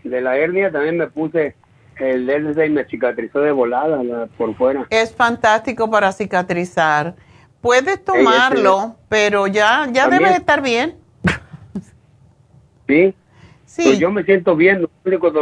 de 0.04 0.22
la 0.22 0.38
hernia, 0.38 0.72
también 0.72 0.98
me 0.98 1.08
puse 1.08 1.56
el 1.98 2.28
SDD 2.30 2.64
y 2.66 2.70
me 2.70 2.86
cicatrizó 2.86 3.42
de 3.42 3.52
volada 3.52 4.02
la- 4.04 4.28
por 4.38 4.56
fuera. 4.56 4.88
Es 4.90 5.14
fantástico 5.14 5.90
para 5.92 6.12
cicatrizar. 6.14 7.16
Puedes 7.62 8.04
tomarlo, 8.06 8.96
pero 9.10 9.48
ya, 9.48 9.86
ya 9.92 10.04
También. 10.04 10.24
debes 10.24 10.40
estar 10.40 10.62
bien. 10.62 10.96
¿Sí? 12.88 13.14
Sí. 13.66 13.84
Pues 13.84 14.00
yo 14.00 14.12
me 14.12 14.24
siento 14.24 14.56
bien, 14.56 14.82
los 14.82 14.90
únicos 15.06 15.34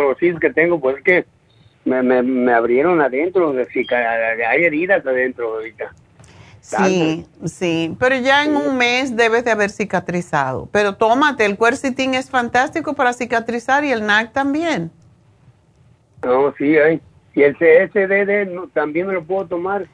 que 0.41 0.49
tengo, 0.51 0.79
pues 0.79 0.97
es 0.97 1.03
que 1.03 1.25
me, 1.85 2.01
me, 2.03 2.21
me 2.21 2.51
abrieron 2.53 2.99
adentro, 3.01 3.53
de 3.53 3.65
cica- 3.67 4.35
hay 4.49 4.63
heridas 4.65 5.05
adentro 5.05 5.53
ahorita. 5.55 5.93
Sí, 6.67 7.25
sí, 7.45 7.95
pero 7.97 8.17
ya 8.17 8.43
en 8.43 8.57
un 8.57 8.77
mes 8.77 9.15
debes 9.15 9.45
de 9.45 9.51
haber 9.51 9.69
cicatrizado. 9.69 10.67
Pero 10.73 10.97
tómate, 10.97 11.45
el 11.45 11.55
cuercitín 11.55 12.13
es 12.13 12.29
fantástico 12.29 12.93
para 12.93 13.13
cicatrizar 13.13 13.85
y 13.85 13.91
el 13.93 14.05
NAC 14.05 14.33
también. 14.33 14.91
No, 16.21 16.53
sí, 16.57 16.77
hay. 16.77 16.99
Y 17.33 17.43
el 17.43 17.55
CSDD 17.55 18.69
también 18.73 19.07
me 19.07 19.13
lo 19.13 19.23
puedo 19.23 19.47
tomar. 19.47 19.87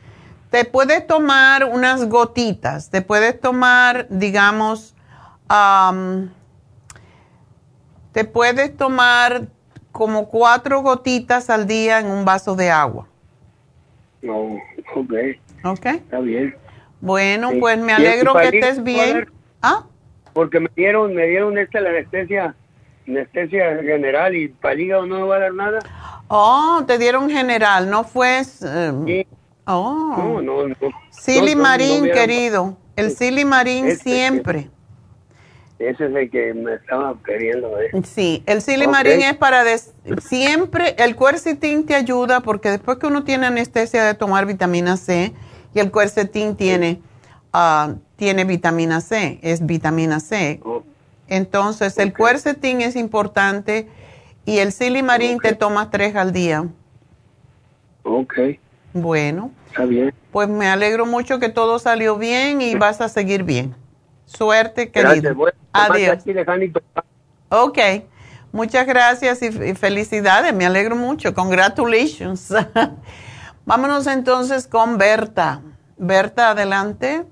Te 0.50 0.66
puedes 0.66 1.06
tomar 1.06 1.66
unas 1.66 2.10
gotitas, 2.10 2.90
te 2.90 3.04
puedes 3.04 3.40
tomar, 3.40 4.08
digamos, 4.10 4.96
am, 5.48 6.32
te 8.14 8.26
puedes 8.26 8.76
tomar 8.76 9.44
como 9.92 10.28
cuatro 10.28 10.82
gotitas 10.82 11.52
al 11.52 11.68
día 11.68 12.00
en 12.00 12.08
un 12.08 12.26
vaso 12.26 12.56
de 12.56 12.72
agua. 12.72 13.08
No, 14.24 14.58
ok, 14.96 15.14
¿Ok? 15.66 15.86
está 15.86 16.20
bien. 16.20 16.63
Bueno, 17.04 17.52
Sí. 17.52 17.58
pues 17.60 17.78
me 17.80 17.92
¿Y 17.92 17.96
el 17.96 18.08
alegro 18.08 18.34
que 18.34 18.48
estés 18.48 18.82
bien. 18.82 19.30
¿Ah? 19.62 19.84
Porque 20.32 20.62
me 20.62 20.70
dieron, 20.74 21.14
me 21.14 21.28
dieron 21.28 21.58
esta 21.58 21.82
la 21.82 21.90
anestesia, 21.90 22.56
anestesia 23.06 23.76
general 23.84 24.34
y 24.34 24.48
para 24.48 24.74
el 24.76 24.80
hígado 24.80 25.06
no 25.06 25.18
me 25.20 25.24
va 25.24 25.36
a 25.36 25.40
dar 25.40 25.54
nada. 25.54 25.80
Oh, 26.30 26.82
te 26.88 26.98
dieron 26.98 27.30
general, 27.30 27.90
no 27.90 28.06
fue... 28.06 28.40
eh, 28.40 28.44
Sí. 29.06 29.28
Oh. 29.66 30.16
No, 30.18 30.42
no, 30.42 30.68
no. 30.70 30.76
Silimarín, 31.10 32.08
No, 32.08 32.14
querido. 32.14 32.78
El 32.96 33.12
Silimarín 33.12 33.88
Este, 33.88 34.10
siempre. 34.10 34.70
Ese 35.80 36.06
es 36.06 36.16
el 36.16 36.30
que 36.32 36.54
me 36.54 36.76
estaba 36.76 37.16
queriendo 37.26 37.70
ver. 37.72 37.92
Sí, 38.06 38.44
el 38.46 38.62
Silimarín 38.62 39.18
Ok. 39.18 39.26
es 39.26 39.36
para 39.36 39.66
des- 39.66 39.94
siempre, 40.22 40.96
el 41.00 41.18
cuercetín 41.18 41.86
te 41.86 41.96
ayuda 41.96 42.40
porque 42.40 42.70
después 42.70 42.98
que 42.98 43.08
uno 43.08 43.26
tiene 43.26 43.48
anestesia 43.48 44.06
de 44.06 44.14
tomar 44.14 44.46
vitamina 44.46 44.96
C 44.96 45.34
y 45.74 45.80
el 45.80 45.92
cuercetín 45.92 46.56
tiene, 46.56 47.02
ah, 47.52 47.96
tiene 48.16 48.44
vitamina 48.46 49.02
C, 49.02 49.40
es 49.42 49.66
vitamina 49.66 50.20
C. 50.20 50.60
Oh, 50.64 50.84
Entonces 51.28 51.98
el 51.98 52.14
cuercetín 52.14 52.82
es 52.82 52.96
importante 52.96 53.90
y 54.46 54.60
el 54.60 54.72
Silimarín 54.72 55.40
te 55.40 55.54
tomas 55.56 55.90
tres 55.90 56.16
al 56.16 56.32
día. 56.34 56.68
ok, 58.04 58.34
Bueno, 58.94 59.52
está 59.68 59.86
bien. 59.86 60.14
pues 60.32 60.48
me 60.50 60.68
alegro 60.68 61.06
mucho 61.06 61.40
que 61.40 61.50
todo 61.50 61.80
salió 61.80 62.18
bien 62.18 62.62
y 62.62 62.76
vas 62.76 63.02
a 63.02 63.10
seguir 63.10 63.44
bien. 63.44 63.76
Suerte, 64.26 64.92
Gracias. 64.94 65.22
querido. 65.22 65.36
Tomar 65.72 65.92
Adiós. 65.92 66.18
aquí. 66.20 66.34
Ok, 67.50 67.80
muchas 68.52 68.86
gracias 68.86 69.42
y 69.42 69.52
felicidades, 69.76 70.54
me 70.54 70.66
alegro 70.66 70.96
mucho, 70.96 71.34
congratulations. 71.34 72.54
Vámonos 73.66 74.08
entonces 74.08 74.68
con 74.68 74.98
Berta. 74.98 75.62
Berta, 75.98 76.52
adelante. 76.52 77.24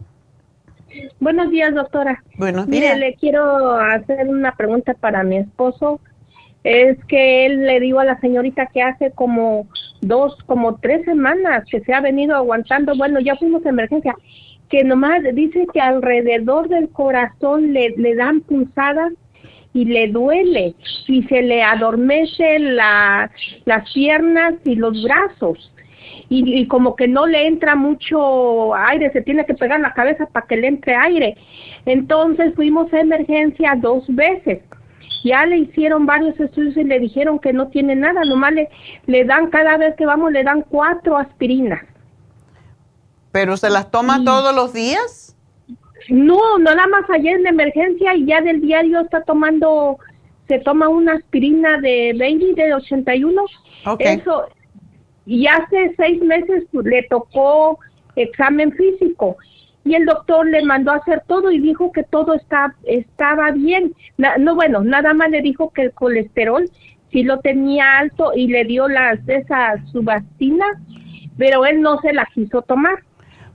Buenos 1.20 1.52
días, 1.52 1.74
doctora. 1.74 2.24
Buenos 2.38 2.68
Mire, 2.68 2.88
días. 2.88 3.00
le 3.00 3.16
quiero 3.16 3.76
hacer 3.76 4.28
una 4.28 4.56
pregunta 4.56 4.94
para 4.94 5.24
mi 5.24 5.38
esposo. 5.38 6.00
Es 6.64 6.98
que 7.06 7.46
él 7.46 7.66
le 7.66 7.80
dijo 7.80 8.00
a 8.00 8.06
la 8.06 8.20
señorita 8.20 8.68
que 8.68 8.82
hace 8.82 9.12
como 9.12 9.68
dos, 10.02 10.38
como 10.46 10.76
tres 10.76 11.04
semanas 11.06 11.66
que 11.70 11.82
se 11.82 11.94
ha 11.94 12.02
venido 12.02 12.36
aguantando. 12.36 12.96
Bueno, 12.96 13.20
ya 13.20 13.36
fuimos 13.36 13.66
a 13.66 13.70
emergencia. 13.70 14.16
Que 14.70 14.84
nomás 14.86 15.22
dice 15.34 15.68
que 15.74 15.82
alrededor 15.82 16.70
del 16.70 16.90
corazón 16.90 17.74
le, 17.74 17.90
le 17.98 18.16
dan 18.16 18.42
pulsadas 18.42 19.12
y 19.74 19.86
le 19.86 20.08
duele. 20.08 20.76
Y 21.08 21.24
se 21.24 21.42
le 21.42 21.62
adormece 21.64 22.60
la, 22.60 23.32
las 23.66 23.92
piernas 23.92 24.54
y 24.64 24.76
los 24.76 25.04
brazos 25.04 25.72
y, 26.30 26.60
y 26.62 26.68
como 26.68 26.96
que 26.96 27.08
no 27.08 27.26
le 27.26 27.48
entra 27.48 27.76
mucho 27.76 28.74
aire, 28.76 29.12
se 29.12 29.22
tiene 29.22 29.46
que 29.46 29.54
pegar 29.54 29.80
la 29.80 29.94
cabeza 29.94 30.26
para 30.28 30.48
que 30.48 30.58
le 30.58 30.68
entre 30.68 30.96
aire. 30.96 31.38
Entonces 31.86 32.54
fuimos 32.56 32.92
a 32.94 33.00
emergencia 33.00 33.76
dos 33.78 34.04
veces. 34.08 34.62
Ya 35.24 35.46
le 35.46 35.58
hicieron 35.58 36.06
varios 36.06 36.40
estudios 36.40 36.76
y 36.78 36.84
le 36.84 37.00
dijeron 37.00 37.40
que 37.40 37.54
no 37.54 37.68
tiene 37.68 37.96
nada, 37.96 38.24
nomás 38.24 38.54
le, 38.54 38.70
le 39.06 39.26
dan 39.26 39.50
cada 39.50 39.78
vez 39.78 39.96
que 39.96 40.06
vamos, 40.06 40.32
le 40.32 40.44
dan 40.44 40.64
cuatro 40.68 41.18
aspirinas. 41.18 41.82
¿Pero 43.32 43.56
se 43.58 43.70
las 43.70 43.92
toma 43.92 44.24
todos 44.24 44.54
los 44.54 44.74
días? 44.74 45.36
No, 46.10 46.58
nada 46.60 46.88
más 46.88 47.10
ayer 47.10 47.36
en 47.36 47.44
la 47.44 47.50
emergencia 47.50 48.16
y 48.16 48.26
ya 48.26 48.42
del 48.42 48.62
diario 48.62 49.02
está 49.02 49.22
tomando, 49.24 49.98
se 50.48 50.60
toma 50.60 50.90
una 50.90 51.14
aspirina 51.14 51.80
de 51.80 52.14
baby 52.18 52.54
de 52.56 52.74
81. 52.74 53.44
Ok. 53.86 54.02
Eso, 54.02 54.48
y 55.26 55.48
hace 55.48 55.94
seis 55.98 56.22
meses 56.22 56.64
pues, 56.72 56.86
le 56.86 57.04
tocó 57.04 57.80
examen 58.16 58.72
físico 58.74 59.38
y 59.84 59.96
el 59.96 60.06
doctor 60.06 60.46
le 60.46 60.64
mandó 60.64 60.92
a 60.92 60.98
hacer 60.98 61.24
todo 61.28 61.52
y 61.52 61.60
dijo 61.60 61.92
que 61.92 62.04
todo 62.04 62.34
está, 62.34 62.76
estaba 62.84 63.52
bien. 63.52 63.96
Na- 64.18 64.38
no, 64.38 64.56
bueno, 64.56 64.84
nada 64.84 65.14
más 65.14 65.30
le 65.32 65.42
dijo 65.42 65.72
que 65.72 65.84
el 65.84 65.92
colesterol 65.94 66.70
sí 67.12 67.24
lo 67.24 67.40
tenía 67.40 67.98
alto 67.98 68.32
y 68.36 68.48
le 68.48 68.64
dio 68.66 68.88
las 68.88 69.26
de 69.26 69.38
esas 69.38 69.80
subastinas, 69.92 70.78
pero 71.38 71.66
él 71.66 71.82
no 71.82 72.00
se 72.00 72.14
la 72.14 72.28
quiso 72.34 72.62
tomar. 72.62 73.00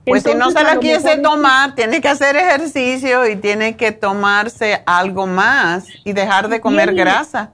Pues 0.05 0.23
si 0.23 0.35
no 0.35 0.51
se 0.51 0.63
la 0.63 0.77
quiere 0.77 1.17
tomar, 1.17 1.75
tiene 1.75 1.99
que 1.99 2.07
hacer 2.07 2.35
ejercicio 2.37 3.27
y 3.27 3.35
tiene 3.35 3.75
que 3.75 3.91
tomarse 3.91 4.81
algo 4.85 5.27
más 5.27 5.87
y 6.05 6.13
dejar 6.13 6.47
de 6.47 6.61
comer 6.61 6.93
grasa. 6.93 7.51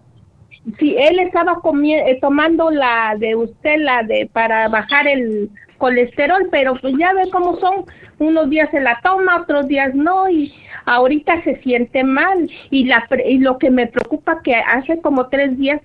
Sí, 0.80 0.95
él 0.98 1.19
estaba 1.19 1.60
eh, 1.84 2.18
tomando 2.22 2.72
la 2.72 3.15
de 3.18 3.35
usted, 3.35 3.80
la 3.80 4.03
de 4.03 4.30
para 4.31 4.69
bajar 4.69 5.07
el 5.07 5.49
colesterol, 5.77 6.48
pero 6.52 6.76
pues 6.80 6.94
ya 6.98 7.11
ve 7.14 7.30
cómo 7.30 7.57
son, 7.60 7.85
unos 8.19 8.49
días 8.49 8.69
se 8.72 8.80
la 8.80 8.99
toma, 9.03 9.41
otros 9.41 9.68
días 9.68 9.94
no, 9.94 10.30
y 10.30 10.53
ahorita 10.85 11.44
se 11.44 11.57
siente 11.61 12.06
mal. 12.06 12.49
Y, 12.69 12.85
la, 12.85 13.06
pre- 13.10 13.30
y 13.30 13.40
lo 13.40 13.57
que 13.57 13.69
me 13.69 13.88
preocupa 13.88 14.41
que 14.41 14.56
hace 14.56 15.02
como 15.02 15.27
tres 15.27 15.57
días 15.57 15.81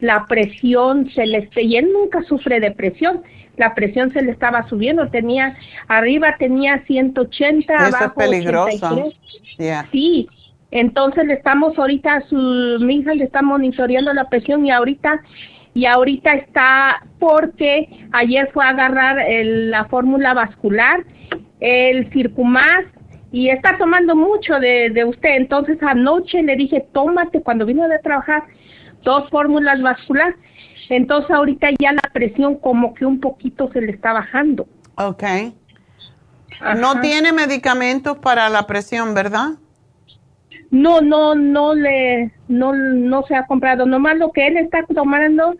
la 0.00 0.26
presión 0.26 1.10
se 1.10 1.26
le, 1.26 1.48
y 1.56 1.76
él 1.76 1.90
nunca 1.92 2.22
sufre 2.22 2.58
de 2.58 2.70
presión, 2.70 3.22
la 3.58 3.74
presión 3.74 4.10
se 4.12 4.22
le 4.22 4.32
estaba 4.32 4.66
subiendo, 4.68 5.08
tenía, 5.10 5.56
arriba 5.86 6.36
tenía 6.38 6.82
180, 6.86 7.74
Eso 7.74 7.86
es 7.86 7.94
abajo 7.94 8.14
peligroso. 8.18 8.86
83. 8.86 9.14
Ya. 9.58 9.86
Sí, 9.92 10.28
entonces 10.72 11.24
le 11.26 11.34
estamos 11.34 11.78
ahorita, 11.78 12.14
a 12.16 12.20
su, 12.22 12.36
mi 12.80 12.96
hija 12.96 13.14
le 13.14 13.24
está 13.24 13.42
monitoreando 13.42 14.12
la 14.12 14.28
presión 14.28 14.66
y 14.66 14.70
ahorita, 14.72 15.22
y 15.74 15.86
ahorita 15.86 16.32
está 16.32 17.04
porque 17.20 17.88
ayer 18.12 18.50
fue 18.52 18.64
a 18.64 18.70
agarrar 18.70 19.20
el- 19.20 19.70
la 19.70 19.84
fórmula 19.84 20.34
vascular, 20.34 21.04
el 21.60 22.10
Circumás, 22.12 22.84
y 23.30 23.48
está 23.48 23.78
tomando 23.78 24.14
mucho 24.16 24.58
de, 24.58 24.90
de 24.90 25.04
usted. 25.04 25.36
Entonces 25.36 25.78
anoche 25.82 26.42
le 26.42 26.56
dije, 26.56 26.84
tómate 26.92 27.40
cuando 27.40 27.64
vino 27.64 27.88
de 27.88 27.98
trabajar 28.00 28.42
dos 29.02 29.28
fórmulas 29.30 29.80
vascular 29.80 30.34
Entonces 30.90 31.30
ahorita 31.30 31.68
ya 31.78 31.92
la 31.92 32.10
presión 32.12 32.56
como 32.56 32.92
que 32.92 33.06
un 33.06 33.20
poquito 33.20 33.70
se 33.72 33.80
le 33.80 33.92
está 33.92 34.12
bajando. 34.12 34.66
Ok. 34.96 35.22
No 36.76 37.00
tiene 37.00 37.32
medicamentos 37.32 38.18
para 38.18 38.48
la 38.50 38.66
presión, 38.66 39.14
¿verdad? 39.14 39.52
No, 40.72 41.02
no, 41.02 41.34
no 41.34 41.74
le, 41.74 42.32
no, 42.48 42.72
no 42.72 43.22
se 43.24 43.36
ha 43.36 43.46
comprado. 43.46 43.84
Nomás 43.84 44.16
lo 44.16 44.32
que 44.32 44.46
él 44.46 44.56
está 44.56 44.84
tomando 44.86 45.54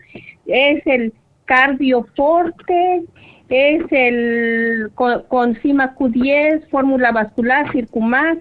es 0.47 0.85
el 0.87 1.13
cardioforte, 1.45 3.03
es 3.47 3.83
el 3.91 4.91
Concima 5.27 5.95
Q10, 5.95 6.67
fórmula 6.69 7.11
vascular, 7.11 7.71
Circumax, 7.71 8.39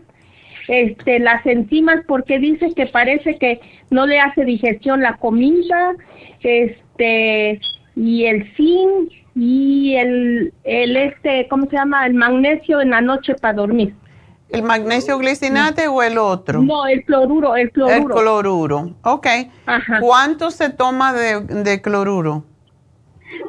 este, 0.67 1.19
las 1.19 1.45
enzimas, 1.45 2.05
porque 2.09 2.39
dice 2.39 2.73
que 2.75 2.87
parece 2.87 3.37
que 3.37 3.61
no 3.91 4.07
le 4.07 4.19
hace 4.19 4.47
digestión 4.47 5.03
la 5.03 5.19
comida, 5.19 5.93
este, 6.41 7.61
y 7.97 8.25
el 8.25 8.51
zinc, 8.57 9.13
y 9.35 9.95
el, 9.97 10.55
el 10.65 10.97
este, 10.97 11.49
¿cómo 11.49 11.67
se 11.67 11.77
llama? 11.77 12.07
El 12.07 12.15
magnesio 12.15 12.81
en 12.81 12.91
la 12.91 13.03
noche 13.03 13.35
para 13.35 13.55
dormir. 13.55 13.95
¿El 14.53 14.63
magnesio 14.63 15.19
glicinate 15.19 15.89
o 15.89 16.03
el 16.03 16.19
otro? 16.19 16.61
No, 16.61 16.87
el 16.87 17.05
cloruro, 17.05 17.57
el 17.57 17.71
cloruro. 17.71 17.97
El 17.97 18.05
cloruro, 18.05 18.95
ok. 19.03 19.27
¿Cuánto 20.01 20.51
se 20.51 20.71
toma 20.71 21.13
de, 21.13 21.41
de, 21.41 21.81
cloruro? 21.81 22.45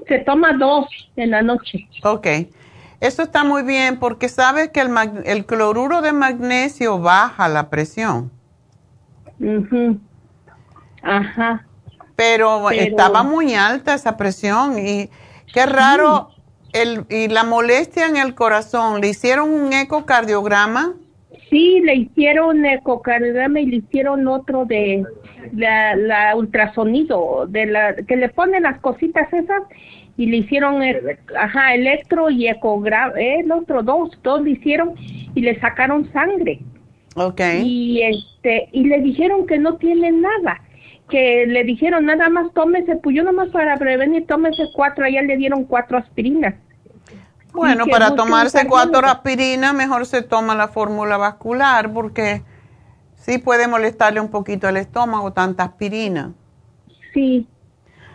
Se 0.07 0.19
toma 0.19 0.53
dos 0.53 0.87
en 1.15 1.31
la 1.31 1.41
noche. 1.41 1.87
Ok. 2.03 2.27
Eso 3.01 3.21
está 3.21 3.43
muy 3.43 3.63
bien 3.63 3.99
porque 3.99 4.29
sabes 4.29 4.69
que 4.69 4.79
el, 4.79 4.91
el 5.25 5.45
cloruro 5.45 6.01
de 6.01 6.13
magnesio 6.13 6.99
baja 6.99 7.49
la 7.49 7.69
presión. 7.69 8.31
Ajá. 11.01 11.65
Pero, 12.15 12.65
Pero, 12.69 12.81
estaba 12.81 13.23
muy 13.23 13.55
alta 13.55 13.93
esa 13.93 14.15
presión 14.15 14.79
y 14.79 15.09
Qué 15.53 15.67
raro. 15.67 16.31
El, 16.73 17.05
¿Y 17.09 17.27
la 17.27 17.43
molestia 17.43 18.07
en 18.07 18.17
el 18.17 18.35
corazón? 18.35 19.01
¿Le 19.01 19.09
hicieron 19.09 19.49
un 19.51 19.73
ecocardiograma? 19.73 20.93
Sí, 21.49 21.81
le 21.81 21.95
hicieron 21.95 22.65
ecocardiograma 22.65 23.59
y 23.59 23.65
le 23.67 23.75
hicieron 23.77 24.27
otro 24.27 24.65
de 24.65 25.03
la, 25.53 26.35
ultrasonido, 26.35 27.45
de 27.47 27.67
la 27.67 27.95
que 27.95 28.15
le 28.15 28.29
ponen 28.29 28.63
las 28.63 28.79
cositas 28.79 29.31
esas 29.31 29.61
y 30.17 30.27
le 30.27 30.37
hicieron, 30.37 30.81
ajá, 31.39 31.75
electro 31.75 32.29
y 32.29 32.47
ecograma, 32.47 33.13
el 33.17 33.51
otro 33.51 33.83
dos, 33.83 34.17
dos 34.23 34.41
le 34.41 34.51
hicieron 34.51 34.93
y 34.97 35.41
le 35.41 35.59
sacaron 35.59 36.11
sangre. 36.11 36.59
Okay. 37.15 37.61
Y 37.63 38.01
este 38.01 38.69
y 38.71 38.85
le 38.85 38.99
dijeron 39.01 39.45
que 39.45 39.59
no 39.59 39.75
tiene 39.75 40.11
nada 40.11 40.59
que 41.13 41.45
le 41.45 41.63
dijeron 41.63 42.07
nada 42.07 42.27
más 42.27 42.51
tómese, 42.55 42.95
pues 42.95 43.15
yo 43.15 43.21
nomás 43.21 43.49
para 43.49 43.77
prevenir, 43.77 44.25
tómese 44.25 44.63
cuatro, 44.73 45.05
allá 45.05 45.21
le 45.21 45.37
dieron 45.37 45.63
cuatro 45.65 45.99
aspirinas. 45.99 46.55
Bueno, 47.51 47.85
para 47.85 48.15
tomarse 48.15 48.65
cuatro 48.67 49.05
aspirinas, 49.05 49.75
mejor 49.75 50.07
se 50.07 50.23
toma 50.23 50.55
la 50.55 50.69
fórmula 50.69 51.17
vascular, 51.17 51.93
porque 51.93 52.41
sí 53.15 53.37
puede 53.37 53.67
molestarle 53.67 54.21
un 54.21 54.31
poquito 54.31 54.67
el 54.67 54.77
estómago, 54.77 55.31
tanta 55.33 55.65
aspirina. 55.65 56.31
Sí, 57.13 57.47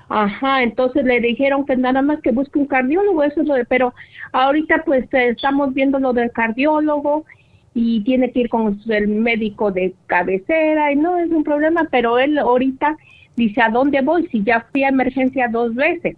Ajá, 0.09 0.63
entonces 0.63 1.05
le 1.05 1.21
dijeron 1.21 1.67
que 1.67 1.77
nada 1.77 2.01
más 2.01 2.21
que 2.23 2.33
busque 2.33 2.59
un 2.59 2.67
cardiólogo, 2.67 3.23
eso 3.23 3.43
es 3.43 3.47
lo 3.47 3.55
de, 3.55 3.67
pero 3.67 3.95
ahorita 4.33 4.83
pues 4.87 5.07
estamos 5.13 5.75
viendo 5.75 5.99
lo 5.99 6.15
del 6.15 6.33
cardiólogo 6.33 7.27
y 7.81 8.01
tiene 8.01 8.33
que 8.33 8.41
ir 8.41 8.49
con 8.49 8.81
el 8.89 9.07
médico 9.07 9.71
de 9.71 9.95
cabecera 10.09 10.91
y 10.91 10.97
no 10.97 11.17
es 11.17 11.31
un 11.31 11.45
problema, 11.45 11.87
pero 11.93 12.19
él 12.19 12.37
ahorita 12.37 12.97
dice, 13.37 13.63
¿a 13.63 13.69
dónde 13.69 14.01
voy? 14.01 14.27
Si 14.33 14.43
ya 14.43 14.67
fui 14.73 14.83
a 14.83 14.89
emergencia 14.89 15.47
dos 15.47 15.77
veces 15.77 16.17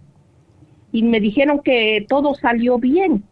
y 0.91 1.03
me 1.03 1.19
dijeron 1.19 1.61
que 1.63 2.03
todo 2.09 2.33
salió 2.33 2.79
bien. 2.79 3.23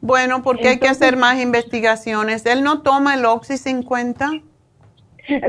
Bueno, 0.00 0.42
porque 0.42 0.70
hay 0.70 0.78
que 0.80 0.88
hacer 0.88 1.16
más 1.16 1.40
investigaciones. 1.40 2.44
¿Él 2.46 2.64
no 2.64 2.82
toma 2.82 3.14
el 3.14 3.24
Oxy 3.26 3.56
50? 3.56 4.30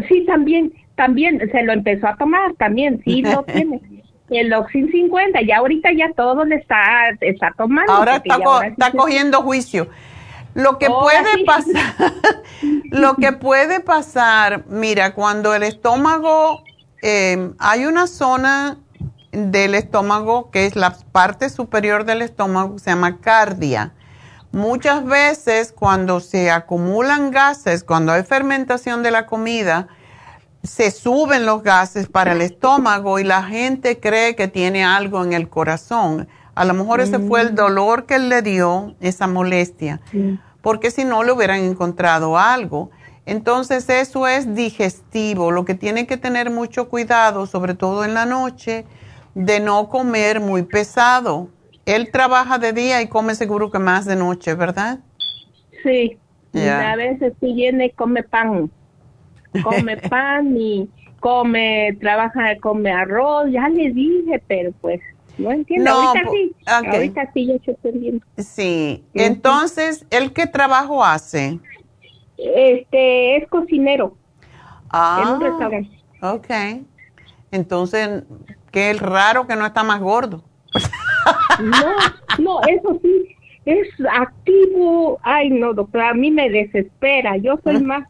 Sí, 0.08 0.24
también, 0.28 0.72
también 0.94 1.50
se 1.52 1.64
lo 1.64 1.74
empezó 1.74 2.06
a 2.08 2.16
tomar, 2.16 2.54
también, 2.60 3.02
sí 3.04 3.24
lo 3.24 3.42
tiene. 3.52 3.82
El 4.30 4.54
Oxy 4.54 4.88
50, 4.88 5.42
ya 5.42 5.58
ahorita 5.58 5.92
ya 5.94 6.12
todo 6.16 6.46
le 6.46 6.58
está, 6.58 7.10
está 7.22 7.52
tomando. 7.58 7.92
Ahora 7.92 8.18
está, 8.18 8.38
está 8.68 8.92
cogiendo 8.92 9.42
juicio. 9.42 9.90
Lo 10.54 10.78
que 10.78 10.88
puede 10.88 11.46
pasar, 11.46 12.14
lo 12.92 13.16
que 13.16 13.32
puede 13.32 13.80
pasar, 13.80 14.66
mira, 14.68 15.14
cuando 15.14 15.56
el 15.56 15.64
estómago, 15.64 16.64
em, 17.02 17.56
hay 17.60 17.86
una 17.86 18.08
zona 18.08 18.78
del 19.32 19.74
estómago 19.74 20.52
que 20.52 20.66
es 20.66 20.76
la 20.76 20.96
parte 21.12 21.50
superior 21.50 22.06
del 22.06 22.22
estómago, 22.22 22.78
se 22.78 22.92
llama 22.92 23.20
cardia. 23.20 23.94
Muchas 24.52 25.04
veces 25.04 25.72
cuando 25.72 26.20
se 26.20 26.52
acumulan 26.52 27.32
gases, 27.32 27.84
cuando 27.84 28.12
hay 28.12 28.24
fermentación 28.24 29.02
de 29.02 29.10
la 29.10 29.26
comida, 29.26 29.88
se 30.62 30.92
suben 30.92 31.46
los 31.46 31.64
gases 31.64 32.08
para 32.08 32.34
el 32.34 32.42
estómago 32.42 33.18
y 33.18 33.24
la 33.24 33.44
gente 33.44 34.00
cree 34.00 34.36
que 34.36 34.48
tiene 34.48 34.86
algo 34.86 35.24
en 35.24 35.34
el 35.34 35.50
corazón. 35.50 36.28
A 36.56 36.66
lo 36.66 36.74
mejor 36.74 37.02
ese 37.02 37.20
fue 37.20 37.42
el 37.42 37.54
mm. 37.54 37.56
dolor 37.56 38.06
que 38.06 38.16
él 38.16 38.30
le 38.30 38.42
dio, 38.42 38.96
esa 39.00 39.28
molestia, 39.28 40.02
porque 40.62 40.92
si 40.92 41.04
no 41.04 41.24
le 41.24 41.32
hubieran 41.32 41.62
encontrado 41.62 42.38
algo. 42.38 42.92
Entonces 43.26 43.90
eso 43.90 44.28
es 44.28 44.54
digestivo, 44.54 45.52
lo 45.52 45.64
que 45.64 45.76
tiene 45.76 46.06
que 46.06 46.18
tener 46.18 46.50
mucho 46.50 46.90
cuidado, 46.90 47.46
sobre 47.46 47.74
todo 47.74 48.04
en 48.04 48.14
la 48.14 48.26
noche, 48.26 48.86
de 49.34 49.60
no 49.60 49.88
comer 49.90 50.42
muy 50.42 50.64
pesado. 50.64 51.50
Él 51.86 52.12
trabaja 52.12 52.58
de 52.58 52.74
día 52.74 53.02
y 53.02 53.08
come 53.08 53.36
seguro 53.36 53.72
que 53.72 53.80
más 53.80 54.06
de 54.06 54.16
noche, 54.16 54.56
¿verdad? 54.56 55.00
Sí, 55.84 56.18
a 56.56 56.96
veces 56.96 57.34
sí 57.40 57.54
viene 57.54 57.88
y 57.88 57.90
come 57.92 58.24
pan, 58.24 58.70
come 59.64 59.98
pan 60.10 60.56
y 60.58 60.90
come, 61.20 61.98
trabaja, 62.00 62.58
come 62.62 62.92
arroz, 62.92 63.50
ya 63.52 63.70
le 63.70 63.92
dije, 63.92 64.42
pero 64.48 64.72
pues 64.82 65.00
no 65.38 65.52
entiendo. 65.52 65.92
ahorita 65.92 66.30
sí. 66.32 66.56
Ahorita 66.66 67.32
sí, 67.34 67.48
yo 67.48 67.72
estoy 67.72 67.92
viendo. 67.92 68.26
Sí. 68.38 69.04
Entonces, 69.14 70.06
¿él 70.10 70.34
qué 70.34 70.48
trabajo 70.48 71.04
hace? 71.04 71.60
Este, 72.38 73.38
es 73.38 73.48
cocinero. 73.50 74.18
Ah. 74.90 75.22
En 75.24 75.34
un 75.34 75.42
restaurante. 75.42 75.90
Ok. 76.22 76.86
Entonces, 77.52 78.24
qué 78.72 78.94
raro 78.94 79.48
que 79.48 79.56
no 79.56 79.66
está 79.66 79.84
más 79.84 80.02
gordo. 80.02 80.44
No, 81.60 81.96
no, 82.40 82.62
eso 82.68 83.00
sí, 83.02 83.36
es 83.66 83.88
activo. 84.12 85.20
Ay, 85.22 85.50
no, 85.50 85.74
doctora, 85.74 86.10
a 86.10 86.14
mí 86.14 86.32
me 86.32 86.50
desespera. 86.50 87.38
Yo 87.38 87.60
soy 87.64 87.82
más. 87.82 88.08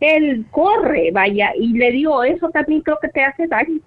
Él 0.00 0.46
corre, 0.50 1.10
vaya, 1.12 1.52
y 1.56 1.74
le 1.74 1.92
digo, 1.92 2.24
eso 2.24 2.50
también 2.50 2.80
creo 2.80 2.98
que 3.00 3.08
te 3.08 3.24
hace 3.24 3.46
daño. 3.46 3.80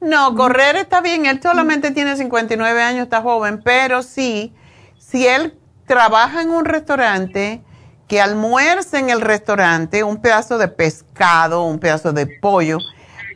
No, 0.00 0.34
correr 0.34 0.76
está 0.76 1.00
bien. 1.00 1.26
Él 1.26 1.40
solamente 1.42 1.90
tiene 1.90 2.16
59 2.16 2.82
años, 2.82 3.04
está 3.04 3.22
joven, 3.22 3.60
pero 3.64 4.02
sí, 4.02 4.52
si 4.98 5.26
él 5.26 5.58
trabaja 5.86 6.42
en 6.42 6.50
un 6.50 6.64
restaurante, 6.64 7.62
que 8.08 8.20
almuerce 8.20 8.98
en 8.98 9.10
el 9.10 9.20
restaurante 9.20 10.04
un 10.04 10.18
pedazo 10.18 10.58
de 10.58 10.68
pescado, 10.68 11.64
un 11.64 11.78
pedazo 11.78 12.12
de 12.12 12.26
pollo, 12.26 12.78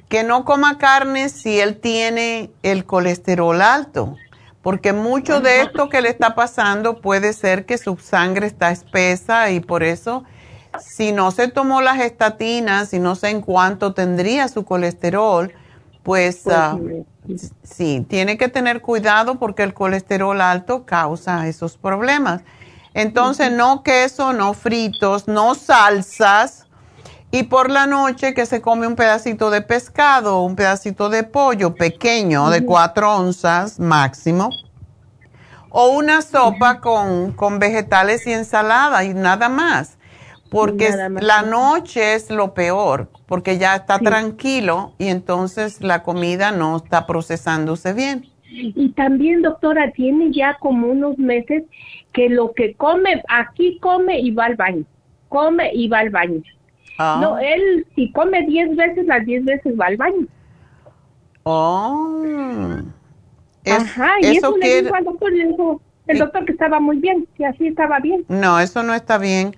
que 0.08 0.22
no 0.22 0.44
coma 0.44 0.78
carne 0.78 1.28
si 1.28 1.60
él 1.60 1.80
tiene 1.80 2.50
el 2.62 2.84
colesterol 2.84 3.60
alto, 3.62 4.16
porque 4.62 4.92
mucho 4.92 5.40
de 5.40 5.62
esto 5.62 5.88
que 5.88 6.00
le 6.00 6.08
está 6.08 6.34
pasando 6.34 7.00
puede 7.00 7.32
ser 7.32 7.64
que 7.64 7.78
su 7.78 7.96
sangre 7.96 8.46
está 8.46 8.70
espesa 8.70 9.50
y 9.50 9.60
por 9.60 9.82
eso 9.82 10.24
si 10.78 11.12
no 11.12 11.30
se 11.30 11.48
tomó 11.48 11.80
las 11.80 12.00
estatinas 12.00 12.92
y 12.92 13.00
no 13.00 13.16
sé 13.16 13.30
en 13.30 13.40
cuánto 13.40 13.92
tendría 13.92 14.46
su 14.48 14.64
colesterol, 14.64 15.52
pues, 16.02 16.46
ah, 16.46 16.78
sí, 17.62 18.04
tiene 18.08 18.38
que 18.38 18.48
tener 18.48 18.80
cuidado 18.80 19.38
porque 19.38 19.62
el 19.62 19.74
colesterol 19.74 20.40
alto 20.40 20.86
causa 20.86 21.46
esos 21.46 21.76
problemas. 21.76 22.42
Entonces, 22.94 23.52
no 23.52 23.82
queso, 23.82 24.32
no 24.32 24.54
fritos, 24.54 25.28
no 25.28 25.54
salsas. 25.54 26.66
Y 27.30 27.44
por 27.44 27.70
la 27.70 27.86
noche 27.86 28.34
que 28.34 28.46
se 28.46 28.60
come 28.60 28.88
un 28.88 28.96
pedacito 28.96 29.50
de 29.50 29.62
pescado, 29.62 30.42
un 30.42 30.56
pedacito 30.56 31.08
de 31.08 31.22
pollo 31.22 31.74
pequeño 31.74 32.50
de 32.50 32.64
cuatro 32.64 33.14
onzas 33.14 33.78
máximo. 33.78 34.50
O 35.68 35.90
una 35.90 36.22
sopa 36.22 36.80
con, 36.80 37.30
con 37.32 37.60
vegetales 37.60 38.26
y 38.26 38.32
ensalada 38.32 39.04
y 39.04 39.14
nada 39.14 39.48
más 39.48 39.99
porque 40.50 40.90
la 41.20 41.42
noche 41.42 42.14
es 42.14 42.30
lo 42.30 42.54
peor, 42.54 43.08
porque 43.26 43.56
ya 43.56 43.76
está 43.76 43.98
tranquilo 43.98 44.92
y 44.98 45.06
entonces 45.06 45.80
la 45.80 46.02
comida 46.02 46.50
no 46.50 46.76
está 46.76 47.06
procesándose 47.06 47.92
bien. 47.92 48.26
Y 48.52 48.90
también, 48.90 49.42
doctora, 49.42 49.92
tiene 49.92 50.32
ya 50.32 50.56
como 50.58 50.88
unos 50.88 51.16
meses 51.18 51.62
que 52.12 52.28
lo 52.28 52.52
que 52.52 52.74
come, 52.74 53.22
aquí 53.28 53.78
come 53.80 54.18
y 54.18 54.32
va 54.32 54.46
al 54.46 54.56
baño, 54.56 54.84
come 55.28 55.70
y 55.72 55.86
va 55.86 56.00
al 56.00 56.10
baño. 56.10 56.42
Ah. 56.98 57.18
No, 57.22 57.38
él 57.38 57.86
si 57.94 58.10
come 58.10 58.44
10 58.44 58.76
veces, 58.76 59.06
las 59.06 59.24
10 59.24 59.44
veces 59.44 59.74
va 59.80 59.86
al 59.86 59.96
baño. 59.96 60.26
Oh. 61.44 62.80
Ajá, 63.66 64.10
y 64.20 64.36
eso, 64.36 64.56
le 64.56 64.82
dijo 64.82 64.94
al 64.94 65.04
doctor, 65.04 65.32
le 65.32 65.46
dijo 65.46 65.80
el 66.08 66.18
doctor 66.18 66.44
que 66.44 66.52
estaba 66.52 66.80
muy 66.80 66.98
bien, 66.98 67.28
que 67.36 67.46
así 67.46 67.68
estaba 67.68 68.00
bien. 68.00 68.24
No, 68.28 68.58
eso 68.58 68.82
no 68.82 68.94
está 68.94 69.16
bien. 69.16 69.54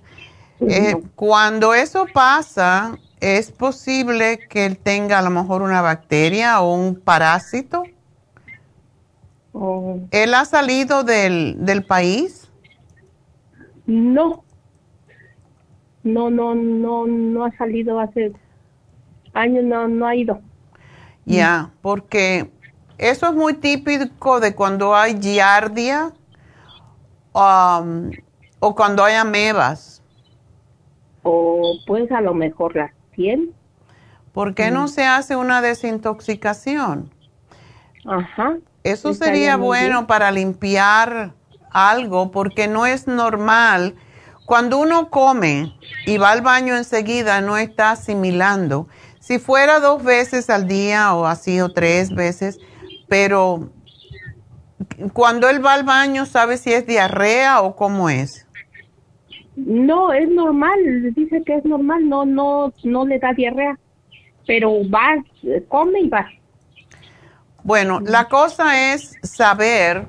Eh, 0.69 1.01
cuando 1.15 1.73
eso 1.73 2.05
pasa, 2.13 2.97
es 3.19 3.51
posible 3.51 4.39
que 4.49 4.65
él 4.65 4.77
tenga 4.77 5.19
a 5.19 5.21
lo 5.21 5.29
mejor 5.29 5.61
una 5.61 5.81
bacteria 5.81 6.61
o 6.61 6.73
un 6.73 6.95
parásito. 6.95 7.83
Oh. 9.53 9.99
¿Él 10.11 10.33
ha 10.33 10.45
salido 10.45 11.03
del, 11.03 11.55
del 11.59 11.85
país? 11.85 12.49
No. 13.85 14.43
No, 16.03 16.29
no, 16.29 16.53
no, 16.55 17.07
no 17.07 17.45
ha 17.45 17.55
salido 17.55 17.99
hace 17.99 18.33
años, 19.33 19.63
no, 19.63 19.87
no 19.87 20.05
ha 20.05 20.15
ido. 20.15 20.41
Ya, 21.25 21.71
porque 21.81 22.51
eso 22.97 23.27
es 23.27 23.33
muy 23.33 23.53
típico 23.53 24.39
de 24.39 24.53
cuando 24.53 24.95
hay 24.95 25.19
giardia 25.19 26.11
um, 27.33 28.11
o 28.59 28.75
cuando 28.75 29.03
hay 29.03 29.15
amebas. 29.15 29.92
O 31.23 31.77
pues 31.87 32.11
a 32.11 32.21
lo 32.21 32.33
mejor 32.33 32.75
la 32.75 32.93
piel. 33.11 33.53
¿Por 34.33 34.55
qué 34.55 34.71
no 34.71 34.87
se 34.87 35.05
hace 35.05 35.35
una 35.35 35.61
desintoxicación? 35.61 37.11
Ajá. 38.05 38.57
Eso 38.83 39.13
sería 39.13 39.55
bueno 39.55 40.07
para 40.07 40.31
limpiar 40.31 41.33
algo 41.71 42.31
porque 42.31 42.67
no 42.67 42.85
es 42.85 43.07
normal. 43.07 43.95
Cuando 44.45 44.77
uno 44.77 45.09
come 45.09 45.73
y 46.05 46.17
va 46.17 46.31
al 46.31 46.41
baño 46.41 46.75
enseguida 46.75 47.41
no 47.41 47.57
está 47.57 47.91
asimilando. 47.91 48.87
Si 49.19 49.39
fuera 49.39 49.79
dos 49.79 50.03
veces 50.03 50.49
al 50.49 50.67
día 50.67 51.13
o 51.13 51.25
así 51.25 51.61
o 51.61 51.69
tres 51.71 52.13
veces, 52.13 52.59
pero 53.07 53.69
cuando 55.13 55.47
él 55.47 55.65
va 55.65 55.73
al 55.73 55.83
baño, 55.83 56.25
¿sabe 56.25 56.57
si 56.57 56.73
es 56.73 56.85
diarrea 56.85 57.61
o 57.61 57.75
cómo 57.75 58.09
es? 58.09 58.42
No, 59.55 60.11
es 60.13 60.29
normal, 60.29 61.13
dice 61.13 61.43
que 61.43 61.55
es 61.55 61.65
normal, 61.65 62.07
no, 62.09 62.25
no, 62.25 62.73
no 62.83 63.05
le 63.05 63.19
da 63.19 63.33
diarrea, 63.33 63.77
pero 64.47 64.81
va, 64.89 65.23
come 65.67 66.01
y 66.01 66.09
va. 66.09 66.27
Bueno, 67.63 67.99
la 68.01 68.27
cosa 68.27 68.93
es 68.93 69.15
saber 69.21 70.07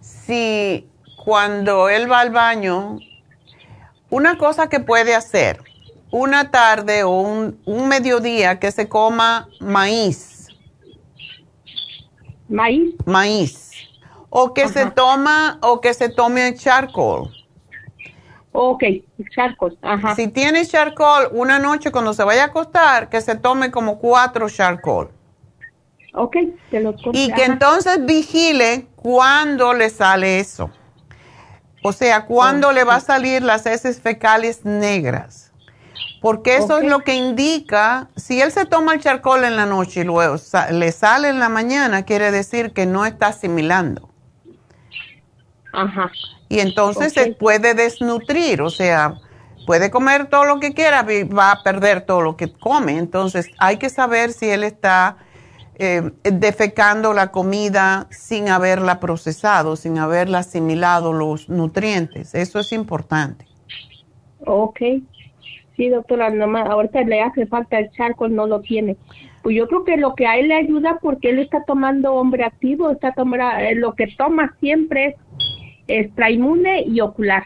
si 0.00 0.88
cuando 1.16 1.88
él 1.88 2.10
va 2.10 2.20
al 2.20 2.30
baño, 2.30 2.98
una 4.10 4.36
cosa 4.36 4.68
que 4.68 4.80
puede 4.80 5.14
hacer, 5.14 5.62
una 6.10 6.50
tarde 6.50 7.04
o 7.04 7.20
un, 7.20 7.60
un 7.64 7.88
mediodía 7.88 8.58
que 8.58 8.70
se 8.72 8.88
coma 8.88 9.48
maíz. 9.60 10.48
Maíz. 12.48 12.94
Maíz. 13.06 13.70
O 14.28 14.52
que 14.52 14.68
se 14.68 14.90
toma, 14.90 15.58
o 15.62 15.80
que 15.80 15.94
se 15.94 16.08
tome 16.08 16.54
charcoal. 16.54 17.30
Ok, 18.52 18.84
charcoal, 19.34 19.78
ajá. 19.80 20.14
Si 20.14 20.28
tiene 20.28 20.66
charcoal, 20.66 21.28
una 21.32 21.58
noche 21.58 21.90
cuando 21.90 22.12
se 22.12 22.22
vaya 22.22 22.44
a 22.44 22.46
acostar, 22.46 23.08
que 23.08 23.20
se 23.22 23.34
tome 23.34 23.70
como 23.70 23.98
cuatro 23.98 24.48
charcoal. 24.50 25.08
Ok, 26.14 26.36
te 26.70 26.80
lo 26.80 26.94
Y 27.12 27.32
que 27.32 27.44
entonces 27.44 28.04
vigile 28.04 28.86
cuándo 28.96 29.72
le 29.72 29.88
sale 29.88 30.38
eso. 30.40 30.70
O 31.82 31.92
sea, 31.92 32.26
cuándo 32.26 32.72
le 32.72 32.84
va 32.84 32.96
a 32.96 33.00
salir 33.00 33.42
las 33.42 33.64
heces 33.66 34.00
fecales 34.00 34.64
negras. 34.64 35.52
Porque 36.20 36.56
eso 36.56 36.78
es 36.78 36.84
lo 36.84 37.00
que 37.00 37.14
indica, 37.14 38.08
si 38.14 38.40
él 38.40 38.52
se 38.52 38.64
toma 38.64 38.94
el 38.94 39.00
charcoal 39.00 39.42
en 39.42 39.56
la 39.56 39.66
noche 39.66 40.02
y 40.02 40.04
luego 40.04 40.36
le 40.70 40.92
sale 40.92 41.28
en 41.28 41.40
la 41.40 41.48
mañana, 41.48 42.04
quiere 42.04 42.30
decir 42.30 42.72
que 42.72 42.86
no 42.86 43.04
está 43.04 43.28
asimilando. 43.28 44.08
Ajá. 45.72 46.12
Y 46.52 46.60
entonces 46.60 47.14
se 47.14 47.32
puede 47.32 47.72
desnutrir, 47.72 48.60
o 48.60 48.68
sea, 48.68 49.14
puede 49.66 49.90
comer 49.90 50.26
todo 50.26 50.44
lo 50.44 50.60
que 50.60 50.74
quiera 50.74 51.02
y 51.10 51.24
va 51.24 51.50
a 51.50 51.62
perder 51.62 52.02
todo 52.02 52.20
lo 52.20 52.36
que 52.36 52.52
come. 52.52 52.98
Entonces 52.98 53.50
hay 53.56 53.78
que 53.78 53.88
saber 53.88 54.32
si 54.32 54.50
él 54.50 54.62
está 54.62 55.16
eh, 55.76 56.10
defecando 56.24 57.14
la 57.14 57.30
comida 57.30 58.06
sin 58.10 58.50
haberla 58.50 59.00
procesado, 59.00 59.76
sin 59.76 59.96
haberla 59.96 60.40
asimilado 60.40 61.14
los 61.14 61.48
nutrientes. 61.48 62.34
Eso 62.34 62.58
es 62.58 62.70
importante. 62.72 63.46
Ok. 64.44 64.78
Sí, 65.74 65.88
doctora, 65.88 66.28
nomás 66.28 66.68
ahorita 66.68 67.00
le 67.00 67.22
hace 67.22 67.46
falta 67.46 67.78
el 67.78 67.90
charco, 67.92 68.28
no 68.28 68.46
lo 68.46 68.60
tiene. 68.60 68.98
Pues 69.42 69.56
yo 69.56 69.66
creo 69.68 69.84
que 69.84 69.96
lo 69.96 70.14
que 70.14 70.26
a 70.26 70.36
él 70.36 70.48
le 70.48 70.54
ayuda 70.54 70.98
porque 71.00 71.30
él 71.30 71.38
está 71.38 71.64
tomando 71.64 72.12
hombre 72.12 72.44
activo, 72.44 72.90
está 72.90 73.12
tomando, 73.12 73.48
eh, 73.58 73.74
lo 73.74 73.94
que 73.94 74.06
toma 74.18 74.54
siempre 74.60 75.06
es 75.06 75.14
extrainmune 75.88 76.82
y 76.82 77.00
ocular. 77.00 77.44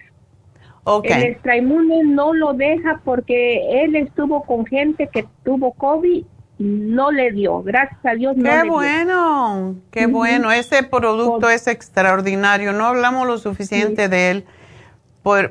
Okay. 0.84 1.12
El 1.12 1.22
extrainmune 1.24 2.04
no 2.04 2.32
lo 2.32 2.52
deja 2.52 3.00
porque 3.04 3.82
él 3.82 3.96
estuvo 3.96 4.44
con 4.44 4.64
gente 4.66 5.08
que 5.12 5.26
tuvo 5.44 5.72
COVID 5.72 6.24
no 6.58 7.10
le 7.10 7.32
dio, 7.32 7.62
gracias 7.62 8.00
a 8.04 8.14
Dios. 8.14 8.36
No 8.36 8.48
qué 8.48 8.68
bueno, 8.68 9.76
qué 9.90 10.06
bueno. 10.06 10.50
Ese 10.50 10.82
producto 10.82 11.50
es 11.50 11.66
extraordinario. 11.66 12.72
No 12.72 12.86
hablamos 12.86 13.26
lo 13.26 13.36
suficiente 13.38 14.08
de 14.08 14.30
él, 14.30 14.44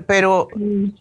pero 0.08 0.48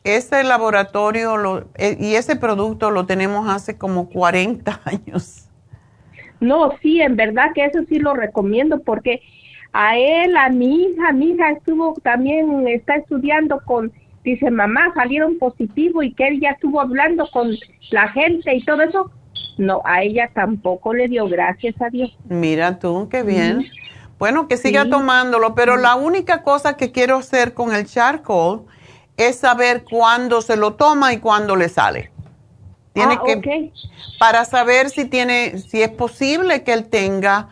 ese 0.03 0.45
laboratorio 0.45 1.37
lo, 1.37 1.69
e, 1.75 1.97
y 1.99 2.17
ese 2.17 2.37
producto 2.37 2.91
lo 2.91 3.07
tenemos 3.07 3.49
hace 3.49 3.79
como 3.79 4.11
40 4.11 4.81
años. 4.85 5.49
No, 6.41 6.73
sí, 6.83 7.01
en 7.01 7.17
verdad 7.17 7.53
que 7.55 7.65
eso 7.65 7.81
sí 7.89 7.99
lo 7.99 8.13
recomiendo 8.13 8.81
porque 8.81 9.23
a 9.75 9.99
él, 9.99 10.37
a 10.37 10.49
mi 10.51 10.85
hija, 10.85 11.13
mi 11.13 11.31
hija 11.31 11.51
estuvo 11.51 11.95
también, 12.05 12.67
está 12.69 12.95
estudiando 12.95 13.61
con, 13.65 13.93
dice 14.23 14.49
mamá, 14.49 14.93
salieron 14.95 15.37
positivo 15.37 16.01
y 16.05 16.15
que 16.15 16.29
él 16.29 16.41
ya 16.41 16.51
estuvo 16.51 16.81
hablando 16.81 17.29
con 17.33 17.51
la 17.91 18.09
gente 18.09 18.55
y 18.55 18.65
todo 18.65 18.83
eso 18.83 19.11
no, 19.59 19.83
a 19.85 20.03
ella 20.03 20.31
tampoco 20.33 20.95
le 20.95 21.09
dio, 21.09 21.27
gracias 21.29 21.75
a 21.83 21.91
Dios. 21.91 22.17
Mira 22.29 22.79
tú, 22.79 23.09
qué 23.11 23.25
bien. 23.25 23.67
Bueno, 24.17 24.47
que 24.47 24.57
siga 24.57 24.89
tomándolo, 24.89 25.57
pero 25.57 25.77
la 25.77 25.97
única 25.97 26.45
cosa 26.45 26.77
que 26.77 26.93
quiero 26.93 27.17
hacer 27.17 27.53
con 27.53 27.75
el 27.75 27.85
charcoal 27.85 28.63
es 29.17 29.41
saber 29.41 29.83
cuándo 29.83 30.41
se 30.41 30.57
lo 30.57 30.75
toma 30.75 31.13
y 31.13 31.19
cuándo 31.19 31.57
le 31.57 31.69
sale. 31.69 32.13
Tiene 32.93 33.15
ah, 33.15 33.23
que 33.27 33.73
para 34.21 34.45
saber 34.45 34.89
si 34.89 35.05
tiene, 35.05 35.59
si 35.59 35.83
es 35.83 35.91
posible 35.91 36.63
que 36.63 36.73
él 36.73 36.89
tenga 36.89 37.49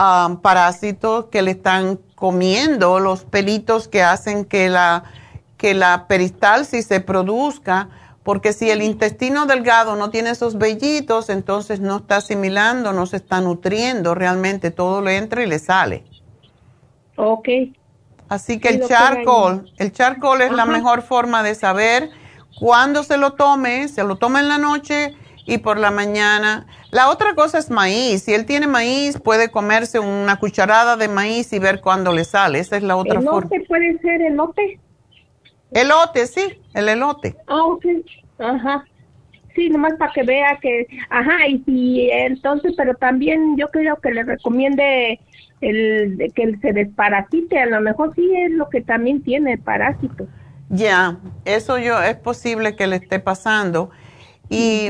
um, 0.00 0.38
parásitos 0.38 1.26
que 1.26 1.42
le 1.42 1.52
están 1.52 1.98
comiendo, 2.14 2.98
los 2.98 3.24
pelitos 3.24 3.86
que 3.86 4.02
hacen 4.02 4.44
que 4.44 4.68
la 4.68 5.04
que 5.56 5.74
la 5.74 6.06
peristalsis 6.08 6.86
se 6.86 7.00
produzca 7.00 7.90
porque 8.22 8.54
si 8.54 8.70
el 8.70 8.80
intestino 8.80 9.44
delgado 9.44 9.94
no 9.94 10.10
tiene 10.10 10.30
esos 10.30 10.56
vellitos, 10.56 11.28
entonces 11.28 11.80
no 11.80 11.98
está 11.98 12.16
asimilando, 12.16 12.92
no 12.92 13.04
se 13.04 13.16
está 13.16 13.42
nutriendo 13.42 14.14
realmente, 14.14 14.70
todo 14.70 15.02
le 15.02 15.16
entra 15.18 15.42
y 15.42 15.46
le 15.46 15.58
sale. 15.58 16.04
Ok. 17.16 17.48
Así 18.28 18.58
que 18.58 18.68
el 18.68 18.86
charcoal, 18.86 19.70
el 19.76 19.92
charcoal 19.92 20.40
es 20.42 20.52
la 20.52 20.64
mejor 20.64 21.02
forma 21.02 21.42
de 21.42 21.54
saber 21.54 22.10
cuándo 22.58 23.02
se 23.02 23.16
lo 23.16 23.32
tome, 23.32 23.88
se 23.88 24.04
lo 24.04 24.16
toma 24.16 24.40
en 24.40 24.48
la 24.48 24.58
noche 24.58 25.14
y 25.46 25.58
por 25.58 25.78
la 25.78 25.90
mañana. 25.90 26.66
La 26.90 27.08
otra 27.08 27.34
cosa 27.34 27.58
es 27.58 27.70
maíz. 27.70 28.22
Si 28.22 28.34
él 28.34 28.46
tiene 28.46 28.66
maíz, 28.66 29.18
puede 29.18 29.50
comerse 29.50 29.98
una 29.98 30.36
cucharada 30.36 30.96
de 30.96 31.08
maíz 31.08 31.52
y 31.52 31.58
ver 31.58 31.80
cuándo 31.80 32.12
le 32.12 32.24
sale. 32.24 32.58
Esa 32.58 32.76
es 32.76 32.82
la 32.82 32.96
otra 32.96 33.20
forma. 33.20 33.48
¿Elote 33.48 33.66
puede 33.68 33.98
ser 33.98 34.22
elote? 34.22 34.80
Elote, 35.72 36.26
sí, 36.26 36.60
el 36.74 36.88
elote. 36.88 37.36
Ah, 37.46 37.64
ok. 37.64 37.84
Ajá. 38.38 38.84
Sí, 39.54 39.68
nomás 39.68 39.94
para 39.98 40.12
que 40.12 40.22
vea 40.22 40.58
que, 40.60 40.86
ajá, 41.10 41.46
y 41.48 41.58
si 41.64 42.08
entonces, 42.10 42.72
pero 42.76 42.94
también 42.94 43.56
yo 43.56 43.68
creo 43.70 43.96
que 43.96 44.12
le 44.12 44.22
recomiende 44.22 45.20
el 45.60 46.32
que 46.34 46.56
se 46.62 46.72
desparasite, 46.72 47.58
a 47.58 47.66
lo 47.66 47.80
mejor 47.80 48.14
sí 48.14 48.30
es 48.34 48.52
lo 48.52 48.68
que 48.70 48.80
también 48.80 49.22
tiene 49.22 49.54
el 49.54 49.58
parásito. 49.58 50.26
Ya, 50.68 51.18
eso 51.44 51.78
yo 51.78 52.00
es 52.00 52.16
posible 52.16 52.76
que 52.76 52.86
le 52.86 52.96
esté 52.96 53.18
pasando. 53.18 53.90
Y 54.48 54.88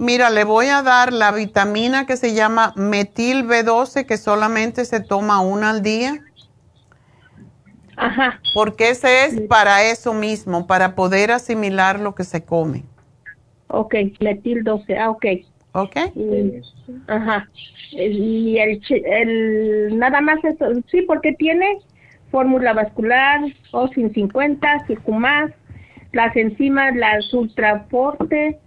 mira, 0.00 0.30
le 0.30 0.44
voy 0.44 0.66
a 0.66 0.82
dar 0.82 1.12
la 1.12 1.30
vitamina 1.30 2.06
que 2.06 2.16
se 2.16 2.34
llama 2.34 2.72
metil 2.76 3.46
B12 3.46 4.06
que 4.06 4.16
solamente 4.16 4.84
se 4.84 5.00
toma 5.00 5.40
una 5.40 5.70
al 5.70 5.82
día. 5.82 6.18
Ajá. 7.96 8.40
Porque 8.54 8.90
ese 8.90 9.26
es 9.26 9.40
para 9.42 9.84
eso 9.84 10.14
mismo, 10.14 10.66
para 10.66 10.94
poder 10.94 11.30
asimilar 11.30 12.00
lo 12.00 12.14
que 12.14 12.24
se 12.24 12.44
come. 12.44 12.84
Ok, 13.68 13.94
metil 14.20 14.64
12, 14.64 14.98
ah, 14.98 15.10
ok. 15.10 15.26
Ok. 15.72 15.96
ajá. 17.06 17.48
Y 17.92 18.58
el, 18.58 18.80
el, 18.88 19.98
nada 19.98 20.20
más 20.20 20.42
eso, 20.44 20.66
sí, 20.90 21.02
porque 21.02 21.32
tiene 21.34 21.78
fórmula 22.30 22.72
vascular, 22.72 23.40
OSIN 23.72 24.12
50, 24.12 24.86
Circumax, 24.86 25.52
las 26.12 26.34
enzimas, 26.36 26.96
las 26.96 27.32
Ultraforte, 27.32 28.58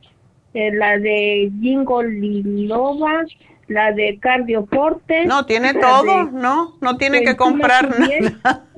eh, 0.53 0.71
la 0.73 0.97
de 0.99 1.51
Gingolilova, 1.61 3.23
la 3.67 3.91
de 3.91 4.19
Cardioforte. 4.19 5.25
No, 5.25 5.45
tiene 5.45 5.73
todo, 5.81 6.03
de- 6.25 6.31
¿no? 6.31 6.75
No 6.81 6.97
tiene 6.97 7.23
que 7.23 7.35
comprar 7.35 7.97
nada. 7.99 8.65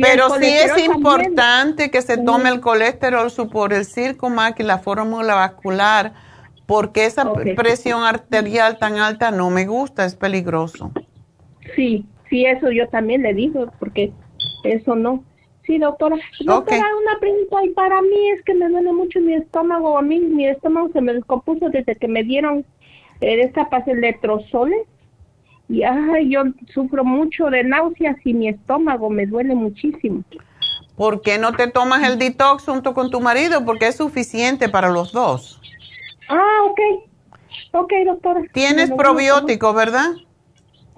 Pero 0.00 0.30
sí 0.38 0.46
es 0.46 0.84
importante 0.84 1.90
que 1.90 2.00
se 2.00 2.18
tome 2.18 2.50
el 2.50 2.60
colesterol 2.60 3.30
su- 3.30 3.48
por 3.48 3.72
el 3.72 3.84
Circumax 3.84 4.60
y 4.60 4.62
la 4.62 4.78
fórmula 4.78 5.34
vascular, 5.34 6.12
porque 6.66 7.04
esa 7.06 7.24
presión 7.56 8.04
arterial 8.04 8.78
tan 8.78 8.98
alta 8.98 9.32
no 9.32 9.50
me 9.50 9.66
gusta, 9.66 10.04
es 10.04 10.14
peligroso. 10.14 10.92
Sí, 11.74 12.06
sí, 12.30 12.46
eso 12.46 12.70
yo 12.70 12.86
también 12.88 13.22
le 13.22 13.34
digo, 13.34 13.72
porque 13.80 14.12
eso 14.62 14.94
no. 14.94 15.24
Sí, 15.66 15.78
doctora. 15.78 16.16
Doctora, 16.44 16.84
una 17.02 17.18
pregunta, 17.18 17.64
y 17.64 17.70
para 17.70 18.00
mí 18.00 18.30
es 18.34 18.42
que 18.42 18.54
me 18.54 18.68
duele 18.68 18.92
mucho 18.92 19.20
mi 19.20 19.34
estómago. 19.34 19.98
A 19.98 20.02
mí 20.02 20.20
mi 20.20 20.46
estómago 20.46 20.90
se 20.92 21.00
me 21.00 21.14
descompuso 21.14 21.68
desde 21.70 21.96
que 21.96 22.06
me 22.06 22.22
dieron 22.22 22.64
eh, 23.20 23.40
esta 23.42 23.68
paz 23.68 23.86
electrosoles. 23.88 24.86
Y 25.68 25.82
ay, 25.82 26.30
yo 26.30 26.44
sufro 26.72 27.04
mucho 27.04 27.46
de 27.46 27.64
náuseas 27.64 28.16
y 28.24 28.34
mi 28.34 28.48
estómago 28.48 29.10
me 29.10 29.26
duele 29.26 29.56
muchísimo. 29.56 30.22
¿Por 30.96 31.20
qué 31.20 31.38
no 31.38 31.52
te 31.52 31.66
tomas 31.66 32.08
el 32.08 32.18
detox 32.18 32.64
junto 32.64 32.94
con 32.94 33.10
tu 33.10 33.20
marido? 33.20 33.64
Porque 33.64 33.88
es 33.88 33.96
suficiente 33.96 34.68
para 34.68 34.90
los 34.90 35.12
dos. 35.12 35.60
Ah, 36.28 36.62
ok. 36.70 36.80
Ok, 37.72 37.92
doctora. 38.06 38.42
Tienes 38.52 38.90
probióticos, 38.92 39.74
¿verdad? 39.74 40.12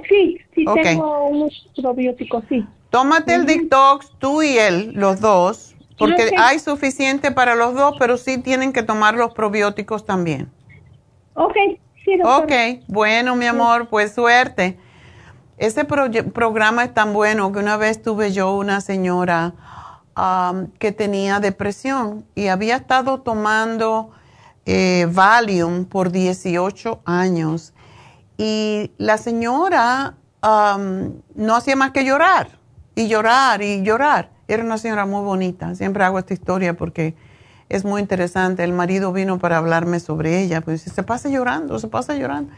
Sí, 0.08 0.38
sí, 0.54 0.64
tengo 0.74 1.26
unos 1.28 1.68
probióticos, 1.80 2.44
sí. 2.48 2.64
Tómate 2.90 3.34
el 3.34 3.44
detox, 3.46 4.10
tú 4.18 4.42
y 4.42 4.56
él, 4.58 4.92
los 4.94 5.20
dos, 5.20 5.74
porque 5.98 6.30
hay 6.38 6.58
suficiente 6.58 7.30
para 7.32 7.54
los 7.54 7.74
dos, 7.74 7.94
pero 7.98 8.16
sí 8.16 8.38
tienen 8.38 8.72
que 8.72 8.82
tomar 8.82 9.14
los 9.14 9.34
probióticos 9.34 10.06
también. 10.06 10.50
Ok, 11.34 11.54
sí, 12.04 12.16
doctora. 12.16 12.38
Ok, 12.38 12.82
bueno, 12.88 13.36
mi 13.36 13.46
amor, 13.46 13.88
pues 13.88 14.14
suerte. 14.14 14.78
Ese 15.58 15.86
proye- 15.86 16.22
programa 16.32 16.84
es 16.84 16.94
tan 16.94 17.12
bueno 17.12 17.52
que 17.52 17.58
una 17.58 17.76
vez 17.76 18.00
tuve 18.02 18.32
yo 18.32 18.54
una 18.56 18.80
señora 18.80 19.54
que 20.80 20.90
tenía 20.90 21.38
depresión 21.38 22.24
y 22.34 22.48
había 22.48 22.74
estado 22.76 23.20
tomando 23.20 24.10
eh, 24.66 25.06
Valium 25.12 25.84
por 25.84 26.10
18 26.10 27.00
años 27.04 27.72
y 28.36 28.90
la 28.98 29.16
señora 29.18 30.14
no 30.42 31.54
hacía 31.54 31.76
más 31.76 31.92
que 31.92 32.04
llorar 32.04 32.57
y 32.98 33.06
llorar 33.06 33.62
y 33.62 33.84
llorar. 33.84 34.30
Era 34.48 34.64
una 34.64 34.76
señora 34.76 35.06
muy 35.06 35.22
bonita. 35.22 35.72
Siempre 35.76 36.02
hago 36.02 36.18
esta 36.18 36.34
historia 36.34 36.76
porque 36.76 37.14
es 37.68 37.84
muy 37.84 38.00
interesante. 38.00 38.64
El 38.64 38.72
marido 38.72 39.12
vino 39.12 39.38
para 39.38 39.58
hablarme 39.58 40.00
sobre 40.00 40.42
ella, 40.42 40.62
pues 40.62 40.82
se 40.82 41.02
pasa 41.04 41.28
llorando, 41.28 41.78
se 41.78 41.86
pasa 41.86 42.16
llorando. 42.16 42.52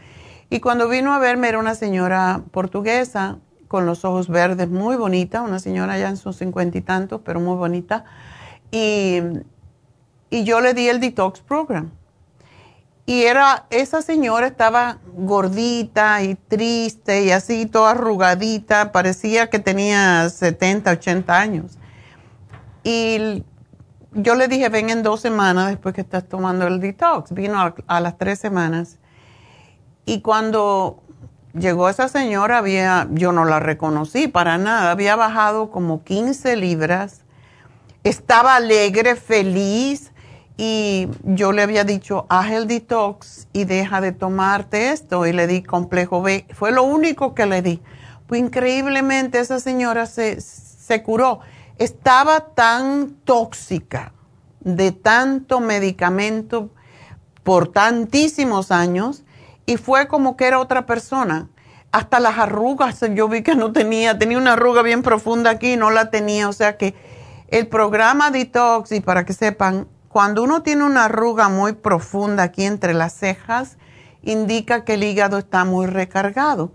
Y 0.49 0.59
cuando 0.59 0.89
vino 0.89 1.13
a 1.13 1.19
verme 1.19 1.47
era 1.47 1.59
una 1.59 1.75
señora 1.75 2.41
portuguesa 2.49 3.37
con 3.67 3.85
los 3.85 4.03
ojos 4.03 4.29
verdes, 4.29 4.67
muy 4.67 4.95
bonita, 4.95 5.43
una 5.43 5.59
señora 5.59 5.99
ya 5.99 6.09
en 6.09 6.17
sus 6.17 6.37
cincuenta 6.37 6.75
y 6.75 6.81
tantos, 6.81 7.21
pero 7.23 7.39
muy 7.39 7.55
bonita. 7.55 8.05
Y, 8.71 9.19
y 10.31 10.43
yo 10.43 10.59
le 10.59 10.73
di 10.73 10.89
el 10.89 10.99
detox 10.99 11.41
program. 11.41 11.91
Y 13.11 13.25
era, 13.25 13.65
esa 13.71 14.01
señora 14.01 14.47
estaba 14.47 14.99
gordita 15.13 16.23
y 16.23 16.35
triste 16.35 17.25
y 17.25 17.31
así, 17.31 17.65
toda 17.65 17.91
arrugadita, 17.91 18.93
parecía 18.93 19.49
que 19.49 19.59
tenía 19.59 20.29
70, 20.29 20.91
80 20.91 21.37
años. 21.37 21.77
Y 22.85 23.43
yo 24.13 24.35
le 24.35 24.47
dije, 24.47 24.69
ven 24.69 24.89
en 24.89 25.03
dos 25.03 25.19
semanas 25.19 25.67
después 25.67 25.93
que 25.93 25.99
estás 25.99 26.29
tomando 26.29 26.65
el 26.67 26.79
detox. 26.79 27.33
Vino 27.33 27.59
a, 27.59 27.75
a 27.85 27.99
las 27.99 28.17
tres 28.17 28.39
semanas. 28.39 28.97
Y 30.05 30.21
cuando 30.21 31.03
llegó 31.53 31.89
esa 31.89 32.07
señora, 32.07 32.59
había, 32.59 33.09
yo 33.11 33.33
no 33.33 33.43
la 33.43 33.59
reconocí 33.59 34.29
para 34.29 34.57
nada, 34.57 34.89
había 34.89 35.17
bajado 35.17 35.69
como 35.69 36.05
15 36.05 36.55
libras, 36.55 37.23
estaba 38.05 38.55
alegre, 38.55 39.17
feliz, 39.17 40.10
y 40.57 41.07
yo 41.23 41.51
le 41.51 41.61
había 41.61 41.83
dicho, 41.83 42.25
haz 42.29 42.51
el 42.51 42.67
detox 42.67 43.47
y 43.53 43.65
deja 43.65 44.01
de 44.01 44.11
tomarte 44.11 44.91
esto, 44.91 45.25
y 45.25 45.33
le 45.33 45.47
di 45.47 45.63
complejo 45.63 46.21
B. 46.21 46.45
Fue 46.53 46.71
lo 46.71 46.83
único 46.83 47.33
que 47.33 47.45
le 47.45 47.61
di. 47.61 47.81
Pues 48.27 48.41
increíblemente 48.41 49.39
esa 49.39 49.59
señora 49.59 50.05
se, 50.05 50.39
se 50.39 51.03
curó. 51.03 51.39
Estaba 51.77 52.53
tan 52.53 53.15
tóxica 53.23 54.13
de 54.59 54.91
tanto 54.91 55.59
medicamento 55.59 56.69
por 57.43 57.71
tantísimos 57.71 58.71
años 58.71 59.23
y 59.65 59.77
fue 59.77 60.07
como 60.07 60.37
que 60.37 60.45
era 60.45 60.59
otra 60.59 60.85
persona. 60.85 61.49
Hasta 61.91 62.19
las 62.19 62.37
arrugas 62.37 63.03
yo 63.13 63.27
vi 63.27 63.41
que 63.41 63.55
no 63.55 63.73
tenía, 63.73 64.17
tenía 64.17 64.37
una 64.37 64.53
arruga 64.53 64.81
bien 64.81 65.01
profunda 65.01 65.49
aquí 65.51 65.73
y 65.73 65.77
no 65.77 65.91
la 65.91 66.09
tenía. 66.09 66.47
O 66.47 66.53
sea 66.53 66.77
que 66.77 66.95
el 67.47 67.67
programa 67.67 68.31
Detox, 68.31 68.91
y 68.93 69.01
para 69.01 69.25
que 69.25 69.33
sepan, 69.33 69.87
cuando 70.11 70.43
uno 70.43 70.61
tiene 70.61 70.83
una 70.83 71.05
arruga 71.05 71.47
muy 71.47 71.73
profunda 71.73 72.43
aquí 72.43 72.65
entre 72.65 72.93
las 72.93 73.13
cejas, 73.13 73.77
indica 74.23 74.83
que 74.83 74.95
el 74.95 75.03
hígado 75.03 75.37
está 75.37 75.63
muy 75.63 75.85
recargado. 75.85 76.71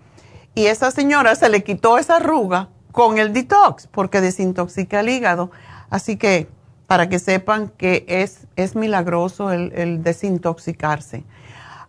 Y 0.54 0.66
esa 0.66 0.90
señora 0.90 1.34
se 1.34 1.50
le 1.50 1.62
quitó 1.62 1.98
esa 1.98 2.16
arruga 2.16 2.70
con 2.92 3.18
el 3.18 3.34
detox 3.34 3.88
porque 3.88 4.22
desintoxica 4.22 5.00
el 5.00 5.10
hígado. 5.10 5.50
Así 5.90 6.16
que 6.16 6.48
para 6.86 7.10
que 7.10 7.18
sepan 7.18 7.68
que 7.68 8.06
es, 8.08 8.46
es 8.56 8.74
milagroso 8.74 9.52
el, 9.52 10.02
desintoxicarse. 10.02 11.24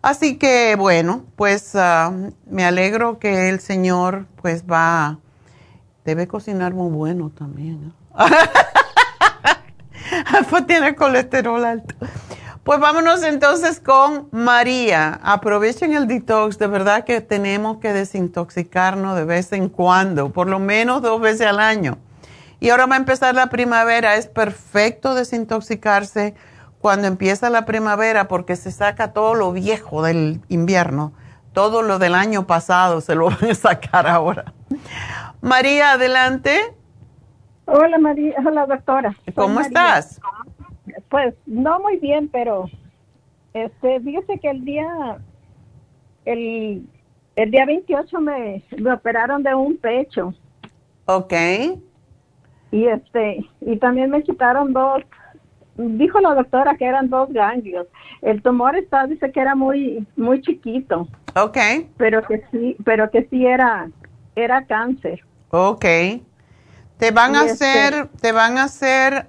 Así 0.02 0.36
que 0.36 0.76
bueno, 0.76 1.24
pues 1.34 1.74
ah, 1.76 2.12
me 2.46 2.66
alegro 2.66 3.18
que 3.18 3.48
el 3.48 3.60
Señor 3.60 4.26
pues 4.42 4.64
va, 4.64 5.18
debe 6.04 6.28
cocinar 6.28 6.74
muy 6.74 6.90
bueno 6.90 7.30
también. 7.30 7.94
pues 10.50 10.66
tiene 10.66 10.94
colesterol 10.94 11.64
alto. 11.64 11.94
Pues 12.68 12.80
vámonos 12.80 13.22
entonces 13.22 13.80
con 13.80 14.28
María. 14.30 15.18
Aprovechen 15.22 15.94
el 15.94 16.06
detox, 16.06 16.58
de 16.58 16.66
verdad 16.66 17.04
que 17.04 17.22
tenemos 17.22 17.78
que 17.78 17.94
desintoxicarnos 17.94 19.16
de 19.16 19.24
vez 19.24 19.52
en 19.52 19.70
cuando, 19.70 20.32
por 20.32 20.48
lo 20.48 20.58
menos 20.58 21.00
dos 21.00 21.18
veces 21.20 21.46
al 21.46 21.60
año. 21.60 21.96
Y 22.60 22.70
ahora 22.70 22.86
va 22.86 22.96
a 22.96 22.98
empezar 22.98 23.34
la 23.34 23.46
primavera, 23.46 24.16
es 24.16 24.26
perfecto 24.26 25.14
desintoxicarse 25.14 26.34
cuando 26.80 27.06
empieza 27.06 27.50
la 27.50 27.64
primavera 27.64 28.28
porque 28.28 28.56
se 28.56 28.70
saca 28.70 29.12
todo 29.12 29.34
lo 29.34 29.52
viejo 29.52 30.02
del 30.02 30.42
invierno, 30.48 31.12
todo 31.52 31.82
lo 31.82 31.98
del 31.98 32.14
año 32.14 32.46
pasado 32.46 33.00
se 33.00 33.14
lo 33.14 33.30
van 33.30 33.50
a 33.50 33.54
sacar 33.54 34.06
ahora. 34.06 34.52
María, 35.40 35.92
adelante. 35.92 36.74
Hola 37.70 37.98
María, 37.98 38.34
hola 38.46 38.64
doctora. 38.66 39.14
¿Cómo 39.34 39.56
María. 39.56 39.68
estás? 39.68 40.20
Pues 41.10 41.34
no 41.44 41.78
muy 41.80 41.98
bien, 41.98 42.28
pero 42.28 42.64
este, 43.52 44.00
fíjese 44.00 44.38
que 44.38 44.48
el 44.48 44.64
día 44.64 45.18
el, 46.24 46.86
el 47.36 47.50
día 47.50 47.66
28 47.66 48.20
me, 48.20 48.64
me 48.78 48.92
operaron 48.92 49.42
de 49.42 49.54
un 49.54 49.76
pecho 49.76 50.32
Ok. 51.04 51.32
y 52.70 52.86
este 52.86 53.44
y 53.60 53.76
también 53.76 54.10
me 54.10 54.22
quitaron 54.22 54.72
dos 54.72 55.02
dijo 55.76 56.20
la 56.20 56.34
doctora 56.34 56.74
que 56.76 56.86
eran 56.86 57.10
dos 57.10 57.30
ganglios. 57.32 57.86
El 58.22 58.42
tumor 58.42 58.76
está 58.76 59.06
dice 59.06 59.30
que 59.30 59.40
era 59.40 59.54
muy 59.54 60.06
muy 60.16 60.40
chiquito, 60.40 61.06
Ok. 61.36 61.58
pero 61.98 62.22
que 62.22 62.42
sí, 62.50 62.76
pero 62.82 63.10
que 63.10 63.24
sí 63.28 63.44
era 63.44 63.90
era 64.34 64.64
cáncer. 64.64 65.20
Ok. 65.50 65.84
Te 66.98 67.10
van 67.12 67.36
a 67.36 67.44
este- 67.44 67.64
hacer, 67.64 68.08
te 68.20 68.32
van 68.32 68.58
a 68.58 68.64
hacer, 68.64 69.26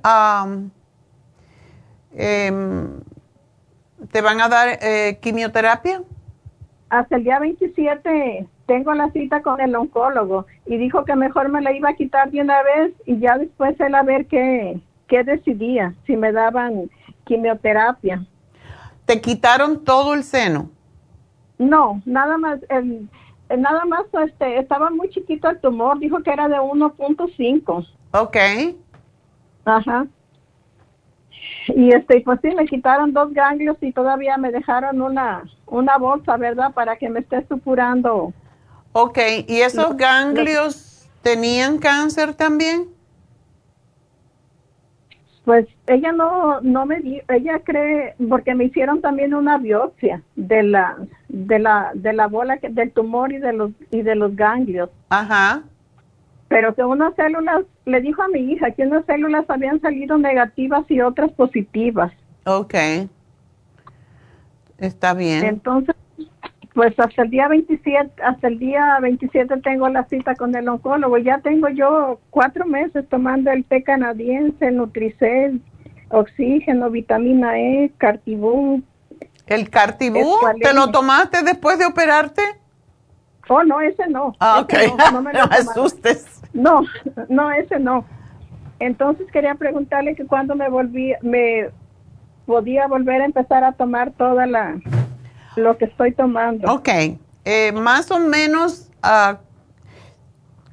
em, 2.15 2.99
te 4.11 4.21
van 4.21 4.41
a 4.41 4.49
dar 4.49 4.79
eh, 4.81 5.19
quimioterapia. 5.21 6.01
hasta 6.91 7.17
el 7.17 7.23
día 7.23 7.37
27 7.37 8.47
tengo 8.65 8.93
la 8.95 9.11
cita 9.11 9.43
con 9.43 9.61
el 9.61 9.75
oncólogo 9.75 10.47
y 10.65 10.77
dijo 10.77 11.05
que 11.05 11.15
mejor 11.15 11.49
me 11.49 11.61
la 11.61 11.71
iba 11.71 11.89
a 11.89 11.93
quitar 11.93 12.31
de 12.31 12.41
una 12.41 12.63
vez 12.63 12.93
y 13.05 13.19
ya 13.19 13.37
después 13.37 13.79
él 13.79 13.93
a 13.93 14.01
ver 14.01 14.25
qué, 14.25 14.79
qué 15.07 15.23
decidía, 15.23 15.93
si 16.07 16.15
me 16.17 16.31
daban 16.31 16.89
quimioterapia. 17.25 18.25
Te 19.05 19.21
quitaron 19.21 19.83
todo 19.83 20.15
el 20.15 20.23
seno. 20.23 20.71
No, 21.59 22.01
nada 22.05 22.37
más, 22.39 22.59
el- 22.69 23.07
nada 23.57 23.85
más 23.85 24.05
este, 24.25 24.59
estaba 24.59 24.89
muy 24.89 25.09
chiquito 25.09 25.49
el 25.49 25.59
tumor, 25.59 25.99
dijo 25.99 26.21
que 26.21 26.31
era 26.31 26.47
de 26.47 26.57
1.5. 26.57 27.87
Ok. 28.13 28.37
Ajá. 29.65 30.07
Y 31.75 31.93
este, 31.93 32.21
pues 32.21 32.39
sí, 32.41 32.49
me 32.55 32.65
quitaron 32.65 33.13
dos 33.13 33.33
ganglios 33.33 33.77
y 33.81 33.91
todavía 33.91 34.37
me 34.37 34.51
dejaron 34.51 35.01
una, 35.01 35.43
una 35.67 35.97
bolsa, 35.97 36.37
¿verdad? 36.37 36.73
Para 36.73 36.95
que 36.97 37.09
me 37.09 37.19
esté 37.19 37.45
supurando. 37.47 38.33
Ok. 38.93 39.19
¿Y 39.47 39.61
esos 39.61 39.95
ganglios 39.97 41.07
tenían 41.21 41.77
cáncer 41.77 42.33
también? 42.33 42.87
Pues 45.45 45.67
ella 45.87 46.11
no 46.11 46.61
no 46.61 46.85
me 46.85 46.99
di, 46.99 47.21
ella 47.27 47.59
cree 47.63 48.13
porque 48.29 48.53
me 48.53 48.65
hicieron 48.65 49.01
también 49.01 49.33
una 49.33 49.57
biopsia 49.57 50.21
de 50.35 50.63
la 50.63 50.97
de 51.29 51.59
la 51.59 51.91
de 51.93 52.11
la 52.13 52.27
bola 52.27 52.57
que- 52.57 52.69
del 52.69 52.91
tumor 52.91 53.31
y 53.31 53.37
de 53.37 53.53
los 53.53 53.71
y 53.91 54.01
de 54.01 54.15
los 54.15 54.35
ganglios. 54.35 54.89
Ajá. 55.09 55.63
Pero 56.47 56.73
que 56.73 56.83
unas 56.83 57.13
células 57.15 57.61
le 57.85 58.01
dijo 58.01 58.21
a 58.23 58.27
mi 58.27 58.39
hija 58.51 58.71
que 58.71 58.83
unas 58.83 59.05
células 59.05 59.45
habían 59.49 59.79
salido 59.81 60.17
negativas 60.17 60.83
y 60.89 60.99
otras 61.01 61.31
positivas. 61.33 62.11
Ok. 62.45 62.73
Está 64.79 65.13
bien. 65.13 65.45
Entonces, 65.45 65.95
pues 66.73 66.97
hasta 66.99 67.23
el 67.23 67.29
día 67.29 67.47
27, 67.47 68.23
hasta 68.23 68.47
el 68.47 68.57
día 68.57 68.97
27 69.01 69.57
tengo 69.57 69.89
la 69.89 70.05
cita 70.05 70.33
con 70.35 70.55
el 70.55 70.67
oncólogo. 70.69 71.17
Ya 71.17 71.39
tengo 71.39 71.69
yo 71.69 72.19
cuatro 72.29 72.65
meses 72.65 73.07
tomando 73.09 73.51
el 73.51 73.63
té 73.65 73.83
canadiense, 73.83 74.67
el 74.67 74.77
Nutricel, 74.77 75.61
oxígeno, 76.09 76.89
vitamina 76.89 77.59
E, 77.59 77.91
Cartibú. 77.97 78.81
¿El 79.49 79.69
Cartibú? 79.69 80.37
¿Te 80.61 80.73
lo 80.73 80.91
tomaste 80.91 81.43
después 81.43 81.79
de 81.79 81.85
operarte? 81.85 82.41
Oh, 83.49 83.63
no, 83.63 83.81
ese 83.81 84.07
no. 84.07 84.35
Ah, 84.39 84.63
Ese 84.69 84.87
ok. 84.91 84.97
No, 84.97 85.11
no 85.11 85.21
me 85.23 85.33
lo 85.33 85.39
No 85.39 85.51
asustes. 85.51 86.25
No, 86.53 86.81
no, 87.29 87.51
ese 87.51 87.79
no. 87.79 88.05
Entonces 88.79 89.27
quería 89.31 89.55
preguntarle 89.55 90.15
que 90.15 90.25
cuando 90.25 90.55
me 90.55 90.69
volví, 90.69 91.13
me 91.21 91.69
podía 92.45 92.87
volver 92.87 93.21
a 93.21 93.25
empezar 93.25 93.63
a 93.63 93.73
tomar 93.73 94.11
toda 94.11 94.45
la, 94.45 94.79
lo 95.55 95.77
que 95.77 95.85
estoy 95.85 96.13
tomando. 96.13 96.71
Ok. 96.71 96.89
Eh, 97.45 97.71
más 97.73 98.11
o 98.11 98.19
menos 98.19 98.89
ah, 99.01 99.39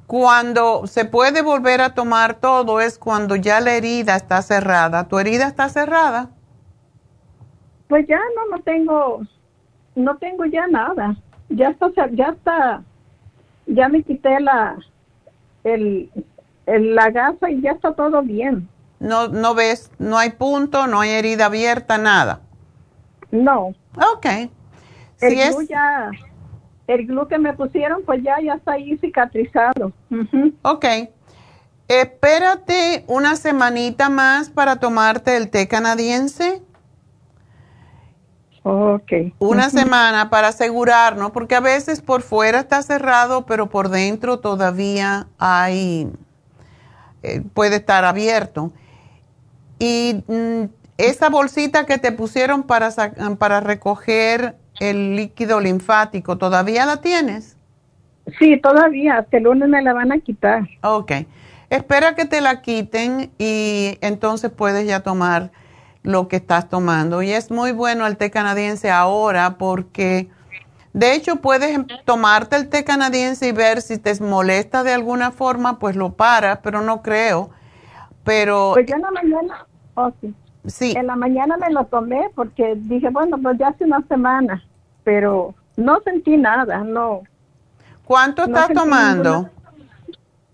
cuando 0.05 0.87
se 0.87 1.05
puede 1.05 1.41
volver 1.41 1.81
a 1.81 1.93
tomar 1.95 2.35
todo 2.35 2.79
es 2.79 2.97
cuando 2.97 3.35
ya 3.35 3.59
la 3.59 3.73
herida 3.73 4.15
está 4.15 4.41
cerrada. 4.41 5.07
¿Tu 5.07 5.19
herida 5.19 5.47
está 5.47 5.67
cerrada? 5.69 6.29
Pues 7.87 8.05
ya 8.07 8.19
no, 8.35 8.57
no 8.57 8.63
tengo, 8.63 9.21
no 9.95 10.17
tengo 10.17 10.45
ya 10.45 10.67
nada. 10.67 11.15
Ya 11.49 11.69
está, 11.69 11.89
ya 12.11 12.29
está, 12.29 12.83
ya 13.65 13.87
me 13.87 14.03
quité 14.03 14.39
la, 14.39 14.77
el, 15.63 16.09
el- 16.65 16.95
la 16.95 17.09
gasa 17.09 17.49
y 17.49 17.61
ya 17.61 17.71
está 17.71 17.93
todo 17.93 18.21
bien. 18.21 18.67
No, 18.99 19.27
no 19.27 19.53
ves, 19.53 19.91
no 19.99 20.17
hay 20.17 20.31
punto, 20.31 20.87
no 20.87 20.99
hay 21.01 21.11
herida 21.11 21.45
abierta, 21.45 21.97
nada. 21.97 22.41
No. 23.31 23.73
Ok. 23.95 24.25
El 25.21 25.31
Si 25.33 25.39
es- 25.41 25.55
glú 25.55 25.65
ya, 25.67 26.11
el 26.87 27.05
glú 27.07 27.27
que 27.27 27.37
me 27.37 27.53
pusieron, 27.53 28.01
pues 28.05 28.21
ya, 28.23 28.41
ya 28.41 28.55
está 28.55 28.73
ahí 28.73 28.97
cicatrizado. 28.97 29.93
Ujú. 30.11 30.53
Ok. 30.63 30.85
Espérate 31.87 33.05
una 33.07 33.35
semanita 33.37 34.09
más 34.09 34.49
para 34.49 34.75
tomarte 34.77 35.37
el 35.37 35.49
té 35.49 35.67
canadiense. 35.69 36.61
Ok. 38.63 39.11
Una 39.39 39.69
semana 39.69 40.29
para 40.29 40.49
asegurarnos, 40.49 41.31
porque 41.31 41.55
a 41.55 41.59
veces 41.59 42.01
por 42.01 42.21
fuera 42.21 42.59
está 42.59 42.81
cerrado, 42.81 43.45
pero 43.45 43.69
por 43.69 43.89
dentro 43.89 44.39
todavía 44.39 45.27
hay, 45.37 46.09
eh, 47.23 47.41
puede 47.53 47.77
estar 47.77 48.03
abierto. 48.03 48.71
Y 49.79 50.23
mm, 50.27 50.63
esa 50.97 51.29
bolsita 51.29 51.85
que 51.85 51.97
te 51.97 52.11
pusieron 52.11 52.63
para, 52.63 52.89
para 53.37 53.59
recoger 53.59 54.55
el 54.79 55.15
líquido 55.15 55.59
linfático, 55.59 56.37
¿todavía 56.37 56.85
la 56.85 56.97
tienes? 56.97 57.57
Sí, 58.39 58.59
todavía, 58.59 59.19
hasta 59.19 59.37
el 59.37 59.43
lunes 59.43 59.69
me 59.69 59.81
la 59.81 59.93
van 59.93 60.11
a 60.11 60.19
quitar. 60.19 60.67
Ok. 60.81 61.11
Espera 61.69 62.15
que 62.15 62.25
te 62.25 62.41
la 62.41 62.61
quiten 62.61 63.31
y 63.37 63.97
entonces 64.01 64.51
puedes 64.51 64.87
ya 64.87 65.01
tomar 65.01 65.51
lo 66.07 66.27
que 66.29 66.37
estás 66.37 66.69
tomando. 66.69 67.21
Y 67.21 67.31
es 67.31 67.51
muy 67.51 67.73
bueno 67.73 68.07
el 68.07 68.15
té 68.15 68.31
canadiense 68.31 68.89
ahora 68.89 69.57
porque, 69.57 70.29
de 70.93 71.13
hecho, 71.13 71.35
puedes 71.37 71.71
em- 71.75 71.85
tomarte 72.05 72.55
el 72.55 72.69
té 72.69 72.85
canadiense 72.85 73.47
y 73.49 73.51
ver 73.51 73.81
si 73.81 73.97
te 73.97 74.19
molesta 74.21 74.83
de 74.83 74.93
alguna 74.93 75.31
forma, 75.31 75.79
pues 75.79 75.95
lo 75.97 76.13
paras, 76.13 76.59
pero 76.63 76.81
no 76.81 77.01
creo. 77.01 77.49
Pero 78.23 78.71
Pues 78.73 78.85
yo 78.87 78.95
en 78.95 79.01
la 79.01 79.11
mañana, 79.11 79.65
oh, 79.95 80.11
sí. 80.21 80.33
sí, 80.65 80.93
En 80.95 81.07
la 81.07 81.15
mañana 81.17 81.57
me 81.57 81.69
lo 81.71 81.83
tomé 81.85 82.29
porque 82.35 82.75
dije, 82.77 83.09
bueno, 83.09 83.37
pues 83.41 83.57
ya 83.57 83.67
hace 83.67 83.83
una 83.83 84.01
semana, 84.07 84.63
pero 85.03 85.53
no 85.75 85.99
sentí 86.01 86.37
nada, 86.37 86.79
no. 86.85 87.23
¿cuánto 88.05 88.43
estás 88.45 88.69
tomando? 88.73 89.29
ninguna- 89.31 89.51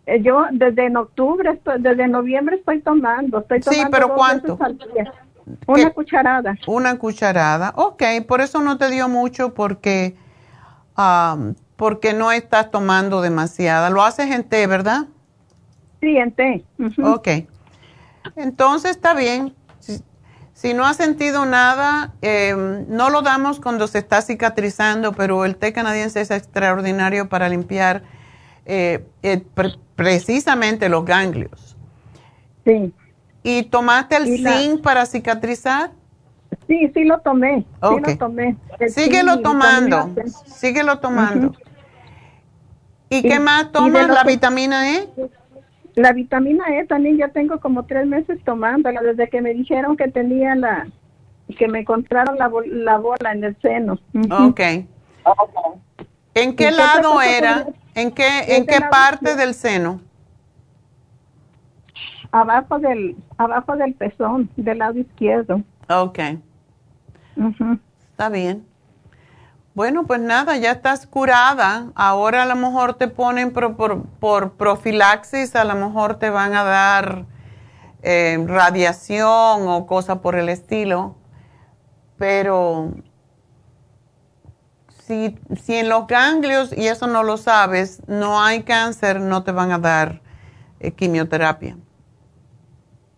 Eh, 0.05 0.21
Yo 0.21 0.45
desde 0.51 0.87
en 0.87 0.97
octubre, 0.97 1.49
estoy- 1.51 1.79
desde 1.81 2.07
noviembre 2.09 2.57
estoy 2.57 2.81
tomando. 2.81 3.39
Estoy 3.39 3.61
Sí, 3.61 3.69
tomando 3.69 3.91
pero 3.91 4.07
dos 4.09 4.17
¿cuánto? 4.17 4.57
veces 4.57 4.61
al 4.61 4.77
día. 4.93 5.13
Una 5.67 5.89
cucharada. 5.91 6.57
Una 6.67 6.97
cucharada. 6.97 7.73
Ok, 7.75 8.03
por 8.27 8.41
eso 8.41 8.61
no 8.61 8.77
te 8.77 8.89
dio 8.89 9.09
mucho 9.09 9.53
porque, 9.53 10.15
am, 10.95 11.55
porque 11.75 12.13
no 12.13 12.31
estás 12.31 12.71
tomando 12.71 13.21
demasiada. 13.21 13.89
Lo 13.89 14.03
haces 14.03 14.31
en 14.31 14.43
té, 14.43 14.67
¿verdad? 14.67 15.05
Sí, 16.01 16.17
en 16.17 16.31
té. 16.31 16.63
Ujú. 16.79 17.05
Ok. 17.13 17.27
Entonces 18.35 18.91
está 18.91 19.13
bien. 19.13 19.53
Si, 19.79 20.01
si 20.53 20.73
no 20.73 20.85
has 20.85 20.97
sentido 20.97 21.45
nada, 21.45 22.13
eh, 22.21 22.55
no 22.87 23.09
lo 23.09 23.21
damos 23.21 23.59
cuando 23.59 23.87
se 23.87 23.99
está 23.99 24.21
cicatrizando, 24.21 25.11
pero 25.13 25.45
el 25.45 25.55
té 25.57 25.73
canadiense 25.73 26.21
es 26.21 26.31
extraordinario 26.31 27.27
para 27.27 27.49
limpiar 27.49 28.03
eh, 28.65 29.05
eh, 29.23 29.43
pre- 29.53 29.77
precisamente 29.95 30.87
los 30.87 31.03
ganglios. 31.03 31.75
Sí. 32.65 32.93
¿Y 33.43 33.63
tomaste 33.63 34.15
el 34.17 34.27
Y 34.27 34.37
la- 34.39 34.57
zinc 34.57 34.81
para 34.81 35.05
cicatrizar? 35.05 35.91
Sí, 36.67 36.89
sí 36.93 37.03
lo 37.03 37.19
tomé. 37.19 37.65
Sí 37.81 37.95
lo 38.11 38.17
tomé. 38.17 38.55
El 38.79 38.89
Síguelo 38.89 39.33
zinc 39.33 39.43
tomando, 39.43 40.09
síguelo 40.45 40.99
tomando. 40.99 41.53
¿Y, 43.09 43.17
Y- 43.17 43.21
qué 43.21 43.39
más 43.39 43.71
tomas? 43.71 44.07
¿La 44.07 44.21
que- 44.23 44.29
vitamina 44.29 44.89
E? 44.95 45.09
La 45.95 46.13
vitamina 46.13 46.63
E 46.79 46.85
también 46.85 47.17
ya 47.17 47.27
tengo 47.29 47.59
como 47.59 47.83
tres 47.85 48.07
meses 48.07 48.39
tomándola 48.43 49.01
desde 49.01 49.29
que 49.29 49.41
me 49.41 49.53
dijeron 49.53 49.95
que 49.97 50.07
tenía 50.07 50.55
la, 50.55 50.87
que 51.57 51.67
me 51.67 51.81
encontraron 51.81 52.37
la, 52.37 52.47
bol- 52.49 52.83
la 52.85 52.97
bola 52.97 53.31
en 53.33 53.43
el 53.43 53.57
seno. 53.61 53.99
Ujú. 54.13 54.47
Ok. 54.49 54.59
¿En 56.35 56.49
¿Y 56.49 56.55
qué 56.55 56.71
lado 56.71 57.21
era? 57.21 57.67
¿En 57.93 58.11
qué, 58.11 58.27
en 58.55 58.65
qué 58.65 58.79
parte 58.89 59.35
del 59.35 59.53
seno? 59.53 60.01
Abajo 62.33 62.79
del, 62.79 63.15
abajo 63.37 63.75
del 63.75 63.93
pezón, 63.93 64.49
del 64.55 64.79
lado 64.79 64.97
izquierdo. 64.97 65.61
Ok, 65.87 66.17
Ujú. 67.37 67.77
está 68.09 68.29
bien. 68.29 68.65
Bueno, 69.75 70.07
pues 70.07 70.19
nada, 70.19 70.57
ya 70.57 70.71
estás 70.71 71.05
curada. 71.05 71.91
Ahora 71.93 72.41
a 72.41 72.45
lo 72.47 72.55
mejor 72.55 72.95
te 72.95 73.07
ponen 73.07 73.53
por, 73.53 73.75
por 73.75 74.53
profilaxis, 74.53 75.55
a 75.55 75.63
lo 75.63 75.75
mejor 75.75 76.15
te 76.15 76.31
van 76.31 76.55
a 76.55 76.63
dar 76.63 77.25
eh, 78.01 78.43
radiación 78.47 79.67
o 79.67 79.85
cosa 79.85 80.21
por 80.21 80.35
el 80.35 80.49
estilo. 80.49 81.15
Pero 82.17 82.93
si, 85.05 85.37
si 85.61 85.75
en 85.75 85.87
los 85.87 86.07
ganglios, 86.07 86.75
y 86.75 86.87
eso 86.87 87.05
no 87.05 87.21
lo 87.21 87.37
sabes, 87.37 88.01
no 88.07 88.41
hay 88.41 88.63
cáncer, 88.63 89.21
no 89.21 89.43
te 89.43 89.51
van 89.51 89.71
a 89.71 89.77
dar 89.77 90.21
eh, 90.79 90.93
quimioterapia. 90.93 91.77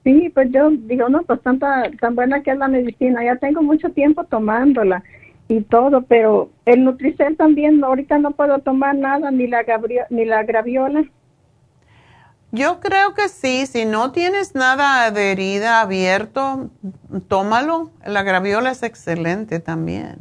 Sí, 0.06 0.30
pues 0.34 0.49
yo 0.52 0.69
digo, 0.69 1.10
no, 1.10 1.23
pues 1.23 1.41
tanta, 1.41 1.90
tan 1.99 2.15
buena 2.15 2.41
que 2.44 2.52
es 2.52 2.57
la 2.57 2.69
medicina. 2.69 3.26
Ya 3.26 3.36
tengo 3.38 3.61
mucho 3.64 3.90
tiempo 3.90 4.23
tomándola 4.23 5.03
y 5.49 5.61
todo, 5.61 6.03
pero 6.03 6.49
el 6.65 6.84
Nutricel 6.86 7.36
también, 7.36 7.84
ahorita 7.84 8.19
no 8.19 8.32
puedo 8.32 8.60
tomar 8.60 8.95
nada, 8.95 9.32
ni 9.32 9.48
la, 9.48 9.64
gabrio- 9.65 10.06
ni 10.11 10.23
la 10.26 10.44
graviola. 10.44 11.03
Yo 12.52 12.80
creo 12.80 13.14
que 13.15 13.27
sí, 13.27 13.65
si 13.65 13.86
no 13.86 14.11
tienes 14.14 14.56
nada 14.56 15.11
de 15.11 15.32
herida 15.34 15.82
abierto, 15.82 16.69
tómalo. 17.27 17.90
La 18.06 18.23
graviola 18.23 18.72
es 18.72 18.84
excelente 18.84 19.60
también. 19.60 20.18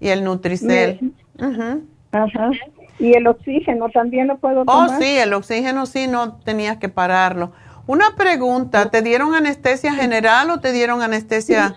Y 0.00 0.08
el 0.08 0.24
Nutricel. 0.24 1.12
Ajá. 1.38 2.50
Y 2.98 3.12
el 3.14 3.26
oxígeno 3.28 3.88
también 3.90 4.26
lo 4.26 4.38
puedo 4.38 4.62
Oh, 4.62 4.64
tomar. 4.66 4.98
sí, 5.00 5.16
el 5.16 5.32
oxígeno 5.32 5.86
sí, 5.86 6.06
no 6.08 6.34
tenías 6.38 6.78
que 6.78 6.88
pararlo. 6.88 7.52
Una 7.90 8.14
pregunta, 8.16 8.88
¿te 8.88 9.02
dieron 9.02 9.34
anestesia 9.34 9.92
general 9.92 10.48
o 10.50 10.60
te 10.60 10.70
dieron 10.70 11.02
anestesia? 11.02 11.74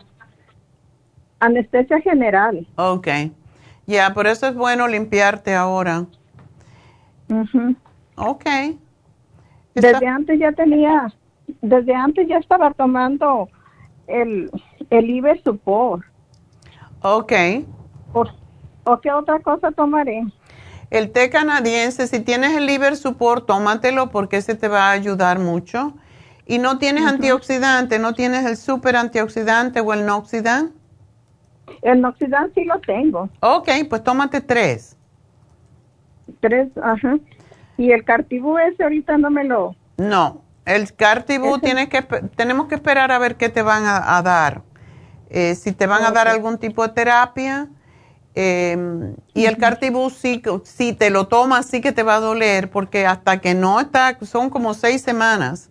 Anestesia 1.39 1.99
general. 2.01 2.67
Ok. 2.75 3.07
Ya, 3.87 4.13
por 4.13 4.27
eso 4.27 4.45
es 4.45 4.53
bueno 4.53 4.87
limpiarte 4.87 5.55
ahora. 5.55 6.05
Ujú. 7.29 7.75
Ok. 8.15 8.45
Desde 9.73 10.05
antes 10.05 10.39
ya 10.39 10.51
tenía, 10.51 11.11
desde 11.63 11.95
antes 11.95 12.27
ya 12.27 12.37
estaba 12.37 12.69
tomando 12.75 13.49
el, 14.05 14.51
el 14.91 15.09
Iber 15.09 15.41
Support. 15.41 16.03
Ok. 17.01 17.33
O, 18.13 18.23
¿O 18.83 19.01
qué 19.01 19.11
otra 19.11 19.39
cosa 19.39 19.71
tomaré? 19.71 20.23
El 20.91 21.11
té 21.11 21.31
canadiense, 21.31 22.05
si 22.05 22.19
tienes 22.19 22.55
el 22.55 22.67
liver 22.67 22.95
support, 22.97 23.47
tómatelo 23.47 24.11
porque 24.11 24.37
ese 24.37 24.53
te 24.53 24.67
va 24.67 24.89
a 24.89 24.91
ayudar 24.91 25.39
mucho. 25.39 25.95
¿Y 26.45 26.57
no 26.57 26.77
tienes 26.77 27.05
antioxidante? 27.05 27.99
¿No 27.99 28.13
tienes 28.13 28.45
el 28.45 28.57
super 28.57 28.95
antioxidante 28.95 29.79
o 29.79 29.93
el 29.93 30.05
noxidant? 30.05 30.73
El 31.81 32.01
noxidant 32.01 32.53
sí 32.53 32.65
lo 32.65 32.79
tengo. 32.81 33.29
Ok, 33.39 33.69
pues 33.89 34.03
tómate 34.03 34.41
tres. 34.41 34.97
Tres, 36.41 36.69
ajá. 36.81 37.17
¿Y 37.77 37.91
el 37.91 38.03
cartibú 38.03 38.57
ese 38.57 38.83
ahorita 38.83 39.17
no 39.17 39.29
me 39.29 39.45
lo...? 39.45 39.75
No, 39.97 40.41
el 40.65 40.93
cartibú 40.93 41.59
tiene 41.59 41.87
que, 41.87 42.01
tenemos 42.01 42.67
que 42.67 42.75
esperar 42.75 43.11
a 43.11 43.19
ver 43.19 43.35
qué 43.35 43.49
te 43.49 43.61
van 43.61 43.83
a, 43.85 44.21
dar. 44.21 44.61
Eh, 45.29 45.55
si 45.55 45.71
te 45.71 45.87
van 45.87 46.03
a 46.03 46.11
dar 46.11 46.27
algún 46.27 46.57
tipo 46.57 46.85
de 46.85 46.93
terapia. 46.93 47.69
Em, 48.35 49.15
y 49.33 49.45
el 49.45 49.57
cartibú 49.57 50.09
sí, 50.09 50.41
si 50.63 50.93
te 50.93 51.11
lo 51.11 51.27
tomas 51.27 51.67
sí 51.67 51.81
que 51.81 51.91
te 51.91 52.01
va 52.01 52.15
a 52.15 52.19
doler 52.19 52.71
porque 52.71 53.05
hasta 53.05 53.39
que 53.39 53.53
no 53.53 53.79
está, 53.79 54.17
son 54.23 54.49
como 54.49 54.73
seis 54.73 55.03
semanas 55.03 55.69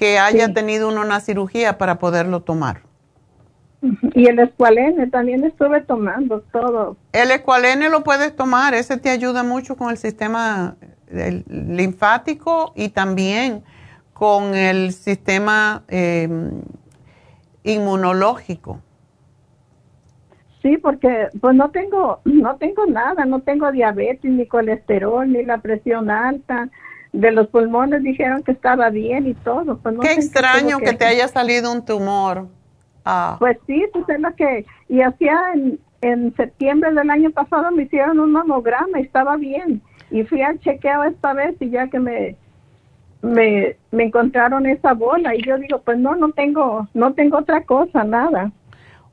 que 0.00 0.18
haya 0.18 0.54
tenido 0.54 0.88
uno 0.88 1.02
una 1.02 1.20
cirugía 1.20 1.76
para 1.76 1.98
poderlo 1.98 2.40
tomar. 2.40 2.80
Y 4.14 4.28
el 4.28 4.38
escualene 4.38 5.08
también 5.08 5.44
estuve 5.44 5.82
tomando 5.82 6.40
todo. 6.40 6.96
El 7.12 7.30
escualene 7.30 7.90
lo 7.90 8.02
puedes 8.02 8.34
tomar, 8.34 8.72
ese 8.72 8.96
te 8.96 9.10
ayuda 9.10 9.42
mucho 9.42 9.76
con 9.76 9.90
el 9.90 9.98
sistema 9.98 10.76
linfático 11.10 12.72
y 12.74 12.88
también 12.88 13.62
con 14.14 14.54
el 14.54 14.92
sistema 14.92 15.82
em, 15.88 16.62
inmunológico. 17.62 18.80
Sí, 20.62 20.78
porque 20.78 21.28
pues 21.42 21.54
no 21.54 21.70
tengo 21.72 22.20
no 22.24 22.56
tengo 22.56 22.86
nada, 22.86 23.26
no 23.26 23.40
tengo 23.40 23.70
diabetes 23.70 24.30
ni 24.30 24.46
colesterol 24.46 25.30
ni 25.30 25.44
la 25.44 25.58
presión 25.58 26.10
alta. 26.10 26.70
De 27.12 27.32
los 27.32 27.48
pulmones 27.48 28.02
dijeron 28.02 28.42
que 28.42 28.52
estaba 28.52 28.90
bien 28.90 29.26
y 29.26 29.34
todo. 29.34 29.78
Pues 29.78 29.96
qué 30.00 30.12
extraño 30.12 30.78
que, 30.78 30.92
te 30.92 31.04
haya 31.04 31.26
salido 31.28 31.72
un 31.72 31.84
tumor. 31.84 32.46
Ah. 33.04 33.36
Pues 33.38 33.58
sí, 33.66 33.84
pues 33.92 34.08
es 34.08 34.20
lo 34.20 34.34
que 34.36 34.64
y 34.88 35.00
hacía 35.00 35.36
en, 35.54 35.80
en 36.02 36.34
septiembre 36.36 36.92
del 36.92 37.10
año 37.10 37.30
pasado 37.30 37.70
me 37.72 37.84
hicieron 37.84 38.20
un 38.20 38.32
mamograma 38.32 39.00
y 39.00 39.02
estaba 39.02 39.36
bien 39.36 39.82
y 40.10 40.22
fui 40.24 40.42
al 40.42 40.60
chequeo 40.60 41.04
esta 41.04 41.32
vez 41.32 41.56
y 41.60 41.70
ya 41.70 41.88
que 41.88 41.98
me 41.98 42.36
me, 43.22 43.76
me 43.90 44.04
encontraron 44.04 44.66
esa 44.66 44.94
bola 44.94 45.34
y 45.34 45.42
yo 45.42 45.58
digo, 45.58 45.80
pues 45.82 45.98
no, 45.98 46.16
no 46.16 46.32
tengo, 46.32 46.88
no 46.94 47.14
tengo 47.14 47.38
otra 47.38 47.64
cosa, 47.64 48.04
nada. 48.04 48.50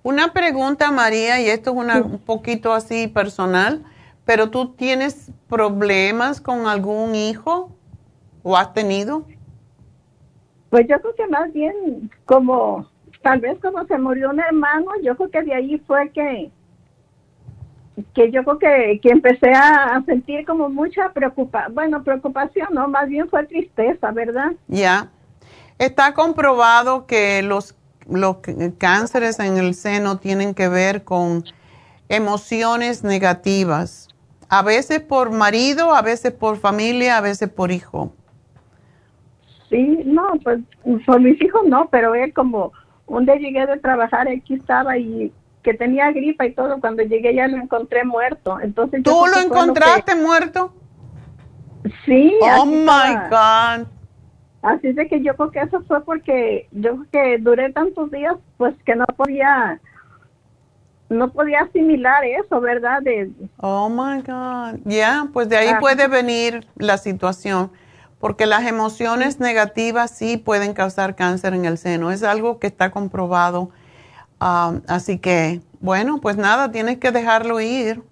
Una 0.03 0.31
pregunta, 0.31 0.91
María, 0.91 1.41
y 1.41 1.49
esto 1.49 1.71
es 1.71 1.77
una, 1.77 2.01
un 2.01 2.19
poquito 2.19 2.73
así 2.73 3.07
personal, 3.07 3.83
pero 4.25 4.49
tú 4.49 4.69
tienes 4.69 5.31
problemas 5.49 6.39
con 6.39 6.67
algún 6.67 7.15
hijo 7.15 7.71
o 8.47 8.55
has 8.55 8.73
tenido? 8.73 9.25
Pues 10.69 10.87
yo 10.87 10.97
creo 11.01 11.15
que 11.15 11.27
más 11.27 11.51
bien 11.51 12.09
como, 12.23 12.87
tal 13.21 13.41
vez 13.41 13.59
como 13.59 13.85
se 13.87 13.97
murió 13.97 14.29
un 14.29 14.39
hermano, 14.39 14.87
yo 15.03 15.17
creo 15.17 15.29
que 15.29 15.43
de 15.43 15.53
ahí 15.53 15.77
fue 15.85 16.09
que, 16.11 16.49
que 18.15 18.31
yo 18.31 18.45
creo 18.45 18.57
que, 18.57 18.99
que 19.01 19.09
empecé 19.09 19.51
a 19.51 20.01
sentir 20.05 20.45
como 20.45 20.69
mucha 20.69 21.11
preocupación, 21.11 21.75
bueno, 21.75 22.03
preocupación, 22.03 22.69
no, 22.71 22.87
más 22.87 23.09
bien 23.09 23.27
fue 23.29 23.45
tristeza, 23.45 24.11
¿verdad? 24.11 24.53
Ya. 24.69 25.09
Está 25.77 26.13
comprobado 26.13 27.05
que 27.05 27.41
los, 27.41 27.75
los 28.09 28.37
cánceres 28.77 29.39
en 29.39 29.57
el 29.57 29.73
seno 29.73 30.19
tienen 30.19 30.53
que 30.53 30.69
ver 30.69 31.03
con 31.03 31.43
emociones 32.07 33.03
negativas, 33.03 34.07
a 34.47 34.61
veces 34.61 35.01
por 35.01 35.31
marido, 35.31 35.93
a 35.93 36.01
veces 36.01 36.31
por 36.31 36.57
familia, 36.57 37.17
a 37.17 37.21
veces 37.21 37.49
por 37.49 37.71
hijo. 37.71 38.13
Sí, 39.69 40.02
no, 40.06 40.34
pues 40.44 40.60
por 41.06 41.19
mis 41.19 41.41
hijos 41.41 41.61
no, 41.65 41.89
pero 41.89 42.15
él 42.15 42.34
como 42.34 42.72
un 43.06 43.26
día 43.26 43.35
llegué 43.35 43.65
de 43.65 43.77
trabajar, 43.77 44.27
aquí 44.27 44.56
estaba 44.56 44.98
y 44.98 45.31
que 45.64 45.73
tenía 45.73 46.11
gripa 46.11 46.45
y 46.45 46.53
todo, 46.53 46.80
cuando 46.80 47.03
llegué 47.03 47.35
ya 47.35 47.48
lo 47.48 47.57
encontré 47.57 48.06
muerto. 48.06 48.60
Entonces 48.61 49.03
¿Tú 49.03 49.26
lo 49.34 49.39
encontraste 49.39 50.15
muerto? 50.15 50.72
Sí. 52.06 52.34
Oh 52.41 52.65
my 52.65 53.15
God. 53.30 53.88
Así 54.61 54.91
de 54.91 55.07
que 55.07 55.22
yo 55.22 55.35
creo 55.35 55.52
que 55.52 55.60
eso 55.60 55.81
fue 55.84 56.03
porque 56.03 56.68
yo 56.72 56.95
creo 56.95 57.06
que 57.11 57.38
duré 57.38 57.72
tantos 57.72 58.11
días, 58.11 58.35
pues 58.57 58.76
que 58.85 58.95
no 58.95 59.06
podía, 59.06 59.80
no 61.10 61.31
podía 61.31 61.61
asimilar 61.61 62.26
eso, 62.26 62.60
¿verdad? 62.60 63.02
De, 63.02 63.31
oh 63.57 63.89
my 63.89 64.22
God. 64.22 64.80
Ya, 64.85 65.27
pues 65.31 65.48
de 65.48 65.57
ahí 65.57 65.69
ah. 65.69 65.80
puede 65.80 66.07
venir 66.07 66.65
la 66.76 66.98
situación, 66.98 67.72
porque 68.19 68.45
las 68.45 68.65
emociones 68.65 69.39
negativas 69.39 70.11
sí 70.11 70.38
pueden 70.38 70.73
causar 70.73 71.15
cáncer 71.15 71.53
en 71.53 71.65
el 71.65 71.77
seno. 71.77 72.11
Es 72.11 72.23
algo 72.23 72.60
que 72.60 72.68
está 72.68 72.91
comprobado 72.91 73.72
Um, 74.39 74.81
así 74.88 75.18
que, 75.18 75.61
bueno, 75.80 76.19
pues 76.22 76.38
nada, 76.38 76.72
tienes 76.72 76.98
que 76.98 77.11
dejarlo 77.11 77.60
ir. 77.60 78.03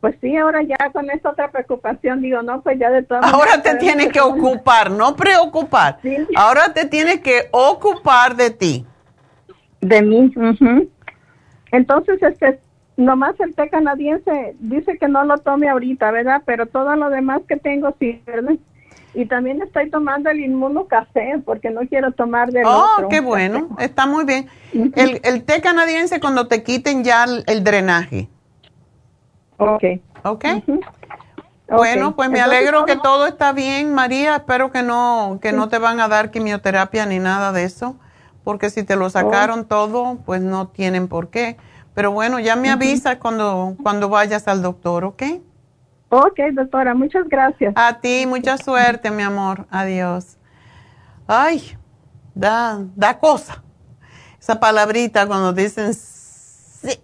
Pues 0.00 0.14
sí, 0.20 0.36
ahora 0.36 0.62
ya 0.62 0.90
con 0.92 1.10
esta 1.10 1.30
otra 1.30 1.50
preocupación, 1.50 2.22
digo, 2.22 2.40
no, 2.42 2.62
pues 2.62 2.78
ya 2.78 2.88
de 2.90 3.02
todas 3.02 3.30
Ahora 3.32 3.60
te 3.60 3.74
tienes 3.74 4.08
que 4.08 4.20
ocupar, 4.20 4.90
no 4.90 5.16
preocupar. 5.16 5.98
Ahora 6.36 6.72
te 6.72 6.86
tienes 6.86 7.20
que 7.20 7.48
ocupar 7.50 8.36
de 8.36 8.50
ti. 8.50 8.86
De 9.80 10.00
mí. 10.00 10.32
Entonces, 11.72 12.22
este, 12.22 12.60
nomás 12.98 13.38
el 13.38 13.54
té 13.54 13.70
canadiense 13.70 14.56
dice 14.58 14.98
que 14.98 15.08
no 15.08 15.24
lo 15.24 15.38
tome 15.38 15.68
ahorita, 15.68 16.10
¿verdad? 16.10 16.42
Pero 16.44 16.66
todo 16.66 16.96
lo 16.96 17.08
demás 17.08 17.40
que 17.48 17.56
tengo 17.56 17.94
sí, 17.98 18.20
¿verdad? 18.26 18.54
Y 19.14 19.26
también 19.26 19.62
estoy 19.62 19.88
tomando 19.88 20.28
el 20.30 20.40
inmuno 20.40 20.86
café 20.86 21.40
porque 21.44 21.70
no 21.70 21.82
quiero 21.82 22.12
tomar 22.12 22.50
del 22.50 22.66
oh, 22.66 22.86
otro. 22.94 23.06
Oh, 23.06 23.08
qué 23.08 23.20
bueno, 23.20 23.68
está 23.78 24.06
muy 24.06 24.24
bien. 24.24 24.48
el, 24.72 25.20
el, 25.22 25.44
té 25.44 25.60
canadiense 25.60 26.20
cuando 26.20 26.48
te 26.48 26.62
quiten 26.62 27.04
ya 27.04 27.24
el, 27.24 27.64
drenaje. 27.64 28.28
Ok. 29.56 29.84
Ok. 30.24 30.44
Bueno, 31.68 32.16
pues 32.16 32.30
me 32.30 32.40
alegro 32.40 32.84
que 32.84 32.96
todo 32.96 33.26
está 33.26 33.52
bien, 33.52 33.94
María. 33.94 34.36
Espero 34.36 34.72
que 34.72 34.82
no 34.82 35.38
que 35.40 35.52
no 35.52 35.68
te 35.68 35.78
van 35.78 36.00
a 36.00 36.08
dar 36.08 36.30
quimioterapia 36.30 37.06
ni 37.06 37.18
nada 37.18 37.52
de 37.52 37.64
eso, 37.64 37.96
porque 38.42 38.70
si 38.70 38.82
te 38.82 38.96
lo 38.96 39.08
sacaron 39.08 39.60
oh. 39.60 39.66
todo, 39.66 40.18
pues 40.26 40.42
no 40.42 40.68
tienen 40.68 41.06
por 41.06 41.28
qué. 41.28 41.56
Pero 41.98 42.12
bueno, 42.12 42.38
ya 42.38 42.54
me 42.54 42.70
avisas 42.70 43.16
cuando 43.16 43.76
cuando 43.82 44.08
vayas 44.08 44.46
al 44.46 44.62
doctor, 44.62 45.04
¿ok? 45.04 45.20
Ok, 46.10 46.38
doctora, 46.52 46.94
muchas 46.94 47.28
gracias. 47.28 47.72
A 47.74 47.98
ti, 47.98 48.24
mucha 48.24 48.56
suerte, 48.56 49.10
mi 49.10 49.24
amor. 49.24 49.66
Adiós. 49.68 50.36
Ay, 51.26 51.76
da, 52.36 52.78
da 52.94 53.18
cosa. 53.18 53.64
Esa 54.38 54.60
palabrita 54.60 55.26
cuando 55.26 55.52
dicen 55.52 55.92
sí. 55.92 57.00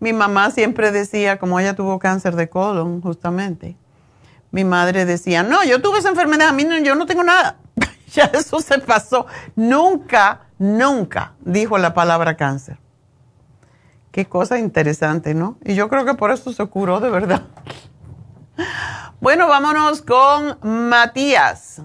Mi 0.00 0.12
mamá 0.12 0.50
siempre 0.50 0.90
decía, 0.90 1.38
como 1.38 1.60
ella 1.60 1.76
tuvo 1.76 2.00
cáncer 2.00 2.34
de 2.34 2.48
colon, 2.48 3.00
justamente, 3.00 3.76
mi 4.50 4.64
madre 4.64 5.04
decía, 5.04 5.44
no, 5.44 5.62
yo 5.62 5.80
tuve 5.80 6.00
esa 6.00 6.08
enfermedad, 6.08 6.48
a 6.48 6.52
mí 6.52 6.64
no, 6.64 6.76
yo 6.78 6.96
no 6.96 7.06
tengo 7.06 7.22
nada. 7.22 7.58
ya 8.08 8.24
eso 8.34 8.58
se 8.58 8.80
pasó. 8.80 9.28
Nunca, 9.54 10.40
nunca 10.58 11.34
dijo 11.44 11.78
la 11.78 11.94
palabra 11.94 12.36
cáncer. 12.36 12.84
Qué 14.16 14.24
cosa 14.24 14.58
interesante, 14.58 15.34
¿no? 15.34 15.58
Y 15.62 15.74
yo 15.74 15.90
creo 15.90 16.06
que 16.06 16.14
por 16.14 16.30
eso 16.30 16.50
se 16.50 16.64
curó 16.68 17.00
de 17.00 17.10
verdad. 17.10 17.42
Bueno, 19.20 19.46
vámonos 19.46 20.00
con 20.00 20.56
Matías. 20.62 21.82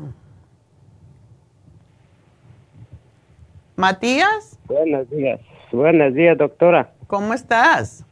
Matías. 3.76 4.58
Buenos 4.66 5.10
días. 5.10 5.41
Buenos 5.74 6.14
días, 6.14 6.38
doctora. 6.38 6.91
¿Cómo 7.08 7.34
estás? 7.34 8.06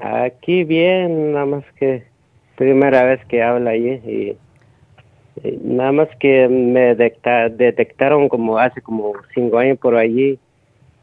Aquí 0.00 0.64
bien, 0.64 1.32
nada 1.32 1.44
más 1.44 1.64
que 1.78 2.06
primera 2.56 3.04
vez 3.04 3.22
que 3.26 3.42
habla 3.42 3.72
allí 3.72 3.90
y, 3.90 4.38
nada 5.62 5.92
más 5.92 6.08
que 6.20 6.48
me 6.48 6.94
detectaron 6.94 8.30
como 8.30 8.58
hace 8.58 8.80
como 8.80 9.12
cinco 9.34 9.58
años 9.58 9.76
por 9.76 9.94
allí 9.94 10.38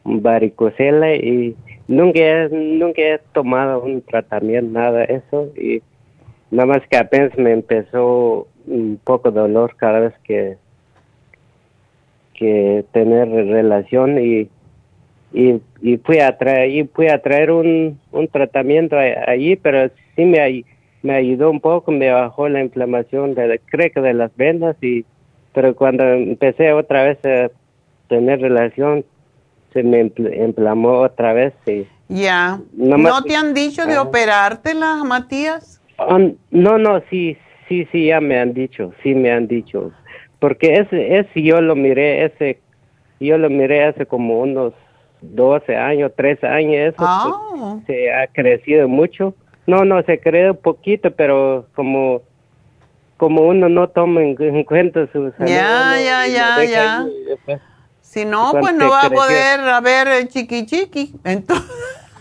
varicocela 0.04 1.14
y 1.14 1.56
nunca 1.88 2.20
he, 2.20 2.50
nunca 2.50 3.02
he 3.02 3.20
tomado 3.34 3.84
un 3.84 4.02
tratamiento, 4.02 4.72
nada 4.72 5.00
de 5.00 5.16
eso 5.16 5.52
y 5.56 5.82
nada 6.52 6.68
más 6.68 6.88
que 6.88 6.98
apenas 6.98 7.38
me 7.38 7.52
empezó 7.52 8.48
un 8.68 9.00
poco 9.04 9.32
de 9.32 9.42
dolor 9.42 9.76
cada 9.76 10.00
vez 10.00 10.14
que 10.24 10.58
que 12.34 12.86
tener 12.92 13.30
relación 13.30 14.20
y 14.20 14.50
y, 15.36 15.62
y 15.82 15.98
fui 15.98 16.20
a 16.20 16.38
traer 16.38 16.70
y 16.70 16.84
fui 16.84 17.08
a 17.08 17.22
traer 17.22 17.52
un, 17.52 18.00
un 18.12 18.28
tratamiento 18.28 18.96
allí 18.98 19.56
pero 19.56 19.90
sí 20.16 20.26
me 20.26 20.64
me 21.02 21.16
ayudó 21.16 21.50
un 21.50 21.60
poco 21.60 21.92
me 21.92 22.12
bajó 22.12 22.48
la 22.50 22.62
inflamación 22.62 23.34
de 23.34 23.60
creo 23.66 23.92
que 23.92 24.02
de 24.02 24.14
las 24.14 24.36
venas 24.38 24.76
y 24.82 25.06
pero 25.54 25.76
cuando 25.76 26.04
empecé 26.06 26.72
otra 26.74 27.04
vez 27.04 27.18
a 27.26 27.52
tener 28.08 28.42
relación 28.42 29.06
se 29.74 29.84
me 29.84 30.00
inflamó 30.02 31.00
otra 31.02 31.34
vez. 31.34 31.54
y 31.66 31.86
Ya. 32.10 32.60
¿No 32.74 33.24
te 33.24 33.36
han 33.36 33.54
dicho 33.54 33.86
de 33.86 33.98
operártela, 33.98 35.04
Matías? 35.04 35.82
Um, 35.98 36.36
no, 36.52 36.78
no, 36.78 37.02
sí, 37.10 37.38
sí, 37.68 37.88
sí, 37.92 38.08
ya 38.08 38.20
me 38.22 38.40
han 38.40 38.54
dicho, 38.54 38.94
sí 39.04 39.14
me 39.16 39.32
han 39.32 39.48
dicho. 39.48 39.92
porque 40.40 40.74
ese, 40.76 41.18
ese 41.20 41.42
yo 41.42 41.62
lo 41.62 41.74
miré, 41.76 42.26
ese, 42.26 42.60
yo 43.20 43.38
lo 43.38 43.50
miré 43.50 43.86
hace 43.86 44.06
como 44.06 44.42
unos 44.42 44.74
12 45.22 45.76
años, 45.78 46.12
13 46.18 46.46
años, 46.48 46.94
eso 46.94 46.96
Ah. 47.00 47.80
se 47.88 48.12
ha 48.14 48.28
crecido 48.28 48.88
mucho. 48.90 49.34
No, 49.66 49.86
no, 49.86 50.04
se 50.04 50.20
creó 50.20 50.54
poquito, 50.56 51.12
pero 51.12 51.68
como 51.76 52.22
como 53.16 53.44
uno 53.44 53.70
no 53.70 53.88
toma 53.88 54.22
en, 54.22 54.36
en 54.38 54.64
cuenta 54.66 55.08
su 55.14 55.32
salud. 55.38 55.50
Ya, 55.50 55.96
ya, 56.04 56.28
ya, 56.28 56.64
ya. 56.66 57.06
Si 58.14 58.26
no, 58.26 58.52
pues 58.52 58.76
no 58.76 58.92
va 58.92 59.08
a 59.08 59.10
poder 59.10 59.60
haber 59.62 60.08
el 60.08 60.28
chiqui 60.28 60.68
chiqui. 60.68 61.16
Entonces, 61.24 61.68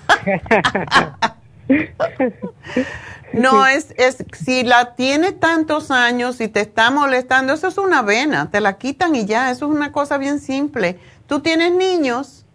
no, 3.35 3.66
es, 3.77 3.94
es, 3.98 4.24
si 4.32 4.62
la 4.62 4.94
tiene 4.94 5.32
tantos 5.32 5.90
años 5.90 6.40
y 6.40 6.48
te 6.48 6.60
está 6.60 6.90
molestando, 6.90 7.52
eso 7.52 7.69
es 7.69 7.77
una 7.77 8.01
vena, 8.01 8.51
te 8.51 8.62
la 8.62 8.78
quitan 8.78 9.14
y 9.14 9.27
ya, 9.27 9.51
eso 9.51 9.66
es 9.66 9.77
una 9.77 9.93
cosa 9.93 10.16
bien 10.16 10.40
simple. 10.40 10.97
¿Tú 11.27 11.40
tienes 11.40 11.73
niños? 11.73 12.47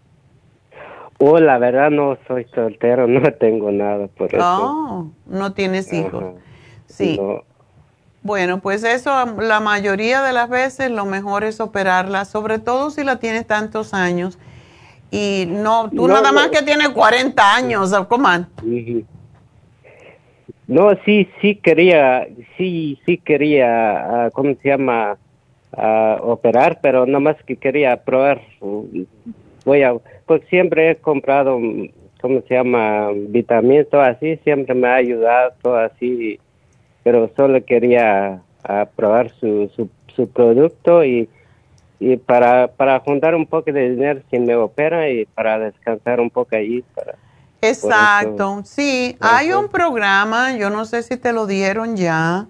Oh, 1.18 1.38
la 1.38 1.58
verdad 1.58 1.90
no 1.90 2.18
soy 2.26 2.44
soltero, 2.52 3.06
no 3.06 3.32
tengo 3.34 3.70
nada 3.70 4.08
por 4.08 4.34
eso. 4.34 4.44
Oh, 4.44 5.12
no 5.26 5.52
tienes 5.52 5.92
hijos. 5.92 6.24
Ajá. 6.24 6.32
Sí. 6.86 7.16
No. 7.20 7.44
Bueno, 8.22 8.60
pues 8.60 8.84
eso 8.84 9.10
la 9.40 9.60
mayoría 9.60 10.22
de 10.22 10.32
las 10.32 10.48
veces 10.48 10.90
lo 10.90 11.06
mejor 11.06 11.44
es 11.44 11.60
operarla, 11.60 12.24
sobre 12.24 12.58
todo 12.58 12.90
si 12.90 13.04
la 13.04 13.16
tienes 13.18 13.46
tantos 13.46 13.94
años. 13.94 14.38
Y 15.10 15.44
no, 15.48 15.88
tú 15.90 16.06
No, 16.08 16.14
nada 16.14 16.32
más 16.32 16.46
no. 16.46 16.50
que 16.52 16.62
tienes 16.62 16.88
40 16.90 17.54
años, 17.54 17.94
Coman. 18.08 18.48
No, 20.66 20.90
sí, 21.06 21.28
sí 21.40 21.54
quería, 21.56 22.28
sí, 22.58 23.00
sí 23.06 23.16
quería, 23.16 24.26
ah, 24.26 24.30
¿cómo 24.30 24.54
se 24.62 24.68
llama? 24.68 25.16
Ah, 25.74 26.18
operar, 26.22 26.80
pero 26.82 27.06
nada 27.06 27.20
más 27.20 27.36
que 27.44 27.56
quería 27.56 27.96
probar. 28.02 28.42
Voy 29.64 29.82
a, 29.82 29.94
pues 30.26 30.42
siempre 30.50 30.90
he 30.90 30.96
comprado, 30.96 31.58
¿cómo 32.20 32.42
se 32.46 32.54
llama? 32.54 33.10
Vitaminas, 33.14 33.86
todo 33.90 34.02
así, 34.02 34.36
siempre 34.44 34.74
me 34.74 34.88
ha 34.88 34.96
ayudado, 34.96 35.52
todo 35.62 35.76
así, 35.76 36.38
pero 37.08 37.30
solo 37.34 37.64
quería 37.64 38.42
ah, 38.64 38.86
probar 38.94 39.32
su, 39.40 39.70
su, 39.74 39.88
su 40.14 40.28
producto 40.28 41.02
y, 41.02 41.26
y 41.98 42.18
para, 42.18 42.68
para 42.68 43.00
juntar 43.00 43.34
un 43.34 43.46
poco 43.46 43.72
de 43.72 43.88
dinero 43.88 44.20
si 44.30 44.38
me 44.38 44.54
opera 44.54 45.08
y 45.08 45.24
para 45.24 45.58
descansar 45.58 46.20
un 46.20 46.28
poco 46.28 46.54
allí. 46.54 46.84
Para, 46.94 47.14
Exacto, 47.62 48.60
sí, 48.66 49.16
hay 49.20 49.52
un 49.52 49.68
programa, 49.68 50.54
yo 50.58 50.68
no 50.68 50.84
sé 50.84 51.02
si 51.02 51.16
te 51.16 51.32
lo 51.32 51.46
dieron 51.46 51.96
ya, 51.96 52.46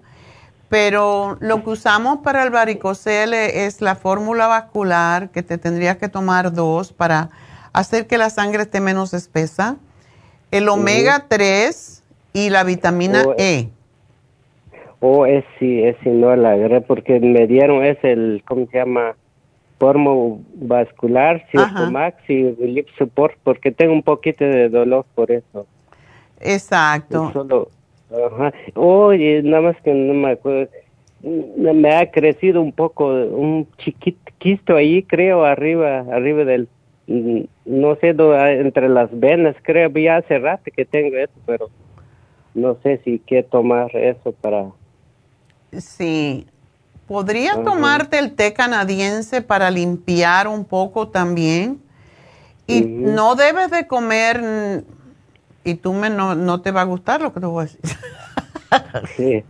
pero 0.67 1.37
lo 1.39 1.63
que 1.63 1.69
usamos 1.69 2.17
para 2.17 2.43
el 2.43 2.49
varicocele 2.49 3.65
es 3.65 3.79
la 3.79 3.95
fórmula 3.95 4.47
vascular, 4.47 5.29
que 5.29 5.41
te 5.41 5.57
tendrías 5.57 5.95
que 5.95 6.09
tomar 6.09 6.51
dos 6.51 6.91
para 6.91 7.29
hacer 7.71 8.07
que 8.07 8.17
la 8.17 8.29
sangre 8.29 8.63
esté 8.63 8.81
menos 8.81 9.13
espesa, 9.13 9.77
el 10.51 10.67
omega 10.67 11.27
3 11.29 12.03
y 12.33 12.49
la 12.49 12.65
vitamina 12.65 13.23
Oh, 13.25 13.35
E. 13.37 13.69
O 15.01 15.25
es 15.25 15.45
si, 15.57 15.81
es 15.81 15.95
si 16.03 16.09
no 16.09 16.35
la 16.35 16.51
agarré 16.51 16.81
porque 16.81 17.19
me 17.19 17.47
dieron 17.47 17.85
es 17.85 17.97
el, 18.03 18.43
¿cómo 18.45 18.67
se 18.67 18.77
llama? 18.77 19.15
Formo 19.79 20.41
vascular, 20.55 21.45
Circumax 21.51 22.29
y 22.29 22.51
Relief 22.51 22.87
Support 22.97 23.37
porque 23.43 23.71
tengo 23.71 23.93
un 23.93 24.03
poquito 24.03 24.43
de 24.43 24.67
dolor 24.67 25.05
por 25.15 25.31
eso. 25.31 25.65
Exacto. 26.41 27.31
Solo, 27.31 27.69
ajá. 28.11 28.53
Oye, 28.75 29.41
nada 29.43 29.61
más 29.61 29.81
que 29.81 29.93
no 29.93 30.13
me 30.13 30.31
acuerdo. 30.31 30.69
Me 31.21 31.95
ha 31.95 32.11
crecido 32.11 32.61
un 32.61 32.71
poco, 32.71 33.07
un 33.07 33.67
chiquito 33.77 34.75
ahí, 34.75 35.03
creo, 35.03 35.43
arriba, 35.43 35.99
arriba 36.11 36.45
del, 36.45 36.69
mm, 37.07 37.41
no 37.65 37.95
sé, 37.95 38.09
entre 38.09 38.87
las 38.87 39.17
venas, 39.17 39.55
creo, 39.63 39.89
ya 39.89 40.17
hace 40.17 40.39
rato 40.39 40.71
que 40.73 40.85
tengo 40.85 41.17
eso, 41.17 41.33
pero 41.45 41.69
no 42.53 42.77
sé 42.83 43.01
si 43.03 43.19
quiero 43.19 43.47
tomar 43.47 43.95
eso 43.95 44.31
para... 44.31 44.67
Sí. 45.77 46.47
¿Podrías 47.07 47.63
tomarte 47.63 48.19
el 48.19 48.35
té 48.35 48.53
canadiense 48.53 49.41
para 49.41 49.71
limpiar 49.71 50.47
un 50.47 50.63
poco 50.63 51.07
también? 51.07 51.81
Y 52.67 52.81
no 52.81 53.33
debes 53.33 53.71
de 53.71 53.87
comer, 53.87 54.83
y 55.63 55.73
tú 55.73 55.93
me, 55.93 56.11
no, 56.11 56.35
no 56.35 56.61
te 56.61 56.71
va 56.71 56.81
a 56.81 56.83
gustar 56.83 57.19
lo 57.19 57.33
que 57.33 57.39
te 57.39 57.45
voy 57.47 57.63
a 57.63 57.65
decir. 57.65 57.79
Sí. 59.17 59.43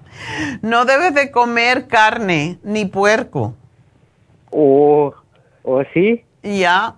No 0.61 0.85
debes 0.85 1.13
de 1.13 1.29
comer 1.29 1.87
carne 1.87 2.57
ni 2.63 2.85
puerco. 2.85 3.53
O, 4.49 5.13
o 5.63 5.83
sí. 5.93 6.23
Ya. 6.41 6.95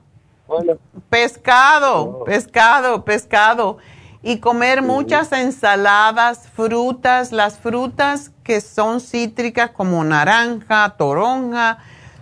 Bueno. 0.48 0.78
Pescado, 1.10 2.24
pescado, 2.26 3.04
pescado. 3.04 3.78
Y 4.24 4.38
comer 4.38 4.84
muchas 4.84 5.32
ensaladas, 5.32 6.48
frutas, 6.50 7.32
las 7.32 7.58
frutas 7.58 8.32
que 8.44 8.62
son 8.62 9.00
cítricas 9.00 9.72
como 9.72 10.04
naranja, 10.04 10.96
toronja, 10.96 11.80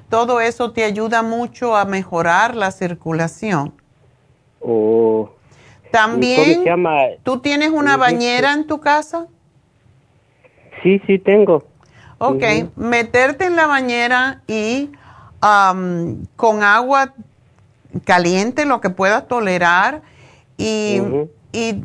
todo 0.09 0.39
eso 0.39 0.71
te 0.71 0.85
ayuda 0.85 1.23
mucho 1.23 1.76
a 1.76 1.84
mejorar 1.84 2.55
la 2.55 2.71
circulación. 2.71 3.73
O, 4.61 5.30
¿y 5.85 5.91
También. 5.91 6.63
¿tú 7.23 7.39
tienes 7.39 7.69
una 7.69 7.97
bañera 7.97 8.53
en 8.53 8.65
tu 8.65 8.80
casa? 8.80 9.27
Sí, 10.81 11.01
sí 11.05 11.19
tengo. 11.19 11.65
Ok, 12.17 12.43
meterte 12.76 13.45
en 13.45 13.55
la 13.55 13.67
bañera 13.67 14.41
y 14.47 14.89
am, 15.41 16.26
con 16.35 16.63
agua 16.63 17.13
caliente, 18.05 18.65
lo 18.65 18.80
que 18.80 18.89
puedas 18.89 19.27
tolerar, 19.27 20.01
y. 20.57 21.01
y 21.51 21.84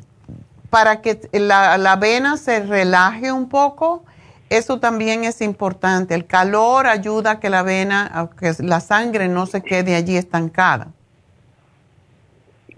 para 0.70 1.01
que 1.01 1.28
la, 1.32 1.78
la 1.78 1.97
vena 1.97 2.36
se 2.36 2.61
relaje 2.61 3.31
un 3.32 3.49
poco, 3.49 4.05
eso 4.51 4.78
también 4.81 5.24
es 5.24 5.41
importante. 5.41 6.15
El 6.15 6.27
calor 6.27 6.86
ayuda 6.86 7.32
a 7.32 7.41
que 7.41 7.51
la 7.51 7.62
vena, 7.62 8.11
a 8.12 8.28
que 8.28 8.55
la 8.59 8.81
sangre 8.81 9.28
no 9.28 9.47
se 9.47 9.62
quede 9.62 9.95
allí 9.95 10.16
estancada. 10.16 10.89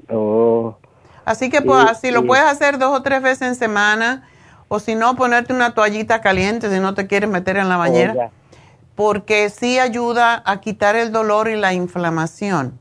Oh, 0.09 0.77
Así 1.25 1.51
que 1.51 1.61
pues, 1.61 1.83
Sí, 1.83 1.89
así 1.91 2.11
lo 2.13 2.25
puedes 2.25 2.45
hacer 2.45 2.79
dos 2.79 2.97
o 2.97 3.03
tres 3.03 3.21
veces 3.21 3.49
en 3.49 3.55
semana, 3.57 4.29
o 4.69 4.79
si 4.79 4.95
no, 4.95 5.17
ponerte 5.17 5.53
una 5.53 5.75
toallita 5.75 6.21
caliente 6.21 6.73
si 6.73 6.81
no 6.81 6.95
te 6.95 7.07
quieres 7.07 7.29
meter 7.29 7.57
en 7.57 7.69
la 7.69 7.77
bañera. 7.77 8.15
oh, 8.17 8.31
porque 8.95 9.51
sí 9.51 9.79
ayuda 9.79 10.43
a 10.47 10.61
quitar 10.61 10.97
el 10.97 11.13
dolor 11.13 11.49
y 11.49 11.57
la 11.57 11.75
inflamación. 11.75 12.81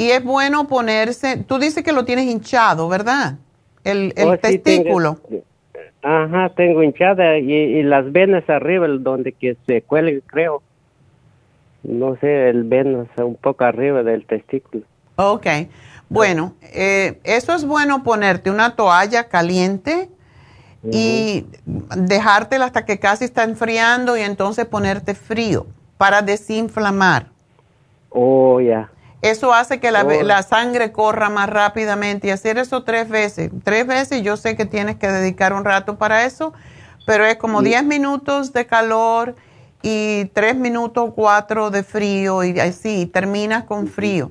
Y 0.00 0.12
es 0.12 0.24
bueno 0.24 0.66
ponerse, 0.66 1.36
tú 1.46 1.58
dices 1.58 1.84
que 1.84 1.92
lo 1.92 2.06
tienes 2.06 2.24
hinchado, 2.24 2.88
¿verdad? 2.88 3.34
El, 3.84 4.14
el 4.16 4.28
Oh, 4.28 4.32
sí, 4.32 4.58
testículo. 4.58 5.18
tengo- 5.28 5.44
ajá, 6.02 6.48
tengo 6.56 6.82
hinchada 6.82 7.36
y, 7.38 7.52
y 7.52 7.82
las 7.82 8.10
venas 8.10 8.48
arriba, 8.48 8.86
donde 8.88 9.32
que 9.32 9.58
se 9.66 9.82
cuelga, 9.82 10.18
creo. 10.24 10.62
No 11.82 12.16
sé, 12.16 12.48
el 12.48 12.64
venas 12.64 13.08
un 13.18 13.36
poco 13.36 13.64
arriba 13.64 14.02
del 14.02 14.24
testículo. 14.24 14.84
Ok. 15.16 15.46
Bueno, 16.08 16.54
eh, 16.72 17.20
eso 17.24 17.54
es 17.54 17.66
bueno 17.66 18.02
ponerte 18.02 18.50
una 18.50 18.76
toalla 18.76 19.28
caliente 19.28 20.08
y 20.82 21.44
dejártela 21.94 22.64
hasta 22.64 22.86
que 22.86 22.98
casi 22.98 23.26
está 23.26 23.44
enfriando 23.44 24.16
y 24.16 24.22
entonces 24.22 24.64
ponerte 24.64 25.14
frío 25.14 25.66
para 25.98 26.22
desinflamar. 26.22 27.26
Oh, 28.08 28.60
ya. 28.62 28.90
Eso 29.22 29.52
hace 29.52 29.80
que 29.80 29.90
la, 29.90 30.04
Oh. 30.04 30.22
la 30.22 30.42
sangre 30.42 30.92
corra 30.92 31.28
más 31.28 31.48
rápidamente 31.50 32.28
y 32.28 32.30
hacer 32.30 32.56
eso 32.58 32.84
tres 32.84 33.08
veces. 33.08 33.50
Tres 33.64 33.86
veces 33.86 34.22
yo 34.22 34.36
sé 34.36 34.56
que 34.56 34.64
tienes 34.64 34.96
que 34.96 35.08
dedicar 35.08 35.52
un 35.52 35.64
rato 35.64 35.96
para 35.96 36.24
eso, 36.24 36.54
pero 37.06 37.24
es 37.26 37.36
como 37.36 37.60
10 37.62 37.84
minutos 37.84 38.52
de 38.54 38.66
calor 38.66 39.34
y 39.82 40.26
3 40.26 40.56
minutos 40.56 41.08
o 41.10 41.14
4 41.14 41.70
de 41.70 41.82
frío 41.82 42.44
y 42.44 42.58
así 42.60 43.06
terminas 43.06 43.64
con 43.64 43.88
frío. 43.88 44.30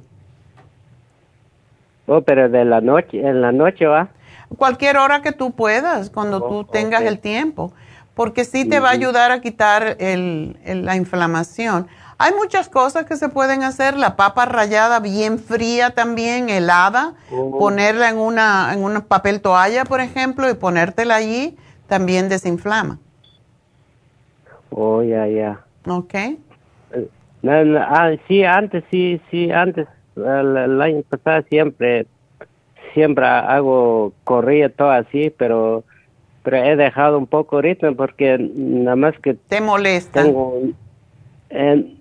Oh, 2.08 2.22
pero 2.22 2.50
de 2.50 2.66
la 2.66 2.82
noche, 2.82 3.20
en 3.20 3.42
la 3.42 3.52
noche 3.52 3.86
va. 3.86 4.10
Cualquier 4.58 4.98
hora 4.98 5.22
que 5.22 5.32
tú 5.32 5.52
puedas, 5.52 6.10
cuando 6.10 6.42
tú 6.42 6.64
tengas 6.64 7.04
el 7.04 7.20
tiempo, 7.20 7.72
porque 8.16 8.44
sí 8.46 8.66
te 8.66 8.80
va 8.80 8.90
a 8.90 8.94
ayudar 8.94 9.32
a 9.32 9.42
quitar 9.42 9.96
el- 10.00 10.58
el- 10.66 10.86
la 10.86 10.96
inflamación. 10.96 11.88
Hay 12.22 12.34
muchas 12.34 12.68
cosas 12.68 13.06
que 13.06 13.16
se 13.16 13.30
pueden 13.30 13.64
hacer, 13.64 13.96
la 13.96 14.18
papa 14.18 14.46
rallada 14.46 15.00
bien 15.00 15.40
fría 15.40 15.92
también, 15.92 16.50
helada, 16.50 17.14
ponerla 17.58 18.10
en 18.10 18.18
una 18.18 18.74
en 18.74 18.84
un 18.84 19.02
papel 19.04 19.40
toalla, 19.42 19.86
por 19.86 20.02
ejemplo, 20.02 20.50
y 20.50 20.54
ponértela 20.54 21.16
allí, 21.16 21.58
también 21.88 22.28
desinflama, 22.28 23.00
Oh, 24.72 25.02
ya, 25.02 25.26
ya. 25.28 25.62
¿ok? 25.88 26.14
No, 27.42 27.54
ah, 27.80 28.12
sí, 28.28 28.44
antes, 28.44 28.84
sí, 28.92 29.22
sí, 29.32 29.50
antes, 29.50 29.88
el, 30.18 30.58
el 30.58 30.82
año 30.82 31.02
pasado 31.10 31.42
siempre, 31.50 32.06
siempre 32.94 33.26
hago 33.26 34.12
corrida 34.26 34.68
todo 34.68 34.92
así, 34.92 35.30
pero, 35.38 35.86
pero 36.44 36.58
he 36.58 36.76
dejado 36.76 37.18
un 37.18 37.28
poco 37.28 37.56
ahorita 37.56 37.94
porque 37.94 38.38
nada 38.38 38.98
más 38.98 39.18
que 39.20 39.36
Te 39.36 39.62
molesta. 39.62 40.22
tengo, 40.24 40.60
eh, 41.50 41.96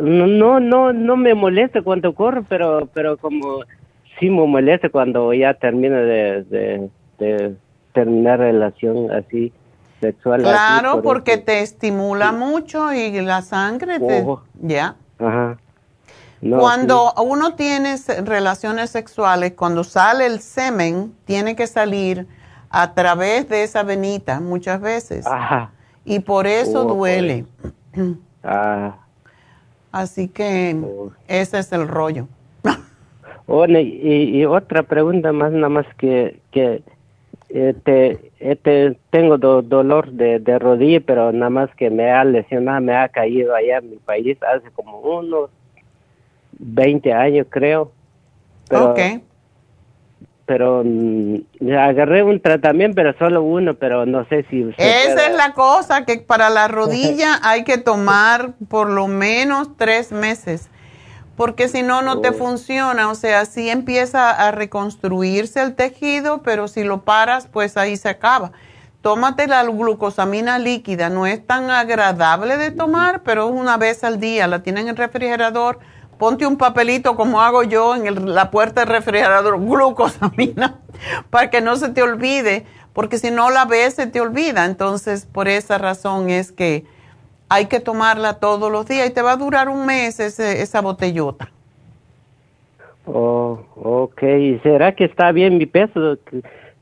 no, 0.00 0.60
no, 0.60 0.92
no 0.92 1.16
me 1.16 1.34
molesta 1.34 1.82
cuando 1.82 2.14
corro, 2.14 2.44
pero, 2.48 2.88
pero 2.92 3.16
como 3.16 3.60
sí 4.18 4.30
me 4.30 4.46
molesta 4.46 4.88
cuando 4.88 5.32
ya 5.34 5.54
termina 5.54 5.98
de, 5.98 6.42
de, 6.44 6.90
de 7.18 7.56
terminar 7.92 8.38
relación 8.38 9.10
así 9.12 9.52
sexual. 10.00 10.40
así, 10.40 10.50
Claro, 10.50 10.92
por 10.94 11.02
porque 11.02 11.32
eso. 11.34 11.42
te 11.44 11.60
estimula 11.62 12.32
mucho 12.32 12.92
y 12.92 13.20
la 13.20 13.42
sangre 13.42 13.98
te... 13.98 14.22
Ojo. 14.22 14.42
Ya. 14.60 14.94
Ajá. 15.18 15.58
No, 16.42 16.58
cuando 16.58 17.12
uno 17.14 17.54
tiene 17.54 17.96
relaciones 18.24 18.90
sexuales, 18.90 19.54
cuando 19.56 19.82
sale 19.84 20.26
el 20.26 20.40
semen, 20.40 21.14
tiene 21.24 21.56
que 21.56 21.66
salir 21.66 22.26
a 22.68 22.92
través 22.94 23.48
de 23.48 23.62
esa 23.64 23.82
venita 23.82 24.38
muchas 24.40 24.80
veces. 24.80 25.26
Ajá. 25.26 25.72
Y 26.04 26.20
por 26.20 26.46
eso 26.46 26.82
Oh, 26.86 26.94
duele. 26.94 27.46
Ah. 28.44 28.96
Así 29.92 30.28
que 30.28 30.76
Oh. 30.82 31.10
ese 31.28 31.58
es 31.58 31.72
el 31.72 31.88
rollo. 31.88 32.28
Bueno, 33.46 33.78
y, 33.78 34.38
y 34.40 34.44
otra 34.44 34.82
pregunta 34.82 35.32
más, 35.32 35.52
nada 35.52 35.68
más 35.68 35.86
que, 35.98 36.40
que 36.50 36.82
este, 37.48 38.32
este, 38.40 38.98
tengo 39.10 39.38
do- 39.38 39.62
dolor 39.62 40.10
de, 40.10 40.40
de 40.40 40.58
rodilla, 40.58 41.00
pero 41.00 41.30
nada 41.32 41.50
más 41.50 41.70
que 41.76 41.88
me 41.88 42.10
ha 42.10 42.24
lesionado, 42.24 42.80
me 42.80 42.96
ha 42.96 43.08
caído 43.08 43.54
allá 43.54 43.78
en 43.78 43.90
mi 43.90 43.96
país 43.98 44.36
hace 44.42 44.68
como 44.72 44.98
unos 44.98 45.50
20 46.58 47.12
años, 47.12 47.46
creo. 47.48 47.92
Pero, 48.68 48.90
ok. 48.90 48.98
Pero 50.46 50.82
mm, 50.84 51.36
agarré 51.76 52.22
un 52.22 52.40
tratamiento, 52.40 52.94
pero 52.94 53.18
solo 53.18 53.42
uno, 53.42 53.74
pero 53.74 54.06
no 54.06 54.24
sé 54.28 54.46
si... 54.48 54.62
Esa 54.78 55.26
es 55.26 55.36
la 55.36 55.52
cosa, 55.54 56.04
que 56.04 56.18
para 56.18 56.50
la 56.50 56.68
rodilla 56.68 57.38
hay 57.42 57.64
que 57.64 57.78
tomar 57.78 58.52
por 58.68 58.88
lo 58.88 59.08
menos 59.08 59.76
tres 59.76 60.12
meses, 60.12 60.70
porque 61.36 61.66
si 61.68 61.82
no, 61.82 62.00
no 62.02 62.20
te 62.20 62.28
Oh. 62.28 62.32
funciona. 62.34 63.10
O 63.10 63.14
sea, 63.16 63.44
sí 63.44 63.68
empieza 63.68 64.30
a 64.30 64.52
reconstruirse 64.52 65.60
el 65.62 65.74
tejido, 65.74 66.42
pero 66.42 66.68
si 66.68 66.84
lo 66.84 67.02
paras, 67.02 67.48
pues 67.52 67.76
ahí 67.76 67.96
se 67.96 68.08
acaba. 68.08 68.52
Tómate 69.02 69.46
la 69.46 69.62
glucosamina 69.64 70.58
líquida, 70.58 71.10
no 71.10 71.26
es 71.26 71.44
tan 71.46 71.70
agradable 71.70 72.56
de 72.56 72.70
tomar, 72.70 73.22
pero 73.22 73.46
una 73.48 73.76
vez 73.76 74.02
al 74.02 74.18
día, 74.18 74.46
la 74.46 74.62
tienen 74.62 74.84
en 74.84 74.88
el 74.90 74.96
refrigerador. 74.96 75.78
Ponte 76.18 76.46
un 76.46 76.56
papelito 76.56 77.14
como 77.16 77.40
hago 77.42 77.62
yo 77.62 77.94
en 77.94 78.06
el- 78.06 78.34
la 78.34 78.50
puerta 78.50 78.80
del 78.82 78.90
refrigerador, 78.90 79.60
glucosamina, 79.60 80.80
para 81.30 81.50
que 81.50 81.60
no 81.60 81.76
se 81.76 81.90
te 81.90 82.02
olvide, 82.02 82.64
porque 82.92 83.18
si 83.18 83.30
no 83.30 83.50
la 83.50 83.64
ves 83.66 83.94
se 83.94 84.06
te 84.06 84.20
olvida. 84.20 84.64
Entonces, 84.64 85.26
por 85.26 85.48
esa 85.48 85.76
razón 85.78 86.30
es 86.30 86.52
que 86.52 86.84
hay 87.48 87.66
que 87.66 87.80
tomarla 87.80 88.34
todos 88.40 88.72
los 88.72 88.86
días 88.86 89.08
y 89.08 89.12
te 89.12 89.22
va 89.22 89.32
a 89.32 89.36
durar 89.36 89.68
un 89.68 89.86
mes 89.86 90.18
ese- 90.20 90.62
esa 90.62 90.80
botellota. 90.80 91.50
Oh, 93.06 93.60
ok. 93.76 94.22
¿Y 94.22 94.58
será 94.62 94.94
que 94.94 95.04
está 95.04 95.30
bien 95.32 95.58
mi 95.58 95.66
peso? 95.66 96.18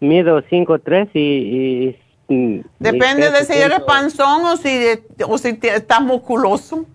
Mido 0.00 0.42
5'3 0.42 1.10
y... 1.14 1.20
y, 1.20 1.98
y 2.34 2.64
Depende 2.78 3.30
de 3.30 3.44
si 3.44 3.52
eres 3.52 3.80
panzón 3.80 4.44
o 4.46 4.56
si, 4.56 4.86
o 5.28 5.36
si 5.38 5.52
te- 5.54 5.74
estás 5.76 6.00
musculoso. 6.00 6.86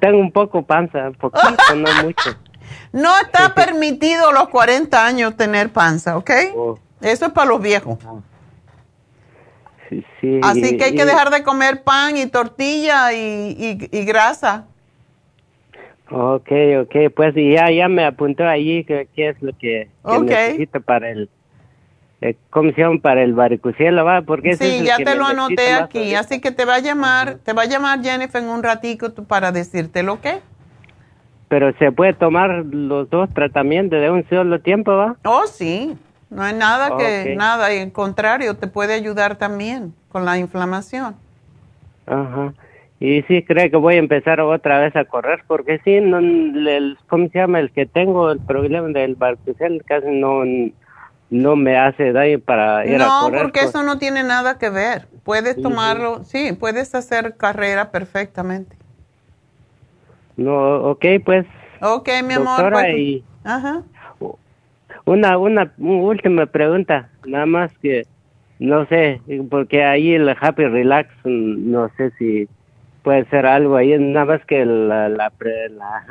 Tengo 0.00 0.18
un 0.18 0.30
poco 0.32 0.62
panza, 0.62 1.10
poquito, 1.18 1.76
no 1.76 1.92
mucho. 2.02 2.30
No 2.92 3.10
está 3.18 3.54
permitido 3.54 4.28
a 4.28 4.32
los 4.32 4.48
40 4.48 5.04
años 5.06 5.36
tener 5.36 5.70
panza, 5.70 6.16
¿ok? 6.16 6.30
Oh, 6.54 6.78
Eso 7.02 7.26
es 7.26 7.32
para 7.32 7.48
los 7.48 7.60
viejos. 7.60 7.98
sí, 9.90 10.02
sí, 10.20 10.40
Así 10.42 10.76
que 10.78 10.84
hay 10.84 10.94
que 10.94 11.04
dejar 11.04 11.30
de 11.30 11.42
comer 11.42 11.82
pan 11.82 12.16
y 12.16 12.26
tortilla 12.26 13.12
y, 13.12 13.56
y- 13.58 13.88
y 13.98 14.04
grasa. 14.04 14.66
Ok, 16.10 16.50
ok, 16.82 16.94
pues 17.14 17.34
ya, 17.34 17.70
ya 17.70 17.88
me 17.88 18.04
apuntó 18.06 18.44
allí 18.46 18.84
que 18.84 19.08
qué 19.14 19.30
es 19.30 19.42
lo 19.42 19.52
que, 19.58 19.88
que 20.08 20.18
necesito 20.20 20.80
para 20.80 21.10
el... 21.10 21.28
eh, 22.22 22.36
¿Cómo 22.50 22.70
se 22.70 22.80
llama? 22.80 23.00
Para 23.02 23.22
el 23.22 23.34
varicocelo, 23.34 24.04
¿va? 24.04 24.22
Porque 24.22 24.50
es 24.50 24.58
Sí, 24.58 24.78
el 24.78 24.84
ya 24.84 24.96
que 24.96 25.04
te 25.04 25.16
lo 25.16 25.26
anoté 25.26 25.72
aquí, 25.72 26.14
así 26.14 26.40
que 26.40 26.52
te 26.52 26.64
va 26.64 26.76
a 26.76 26.78
llamar, 26.78 27.38
te 27.44 27.52
va 27.52 27.62
a 27.62 27.66
llamar 27.66 28.00
Jennifer 28.00 28.40
en 28.40 28.48
un 28.48 28.62
ratico 28.62 29.12
para 29.26 29.50
decirte 29.50 30.04
lo 30.04 30.20
que. 30.20 30.38
Pero 31.48 31.72
se 31.78 31.90
puede 31.90 32.14
tomar 32.14 32.64
los 32.64 33.10
dos 33.10 33.28
tratamientos 33.34 34.00
de 34.00 34.08
un 34.10 34.24
solo 34.28 34.60
tiempo, 34.60 34.96
¿va? 34.96 35.16
Oh, 35.24 35.46
sí, 35.48 35.98
no 36.30 36.42
hay 36.42 36.54
nada 36.54 36.96
que, 36.96 37.32
Ok. 37.32 37.36
nada, 37.36 37.74
y 37.74 37.80
al 37.80 37.92
contrario, 37.92 38.56
te 38.56 38.68
puede 38.68 38.94
ayudar 38.94 39.36
también 39.36 39.92
con 40.08 40.24
la 40.24 40.38
inflamación. 40.38 41.16
Ajá. 42.06 42.54
Y 43.00 43.22
sí, 43.22 43.42
creo 43.42 43.68
que 43.68 43.76
voy 43.76 43.96
a 43.96 43.98
empezar 43.98 44.40
otra 44.40 44.78
vez 44.78 44.94
a 44.94 45.04
correr, 45.04 45.42
porque 45.48 45.80
sí, 45.84 46.00
no, 46.00 46.18
el, 46.18 46.96
¿cómo 47.08 47.28
se 47.30 47.38
llama? 47.40 47.58
El 47.58 47.72
que 47.72 47.84
tengo 47.84 48.30
el 48.30 48.38
problema 48.38 48.86
del 48.88 49.16
varicocelo 49.16 49.80
casi 49.84 50.06
no, 50.08 50.44
no 51.32 51.56
me 51.56 51.78
hace 51.78 52.12
daño 52.12 52.38
para 52.40 52.84
ir 52.86 52.94
a 52.96 53.06
No, 53.06 53.20
correr. 53.24 53.42
porque 53.42 53.60
pues. 53.60 53.70
eso 53.70 53.82
no 53.82 53.98
tiene 53.98 54.22
nada 54.22 54.58
que 54.58 54.68
ver. 54.68 55.08
Puedes 55.24 55.60
tomarlo, 55.60 56.24
sí, 56.24 56.52
puedes 56.52 56.94
hacer 56.94 57.36
carrera 57.38 57.90
perfectamente. 57.90 58.76
No, 60.36 60.90
ok, 60.90 61.04
pues, 61.24 61.46
Ok, 61.80 62.08
mi 62.24 62.34
amor. 62.34 62.70
pues- 62.72 62.94
y 62.98 63.24
Ajá. 63.44 63.82
una, 65.06 65.38
una, 65.38 65.72
una 65.78 66.02
última 66.02 66.46
pregunta, 66.46 67.10
nada 67.26 67.46
más 67.46 67.72
que, 67.78 68.06
no 68.58 68.86
sé, 68.86 69.20
porque 69.50 69.82
ahí 69.84 70.12
el 70.12 70.28
Happy 70.38 70.66
Relax, 70.66 71.08
mm, 71.24 71.70
no 71.70 71.90
sé 71.96 72.10
si 72.18 72.46
puede 73.02 73.24
ser 73.30 73.46
algo 73.46 73.76
ahí, 73.76 73.98
nada 73.98 74.26
más 74.26 74.44
que 74.44 74.64
la, 74.66 75.08
la, 75.08 75.32
la- 75.70 76.06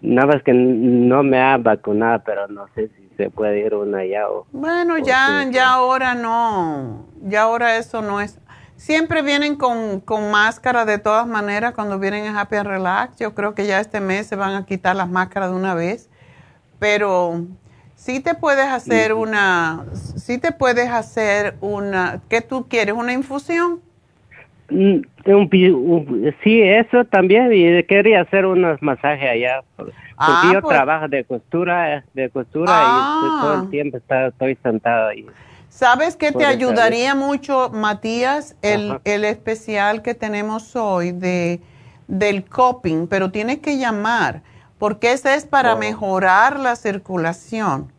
nada 0.00 0.34
más 0.34 0.42
que 0.42 0.52
no 0.52 1.22
me 1.22 1.40
ha 1.40 1.56
vacunado, 1.56 2.22
pero 2.24 2.48
no 2.48 2.66
sé 2.74 2.88
si 2.88 3.08
se 3.16 3.30
puede 3.30 3.60
ir 3.60 3.74
una 3.74 3.98
allá 3.98 4.28
o... 4.28 4.46
Bueno, 4.52 4.94
o 4.94 4.98
ya, 4.98 5.44
sí. 5.44 5.52
ya 5.52 5.72
ahora 5.72 6.14
no, 6.14 7.06
ya 7.22 7.42
ahora 7.42 7.76
eso 7.76 8.02
no 8.02 8.20
es. 8.20 8.38
Siempre 8.76 9.22
vienen 9.22 9.56
con, 9.56 10.00
con 10.00 10.30
máscara 10.30 10.84
de 10.84 10.98
todas 10.98 11.26
maneras 11.26 11.74
cuando 11.74 11.98
vienen 11.98 12.26
a 12.26 12.40
Happy 12.40 12.56
and 12.56 12.68
Relax. 12.68 13.18
Yo 13.18 13.34
creo 13.34 13.54
que 13.54 13.66
ya 13.66 13.80
este 13.80 14.00
mes 14.00 14.28
se 14.28 14.36
van 14.36 14.54
a 14.54 14.66
quitar 14.66 14.94
las 14.94 15.08
máscaras 15.08 15.50
de 15.50 15.56
una 15.56 15.74
vez. 15.74 16.08
Pero 16.78 17.44
sí 17.96 18.20
te 18.20 18.34
puedes 18.34 18.66
hacer 18.66 19.12
una, 19.14 19.84
sí 19.94 20.38
te 20.38 20.52
puedes 20.52 20.88
hacer 20.88 21.56
una, 21.60 22.20
¿qué 22.28 22.40
tú 22.40 22.68
quieres? 22.68 22.94
¿Una 22.94 23.12
infusión? 23.12 23.80
Mm, 24.70 25.00
un 25.26 26.34
sí, 26.44 26.60
eso 26.62 27.04
también, 27.06 27.50
y 27.52 27.82
quería 27.84 28.20
hacer 28.22 28.44
unos 28.44 28.82
masajes 28.82 29.30
allá, 29.30 29.62
por- 29.76 29.86
porque 29.86 29.94
Ah, 30.18 30.50
yo 30.52 30.60
pues. 30.62 30.76
trabajo 30.76 31.08
de 31.08 31.24
costura, 31.24 32.04
de 32.12 32.28
costura 32.28 32.80
Ah. 32.80 33.20
y 33.24 33.40
todo 33.40 33.54
el 33.54 33.70
tiempo 33.70 33.96
está, 33.96 34.26
estoy 34.26 34.56
sentado 34.62 35.08
ahí. 35.08 35.24
¿Sabes 35.70 36.16
qué 36.16 36.32
te 36.32 36.44
ayudaría 36.44 37.14
mucho, 37.14 37.70
Matías? 37.72 38.56
El, 38.62 38.98
el 39.04 39.24
especial 39.24 40.02
que 40.02 40.14
tenemos 40.14 40.74
hoy 40.76 41.12
de, 41.12 41.60
del 42.08 42.44
coping, 42.44 43.06
pero 43.06 43.30
tienes 43.30 43.58
que 43.58 43.78
llamar, 43.78 44.42
porque 44.78 45.12
ese 45.12 45.34
es 45.34 45.46
para 45.46 45.74
Oh. 45.74 45.78
mejorar 45.78 46.58
la 46.58 46.74
circulación. 46.76 47.92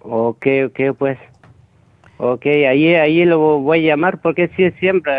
Ok, 0.00 0.46
ok, 0.66 0.96
pues. 0.98 1.18
Ok, 2.18 2.46
ahí, 2.46 2.94
ahí 2.94 3.24
lo 3.24 3.58
voy 3.58 3.86
a 3.86 3.90
llamar 3.90 4.18
porque 4.20 4.48
sí, 4.56 4.70
siempre, 4.78 5.12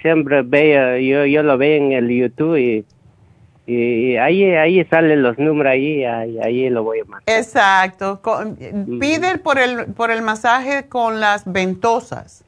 siempre 0.00 0.42
veo, 0.42 0.98
yo, 0.98 1.26
yo 1.26 1.42
lo 1.42 1.58
veo 1.58 1.76
en 1.76 1.92
el 1.92 2.08
YouTube 2.08 2.56
y, 2.56 2.84
y 3.66 4.16
ahí, 4.16 4.44
ahí 4.54 4.84
salen 4.86 5.22
los 5.22 5.38
números, 5.38 5.72
ahí, 5.72 6.04
ahí, 6.04 6.38
ahí 6.38 6.70
lo 6.70 6.82
voy 6.82 7.00
a 7.00 7.04
llamar. 7.04 7.22
Exacto. 7.26 8.20
Pide 9.00 9.38
por 9.38 9.58
el, 9.58 9.86
por 9.94 10.10
el 10.10 10.22
masaje 10.22 10.88
con 10.88 11.20
las 11.20 11.50
ventosas, 11.50 12.44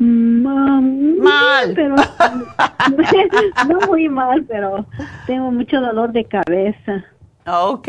Mal. 0.03 1.73
Pero, 1.77 1.95
no 3.69 3.87
muy 3.87 4.09
mal, 4.09 4.45
pero 4.45 4.85
tengo 5.27 5.53
mucho 5.53 5.81
dolor 5.81 6.13
de 6.13 6.25
cabeza. 6.25 7.05
Ok. 7.47 7.89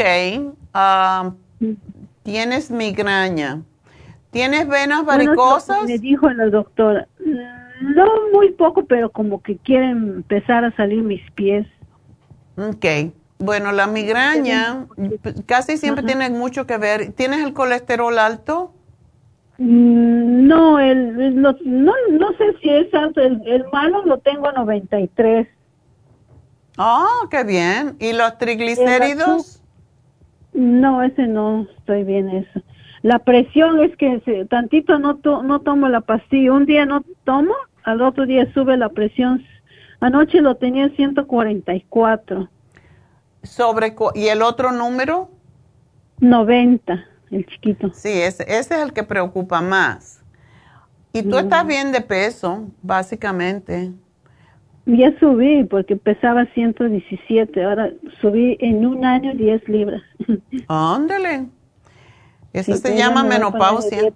Um, 0.76 1.76
Tienes 2.22 2.70
migraña. 2.70 3.62
¿Tienes 4.32 4.68
venas 4.68 5.06
varicosas? 5.06 5.86
me 5.86 5.98
dijo 5.98 6.30
la 6.30 6.46
doctora. 6.48 7.08
No 7.82 8.06
muy 8.32 8.52
poco, 8.52 8.86
pero 8.86 9.12
como 9.12 9.42
que 9.42 9.58
quieren 9.58 10.16
empezar 10.16 10.64
a 10.66 10.76
salir 10.76 11.04
mis 11.04 11.22
pies. 11.32 11.68
Ok. 12.58 13.14
Bueno, 13.40 13.72
la 13.72 13.88
migraña 13.88 14.88
casi 15.46 15.78
siempre 15.78 16.04
tiene 16.04 16.30
mucho 16.30 16.66
que 16.66 16.78
ver. 16.78 17.12
¿Tienes 17.14 17.44
el 17.44 17.54
colesterol 17.54 18.18
alto? 18.20 18.72
Mm, 19.58 20.48
no, 20.48 20.80
el, 20.80 21.42
no, 21.42 21.56
no 21.64 22.34
sé 22.38 22.56
si 22.62 22.70
es 22.70 22.94
alto. 22.94 23.22
El, 23.22 23.66
malo 23.72 24.04
lo 24.06 24.20
tengo 24.20 24.48
a 24.48 24.54
93. 24.54 25.48
Ah, 26.78 27.06
oh, 27.24 27.30
qué 27.30 27.44
bien. 27.44 27.96
¿Y 28.00 28.14
los 28.14 28.38
triglicéridos? 28.38 29.62
No, 30.54 31.04
ese 31.04 31.28
no, 31.28 31.68
estoy 31.78 32.04
bien 32.04 32.30
eso. 32.30 32.62
La 33.02 33.20
presión 33.20 33.82
es 33.82 33.96
que 33.98 34.22
tantito 34.50 34.98
no, 34.98 35.20
no 35.44 35.62
tomo 35.62 35.90
la 35.90 36.02
pastilla. 36.02 36.54
Un 36.54 36.66
día 36.66 36.86
no 36.86 37.04
tomo, 37.26 37.54
al 37.84 38.02
otro 38.02 38.26
día 38.26 38.52
sube 38.54 38.78
la 38.78 38.90
presión. 38.90 39.46
Anoche 40.00 40.42
lo 40.42 40.56
tenía 40.56 40.90
144. 40.90 42.50
Sobre, 43.44 43.96
¿Y 44.16 44.28
el 44.28 44.42
otro 44.42 44.72
número? 44.72 45.30
90, 46.20 47.06
el 47.36 47.46
chiquito. 47.46 47.92
Sí, 47.94 48.10
ese, 48.10 48.44
ese 48.44 48.76
es 48.76 48.82
el 48.82 48.94
que 48.94 49.04
preocupa 49.04 49.62
más. 49.62 50.22
Y 51.12 51.22
tú 51.22 51.38
estás 51.38 51.66
bien 51.68 51.92
de 51.92 52.02
peso, 52.02 52.66
básicamente. 52.82 53.92
Ya 54.86 55.18
subí 55.20 55.64
porque 55.64 55.96
pesaba 55.96 56.46
117, 56.54 57.64
ahora 57.64 57.92
subí 58.20 58.58
en 58.60 58.86
un 58.86 59.06
año 59.06 59.34
10 59.34 59.70
libras. 59.70 60.02
Ándale. 60.68 61.46
Eso 62.52 62.76
se 62.76 62.98
llama 62.98 63.24
menopausia. 63.24 64.02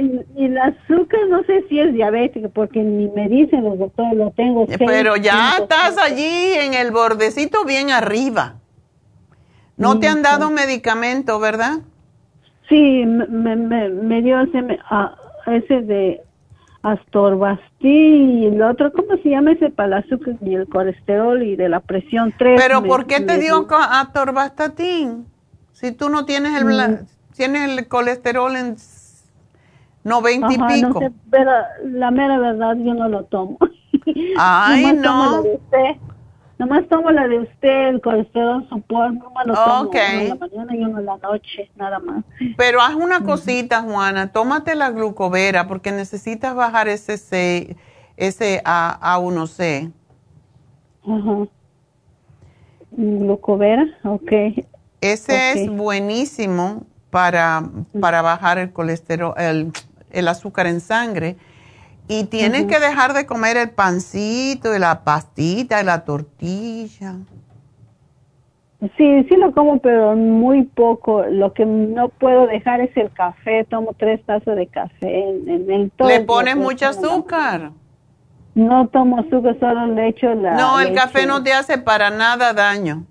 y, 0.00 0.44
el 0.44 0.58
azúcar 0.58 1.20
no 1.28 1.42
sé 1.44 1.64
si 1.68 1.80
es 1.80 1.92
diabético 1.92 2.48
porque 2.50 2.80
ni 2.80 3.08
me 3.08 3.28
dicen 3.28 3.64
los 3.64 3.78
doctores, 3.78 4.16
lo 4.16 4.30
tengo. 4.30 4.66
Pero 4.78 5.16
ya 5.16 5.56
estás 5.58 5.98
allí 5.98 6.54
en 6.54 6.74
el 6.74 6.90
bordecito 6.92 7.64
bien 7.64 7.90
arriba. 7.90 8.56
No 9.76 9.98
te 9.98 10.08
han 10.08 10.22
dado 10.22 10.50
medicamento, 10.50 11.38
¿verdad? 11.38 11.80
Sí, 12.68 13.04
me, 13.06 13.56
me, 13.56 13.88
me 13.88 14.22
dio 14.22 14.40
ese, 14.40 14.78
ah, 14.90 15.14
ese 15.46 15.82
de 15.82 16.22
Astorbastín 16.82 18.38
y 18.38 18.46
el 18.46 18.62
otro, 18.62 18.92
¿cómo 18.92 19.16
se 19.22 19.30
llama 19.30 19.52
ese 19.52 19.70
para 19.70 19.98
el 19.98 20.04
azúcar 20.04 20.36
y 20.40 20.54
el 20.54 20.68
colesterol 20.68 21.42
y 21.42 21.56
de 21.56 21.68
la 21.68 21.80
presión 21.80 22.32
3? 22.38 22.60
Pero 22.60 22.82
¿por 22.84 23.06
qué 23.06 23.20
te 23.20 23.38
dio 23.38 23.66
atorvastatin? 23.68 25.26
Si 25.72 25.92
tú 25.92 26.08
no 26.08 26.24
tienes 26.24 26.60
el, 26.60 26.66
mm. 26.66 27.06
tienes 27.34 27.70
el 27.70 27.88
colesterol 27.88 28.54
en 28.54 28.76
90 30.04 30.46
y 30.52 30.58
pico. 30.58 30.88
No 30.88 31.00
sé, 31.00 31.12
pero 31.28 31.50
la 31.84 32.10
mera 32.12 32.38
verdad 32.38 32.76
yo 32.76 32.94
no 32.94 33.08
lo 33.08 33.24
tomo. 33.24 33.58
Ay, 34.38 34.92
no. 34.94 35.42
Nomás 36.58 36.88
tomo 36.88 37.10
la 37.10 37.28
de 37.28 37.40
usted, 37.40 37.88
el 37.88 38.00
colesterol 38.00 38.66
support, 38.70 39.12
no 39.12 39.30
me 39.30 39.44
lo 39.44 39.54
tomo 39.54 39.90
en 39.92 40.28
la 40.30 40.34
mañana 40.36 40.74
y 40.74 40.84
uno 40.84 41.00
en 41.00 41.04
la 41.06 41.18
noche, 41.18 41.70
nada 41.76 41.98
más. 41.98 42.24
Pero 42.56 42.80
haz 42.80 42.94
una 42.94 43.22
cosita, 43.22 43.82
Juana, 43.82 44.32
tómate 44.32 44.74
la 44.74 44.90
glucovera 44.90 45.68
porque 45.68 45.92
necesitas 45.92 46.54
bajar 46.54 46.88
ese 46.88 47.18
C, 47.18 47.76
ese 48.16 48.62
A, 48.64 49.18
A1C. 49.18 49.92
Ajá. 51.04 51.46
Glucovera, 52.92 53.84
ok. 54.04 54.32
Ese 55.02 55.52
es 55.52 55.70
buenísimo 55.70 56.86
para, 57.10 57.68
para 58.00 58.22
bajar 58.22 58.56
el 58.56 58.72
colesterol, 58.72 59.34
el, 59.36 59.72
el 60.10 60.28
azúcar 60.28 60.66
en 60.66 60.80
sangre 60.80 61.36
y 62.08 62.24
tienes 62.24 62.66
que 62.66 62.78
dejar 62.78 63.14
de 63.14 63.26
comer 63.26 63.56
el 63.56 63.70
pancito 63.70 64.74
y 64.74 64.78
la 64.78 65.02
pastita 65.02 65.80
y 65.80 65.84
la 65.84 66.04
tortilla. 66.04 67.16
Sí, 68.96 69.24
sí 69.28 69.36
lo 69.36 69.52
como, 69.52 69.78
pero 69.80 70.14
muy 70.14 70.64
poco. 70.64 71.24
Lo 71.24 71.52
que 71.52 71.64
no 71.64 72.10
puedo 72.10 72.46
dejar 72.46 72.80
es 72.80 72.94
el 72.96 73.10
café. 73.12 73.64
Tomo 73.64 73.94
tres 73.98 74.24
tazas 74.24 74.54
de 74.54 74.66
café 74.66 75.28
en, 75.28 75.70
el 75.70 75.90
todo. 75.92 76.08
¿Le 76.08 76.20
pones 76.20 76.56
mucho 76.56 76.86
azúcar? 76.86 77.72
No 78.54 78.88
tomo 78.88 79.18
azúcar, 79.18 79.56
solo 79.58 79.86
le 79.88 80.08
echo 80.08 80.32
la 80.34 80.54
No, 80.54 80.80
el 80.80 80.94
café 80.94 81.26
no 81.26 81.42
te 81.42 81.52
hace 81.52 81.78
para 81.78 82.10
nada 82.10 82.52
daño 82.52 83.04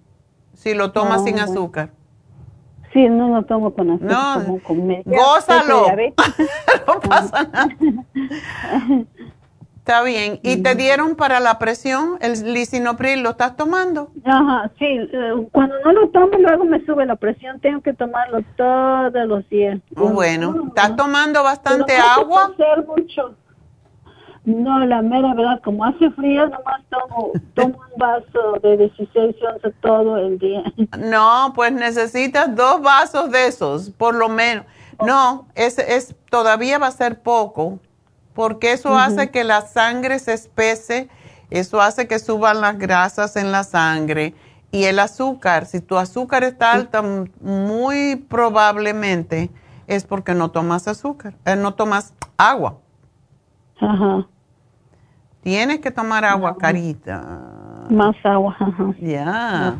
si 0.54 0.74
lo 0.74 0.92
tomas 0.92 1.24
sin 1.24 1.40
azúcar. 1.40 1.92
Sí, 2.96 3.10
no 3.10 3.28
lo 3.28 3.44
tomo 3.44 3.74
con 3.74 3.92
azúcar. 3.92 4.10
No, 4.10 4.58
gózalo. 5.04 5.86
no 6.88 7.00
pasa 7.02 7.44
nada. 7.52 7.68
Está 9.80 10.02
bien. 10.02 10.40
¿Y 10.44 10.64
te 10.64 10.76
dieron 10.76 11.18
para 11.18 11.42
la 11.42 11.60
presión 11.60 12.18
el 12.22 12.54
lisinopril? 12.54 13.22
¿Lo 13.22 13.32
estás 13.32 13.58
tomando? 13.58 14.12
Ajá, 14.24 14.72
sí. 14.80 14.86
Eh, 14.86 15.48
cuando 15.52 15.76
no 15.82 15.92
lo 15.92 16.08
tomo, 16.12 16.38
luego 16.40 16.64
me 16.64 16.86
sube 16.86 17.06
la 17.06 17.18
presión. 17.18 17.60
Tengo 17.60 17.82
que 17.82 17.92
tomarlo 17.92 18.42
todos 18.56 19.28
los 19.28 19.50
días. 19.50 19.78
Bueno, 19.92 20.56
¿estás 20.70 20.96
tomando 20.96 21.44
bastante 21.44 21.98
agua? 21.98 22.54
hacer 22.54 22.86
mucho. 22.88 23.36
No, 24.46 24.86
la 24.86 25.02
mera 25.02 25.34
verdad, 25.34 25.60
como 25.64 25.84
hace 25.84 26.12
frío, 26.12 26.48
nomás 26.48 26.82
tomo, 26.90 27.32
tomo 27.56 27.80
un 27.92 28.00
vaso 28.00 28.60
de 28.62 28.78
16 28.78 29.36
onzas 29.54 29.74
todo 29.82 30.18
el 30.18 30.38
día. 30.38 30.64
No, 31.00 31.52
pues 31.56 31.72
necesitas 31.72 32.56
dos 32.56 32.82
vasos 32.82 33.32
de 33.32 33.48
esos, 33.48 33.90
por 33.90 34.14
lo 34.14 34.30
menos. 34.30 34.66
No, 35.04 35.48
es, 35.56 35.80
es, 35.80 36.16
todavía 36.30 36.78
va 36.78 36.88
a 36.88 36.92
ser 36.92 37.22
poco, 37.22 37.80
porque 38.34 38.72
eso 38.72 38.96
hace 38.98 39.32
que 39.32 39.44
la 39.44 39.62
sangre 39.62 40.20
se 40.20 40.34
espese, 40.34 41.10
eso 41.50 41.82
hace 41.82 42.08
que 42.08 42.20
suban 42.20 42.62
las 42.62 42.78
grasas 42.78 43.36
en 43.36 43.52
la 43.52 43.64
sangre 43.64 44.36
y 44.72 44.86
el 44.86 45.00
azúcar. 45.00 45.66
Si 45.66 45.82
tu 45.82 45.98
azúcar 45.98 46.44
está 46.44 46.74
alta, 46.74 47.04
muy 47.42 48.16
probablemente 48.16 49.50
es 49.88 50.06
porque 50.06 50.34
no 50.34 50.52
tomas 50.52 50.88
azúcar, 50.88 51.34
eh, 51.46 51.56
no 51.56 51.74
tomas 51.74 52.14
agua. 52.38 52.78
Ajá. 53.80 54.28
Tienes 55.46 55.80
que 55.80 55.92
tomar 55.92 56.26
agua 56.26 56.58
carita. 56.58 57.86
Más 57.92 58.16
agua, 58.24 58.58
Ya. 59.00 59.78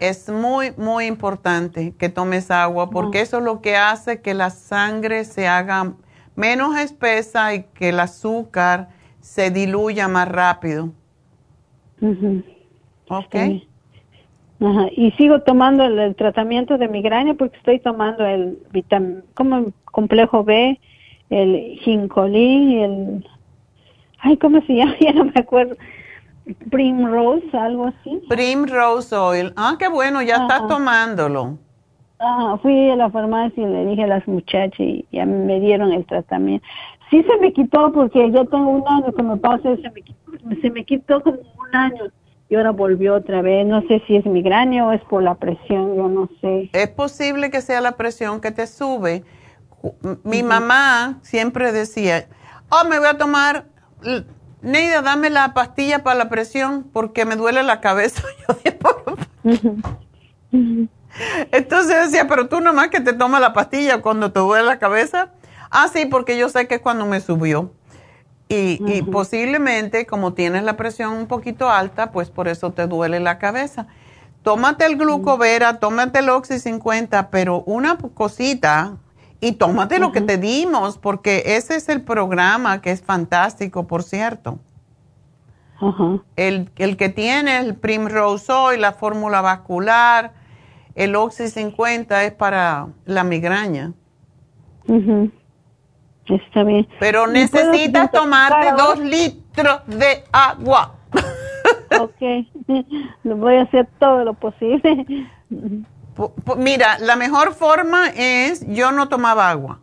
Es 0.00 0.30
muy, 0.30 0.72
muy 0.78 1.04
importante 1.04 1.92
que 1.98 2.08
tomes 2.08 2.50
agua 2.50 2.88
porque 2.88 3.20
eso 3.20 3.36
es 3.36 3.44
lo 3.44 3.60
que 3.60 3.76
hace 3.76 4.22
que 4.22 4.32
la 4.32 4.48
sangre 4.48 5.24
se 5.24 5.46
haga 5.46 5.92
menos 6.36 6.78
espesa 6.78 7.54
y 7.54 7.64
que 7.74 7.90
el 7.90 8.00
azúcar 8.00 8.88
se 9.20 9.50
diluya 9.50 10.08
más 10.08 10.26
rápido. 10.26 10.88
Ok. 13.10 13.34
Ajá. 13.34 14.86
Y 14.96 15.10
sigo 15.18 15.42
tomando 15.42 15.84
el, 15.84 16.14
tratamiento 16.14 16.78
de 16.78 16.88
migraña 16.88 17.34
porque 17.34 17.58
estoy 17.58 17.78
tomando 17.78 18.24
el 18.24 18.58
vitam 18.72 19.20
como 19.34 19.66
complejo 19.84 20.44
B, 20.44 20.80
el 21.28 21.78
ginkolín 21.82 22.70
y 22.70 22.82
el 22.82 23.24
ay, 24.22 24.36
¿cómo 24.36 24.60
se 24.62 24.74
llama? 24.74 24.94
Ya 25.00 25.12
no 25.12 25.24
me 25.24 25.32
acuerdo. 25.36 25.76
Primrose, 26.70 27.56
algo 27.56 27.86
así. 27.86 28.22
Primrose 28.28 29.14
Oil. 29.14 29.52
Ah, 29.56 29.76
qué 29.78 29.88
bueno, 29.88 30.22
ya 30.22 30.36
estás 30.36 30.66
tomándolo. 30.66 31.58
Ah, 32.18 32.58
fui 32.60 32.90
a 32.90 32.96
la 32.96 33.10
farmacia 33.10 33.62
y 33.62 33.66
le 33.66 33.86
dije 33.86 34.04
a 34.04 34.06
las 34.06 34.26
muchachas 34.28 34.78
y 34.80 35.06
ya 35.10 35.24
me 35.24 35.58
dieron 35.60 35.92
el 35.92 36.04
tratamiento. 36.04 36.66
Sí 37.08 37.22
se 37.22 37.36
me 37.38 37.52
quitó 37.52 37.92
porque 37.92 38.30
yo 38.30 38.46
tengo 38.46 38.70
un 38.70 38.86
año 38.86 39.12
que 39.12 39.22
me 39.22 39.36
pasa, 39.36 39.74
se 39.76 39.90
me 39.90 40.02
quitó, 40.02 40.32
se 40.60 40.70
me 40.70 40.84
quitó 40.84 41.22
como 41.22 41.38
un 41.38 41.74
año 41.74 42.04
y 42.50 42.56
ahora 42.56 42.72
volvió 42.72 43.14
otra 43.14 43.40
vez. 43.42 43.66
No 43.66 43.80
sé 43.82 44.02
si 44.06 44.16
es 44.16 44.26
migraña 44.26 44.86
o 44.86 44.92
es 44.92 45.02
por 45.04 45.22
la 45.22 45.36
presión, 45.36 45.96
yo 45.96 46.08
no 46.08 46.28
sé. 46.40 46.68
Es 46.72 46.88
posible 46.88 47.50
que 47.50 47.62
sea 47.62 47.80
la 47.80 47.92
presión 47.92 48.40
que 48.40 48.50
te 48.50 48.66
sube. 48.66 49.24
Mi 50.24 50.42
mamá 50.42 51.20
siempre 51.22 51.72
decía, 51.72 52.26
oh, 52.70 52.86
me 52.86 52.98
voy 52.98 53.08
a 53.08 53.16
tomar, 53.16 53.64
Neida, 54.62 55.02
dame 55.02 55.30
la 55.30 55.54
pastilla 55.54 56.02
para 56.02 56.18
la 56.18 56.28
presión 56.28 56.84
porque 56.92 57.24
me 57.24 57.36
duele 57.36 57.62
la 57.62 57.80
cabeza. 57.80 58.22
Entonces 61.52 62.04
decía, 62.04 62.28
pero 62.28 62.48
tú 62.48 62.60
nomás 62.60 62.88
que 62.88 63.00
te 63.00 63.12
tomas 63.12 63.40
la 63.40 63.52
pastilla 63.52 64.02
cuando 64.02 64.32
te 64.32 64.40
duele 64.40 64.66
la 64.66 64.78
cabeza. 64.78 65.30
Ah, 65.70 65.88
sí, 65.92 66.06
porque 66.06 66.36
yo 66.36 66.48
sé 66.48 66.66
que 66.66 66.76
es 66.76 66.80
cuando 66.80 67.06
me 67.06 67.20
subió. 67.20 67.72
Y, 68.52 69.02
posiblemente, 69.02 70.06
como 70.06 70.32
tienes 70.34 70.64
la 70.64 70.76
presión 70.76 71.12
un 71.12 71.28
poquito 71.28 71.70
alta, 71.70 72.10
pues 72.10 72.30
por 72.30 72.48
eso 72.48 72.72
te 72.72 72.88
duele 72.88 73.20
la 73.20 73.38
cabeza. 73.38 73.86
Tómate 74.42 74.86
el 74.86 74.96
glucovera, 74.96 75.78
tómate 75.78 76.18
el 76.18 76.30
Oxy 76.30 76.58
50, 76.58 77.30
pero 77.30 77.62
una 77.66 77.96
cosita 77.96 78.96
y 79.40 79.52
tómate 79.52 79.98
lo 79.98 80.12
que 80.12 80.20
te 80.20 80.36
dimos, 80.36 80.98
porque 80.98 81.42
ese 81.56 81.76
es 81.76 81.88
el 81.88 82.02
programa 82.02 82.82
que 82.82 82.90
es 82.90 83.02
fantástico, 83.02 83.86
por 83.86 84.02
cierto. 84.02 84.58
el, 86.36 86.70
el, 86.76 86.96
que 86.98 87.08
tiene 87.08 87.58
el 87.58 87.74
Primrose 87.74 88.52
Oil, 88.52 88.82
la 88.82 88.92
fórmula 88.92 89.40
vascular, 89.40 90.34
el 90.94 91.16
Oxy 91.16 91.48
50 91.48 92.24
es 92.24 92.32
para 92.32 92.88
la 93.06 93.24
migraña. 93.24 93.92
Está 96.26 96.62
bien. 96.62 96.86
Pero 96.98 97.26
necesitas 97.26 98.10
tomarte 98.10 98.72
dos 98.76 98.98
litros 98.98 99.80
de 99.86 100.24
agua. 100.32 100.96
ok, 101.98 102.46
voy 103.24 103.56
a 103.56 103.62
hacer 103.62 103.88
todo 103.98 104.24
lo 104.24 104.34
posible. 104.34 105.06
Mira, 106.56 106.98
la 106.98 107.16
mejor 107.16 107.54
forma 107.54 108.08
es, 108.08 108.66
yo 108.68 108.92
no 108.92 109.08
tomaba 109.08 109.50
agua. 109.50 109.80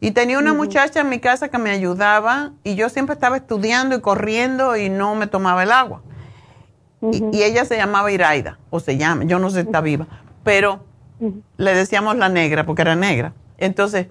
Y 0.00 0.12
tenía 0.12 0.38
una 0.38 0.54
muchacha 0.54 1.00
en 1.00 1.08
mi 1.08 1.18
casa 1.18 1.48
que 1.48 1.58
me 1.58 1.70
ayudaba 1.70 2.52
y 2.62 2.76
yo 2.76 2.88
siempre 2.88 3.14
estaba 3.14 3.36
estudiando 3.36 3.96
y 3.96 4.00
corriendo 4.00 4.76
y 4.76 4.88
no 4.88 5.14
me 5.14 5.26
tomaba 5.26 5.62
el 5.64 5.72
agua. 5.72 6.02
y, 7.00 7.42
ella 7.42 7.64
se 7.64 7.76
llamaba 7.76 8.10
Iraida, 8.10 8.58
o 8.70 8.80
se 8.80 8.96
llama, 8.96 9.24
yo 9.24 9.38
no 9.38 9.50
sé 9.50 9.62
si 9.62 9.66
está 9.66 9.80
viva, 9.80 10.06
pero 10.44 10.84
le 11.56 11.74
decíamos 11.74 12.16
la 12.16 12.28
negra 12.28 12.64
porque 12.64 12.82
era 12.82 12.94
negra. 12.94 13.32
Entonces, 13.58 14.06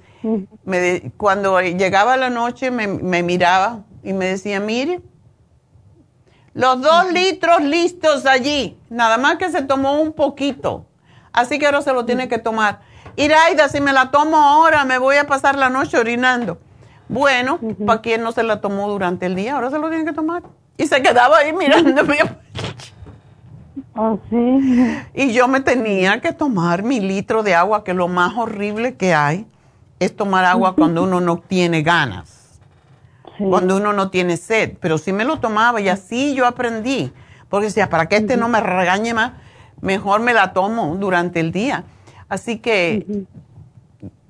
me 0.66 1.12
cuando 1.16 1.62
llegaba 1.62 2.18
la 2.18 2.30
noche 2.30 2.70
me, 2.70 2.88
miraba 3.24 3.84
y 4.04 4.14
me 4.14 4.26
decía, 4.26 4.60
mire, 4.60 5.02
los 6.54 6.82
dos 6.82 7.12
litros 7.14 7.62
listos 7.62 8.26
allí, 8.26 8.78
nada 8.90 9.18
más 9.18 9.38
que 9.38 9.50
se 9.50 9.62
tomó 9.62 10.02
un 10.02 10.12
poquito, 10.12 10.87
así 11.38 11.60
que 11.60 11.66
ahora 11.66 11.82
se 11.82 11.94
lo 11.94 12.06
tiene 12.06 12.28
que 12.28 12.38
tomar. 12.40 12.80
Iraida, 13.16 13.70
si 13.70 13.80
me 13.82 13.94
la 13.94 14.12
tomo 14.12 14.38
ahora, 14.38 14.86
me 14.86 14.98
voy 14.98 15.18
a 15.18 15.26
pasar 15.26 15.58
la 15.58 15.70
noche 15.70 15.98
orinando. 15.98 16.60
Bueno, 17.10 17.60
para 17.86 18.02
quien 18.02 18.22
no 18.22 18.32
se 18.32 18.44
la 18.44 18.60
tomó 18.60 18.90
durante 18.90 19.26
el 19.26 19.36
día, 19.36 19.56
ahora 19.56 19.70
se 19.70 19.80
lo 19.80 19.90
tiene 19.90 20.06
que 20.06 20.14
tomar. 20.14 20.44
Y 20.78 20.86
se 20.88 21.02
quedaba 21.02 21.38
ahí 21.38 21.54
mirándome. 21.54 22.18
Oh, 24.00 24.20
sí. 24.30 24.96
Y 25.16 25.34
yo 25.34 25.48
me 25.48 25.60
tenía 25.60 26.22
que 26.22 26.32
tomar 26.32 26.84
mi 26.84 27.00
litro 27.00 27.42
de 27.42 27.56
agua, 27.56 27.84
que 27.84 27.96
lo 27.96 28.08
más 28.08 28.38
horrible 28.38 28.96
que 28.96 29.16
hay 29.16 29.48
es 30.00 30.16
tomar 30.16 30.46
agua 30.46 30.76
cuando 30.76 31.02
uno 31.02 31.20
no 31.20 31.40
tiene 31.40 31.82
ganas, 31.82 32.60
cuando 33.40 33.78
uno 33.78 33.94
no 33.94 34.12
tiene 34.12 34.38
sed. 34.38 34.74
Pero 34.80 35.00
sí 35.00 35.14
me 35.14 35.26
lo 35.26 35.40
tomaba 35.40 35.82
y 35.82 35.90
así 35.90 36.36
yo 36.36 36.46
aprendí. 36.46 37.12
Porque 37.50 37.68
decía, 37.68 37.90
para 37.90 38.08
que 38.08 38.18
este 38.18 38.38
no 38.38 38.50
me 38.50 38.62
regañe 38.62 39.16
más, 39.16 39.32
mejor 39.82 40.22
me 40.22 40.34
la 40.34 40.54
tomo 40.54 40.96
durante 40.98 41.40
el 41.40 41.52
día. 41.52 41.84
Así 42.30 42.60
que 42.60 43.26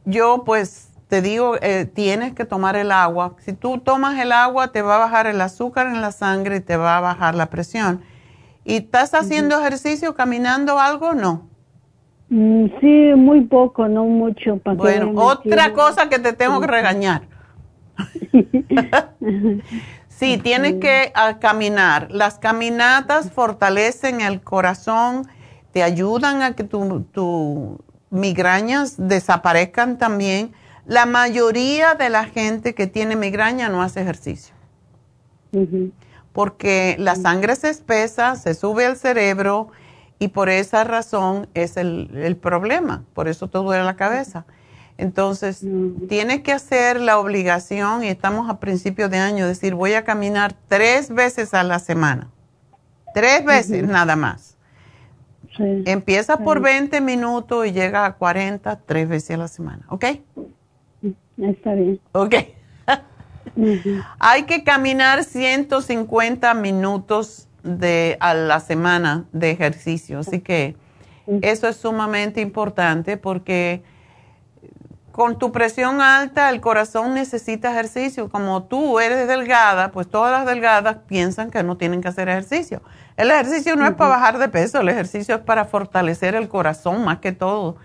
yo 0.05 0.43
pues 0.45 0.89
te 1.07 1.21
digo, 1.21 1.55
eh, 1.61 1.85
tienes 1.85 2.33
que 2.33 2.45
tomar 2.45 2.75
el 2.75 2.91
agua. 2.91 3.35
Si 3.39 3.53
tú 3.53 3.77
tomas 3.79 4.19
el 4.19 4.31
agua, 4.31 4.71
te 4.71 4.81
va 4.81 4.95
a 4.95 4.99
bajar 4.99 5.27
el 5.27 5.39
azúcar 5.39 5.87
en 5.87 6.01
la 6.01 6.11
sangre 6.11 6.57
y 6.57 6.59
te 6.59 6.75
va 6.75 6.97
a 6.97 7.01
bajar 7.01 7.35
la 7.35 7.45
presión. 7.47 8.01
¿Y 8.65 8.77
estás 8.77 9.13
haciendo 9.13 9.57
ejercicio, 9.59 10.13
caminando 10.15 10.77
algo? 10.79 11.13
No. 11.13 11.47
Mm, 12.29 12.65
sí, 12.81 13.13
muy 13.15 13.45
poco, 13.45 13.87
no 13.87 14.03
mucho. 14.03 14.59
bueno, 14.75 15.13
otra 15.15 15.71
cosa 15.71 16.09
que 16.09 16.19
te 16.19 16.33
tengo 16.33 16.59
que 16.59 16.67
regañar. 16.67 17.21
sí, 20.09 20.37
tienes 20.37 20.75
que 20.75 21.13
ah, 21.15 21.37
caminar. 21.39 22.11
Las 22.11 22.37
caminatas 22.37 23.31
fortalecen 23.31 24.19
el 24.19 24.41
corazón, 24.41 25.25
te 25.77 25.83
ayudan 25.83 26.41
a 26.41 26.55
que 26.55 26.63
tus 26.63 27.11
tu 27.11 27.77
migrañas 28.09 28.95
desaparezcan 28.97 29.99
también. 29.99 30.53
La 30.87 31.05
mayoría 31.05 31.93
de 31.93 32.09
la 32.09 32.25
gente 32.25 32.73
que 32.73 32.87
tiene 32.87 33.15
migraña 33.15 33.69
no 33.69 33.83
hace 33.83 34.01
ejercicio 34.01 34.55
porque 36.33 36.95
la 36.97 37.15
sangre 37.15 37.55
se 37.55 37.69
espesa, 37.69 38.35
se 38.37 38.55
sube 38.55 38.87
al 38.87 38.97
cerebro 38.97 39.67
y 40.17 40.29
por 40.29 40.49
esa 40.49 40.83
razón 40.83 41.47
es 41.53 41.77
el, 41.77 42.39
problema, 42.41 43.03
por 43.13 43.27
eso 43.27 43.47
te 43.47 43.59
duele 43.59 43.83
la 43.83 43.97
cabeza. 43.97 44.47
Entonces, 44.97 45.63
tienes 46.09 46.41
que 46.41 46.53
hacer 46.53 46.99
la 46.99 47.19
obligación, 47.19 48.03
y 48.03 48.07
estamos 48.07 48.49
a 48.49 48.59
principios 48.59 49.11
de 49.11 49.19
año, 49.19 49.45
decir, 49.45 49.75
voy 49.75 49.93
a 49.93 50.03
caminar 50.05 50.55
tres 50.67 51.11
veces 51.11 51.53
a 51.53 51.61
la 51.61 51.77
semana. 51.77 52.31
Tres 53.13 53.45
veces 53.45 53.87
nada 53.87 54.15
más. 54.15 54.56
Empieza 55.59 56.37
por 56.37 56.61
20 56.61 57.01
minutos 57.01 57.65
y 57.65 57.71
llega 57.71 58.05
a 58.05 58.15
40 58.15 58.79
tres 58.85 59.09
veces 59.09 59.31
a 59.31 59.37
la 59.37 59.47
semana, 59.47 59.85
¿ok? 59.89 60.05
Está 61.37 61.73
bien. 61.73 61.99
Ok. 62.13 62.35
Hay 64.19 64.43
que 64.43 64.63
caminar 64.63 65.23
150 65.23 66.53
minutos 66.53 67.47
de, 67.63 68.17
a 68.19 68.33
la 68.33 68.59
semana 68.59 69.25
de 69.31 69.51
ejercicio, 69.51 70.19
así 70.19 70.39
que 70.39 70.75
eso 71.41 71.67
es 71.67 71.75
sumamente 71.75 72.39
importante 72.39 73.17
porque 73.17 73.83
con 75.17 75.39
tu 75.39 75.51
presión 75.51 75.99
alta 75.99 76.51
el 76.51 76.61
corazón 76.61 77.15
necesita 77.15 77.71
ejercicio. 77.71 78.29
Como 78.29 78.65
tú 78.65 78.99
eres 78.99 79.27
delgada, 79.27 79.91
pues 79.91 80.07
todas 80.07 80.31
las 80.31 80.45
delgadas 80.45 80.97
piensan 81.07 81.49
que 81.49 81.63
no 81.63 81.75
tienen 81.75 82.01
que 82.01 82.07
hacer 82.07 82.29
ejercicio. 82.29 82.83
El 83.15 83.31
ejercicio 83.31 83.75
no 83.75 83.87
es 83.87 83.95
para 83.95 84.11
bajar 84.11 84.37
de 84.37 84.47
peso, 84.47 84.79
el 84.79 84.89
ejercicio 84.89 85.33
es 85.33 85.41
para 85.41 85.65
fortalecer 85.65 86.35
el 86.35 86.47
corazón 86.47 87.03
más 87.03 87.17
que 87.17 87.31
todo 87.31 87.77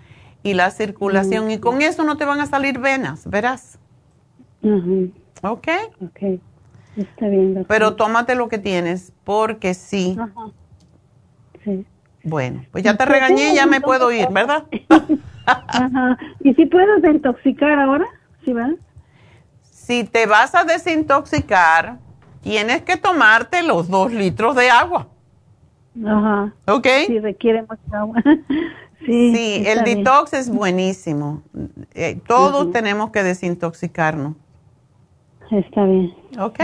y 0.43 0.53
la 0.53 0.69
circulación. 0.69 1.49
Y 1.49 1.57
con 1.57 1.81
eso 1.81 2.03
no 2.03 2.17
te 2.17 2.25
van 2.25 2.39
a 2.39 2.45
salir 2.45 2.77
venas, 2.77 3.27
verás. 3.27 3.79
¿Ok? 5.41 5.69
Ok. 6.03 6.39
Está 6.95 7.27
bien. 7.29 7.65
Pero 7.67 7.95
tómate 7.95 8.35
lo 8.35 8.47
que 8.47 8.59
tienes, 8.59 9.11
porque 9.23 9.73
sí. 9.73 10.15
Ajá. 10.19 10.51
Sí. 11.63 11.83
Bueno, 12.23 12.63
pues 12.71 12.83
ya 12.83 12.95
te 12.95 13.05
regañé 13.05 13.53
y 13.53 13.55
ya 13.55 13.65
me 13.65 13.81
puedo 13.81 14.11
ir, 14.11 14.27
¿verdad? 14.29 14.65
Ajá. 15.45 16.17
¿Y 16.41 16.53
si 16.53 16.65
puedo 16.65 16.99
desintoxicar 16.99 17.79
ahora? 17.79 18.05
¿Sí, 18.43 18.53
verdad? 18.53 18.75
Si 19.61 20.03
te 20.03 20.25
vas 20.25 20.55
a 20.55 20.63
desintoxicar, 20.63 21.99
tienes 22.41 22.81
que 22.83 22.97
tomarte 22.97 23.63
los 23.63 23.89
dos 23.89 24.11
litros 24.11 24.55
de 24.55 24.69
agua. 24.69 25.07
Ajá. 26.05 26.53
¿Ok? 26.67 26.87
Sí, 27.07 27.19
requiere 27.19 27.61
mucha 27.61 27.99
agua. 27.99 28.21
sí, 29.05 29.35
sí 29.35 29.63
el 29.65 29.83
detox 29.83 30.33
es 30.33 30.49
buenísimo. 30.49 31.43
Eh, 31.93 32.19
todos 32.27 32.71
tenemos 32.71 33.11
que 33.11 33.23
desintoxicarnos. 33.23 34.35
Está 35.51 35.85
bien. 35.85 36.13
Ok. 36.39 36.59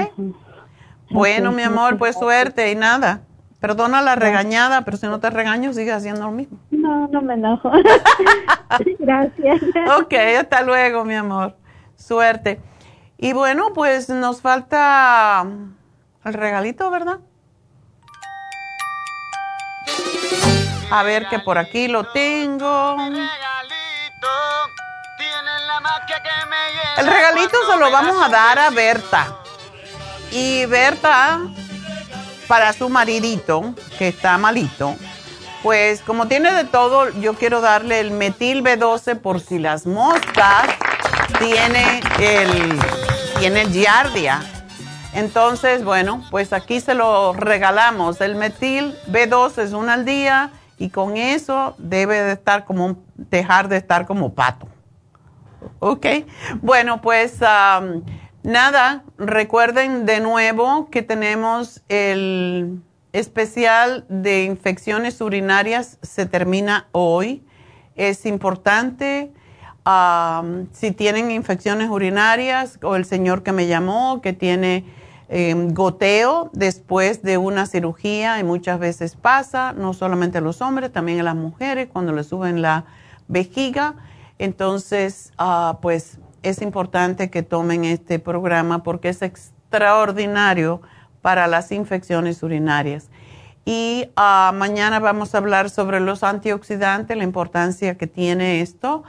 Bueno, 1.11 1.51
mi 1.51 1.61
amor, 1.61 1.97
pues 1.97 2.15
suerte 2.15 2.71
y 2.71 2.75
nada. 2.75 3.21
Perdona 3.59 4.01
la 4.01 4.15
regañada, 4.15 4.85
pero 4.85 4.95
si 4.95 5.05
no 5.07 5.19
te 5.19 5.29
regaño, 5.29 5.73
sigue 5.73 5.91
haciendo 5.91 6.21
lo 6.21 6.31
mismo. 6.31 6.57
No, 6.71 7.07
no 7.07 7.21
me 7.21 7.33
enojo. 7.33 7.71
Gracias. 8.99 9.61
Ok, 9.97 10.13
hasta 10.39 10.61
luego, 10.61 11.03
mi 11.03 11.15
amor. 11.15 11.55
Suerte. 11.97 12.61
Y 13.17 13.33
bueno, 13.33 13.73
pues 13.73 14.09
nos 14.09 14.41
falta 14.41 15.45
el 16.23 16.33
regalito, 16.33 16.89
¿verdad? 16.89 17.19
A 20.91 21.03
ver 21.03 21.27
que 21.27 21.39
por 21.39 21.57
aquí 21.57 21.89
lo 21.89 22.05
tengo. 22.11 22.95
El 26.97 27.07
regalito 27.07 27.57
se 27.69 27.77
lo 27.77 27.91
vamos 27.91 28.23
a 28.23 28.29
dar 28.29 28.57
a 28.57 28.69
Berta. 28.69 29.35
Y 30.31 30.65
Berta, 30.65 31.41
para 32.49 32.73
su 32.73 32.89
maridito, 32.89 33.75
que 33.99 34.07
está 34.07 34.37
malito, 34.39 34.95
Pues 35.61 36.01
como 36.01 36.27
tiene 36.27 36.51
de 36.51 36.63
todo, 36.63 37.09
yo 37.19 37.35
quiero 37.35 37.61
darle 37.61 37.99
el 37.99 38.09
metil 38.09 38.63
B12 38.63 39.19
por 39.19 39.39
si 39.39 39.59
las 39.59 39.85
moscas 39.85 40.67
tiene 41.37 42.01
el, 42.19 42.79
tiene 43.37 43.61
el 43.61 43.71
giardia. 43.71 44.41
Entonces, 45.13 45.83
bueno, 45.83 46.25
pues 46.31 46.51
aquí 46.51 46.79
se 46.79 46.95
lo 46.95 47.33
regalamos. 47.33 48.19
El 48.19 48.35
metil 48.35 48.95
B12 49.11 49.61
es 49.61 49.73
una 49.73 49.93
al 49.93 50.05
día 50.05 50.49
y 50.79 50.89
con 50.89 51.17
eso 51.17 51.75
debe 51.77 52.19
de 52.21 52.31
estar 52.31 52.65
como, 52.65 52.97
dejar 53.15 53.67
de 53.67 53.77
estar 53.77 54.07
como 54.07 54.33
pato. 54.33 54.67
¿Ok? 55.79 56.05
Bueno, 56.61 56.99
pues 57.01 57.43
nada, 58.43 59.03
recuerden 59.17 60.05
de 60.05 60.19
nuevo 60.19 60.89
que 60.89 61.01
tenemos 61.01 61.81
el 61.89 62.81
especial 63.13 64.05
de 64.09 64.43
infecciones 64.43 65.21
urinarias, 65.21 65.97
se 66.01 66.25
termina 66.25 66.87
hoy. 66.91 67.43
Es 67.95 68.25
importante, 68.25 69.31
si 70.71 70.91
tienen 70.91 71.31
infecciones 71.31 71.89
urinarias 71.89 72.79
o 72.83 72.95
el 72.95 73.05
señor 73.05 73.43
que 73.43 73.51
me 73.51 73.67
llamó 73.67 74.21
que 74.21 74.33
tiene 74.33 74.85
em, 75.27 75.73
goteo 75.73 76.49
después 76.53 77.23
de 77.23 77.37
una 77.37 77.65
cirugía 77.65 78.39
y 78.39 78.43
muchas 78.43 78.79
veces 78.79 79.15
pasa, 79.15 79.73
no 79.73 79.93
solamente 79.93 80.37
a 80.37 80.41
los 80.41 80.61
hombres, 80.61 80.91
también 80.91 81.19
a 81.19 81.23
las 81.23 81.35
mujeres 81.35 81.89
cuando 81.91 82.13
le 82.13 82.23
suben 82.23 82.61
la 82.61 82.85
vejiga. 83.27 83.95
Entonces, 84.37 85.33
ah, 85.37 85.79
pues 85.81 86.19
es 86.43 86.61
importante 86.61 87.29
que 87.29 87.43
tomen 87.43 87.85
este 87.85 88.19
programa 88.19 88.83
porque 88.83 89.09
es 89.09 89.21
extraordinario 89.21 90.81
para 91.21 91.47
las 91.47 91.71
infecciones 91.71 92.43
urinarias. 92.43 93.09
Y 93.65 94.09
ah, 94.15 94.51
mañana 94.55 94.99
vamos 94.99 95.35
a 95.35 95.37
hablar 95.37 95.69
sobre 95.69 95.99
los 95.99 96.23
antioxidantes, 96.23 97.15
la 97.15 97.23
importancia 97.23 97.95
que 97.97 98.07
tiene 98.07 98.61
esto. 98.61 99.03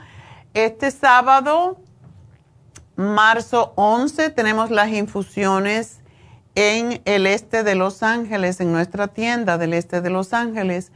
Este 0.53 0.91
sábado, 0.91 1.77
marzo 2.95 3.73
11, 3.75 4.29
tenemos 4.29 4.69
las 4.69 4.89
infusiones 4.89 6.01
en 6.55 7.01
el 7.05 7.27
este 7.27 7.63
de 7.63 7.75
Los 7.75 8.03
Ángeles, 8.03 8.59
en 8.59 8.71
nuestra 8.71 9.07
tienda 9.07 9.57
del 9.57 9.73
este 9.73 10.01
de 10.01 10.09
Los 10.09 10.33
Ángeles. 10.33 10.91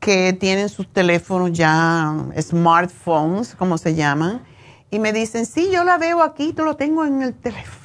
que 0.00 0.32
tienen 0.32 0.68
sus 0.68 0.92
teléfonos 0.92 1.52
ya, 1.52 2.12
smartphones, 2.40 3.54
como 3.54 3.78
se 3.78 3.94
llaman, 3.94 4.42
y 4.90 4.98
me 4.98 5.12
dicen, 5.12 5.46
sí, 5.46 5.70
yo 5.72 5.84
la 5.84 5.96
veo 5.96 6.22
aquí, 6.22 6.52
te 6.52 6.62
lo 6.62 6.76
tengo 6.76 7.04
en 7.04 7.22
el 7.22 7.34
teléfono. 7.34 7.82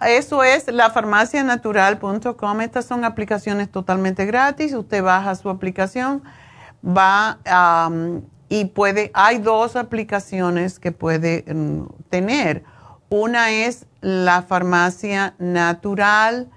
Eso 0.00 0.44
es 0.44 0.68
lafarmacianatural.com. 0.68 2.60
Estas 2.60 2.84
son 2.84 3.04
aplicaciones 3.04 3.70
totalmente 3.70 4.26
gratis. 4.26 4.74
Usted 4.74 5.02
baja 5.02 5.34
su 5.34 5.48
aplicación, 5.48 6.22
va 6.86 7.38
y 8.48 8.66
puede, 8.66 9.10
hay 9.14 9.38
dos 9.38 9.74
aplicaciones 9.74 10.78
que 10.78 10.92
puede 10.92 11.44
mm, 11.52 11.86
tener. 12.10 12.62
Una 13.08 13.50
es 13.50 13.86
la 14.00 14.42
farmacia 14.42 15.34
natural 15.38 16.50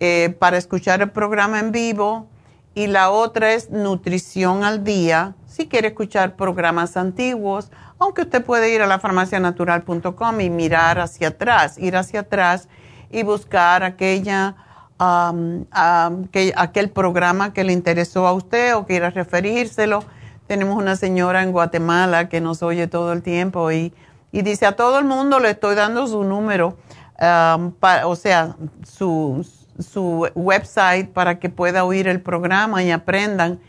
eh, 0.00 0.34
para 0.38 0.56
escuchar 0.56 1.02
el 1.02 1.10
programa 1.10 1.60
en 1.60 1.72
vivo 1.72 2.28
y 2.74 2.86
la 2.88 3.10
otra 3.10 3.52
es 3.52 3.70
Nutrición 3.70 4.64
al 4.64 4.84
Día, 4.84 5.34
si 5.46 5.66
quiere 5.66 5.88
escuchar 5.88 6.36
programas 6.36 6.96
antiguos 6.96 7.70
aunque 7.98 8.22
usted 8.22 8.44
puede 8.44 8.74
ir 8.74 8.82
a 8.82 8.86
la 8.86 8.98
farmacianatural.com 8.98 10.40
y 10.40 10.50
mirar 10.50 10.98
hacia 10.98 11.28
atrás, 11.28 11.78
ir 11.78 11.96
hacia 11.96 12.20
atrás 12.20 12.68
y 13.10 13.22
buscar 13.22 13.82
aquella, 13.82 14.54
aquel 14.98 16.90
programa 16.90 17.52
que 17.52 17.64
le 17.64 17.72
interesó 17.72 18.26
a 18.26 18.32
usted 18.32 18.76
o 18.76 18.86
quiera 18.86 19.10
referírselo. 19.10 20.04
Tenemos 20.46 20.76
una 20.76 20.96
señora 20.96 21.42
en 21.42 21.52
Guatemala 21.52 22.28
que 22.28 22.40
nos 22.40 22.62
oye 22.62 22.86
todo 22.86 23.12
el 23.12 23.22
tiempo 23.22 23.72
y, 23.72 23.92
dice 24.30 24.66
a 24.66 24.72
todo 24.72 24.98
el 24.98 25.06
mundo 25.06 25.40
le 25.40 25.50
estoy 25.50 25.74
dando 25.74 26.06
su 26.06 26.22
número, 26.22 26.76
o 27.18 28.16
sea, 28.16 28.56
su, 28.84 29.46
su 29.78 30.28
website 30.34 31.10
para 31.10 31.38
que 31.38 31.48
pueda 31.48 31.84
oír 31.84 32.08
el 32.08 32.20
programa 32.20 32.82
y 32.82 32.90
aprendan. 32.90 33.60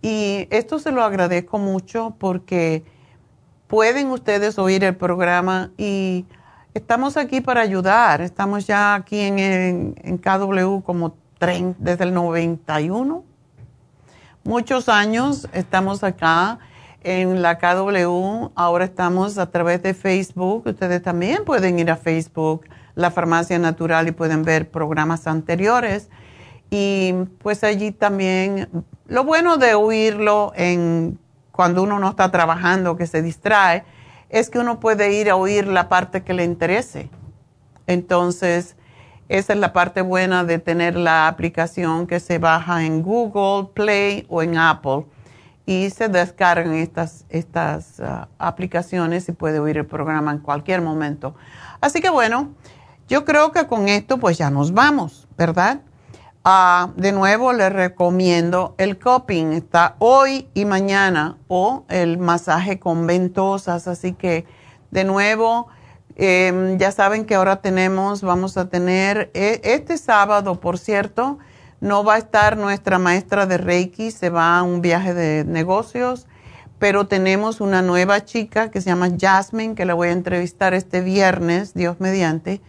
Y 0.00 0.48
esto 0.50 0.78
se 0.78 0.90
lo 0.92 1.02
agradezco 1.02 1.58
mucho 1.58 2.14
porque 2.18 2.84
pueden 3.68 4.10
ustedes 4.10 4.58
oír 4.58 4.84
el 4.84 4.96
programa 4.96 5.70
y 5.78 6.26
estamos 6.74 7.16
aquí 7.16 7.40
para 7.40 7.60
ayudar. 7.60 8.20
Estamos 8.20 8.66
ya 8.66 8.94
aquí 8.94 9.20
en, 9.20 9.94
en, 9.96 10.18
KW 10.18 10.80
como 10.82 11.14
tren 11.38 11.74
desde 11.78 12.04
el 12.04 12.14
91. 12.14 13.24
Muchos 14.44 14.88
años 14.88 15.48
estamos 15.52 16.02
acá 16.02 16.58
en 17.02 17.42
la 17.42 17.58
KW. 17.58 18.50
Ahora 18.54 18.84
estamos 18.84 19.38
a 19.38 19.50
través 19.50 19.82
de 19.82 19.94
Facebook. 19.94 20.66
Ustedes 20.66 21.02
también 21.02 21.44
pueden 21.44 21.78
ir 21.78 21.90
a 21.90 21.96
Facebook, 21.96 22.66
la 22.94 23.10
Farmacia 23.10 23.58
Natural, 23.58 24.08
y 24.08 24.12
pueden 24.12 24.42
ver 24.42 24.70
programas 24.70 25.26
anteriores. 25.26 26.08
Y 26.70 27.14
pues 27.38 27.64
allí 27.64 27.92
también, 27.92 28.68
lo 29.06 29.24
bueno 29.24 29.56
de 29.56 29.74
oírlo 29.74 30.52
en 30.56 31.18
cuando 31.50 31.82
uno 31.82 31.98
no 31.98 32.10
está 32.10 32.30
trabajando, 32.30 32.96
que 32.96 33.06
se 33.06 33.22
distrae, 33.22 33.84
es 34.30 34.48
que 34.48 34.58
uno 34.58 34.80
puede 34.80 35.12
ir 35.12 35.30
a 35.30 35.36
oír 35.36 35.66
la 35.66 35.88
parte 35.88 36.22
que 36.22 36.32
le 36.32 36.44
interese. 36.44 37.10
Entonces, 37.86 38.76
esa 39.28 39.52
es 39.52 39.58
la 39.58 39.72
parte 39.72 40.00
buena 40.00 40.44
de 40.44 40.58
tener 40.58 40.96
la 40.96 41.28
aplicación 41.28 42.06
que 42.06 42.20
se 42.20 42.38
baja 42.38 42.84
en 42.84 43.02
Google 43.02 43.70
Play 43.74 44.26
o 44.28 44.42
en 44.42 44.56
Apple 44.56 45.04
y 45.64 45.90
se 45.90 46.08
descargan 46.08 46.74
estas, 46.74 47.24
estas 47.28 48.00
uh, 48.00 48.26
aplicaciones 48.38 49.28
y 49.28 49.32
puede 49.32 49.58
oír 49.58 49.78
el 49.78 49.86
programa 49.86 50.32
en 50.32 50.38
cualquier 50.38 50.82
momento. 50.82 51.34
Así 51.80 52.00
que 52.00 52.10
bueno, 52.10 52.54
yo 53.08 53.24
creo 53.24 53.52
que 53.52 53.66
con 53.66 53.88
esto 53.88 54.18
pues 54.18 54.38
ya 54.38 54.50
nos 54.50 54.72
vamos, 54.72 55.28
¿verdad? 55.36 55.82
Ah, 56.44 56.90
de 56.96 57.12
nuevo 57.12 57.52
les 57.52 57.72
recomiendo 57.72 58.74
el 58.78 58.98
coping, 58.98 59.52
está 59.52 59.94
hoy 60.00 60.48
y 60.54 60.64
mañana, 60.64 61.38
o 61.46 61.84
el 61.88 62.18
masaje 62.18 62.80
con 62.80 63.06
ventosas, 63.06 63.86
así 63.86 64.12
que 64.12 64.44
de 64.90 65.04
nuevo, 65.04 65.68
em, 66.16 66.78
ya 66.78 66.90
saben 66.90 67.26
que 67.26 67.36
ahora 67.36 67.56
tenemos, 67.62 68.22
vamos 68.22 68.56
a 68.56 68.68
tener, 68.68 69.30
e, 69.34 69.60
este 69.62 69.96
sábado, 69.98 70.58
por 70.58 70.78
cierto, 70.78 71.38
no 71.80 72.02
va 72.02 72.14
a 72.14 72.18
estar 72.18 72.56
nuestra 72.56 72.98
maestra 72.98 73.46
de 73.46 73.58
Reiki, 73.58 74.10
se 74.10 74.28
va 74.28 74.58
a 74.58 74.62
un 74.64 74.82
viaje 74.82 75.14
de 75.14 75.44
negocios, 75.44 76.26
pero 76.80 77.06
tenemos 77.06 77.60
una 77.60 77.82
nueva 77.82 78.24
chica 78.24 78.70
que 78.72 78.80
se 78.80 78.90
llama 78.90 79.10
Jasmine, 79.16 79.76
que 79.76 79.84
la 79.84 79.94
voy 79.94 80.08
a 80.08 80.12
entrevistar 80.12 80.74
este 80.74 81.00
viernes, 81.00 81.74
Dios 81.74 82.00
mediante, 82.00 82.60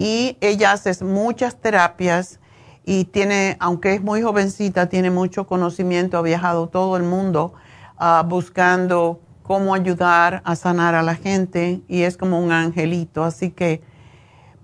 y 0.00 0.38
ella 0.40 0.72
hace 0.72 1.04
muchas 1.04 1.60
terapias 1.60 2.40
y 2.86 3.04
tiene, 3.04 3.58
aunque 3.60 3.92
es 3.92 4.02
muy 4.02 4.22
jovencita, 4.22 4.88
tiene 4.88 5.10
mucho 5.10 5.46
conocimiento, 5.46 6.16
ha 6.16 6.22
viajado 6.22 6.70
todo 6.70 6.96
el 6.96 7.02
mundo 7.02 7.52
ah, 7.98 8.24
buscando 8.26 9.20
cómo 9.42 9.74
ayudar 9.74 10.40
a 10.46 10.56
sanar 10.56 10.94
a 10.94 11.02
la 11.02 11.16
gente 11.16 11.82
y 11.86 12.02
es 12.02 12.16
como 12.16 12.40
un 12.40 12.50
angelito. 12.50 13.24
Así 13.24 13.50
que, 13.50 13.82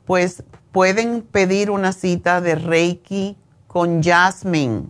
pues, 0.06 0.42
pueden 0.72 1.20
pedir 1.20 1.70
una 1.70 1.92
cita 1.92 2.40
de 2.40 2.54
Reiki 2.54 3.36
con 3.66 4.02
Jasmine 4.02 4.84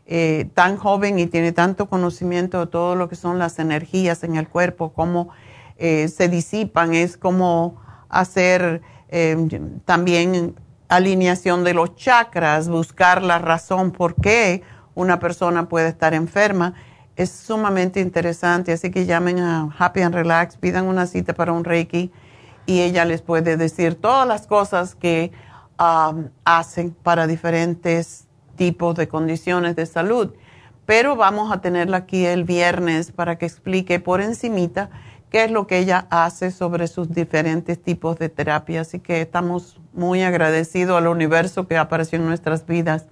Eh, 0.07 0.49
tan 0.55 0.77
joven 0.77 1.19
y 1.19 1.27
tiene 1.27 1.51
tanto 1.53 1.89
conocimiento 1.89 2.61
de 2.61 2.67
todo 2.67 2.97
lo 2.97 3.09
que 3.09 3.17
son 3.17 3.39
las 3.39 3.59
energías 3.61 4.25
en 4.25 4.37
el 4.37 4.49
cuerpo, 4.49 4.93
cómo 4.93 5.31
eh, 5.79 6.09
se 6.09 6.29
disipan, 6.29 6.93
es 6.93 7.17
como 7.17 7.81
hacer 8.09 8.83
eh, 9.09 9.37
también 9.85 10.57
alineación 10.89 11.63
de 11.65 11.75
los 11.75 11.97
chakras, 11.97 12.69
buscar 12.69 13.23
la 13.23 13.39
razón 13.39 13.93
por 13.93 14.15
qué 14.17 14.63
una 14.95 15.19
persona 15.19 15.69
puede 15.69 15.89
estar 15.89 16.15
enferma. 16.15 16.75
Es 17.17 17.31
sumamente 17.31 18.01
interesante, 18.01 18.73
así 18.73 18.91
que 18.91 19.07
llamen 19.07 19.39
a 19.39 19.69
Happy 19.79 20.01
and 20.01 20.15
Relax, 20.15 20.57
pidan 20.57 20.87
una 20.87 21.07
cita 21.07 21.35
para 21.35 21.53
un 21.53 21.65
Reiki 21.65 22.11
y 22.67 22.81
ella 22.81 23.05
les 23.05 23.23
puede 23.23 23.57
decir 23.57 23.95
todas 23.97 24.27
las 24.27 24.47
cosas 24.47 24.95
que 24.95 25.33
um, 25.79 26.29
hacen 26.45 26.93
para 26.93 27.27
diferentes 27.27 28.27
tipos 28.57 28.95
de 28.95 29.09
condiciones 29.09 29.77
de 29.77 29.87
salud. 29.87 30.33
Pero 30.87 31.17
vamos 31.17 31.53
a 31.53 31.61
tenerla 31.61 31.99
aquí 31.99 32.25
el 32.25 32.45
viernes 32.45 33.13
para 33.13 33.37
que 33.39 33.47
explique 33.47 34.01
por 34.01 34.21
encimita 34.21 34.91
qué 35.31 35.45
es 35.45 35.51
lo 35.51 35.67
que 35.67 35.79
ella 35.79 36.07
hace 36.11 36.51
sobre 36.51 36.89
sus 36.89 37.13
diferentes 37.13 37.81
tipos 37.81 38.19
de 38.19 38.29
terapia. 38.29 38.83
Así 38.83 38.99
que 38.99 39.23
estamos 39.23 39.81
muy 39.93 40.23
agradecidos 40.23 40.99
al 40.99 41.07
universo 41.07 41.67
que 41.67 41.77
apareció 41.77 42.19
en 42.19 42.27
nuestras 42.27 42.67
vidas. 42.67 43.07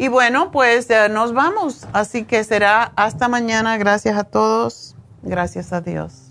Y 0.00 0.08
bueno, 0.08 0.50
pues 0.50 0.88
nos 1.10 1.34
vamos. 1.34 1.86
Así 1.92 2.24
que 2.24 2.42
será 2.42 2.90
hasta 2.96 3.28
mañana. 3.28 3.76
Gracias 3.76 4.16
a 4.16 4.24
todos. 4.24 4.96
Gracias 5.22 5.74
a 5.74 5.82
Dios. 5.82 6.30